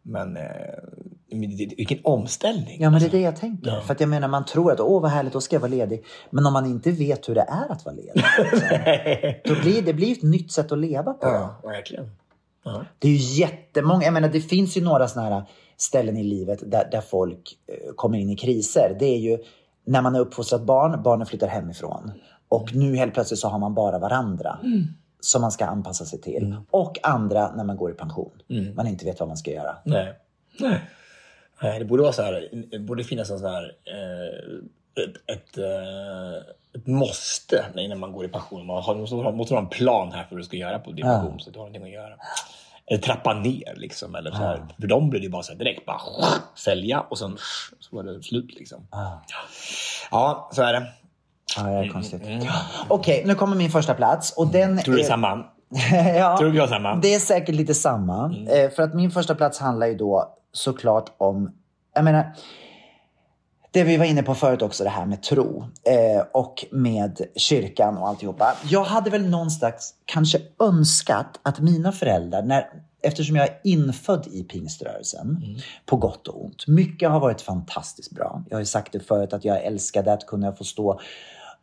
men, 0.01 0.37
eh, 0.37 0.43
vilken 1.29 1.99
omställning. 2.03 2.81
Ja, 2.81 2.89
men 2.89 2.99
det 2.99 3.05
är 3.05 3.09
det 3.09 3.19
jag 3.19 3.35
tänker. 3.35 3.71
Ja. 3.71 3.81
För 3.81 3.93
att 3.93 3.99
jag 3.99 4.09
menar, 4.09 4.27
man 4.27 4.45
tror 4.45 4.71
att 4.71 4.79
åh 4.79 5.01
vad 5.01 5.11
härligt, 5.11 5.33
då 5.33 5.41
ska 5.41 5.55
jag 5.55 5.61
vara 5.61 5.71
ledig. 5.71 6.05
Men 6.29 6.45
om 6.45 6.53
man 6.53 6.65
inte 6.65 6.91
vet 6.91 7.29
hur 7.29 7.35
det 7.35 7.41
är 7.41 7.71
att 7.71 7.85
vara 7.85 7.95
ledig. 7.95 8.23
då 9.45 9.55
blir 9.61 9.81
det 9.81 9.93
blir 9.93 10.11
ett 10.11 10.23
nytt 10.23 10.51
sätt 10.51 10.71
att 10.71 10.77
leva 10.77 11.13
på. 11.13 11.27
Ja, 11.27 11.61
verkligen. 11.63 12.09
Ja. 12.63 12.85
Det 12.99 13.07
är 13.07 13.11
ju 13.11 13.41
jättemånga, 13.41 14.03
jag 14.03 14.13
menar 14.13 14.29
det 14.29 14.41
finns 14.41 14.77
ju 14.77 14.81
några 14.81 15.07
sådana 15.07 15.35
här 15.35 15.43
ställen 15.77 16.17
i 16.17 16.23
livet 16.23 16.59
där, 16.71 16.87
där 16.91 17.01
folk 17.01 17.57
eh, 17.67 17.93
kommer 17.95 18.17
in 18.17 18.29
i 18.29 18.35
kriser. 18.35 18.95
Det 18.99 19.05
är 19.05 19.17
ju 19.17 19.37
när 19.85 20.01
man 20.01 20.13
har 20.13 20.21
uppfostrat 20.21 20.61
barn, 20.61 21.03
barnen 21.03 21.27
flyttar 21.27 21.47
hemifrån. 21.47 22.11
Och 22.49 22.75
nu 22.75 22.95
helt 22.95 23.13
plötsligt 23.13 23.39
så 23.39 23.47
har 23.47 23.59
man 23.59 23.73
bara 23.73 23.99
varandra. 23.99 24.59
Som 25.19 25.41
man 25.41 25.51
ska 25.51 25.65
anpassa 25.65 26.05
sig 26.05 26.21
till. 26.21 26.55
Och 26.71 26.97
andra 27.03 27.55
när 27.55 27.63
man 27.63 27.77
går 27.77 27.91
i 27.91 27.93
pension. 27.93 28.31
Man 28.75 28.87
inte 28.87 29.05
vet 29.05 29.19
vad 29.19 29.27
man 29.27 29.37
ska 29.37 29.51
göra. 29.51 29.75
Nej. 29.85 30.13
Nej. 30.59 30.81
Nej, 31.61 31.79
det 31.79 31.85
borde 31.85 32.01
vara 32.03 32.13
så 32.13 32.21
här. 32.21 32.49
Det 32.71 32.79
borde 32.79 33.03
finnas 33.03 33.29
en 33.31 33.39
sån 33.39 33.49
här 33.51 33.63
eh, 33.85 35.03
ett, 35.03 35.15
ett, 35.37 35.57
eh, 35.57 36.35
ett 36.75 36.87
måste 36.87 37.65
innan 37.75 37.99
man 37.99 38.11
går 38.11 38.25
i 38.25 38.27
pension. 38.27 38.65
Man 38.65 38.83
har, 38.83 38.95
måste, 38.95 39.15
ha- 39.15 39.31
måste 39.31 39.53
ha 39.53 39.61
en 39.61 39.69
plan 39.69 40.11
här 40.11 40.23
för 40.23 40.29
vad 40.35 40.39
du 40.39 40.43
ska 40.43 40.57
göra 40.57 40.79
på 40.79 40.91
din 40.91 41.05
Ja. 41.05 41.13
pension 41.19 41.39
så 41.39 41.49
du 41.49 41.59
har 41.59 41.65
någonting 41.65 41.83
att 41.83 41.89
göra. 42.03 42.13
Eller 42.85 43.01
trappa 43.01 43.33
ner 43.33 43.73
liksom. 43.75 44.15
Eller 44.15 44.31
så 44.31 44.37
här. 44.37 44.61
För 44.81 44.87
dem 44.87 45.09
blir 45.09 45.19
det 45.19 45.23
ju 45.25 45.31
bara 45.31 45.43
så 45.43 45.51
här 45.51 45.59
direkt 45.59 45.85
bara 45.85 46.01
sälja 46.55 46.99
och 47.01 47.17
sen 47.17 47.37
så 47.79 47.95
var 47.95 48.03
det 48.03 48.23
slut 48.23 48.53
liksom. 48.55 48.87
Ja, 50.11 50.49
så 50.53 50.61
är 50.63 50.73
det. 50.73 50.83
Ja, 51.57 51.63
det 51.63 51.69
är 51.69 51.89
konstigt. 51.89 52.21
Okej, 52.87 53.23
nu 53.25 53.35
kommer 53.35 53.55
min 53.55 53.69
första 53.71 53.93
plats. 53.93 54.31
Och 54.37 54.47
den 54.47 54.77
Tror 54.77 54.93
du 54.95 54.97
det 55.01 55.03
är 55.03 55.05
är- 55.05 55.09
samma? 55.09 55.45
ja, 56.17 56.37
Tror 56.37 56.47
du 56.47 56.53
vi 56.53 56.59
har 56.59 56.67
samma? 56.67 56.95
Det 56.95 57.13
är 57.15 57.19
säkert 57.19 57.55
lite 57.55 57.73
samma. 57.73 58.35
Eh, 58.49 58.69
för 58.71 58.83
att 58.83 58.93
min 58.93 59.11
första 59.11 59.35
plats 59.35 59.59
handlar 59.59 59.87
ju 59.87 59.95
då 59.95 60.33
såklart 60.57 61.15
om, 61.17 61.51
jag 61.93 62.03
menar, 62.03 62.33
det 63.71 63.83
vi 63.83 63.97
var 63.97 64.05
inne 64.05 64.23
på 64.23 64.35
förut 64.35 64.61
också, 64.61 64.83
det 64.83 64.89
här 64.89 65.05
med 65.05 65.23
tro 65.23 65.65
eh, 65.83 66.25
och 66.33 66.65
med 66.71 67.21
kyrkan 67.35 67.97
och 67.97 68.07
alltihopa. 68.07 68.57
Jag 68.69 68.83
hade 68.83 69.09
väl 69.09 69.29
någonstans 69.29 69.93
kanske 70.05 70.41
önskat 70.59 71.39
att 71.43 71.59
mina 71.59 71.91
föräldrar, 71.91 72.43
när, 72.43 72.69
eftersom 73.03 73.35
jag 73.35 73.45
är 73.45 73.59
infödd 73.63 74.27
i 74.27 74.43
pingströrelsen, 74.43 75.45
på 75.85 75.97
gott 75.97 76.27
och 76.27 76.45
ont. 76.45 76.67
Mycket 76.67 77.09
har 77.09 77.19
varit 77.19 77.41
fantastiskt 77.41 78.11
bra. 78.11 78.43
Jag 78.49 78.55
har 78.55 78.61
ju 78.61 78.65
sagt 78.65 78.91
det 78.91 78.99
förut 78.99 79.33
att 79.33 79.45
jag 79.45 79.63
älskade 79.63 80.13
att 80.13 80.27
kunna 80.27 80.51
få 80.51 80.63
stå 80.63 80.99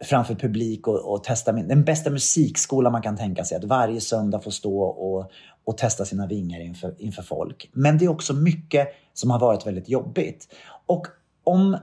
framför 0.04 0.34
publik 0.34 0.88
och, 0.88 1.12
och 1.12 1.24
testa 1.24 1.52
min, 1.52 1.68
den 1.68 1.84
bästa 1.84 2.10
musikskola 2.10 2.90
man 2.90 3.02
kan 3.02 3.16
tänka 3.16 3.44
sig. 3.44 3.56
Att 3.56 3.64
varje 3.64 4.00
söndag 4.00 4.40
få 4.40 4.50
stå 4.50 4.82
och, 4.82 5.30
och 5.64 5.78
testa 5.78 6.04
sina 6.04 6.26
vingar 6.26 6.60
inför, 6.60 6.94
inför 6.98 7.22
folk. 7.22 7.70
Men 7.72 7.98
det 7.98 8.04
är 8.04 8.08
också 8.08 8.32
mycket 8.34 8.88
som 9.14 9.30
har 9.30 9.38
varit 9.38 9.66
väldigt 9.66 9.88
jobbigt. 9.88 10.48
Och 10.86 11.06
om 11.44 11.76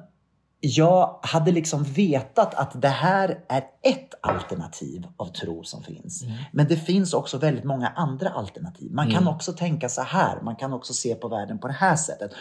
jag 0.63 1.19
hade 1.21 1.51
liksom 1.51 1.83
vetat 1.83 2.53
att 2.55 2.81
det 2.81 2.87
här 2.87 3.39
är 3.49 3.63
ett 3.81 4.13
alternativ 4.21 5.07
av 5.17 5.25
tro 5.25 5.63
som 5.63 5.83
finns. 5.83 6.23
Men 6.51 6.67
det 6.67 6.75
finns 6.77 7.13
också 7.13 7.37
väldigt 7.37 7.63
många 7.63 7.87
andra 7.87 8.29
alternativ. 8.29 8.91
Man 8.91 9.05
kan 9.05 9.21
Mm. 9.21 9.33
också 9.33 9.53
tänka 9.53 9.89
så 9.89 10.01
här. 10.01 10.41
Man 10.41 10.55
kan 10.55 10.73
också 10.73 10.93
se 10.93 11.15
på 11.15 11.27
världen 11.27 11.59
på 11.59 11.67
det 11.67 11.73
här 11.73 11.95
sättet. 11.95 12.31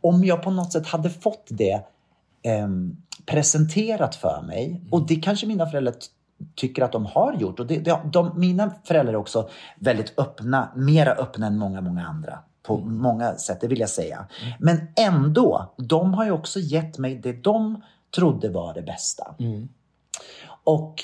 Om 0.00 0.24
jag 0.24 0.42
på 0.42 0.50
något 0.50 0.72
sätt 0.72 0.86
hade 0.86 1.10
fått 1.10 1.46
det 1.48 1.80
ehm, 2.42 2.96
presenterat 3.26 4.14
för 4.14 4.42
mig 4.42 4.80
och 4.90 5.06
det 5.06 5.16
kanske 5.16 5.46
mina 5.46 5.66
föräldrar 5.66 5.94
tycker 6.54 6.82
att 6.82 6.92
de 6.92 7.06
har 7.06 7.34
gjort. 7.34 7.60
Och 7.60 7.66
det, 7.66 7.78
det, 7.78 8.00
de, 8.12 8.40
mina 8.40 8.74
föräldrar 8.84 9.12
är 9.12 9.18
också 9.18 9.48
väldigt 9.78 10.18
öppna, 10.18 10.72
mera 10.76 11.12
öppna 11.12 11.46
än 11.46 11.58
många, 11.58 11.80
många 11.80 12.06
andra. 12.06 12.38
På 12.62 12.78
många 12.78 13.34
sätt, 13.34 13.60
det 13.60 13.68
vill 13.68 13.80
jag 13.80 13.88
säga. 13.90 14.26
Men 14.58 14.88
ändå, 14.96 15.74
de 15.76 16.14
har 16.14 16.24
ju 16.24 16.30
också 16.30 16.60
gett 16.60 16.98
mig 16.98 17.14
det 17.14 17.32
de 17.32 17.82
trodde 18.14 18.48
var 18.48 18.74
det 18.74 18.82
bästa. 18.82 19.34
Och 20.64 20.94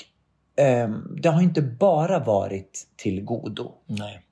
ehm, 0.55 1.17
det 1.21 1.29
har 1.29 1.41
inte 1.41 1.61
bara 1.61 2.19
varit 2.19 2.87
till 2.95 3.23
godo. 3.23 3.71
Nej. 3.85 4.23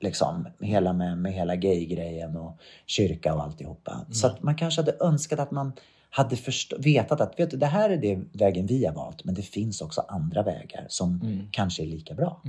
Liksom, 0.00 0.48
hela 0.60 0.92
med, 0.92 1.18
med 1.18 1.32
hela 1.32 1.56
gay-grejen 1.56 2.36
och 2.36 2.58
kyrka 2.86 3.34
och 3.34 3.42
alltihopa. 3.42 4.06
Så 4.10 4.26
att 4.26 4.42
man 4.42 4.56
kanske 4.56 4.80
hade 4.80 4.96
önskat 5.00 5.38
att 5.38 5.50
man 5.50 5.72
hade 6.10 6.36
vetat 6.78 7.20
att 7.20 7.40
vet 7.40 7.50
du, 7.50 7.56
det 7.56 7.66
här 7.66 7.90
är 7.90 7.96
det 7.96 8.18
vägen 8.32 8.66
vi 8.66 8.86
har 8.86 8.94
valt, 8.94 9.24
men 9.24 9.34
det 9.34 9.42
finns 9.42 9.80
också 9.80 10.00
andra 10.08 10.42
vägar 10.42 10.86
som 10.88 11.20
kanske 11.50 11.82
är 11.82 11.86
lika 11.86 12.14
bra. 12.14 12.40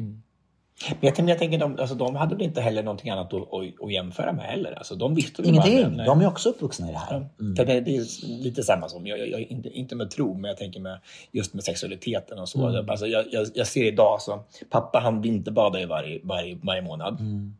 Men 0.89 0.97
jag, 0.99 1.15
tänker- 1.15 1.29
jag 1.29 1.39
tänker, 1.39 1.59
de, 1.59 1.77
alltså, 1.79 1.95
de 1.95 2.15
hade 2.15 2.35
väl 2.35 2.43
inte 2.45 2.61
heller 2.61 2.83
någonting 2.83 3.09
annat 3.09 3.33
att, 3.33 3.41
att, 3.41 3.83
att 3.83 3.93
jämföra 3.93 4.33
med 4.33 4.45
heller. 4.45 4.71
Alltså, 4.71 4.95
de 4.95 5.15
visste 5.15 5.41
Ingenting. 5.47 5.81
bara- 5.83 5.89
nej. 5.89 6.05
De 6.05 6.21
är 6.21 6.27
också 6.27 6.49
uppvuxna 6.49 6.89
i 6.89 6.91
det 6.91 6.97
här. 6.97 7.29
För 7.57 7.65
Det, 7.65 7.81
det 7.81 7.95
är 7.95 8.27
lite 8.43 8.63
samma 8.63 8.89
som, 8.89 9.07
jag, 9.07 9.19
jag, 9.19 9.27
jag, 9.29 9.41
inte, 9.41 9.69
inte 9.69 9.95
med 9.95 10.11
tro, 10.11 10.33
men 10.33 10.49
jag 10.49 10.57
tänker 10.57 10.79
med, 10.79 10.99
just 11.31 11.53
med 11.53 11.63
sexualiteten 11.63 12.39
och 12.39 12.49
så. 12.49 12.67
Mm. 12.67 12.89
Alltså, 12.89 13.07
jag, 13.07 13.25
jag, 13.31 13.47
jag 13.53 13.67
ser 13.67 13.85
idag 13.87 14.21
så, 14.21 14.43
pappa 14.69 14.99
han 14.99 15.21
vinterbadar 15.21 15.79
ju 15.79 15.85
varje, 15.85 16.19
varje, 16.23 16.57
varje 16.63 16.81
månad. 16.81 17.19
Mm. 17.19 17.55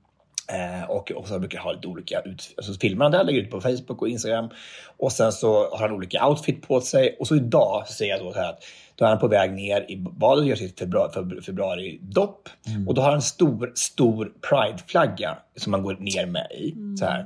Eh, 0.50 0.90
och, 0.90 1.12
och 1.12 1.28
så 1.28 1.40
brukar 1.40 1.58
jag 1.58 1.64
ha 1.64 1.72
lite 1.72 1.88
olika 1.88 2.20
ut, 2.22 2.54
alltså 2.58 2.74
filmer 2.74 3.06
han 3.06 3.12
där, 3.12 3.24
lägger 3.24 3.40
ut 3.42 3.52
på 3.52 3.62
Facebook 3.62 4.02
och 4.02 4.10
Instagram. 4.10 4.50
Och 4.98 5.12
sen 5.12 5.32
så 5.32 5.70
har 5.70 5.78
han 5.80 5.92
olika 5.92 6.28
outfit 6.28 6.68
på 6.68 6.82
sig. 6.82 7.16
Och 7.20 7.28
så 7.28 7.36
idag 7.36 7.84
så 7.88 7.94
ser 7.94 8.06
jag 8.06 8.20
då 8.20 8.34
så 8.34 8.40
här 8.40 8.50
att 8.50 8.64
då 8.96 9.06
är 9.06 9.10
han 9.10 9.20
på 9.20 9.28
väg 9.28 9.52
ner 9.54 9.86
i 9.92 9.98
badet 9.98 10.42
och 10.42 10.48
gör 10.48 10.56
sitt 10.56 10.80
februari, 10.80 11.12
februari, 11.14 11.42
februari-dopp. 11.42 12.50
Och 12.88 12.94
då 12.94 13.02
har 13.02 13.10
han 13.10 13.16
en 13.16 13.22
stor, 13.22 13.72
stor 13.76 14.32
prideflagga 14.50 15.38
som 15.56 15.74
han 15.74 15.84
går 15.84 15.98
ner 16.00 16.26
med 16.26 16.48
i. 16.52 16.76
Så 17.00 17.06
här. 17.06 17.26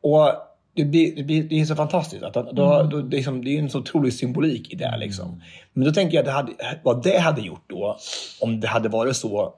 Och 0.00 0.32
det, 0.76 0.84
blir, 0.84 1.16
det, 1.16 1.22
blir, 1.22 1.42
det 1.42 1.60
är 1.60 1.64
så 1.64 1.74
fantastiskt. 1.76 2.22
Att, 2.24 2.34
han- 2.34 2.54
då, 2.54 2.82
då, 2.82 3.00
det, 3.02 3.18
är 3.18 3.22
som, 3.22 3.44
det 3.44 3.50
är 3.50 3.58
en 3.58 3.70
så 3.70 3.78
otrolig 3.78 4.12
symbolik 4.14 4.72
i 4.72 4.76
det. 4.76 4.96
Liksom. 4.98 5.42
Men 5.72 5.84
då 5.84 5.92
tänker 5.92 6.16
jag 6.16 6.22
att 6.22 6.26
det 6.26 6.32
hade, 6.32 6.78
vad 6.82 7.02
det 7.02 7.18
hade 7.18 7.40
gjort 7.40 7.64
då, 7.66 7.96
om 8.40 8.60
det 8.60 8.68
hade 8.68 8.88
varit 8.88 9.16
så 9.16 9.54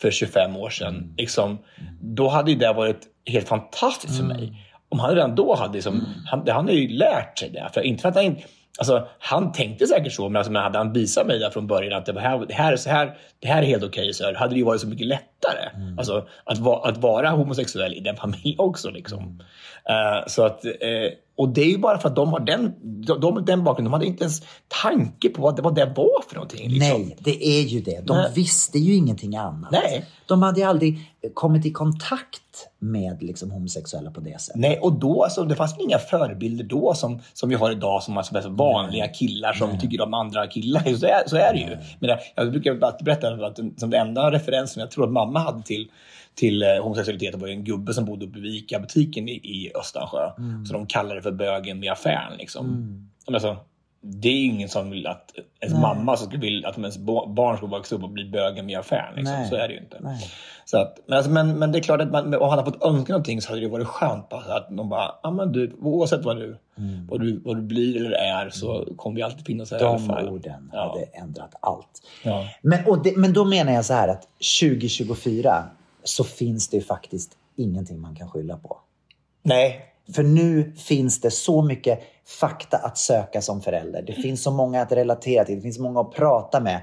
för 0.00 0.10
25 0.10 0.56
år 0.56 0.70
sedan, 0.70 1.14
liksom, 1.18 1.58
då 2.00 2.28
hade 2.28 2.54
det 2.54 2.72
varit 2.72 3.00
helt 3.26 3.48
fantastiskt 3.48 4.16
för 4.18 4.24
mig. 4.24 4.52
Om 4.88 4.98
han 5.00 5.14
redan 5.14 5.34
då 5.34 5.54
hade, 5.54 5.72
liksom, 5.74 6.04
han, 6.26 6.44
det- 6.44 6.52
han 6.52 6.64
har 6.64 6.72
ju 6.72 6.88
lärt 6.88 7.38
sig 7.38 7.50
det. 7.50 7.68
För, 7.74 7.80
inte 7.80 8.02
för 8.02 8.08
att 8.08 8.16
han, 8.16 8.36
alltså, 8.78 9.08
han 9.18 9.52
tänkte 9.52 9.86
säkert 9.86 10.12
så, 10.12 10.28
men, 10.28 10.36
alltså, 10.36 10.52
men 10.52 10.62
hade 10.62 10.78
han 10.78 10.92
visat 10.92 11.26
mig 11.26 11.38
där 11.38 11.50
från 11.50 11.66
början 11.66 11.92
att 11.98 12.06
det, 12.06 12.20
här, 12.20 12.46
det, 12.48 12.54
här, 12.54 12.72
är 12.72 12.76
så 12.76 12.90
här, 12.90 13.16
det 13.40 13.48
här 13.48 13.62
är 13.62 13.66
helt 13.66 13.84
okej, 13.84 14.14
så 14.14 14.24
här, 14.24 14.34
hade 14.34 14.54
det 14.54 14.58
ju 14.58 14.64
varit 14.64 14.80
så 14.80 14.86
mycket 14.88 15.06
lättare. 15.06 15.68
Alltså, 15.98 16.26
att, 16.44 16.58
va, 16.58 16.82
att 16.84 16.96
vara 16.96 17.30
homosexuell 17.30 17.94
i 17.94 18.00
den 18.00 18.16
familjen 18.16 18.58
också. 18.58 18.90
Liksom. 18.90 19.42
Eh, 19.88 20.26
så 20.26 20.44
att, 20.44 20.64
eh, 20.64 20.72
och 21.36 21.48
det 21.48 21.60
är 21.60 21.68
ju 21.70 21.78
bara 21.78 21.98
för 21.98 22.08
att 22.08 22.16
de 22.16 22.28
har 22.28 22.40
den, 22.40 22.74
de, 22.82 23.20
de, 23.20 23.44
den 23.44 23.64
bakgrunden. 23.64 23.84
De 23.90 23.92
hade 23.92 24.06
inte 24.06 24.24
ens 24.24 24.42
tanke 24.82 25.28
på 25.28 25.42
vad 25.42 25.56
det, 25.56 25.62
vad 25.62 25.74
det 25.74 25.84
var 25.84 26.28
för 26.28 26.34
någonting. 26.34 26.70
Liksom. 26.70 27.00
Nej, 27.02 27.16
det 27.20 27.46
är 27.46 27.62
ju 27.62 27.80
det. 27.80 28.06
De 28.06 28.16
Nej. 28.16 28.30
visste 28.34 28.78
ju 28.78 28.94
ingenting 28.94 29.36
annat. 29.36 29.70
Nej. 29.70 30.04
De 30.26 30.42
hade 30.42 30.60
ju 30.60 30.66
aldrig 30.66 30.98
kommit 31.34 31.66
i 31.66 31.70
kontakt 31.72 32.40
med 32.78 33.22
liksom, 33.22 33.50
homosexuella 33.50 34.10
på 34.10 34.20
det 34.20 34.40
sättet. 34.40 34.60
Nej, 34.60 34.78
och 34.78 34.92
då, 34.92 35.22
alltså, 35.24 35.44
det 35.44 35.54
fanns 35.56 35.76
inga 35.78 35.98
förebilder 35.98 36.64
då 36.64 36.94
som, 36.94 37.20
som 37.32 37.48
vi 37.48 37.54
har 37.54 37.70
idag 37.70 38.02
som 38.02 38.18
alltså, 38.18 38.48
vanliga 38.48 39.08
killar 39.08 39.52
som 39.52 39.78
tycker 39.78 40.00
om 40.02 40.14
andra 40.14 40.46
killar. 40.46 40.80
Så 40.96 41.06
är, 41.06 41.28
så 41.28 41.36
är 41.36 41.52
det 41.52 41.58
ju. 41.60 41.76
Men 41.98 42.18
jag 42.34 42.50
brukar 42.50 42.80
alltid 42.80 43.04
berätta 43.04 43.46
att 43.46 43.56
den- 43.56 43.74
som 43.78 43.90
den 43.90 44.08
enda 44.08 44.30
referensen 44.30 44.80
jag 44.80 44.90
tror 44.90 45.04
att 45.04 45.12
mamma 45.12 45.38
hade 45.38 45.62
till 45.62 45.88
till 46.36 46.62
eh, 46.62 46.68
homosexualiteten 46.82 47.40
var 47.40 47.48
ju 47.48 47.54
en 47.54 47.64
gubbe 47.64 47.94
som 47.94 48.04
bodde 48.04 48.26
uppe 48.26 48.38
vid 48.40 48.54
ICA-butiken 48.54 49.28
i, 49.28 49.32
i 49.32 49.72
Östansjö. 49.80 50.30
Så 50.66 50.72
de 50.72 50.86
kallade 50.86 51.14
det 51.14 51.22
för 51.22 51.32
bögen 51.32 51.80
vid 51.80 51.90
affären. 51.90 52.36
Liksom. 52.38 52.66
Men 53.26 53.34
Alltså, 53.34 53.56
det 54.00 54.28
är 54.28 54.44
ingen 54.44 54.68
som 54.68 54.90
vill 54.90 55.06
att 55.06 55.30
ens 55.60 55.72
Nej. 55.72 55.82
mamma 55.82 56.16
som 56.16 56.26
skulle 56.26 56.40
vilja 56.42 56.68
att 56.68 56.78
ens 56.78 56.98
barn 56.98 57.56
ska 57.56 57.66
växa 57.66 57.94
upp 57.96 58.02
och 58.02 58.10
bli 58.10 58.24
bögen 58.24 58.66
vid 58.66 58.76
affären. 58.78 59.14
Liksom. 59.16 59.44
Så 59.50 59.56
är 59.56 59.68
det 59.68 59.74
ju 59.74 59.80
inte. 59.80 59.98
Nej. 60.00 60.30
Så 60.64 60.78
att, 60.78 60.98
men, 61.06 61.16
alltså, 61.16 61.32
men, 61.32 61.58
men 61.58 61.72
det 61.72 61.78
är 61.78 61.82
klart 61.82 62.00
att 62.00 62.10
man, 62.10 62.34
om 62.34 62.40
han 62.48 62.58
hade 62.58 62.64
fått 62.72 62.82
önska 62.84 63.12
någonting 63.12 63.40
så 63.42 63.48
hade 63.48 63.60
det 63.60 63.68
varit 63.68 63.86
skönt. 63.86 64.28
Bara, 64.28 64.54
att 64.56 64.68
de 64.76 64.88
bara, 64.88 65.10
ja 65.22 65.30
men 65.30 65.52
du, 65.52 65.76
oavsett 65.80 66.24
vad 66.24 66.36
du, 66.36 66.56
vad 67.08 67.20
du, 67.20 67.40
vad 67.44 67.56
du 67.56 67.62
blir 67.62 67.96
eller 67.96 68.16
är 68.16 68.50
så 68.50 68.88
kommer 68.96 69.16
vi 69.16 69.22
alltid 69.22 69.46
finnas 69.46 69.70
här 69.70 69.78
De 69.78 70.06
fall. 70.06 70.28
orden 70.28 70.70
Ja. 70.72 70.88
hade 70.92 71.04
ändrat 71.04 71.54
allt. 71.60 72.02
Ja. 72.24 72.44
Men, 72.62 72.86
och 72.86 73.02
det, 73.02 73.16
men 73.16 73.32
då 73.32 73.44
menar 73.44 73.72
jag 73.72 73.84
så 73.84 73.94
här 73.94 74.08
att 74.08 74.22
2024 74.60 75.64
så 76.08 76.24
finns 76.24 76.68
det 76.68 76.80
faktiskt 76.80 77.32
ingenting 77.56 78.00
man 78.00 78.14
kan 78.14 78.30
skylla 78.30 78.56
på. 78.56 78.78
Nej. 79.42 79.92
För 80.14 80.22
nu 80.22 80.72
finns 80.76 81.20
det 81.20 81.30
så 81.30 81.62
mycket 81.62 82.00
fakta 82.40 82.76
att 82.76 82.98
söka 82.98 83.42
som 83.42 83.62
förälder. 83.62 84.02
Det 84.02 84.12
finns 84.12 84.42
så 84.42 84.50
många 84.50 84.82
att 84.82 84.92
relatera 84.92 85.44
till. 85.44 85.56
Det 85.56 85.62
finns 85.62 85.78
många 85.78 86.00
att 86.00 86.12
prata 86.12 86.60
med. 86.60 86.76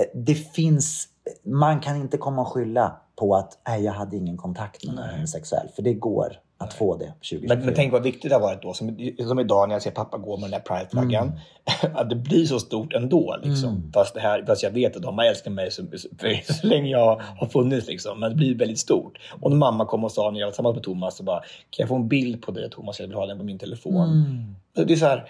Eh, 0.00 0.06
Det 0.14 0.34
finns... 0.34 1.08
Man 1.44 1.80
kan 1.80 1.96
inte 1.96 2.16
komma 2.16 2.42
och 2.42 2.48
skylla 2.48 3.00
på 3.16 3.36
att 3.36 3.58
Nej, 3.68 3.84
jag 3.84 3.92
hade 3.92 4.16
ingen 4.16 4.36
kontakt 4.36 4.86
med 4.86 4.94
någon 4.94 5.08
homosexuell. 5.08 5.68
För 5.76 5.82
det 5.82 5.94
går 5.94 6.32
att 6.58 6.74
få 6.74 6.96
det 6.96 7.04
2024. 7.04 7.54
Men, 7.54 7.64
men 7.64 7.74
tänk 7.74 7.92
vad 7.92 8.02
viktigt 8.02 8.30
det 8.30 8.34
har 8.34 8.40
varit 8.40 8.62
då. 8.62 8.74
Som, 8.74 8.98
som 9.18 9.38
idag 9.38 9.68
när 9.68 9.74
jag 9.74 9.82
ser 9.82 9.90
pappa 9.90 10.18
gå 10.18 10.36
med 10.36 10.50
den 10.50 10.60
där 10.60 10.76
prideflaggan. 10.76 11.32
Att 11.94 12.10
det 12.10 12.16
blir 12.16 12.46
så 12.46 12.60
stort 12.60 12.92
ändå. 12.92 13.36
Liksom. 13.42 13.90
Fast, 13.94 14.14
det 14.14 14.20
här, 14.20 14.44
fast 14.46 14.62
jag 14.62 14.70
vet 14.70 14.96
att 14.96 15.02
de 15.02 15.18
har 15.18 15.24
älskat 15.24 15.52
mig 15.52 15.70
så, 15.70 15.82
så, 15.96 16.08
så 16.54 16.66
länge 16.66 16.90
jag 16.90 17.22
har 17.38 17.46
funnits. 17.46 17.86
Liksom. 17.86 18.20
Men 18.20 18.30
det 18.30 18.36
blir 18.36 18.54
väldigt 18.54 18.78
stort. 18.78 19.18
Och 19.40 19.50
när 19.50 19.58
mamma 19.58 19.86
kom 19.86 20.04
och 20.04 20.12
sa 20.12 20.30
när 20.30 20.40
jag 20.40 20.46
var 20.46 20.50
tillsammans 20.50 20.74
med 20.74 20.84
Thomas. 20.84 21.16
Så 21.16 21.22
bara, 21.22 21.40
kan 21.40 21.82
jag 21.82 21.88
få 21.88 21.96
en 21.96 22.08
bild 22.08 22.42
på 22.42 22.52
dig 22.52 22.70
Thomas? 22.70 23.00
Jag 23.00 23.06
vill 23.06 23.16
ha 23.16 23.26
den 23.26 23.38
på 23.38 23.44
min 23.44 23.58
telefon. 23.58 24.54
Det 24.74 24.92
är 24.92 24.96
så 24.96 25.06
här, 25.06 25.28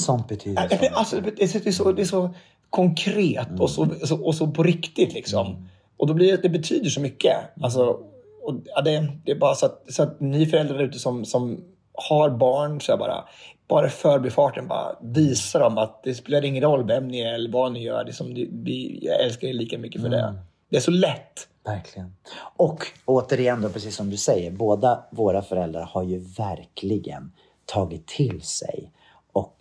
Sånt 0.00 0.28
betyder 0.28 0.78
men 0.80 0.94
alltså, 0.94 1.20
det, 1.20 1.42
är 1.42 1.46
så, 1.46 1.58
det, 1.58 1.68
är 1.68 1.72
så, 1.72 1.92
det 1.92 2.02
är 2.02 2.06
så 2.06 2.34
konkret 2.70 3.60
och, 3.60 3.70
så, 3.70 3.88
så, 4.04 4.24
och 4.24 4.34
så 4.34 4.46
på 4.46 4.62
riktigt. 4.62 5.14
Liksom. 5.14 5.68
Och 5.96 6.06
då 6.06 6.14
blir 6.14 6.32
det, 6.32 6.42
det 6.42 6.48
betyder 6.48 6.90
så 6.90 7.00
mycket. 7.00 7.36
Alltså, 7.60 8.00
och, 8.46 8.54
ja, 8.64 8.82
det, 8.82 9.08
det 9.24 9.30
är 9.32 9.36
bara 9.36 9.54
så 9.54 9.66
att, 9.66 9.82
så 9.88 10.02
att 10.02 10.20
ni 10.20 10.46
föräldrar 10.46 10.82
ute 10.82 10.98
som, 10.98 11.24
som 11.24 11.64
har 11.94 12.30
barn, 12.30 12.80
så 12.80 12.92
jag 12.92 12.98
bara, 12.98 13.24
bara 13.68 13.88
förbifarten 13.88 14.68
bara 14.68 14.96
visa 15.02 15.58
dem 15.58 15.78
att 15.78 16.02
det 16.02 16.14
spelar 16.14 16.44
ingen 16.44 16.62
roll 16.62 16.86
vem 16.86 17.08
ni 17.08 17.20
är 17.20 17.34
eller 17.34 17.52
vad 17.52 17.72
ni 17.72 17.82
gör. 17.82 18.04
Det 18.04 18.12
som, 18.12 18.34
vi, 18.52 18.98
jag 19.02 19.20
älskar 19.20 19.48
er 19.48 19.52
lika 19.52 19.78
mycket 19.78 20.02
för 20.02 20.08
det. 20.08 20.34
Det 20.70 20.76
är 20.76 20.80
så 20.80 20.90
lätt. 20.90 21.48
Verkligen. 21.64 22.16
Och 22.56 22.86
återigen 23.04 23.60
då, 23.62 23.68
precis 23.68 23.96
som 23.96 24.10
du 24.10 24.16
säger, 24.16 24.50
båda 24.50 25.04
våra 25.10 25.42
föräldrar 25.42 25.82
har 25.82 26.02
ju 26.02 26.18
verkligen 26.18 27.32
tagit 27.64 28.06
till 28.06 28.42
sig 28.42 28.92
och, 29.32 29.56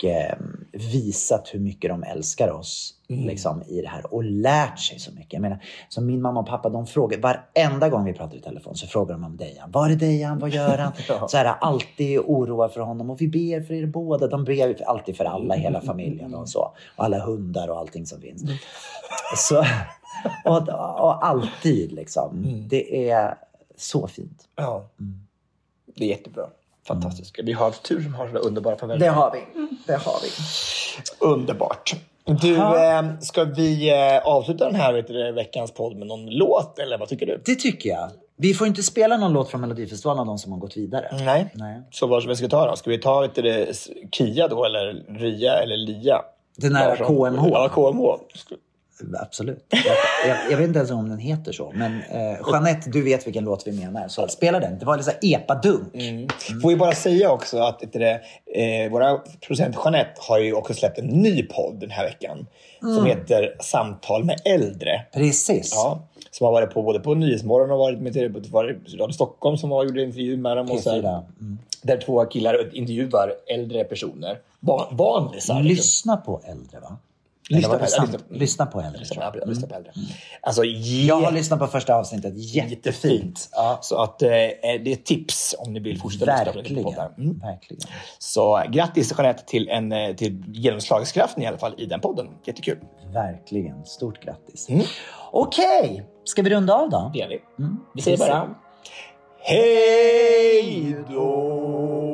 och 0.00 0.04
eh, 0.04 0.38
visat 0.72 1.48
hur 1.54 1.60
mycket 1.60 1.90
de 1.90 2.02
älskar 2.02 2.50
oss 2.50 2.94
liksom, 3.08 3.62
i 3.62 3.80
det 3.80 3.88
här 3.88 4.14
och 4.14 4.24
lärt 4.24 4.78
sig 4.78 4.98
så 4.98 5.12
mycket. 5.12 5.32
Jag 5.32 5.42
menar, 5.42 5.64
som 5.88 6.06
min 6.06 6.22
mamma 6.22 6.40
och 6.40 6.46
pappa, 6.46 6.68
de 6.68 6.86
frågar 6.86 7.18
varenda 7.18 7.88
gång 7.88 8.04
vi 8.04 8.12
pratar 8.12 8.36
i 8.36 8.40
telefon 8.40 8.76
så 8.76 8.86
frågar 8.86 9.14
de 9.14 9.24
om 9.24 9.36
Dejan. 9.36 9.70
Var 9.70 9.90
är 9.90 9.96
Dejan? 9.96 10.38
Vad 10.38 10.50
gör 10.50 10.78
han? 10.78 10.92
Så 11.28 11.36
här, 11.36 11.44
alltid 11.60 12.18
oroa 12.18 12.68
för 12.68 12.80
honom 12.80 13.10
och 13.10 13.20
vi 13.20 13.28
ber 13.28 13.60
för 13.60 13.74
er 13.74 13.86
båda. 13.86 14.26
De 14.26 14.44
ber 14.44 14.88
alltid 14.88 15.16
för 15.16 15.24
alla, 15.24 15.54
hela 15.54 15.80
familjen 15.80 16.34
och 16.34 16.48
så. 16.48 16.72
Och 16.96 17.04
alla 17.04 17.18
hundar 17.18 17.68
och 17.68 17.78
allting 17.78 18.06
som 18.06 18.20
finns. 18.20 18.42
Så, 19.36 19.64
och, 20.44 20.68
och 21.00 21.26
alltid 21.26 21.92
liksom. 21.92 22.44
Det 22.68 23.10
är 23.10 23.34
så 23.76 24.06
fint. 24.06 24.48
Ja. 24.56 24.88
Det 25.96 26.04
är 26.04 26.08
jättebra. 26.08 26.46
Fantastiskt. 26.86 27.38
Vi 27.42 27.52
har 27.52 27.64
haft 27.64 27.82
tur 27.82 28.02
som 28.02 28.14
har 28.14 28.26
sådana 28.26 28.40
underbara 28.40 28.76
föräldrar. 28.76 28.98
Det 28.98 29.14
har 29.14 29.32
vi. 29.32 29.66
Det 29.86 29.92
har 29.92 30.18
vi. 30.22 30.28
Underbart. 31.18 31.94
Du, 32.24 32.56
eh, 32.56 33.18
ska 33.20 33.44
vi 33.44 33.90
eh, 33.90 34.28
avsluta 34.28 34.64
den 34.64 34.74
här 34.74 34.92
vet 34.92 35.08
du, 35.08 35.32
veckans 35.32 35.74
podd 35.74 35.96
med 35.96 36.06
någon 36.06 36.26
låt? 36.30 36.78
Eller 36.78 36.98
vad 36.98 37.08
tycker 37.08 37.26
du? 37.26 37.42
Det 37.44 37.54
tycker 37.54 37.90
jag. 37.90 38.10
Vi 38.36 38.54
får 38.54 38.66
inte 38.66 38.82
spela 38.82 39.16
någon 39.16 39.32
låt 39.32 39.50
från 39.50 39.60
Melodifestivalen 39.60 40.20
av 40.20 40.26
de 40.26 40.38
som 40.38 40.52
har 40.52 40.58
gått 40.58 40.76
vidare. 40.76 41.08
Nej. 41.12 41.50
Nej. 41.54 41.82
Så 41.90 42.06
vad 42.06 42.22
ska 42.22 42.32
vi 42.32 42.48
ta 42.48 42.66
då? 42.66 42.76
Ska 42.76 42.90
vi 42.90 42.98
ta 42.98 43.20
vet 43.20 43.34
du, 43.34 43.66
Kia 44.12 44.48
då, 44.48 44.64
eller 44.64 45.04
Ria, 45.08 45.52
eller 45.52 45.76
Lia? 45.76 46.22
Den 46.56 46.76
här. 46.76 46.96
KMH. 46.96 47.48
Ja, 47.52 47.68
KMH. 47.68 48.18
Absolut. 49.20 49.64
Jag, 49.68 49.96
jag, 50.28 50.38
jag 50.50 50.56
vet 50.58 50.66
inte 50.66 50.78
ens 50.78 50.90
om 50.90 51.08
den 51.08 51.18
heter 51.18 51.52
så. 51.52 51.72
Men 51.74 52.02
eh, 52.10 52.38
Jeanette, 52.52 52.90
du 52.90 53.02
vet 53.02 53.26
vilken 53.26 53.44
låt 53.44 53.66
vi 53.66 53.72
menar. 53.72 54.08
Så 54.08 54.28
spela 54.28 54.60
den. 54.60 54.78
Det 54.78 54.84
var 54.84 54.96
lite 54.96 55.18
epadunk. 55.22 55.94
Mm. 55.94 56.28
Får 56.62 56.68
vi 56.68 56.76
bara 56.76 56.92
säga 56.92 57.30
också 57.30 57.58
att 57.58 57.82
det, 57.92 58.20
eh, 58.54 58.90
våra 58.92 59.18
producent 59.46 59.76
Jeanette 59.84 60.14
har 60.28 60.38
ju 60.38 60.52
också 60.54 60.74
släppt 60.74 60.98
en 60.98 61.06
ny 61.06 61.42
podd 61.42 61.80
den 61.80 61.90
här 61.90 62.04
veckan. 62.04 62.46
Som 62.80 62.88
Mm. 62.92 63.04
heter 63.06 63.56
Samtal 63.60 64.24
med 64.24 64.40
äldre. 64.44 65.02
Precis. 65.14 65.72
Ja, 65.74 66.02
som 66.30 66.44
har 66.44 66.52
varit 66.52 66.70
på 66.74 66.82
både 66.82 67.00
på 67.00 67.14
Nyhetsmorgon 67.14 67.70
och 67.70 67.78
varit 67.78 68.00
med 68.00 68.36
varit 68.50 68.94
Radio 68.98 69.12
Stockholm 69.12 69.56
som 69.56 69.70
var, 69.70 69.84
gjorde 69.84 70.02
intervju 70.02 70.36
med 70.36 70.56
dem. 70.56 70.70
Och 70.70 70.76
P4. 70.78 71.22
Mm. 71.40 71.58
Där 71.82 71.96
två 71.96 72.24
killar 72.24 72.74
intervjuar 72.76 73.32
äldre 73.46 73.84
personer. 73.84 74.38
Barn, 74.60 74.96
barnlisar. 74.96 75.62
Lyssna 75.62 76.16
på 76.16 76.40
äldre 76.44 76.80
va? 76.80 76.96
Lyssna 77.50 77.68
på 77.68 77.74
äldre. 77.74 77.88
sant? 77.88 78.24
Lyssna 78.30 78.66
på 78.66 78.80
äldre. 78.80 79.00
Lyssna, 79.00 79.22
jag. 79.22 79.36
ja, 79.36 79.44
lyssna 79.44 79.68
på 79.68 79.74
äldre. 79.74 79.92
Alltså, 80.40 80.64
ge... 80.64 81.06
Jag 81.06 81.20
har 81.20 81.32
lyssnat 81.32 81.58
på 81.58 81.66
första 81.66 81.94
avsnittet. 81.94 82.32
Jättefint. 82.36 83.48
Ja. 83.52 83.78
Så 83.82 84.02
att, 84.02 84.22
eh, 84.22 84.28
det 84.28 84.92
är 84.92 84.96
tips 84.96 85.54
om 85.58 85.72
ni 85.72 85.80
vill 85.80 86.00
fortsätta 86.00 86.32
lyssna 86.32 86.52
på 86.52 86.58
Verkligen. 86.58 86.84
poddar. 86.84 87.14
Mm. 87.18 87.38
Verkligen. 87.38 87.80
Så 88.18 88.62
grattis 88.70 89.14
Jeanette 89.18 89.44
till, 89.46 89.68
en, 89.68 89.92
eh, 89.92 90.14
till 90.14 90.42
genomslagskraften 90.46 91.42
i 91.42 91.46
alla 91.46 91.58
fall 91.58 91.74
i 91.78 91.86
den 91.86 92.00
podden. 92.00 92.26
Jättekul. 92.44 92.78
Verkligen. 93.12 93.84
Stort 93.84 94.24
grattis. 94.24 94.68
Mm. 94.68 94.82
Okej, 95.32 96.06
ska 96.24 96.42
vi 96.42 96.50
runda 96.50 96.74
av 96.74 96.90
då? 96.90 97.10
Det 97.12 97.18
gör 97.18 97.28
vi. 97.28 97.42
Mm. 97.58 97.76
Vi 97.94 98.02
säger 98.02 98.18
bara 98.18 98.54
hej 99.42 100.96
då! 101.10 102.09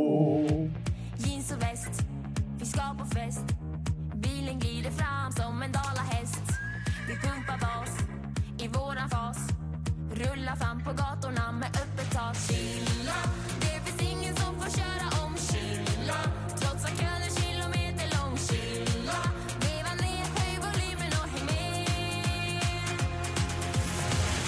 Rullar 10.46 10.56
fram 10.56 10.80
på 10.80 10.92
gatorna 10.92 11.52
med 11.52 11.68
öppet 11.68 12.10
tak. 12.12 12.36
Chilla, 12.36 13.20
det 13.60 13.80
finns 13.84 14.12
ingen 14.12 14.36
som 14.36 14.54
får 14.60 14.70
köra 14.70 15.24
om. 15.24 15.36
Chilla, 15.36 16.20
trots 16.60 16.84
att 16.84 16.98
kön 17.00 17.22
är 17.28 17.40
kilometer 17.40 18.08
lång. 18.16 18.38
Chilla, 18.38 19.22
veva 19.60 19.92
ner, 20.02 20.26
höj 20.38 20.56
volymen 20.64 21.12
och 21.20 21.28
häng 21.32 21.46
med. 21.46 21.86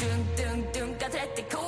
Dunk, 0.01 0.27
dunk, 0.39 0.75
dunka 0.75 1.09
30 1.09 1.43
k 1.51 1.68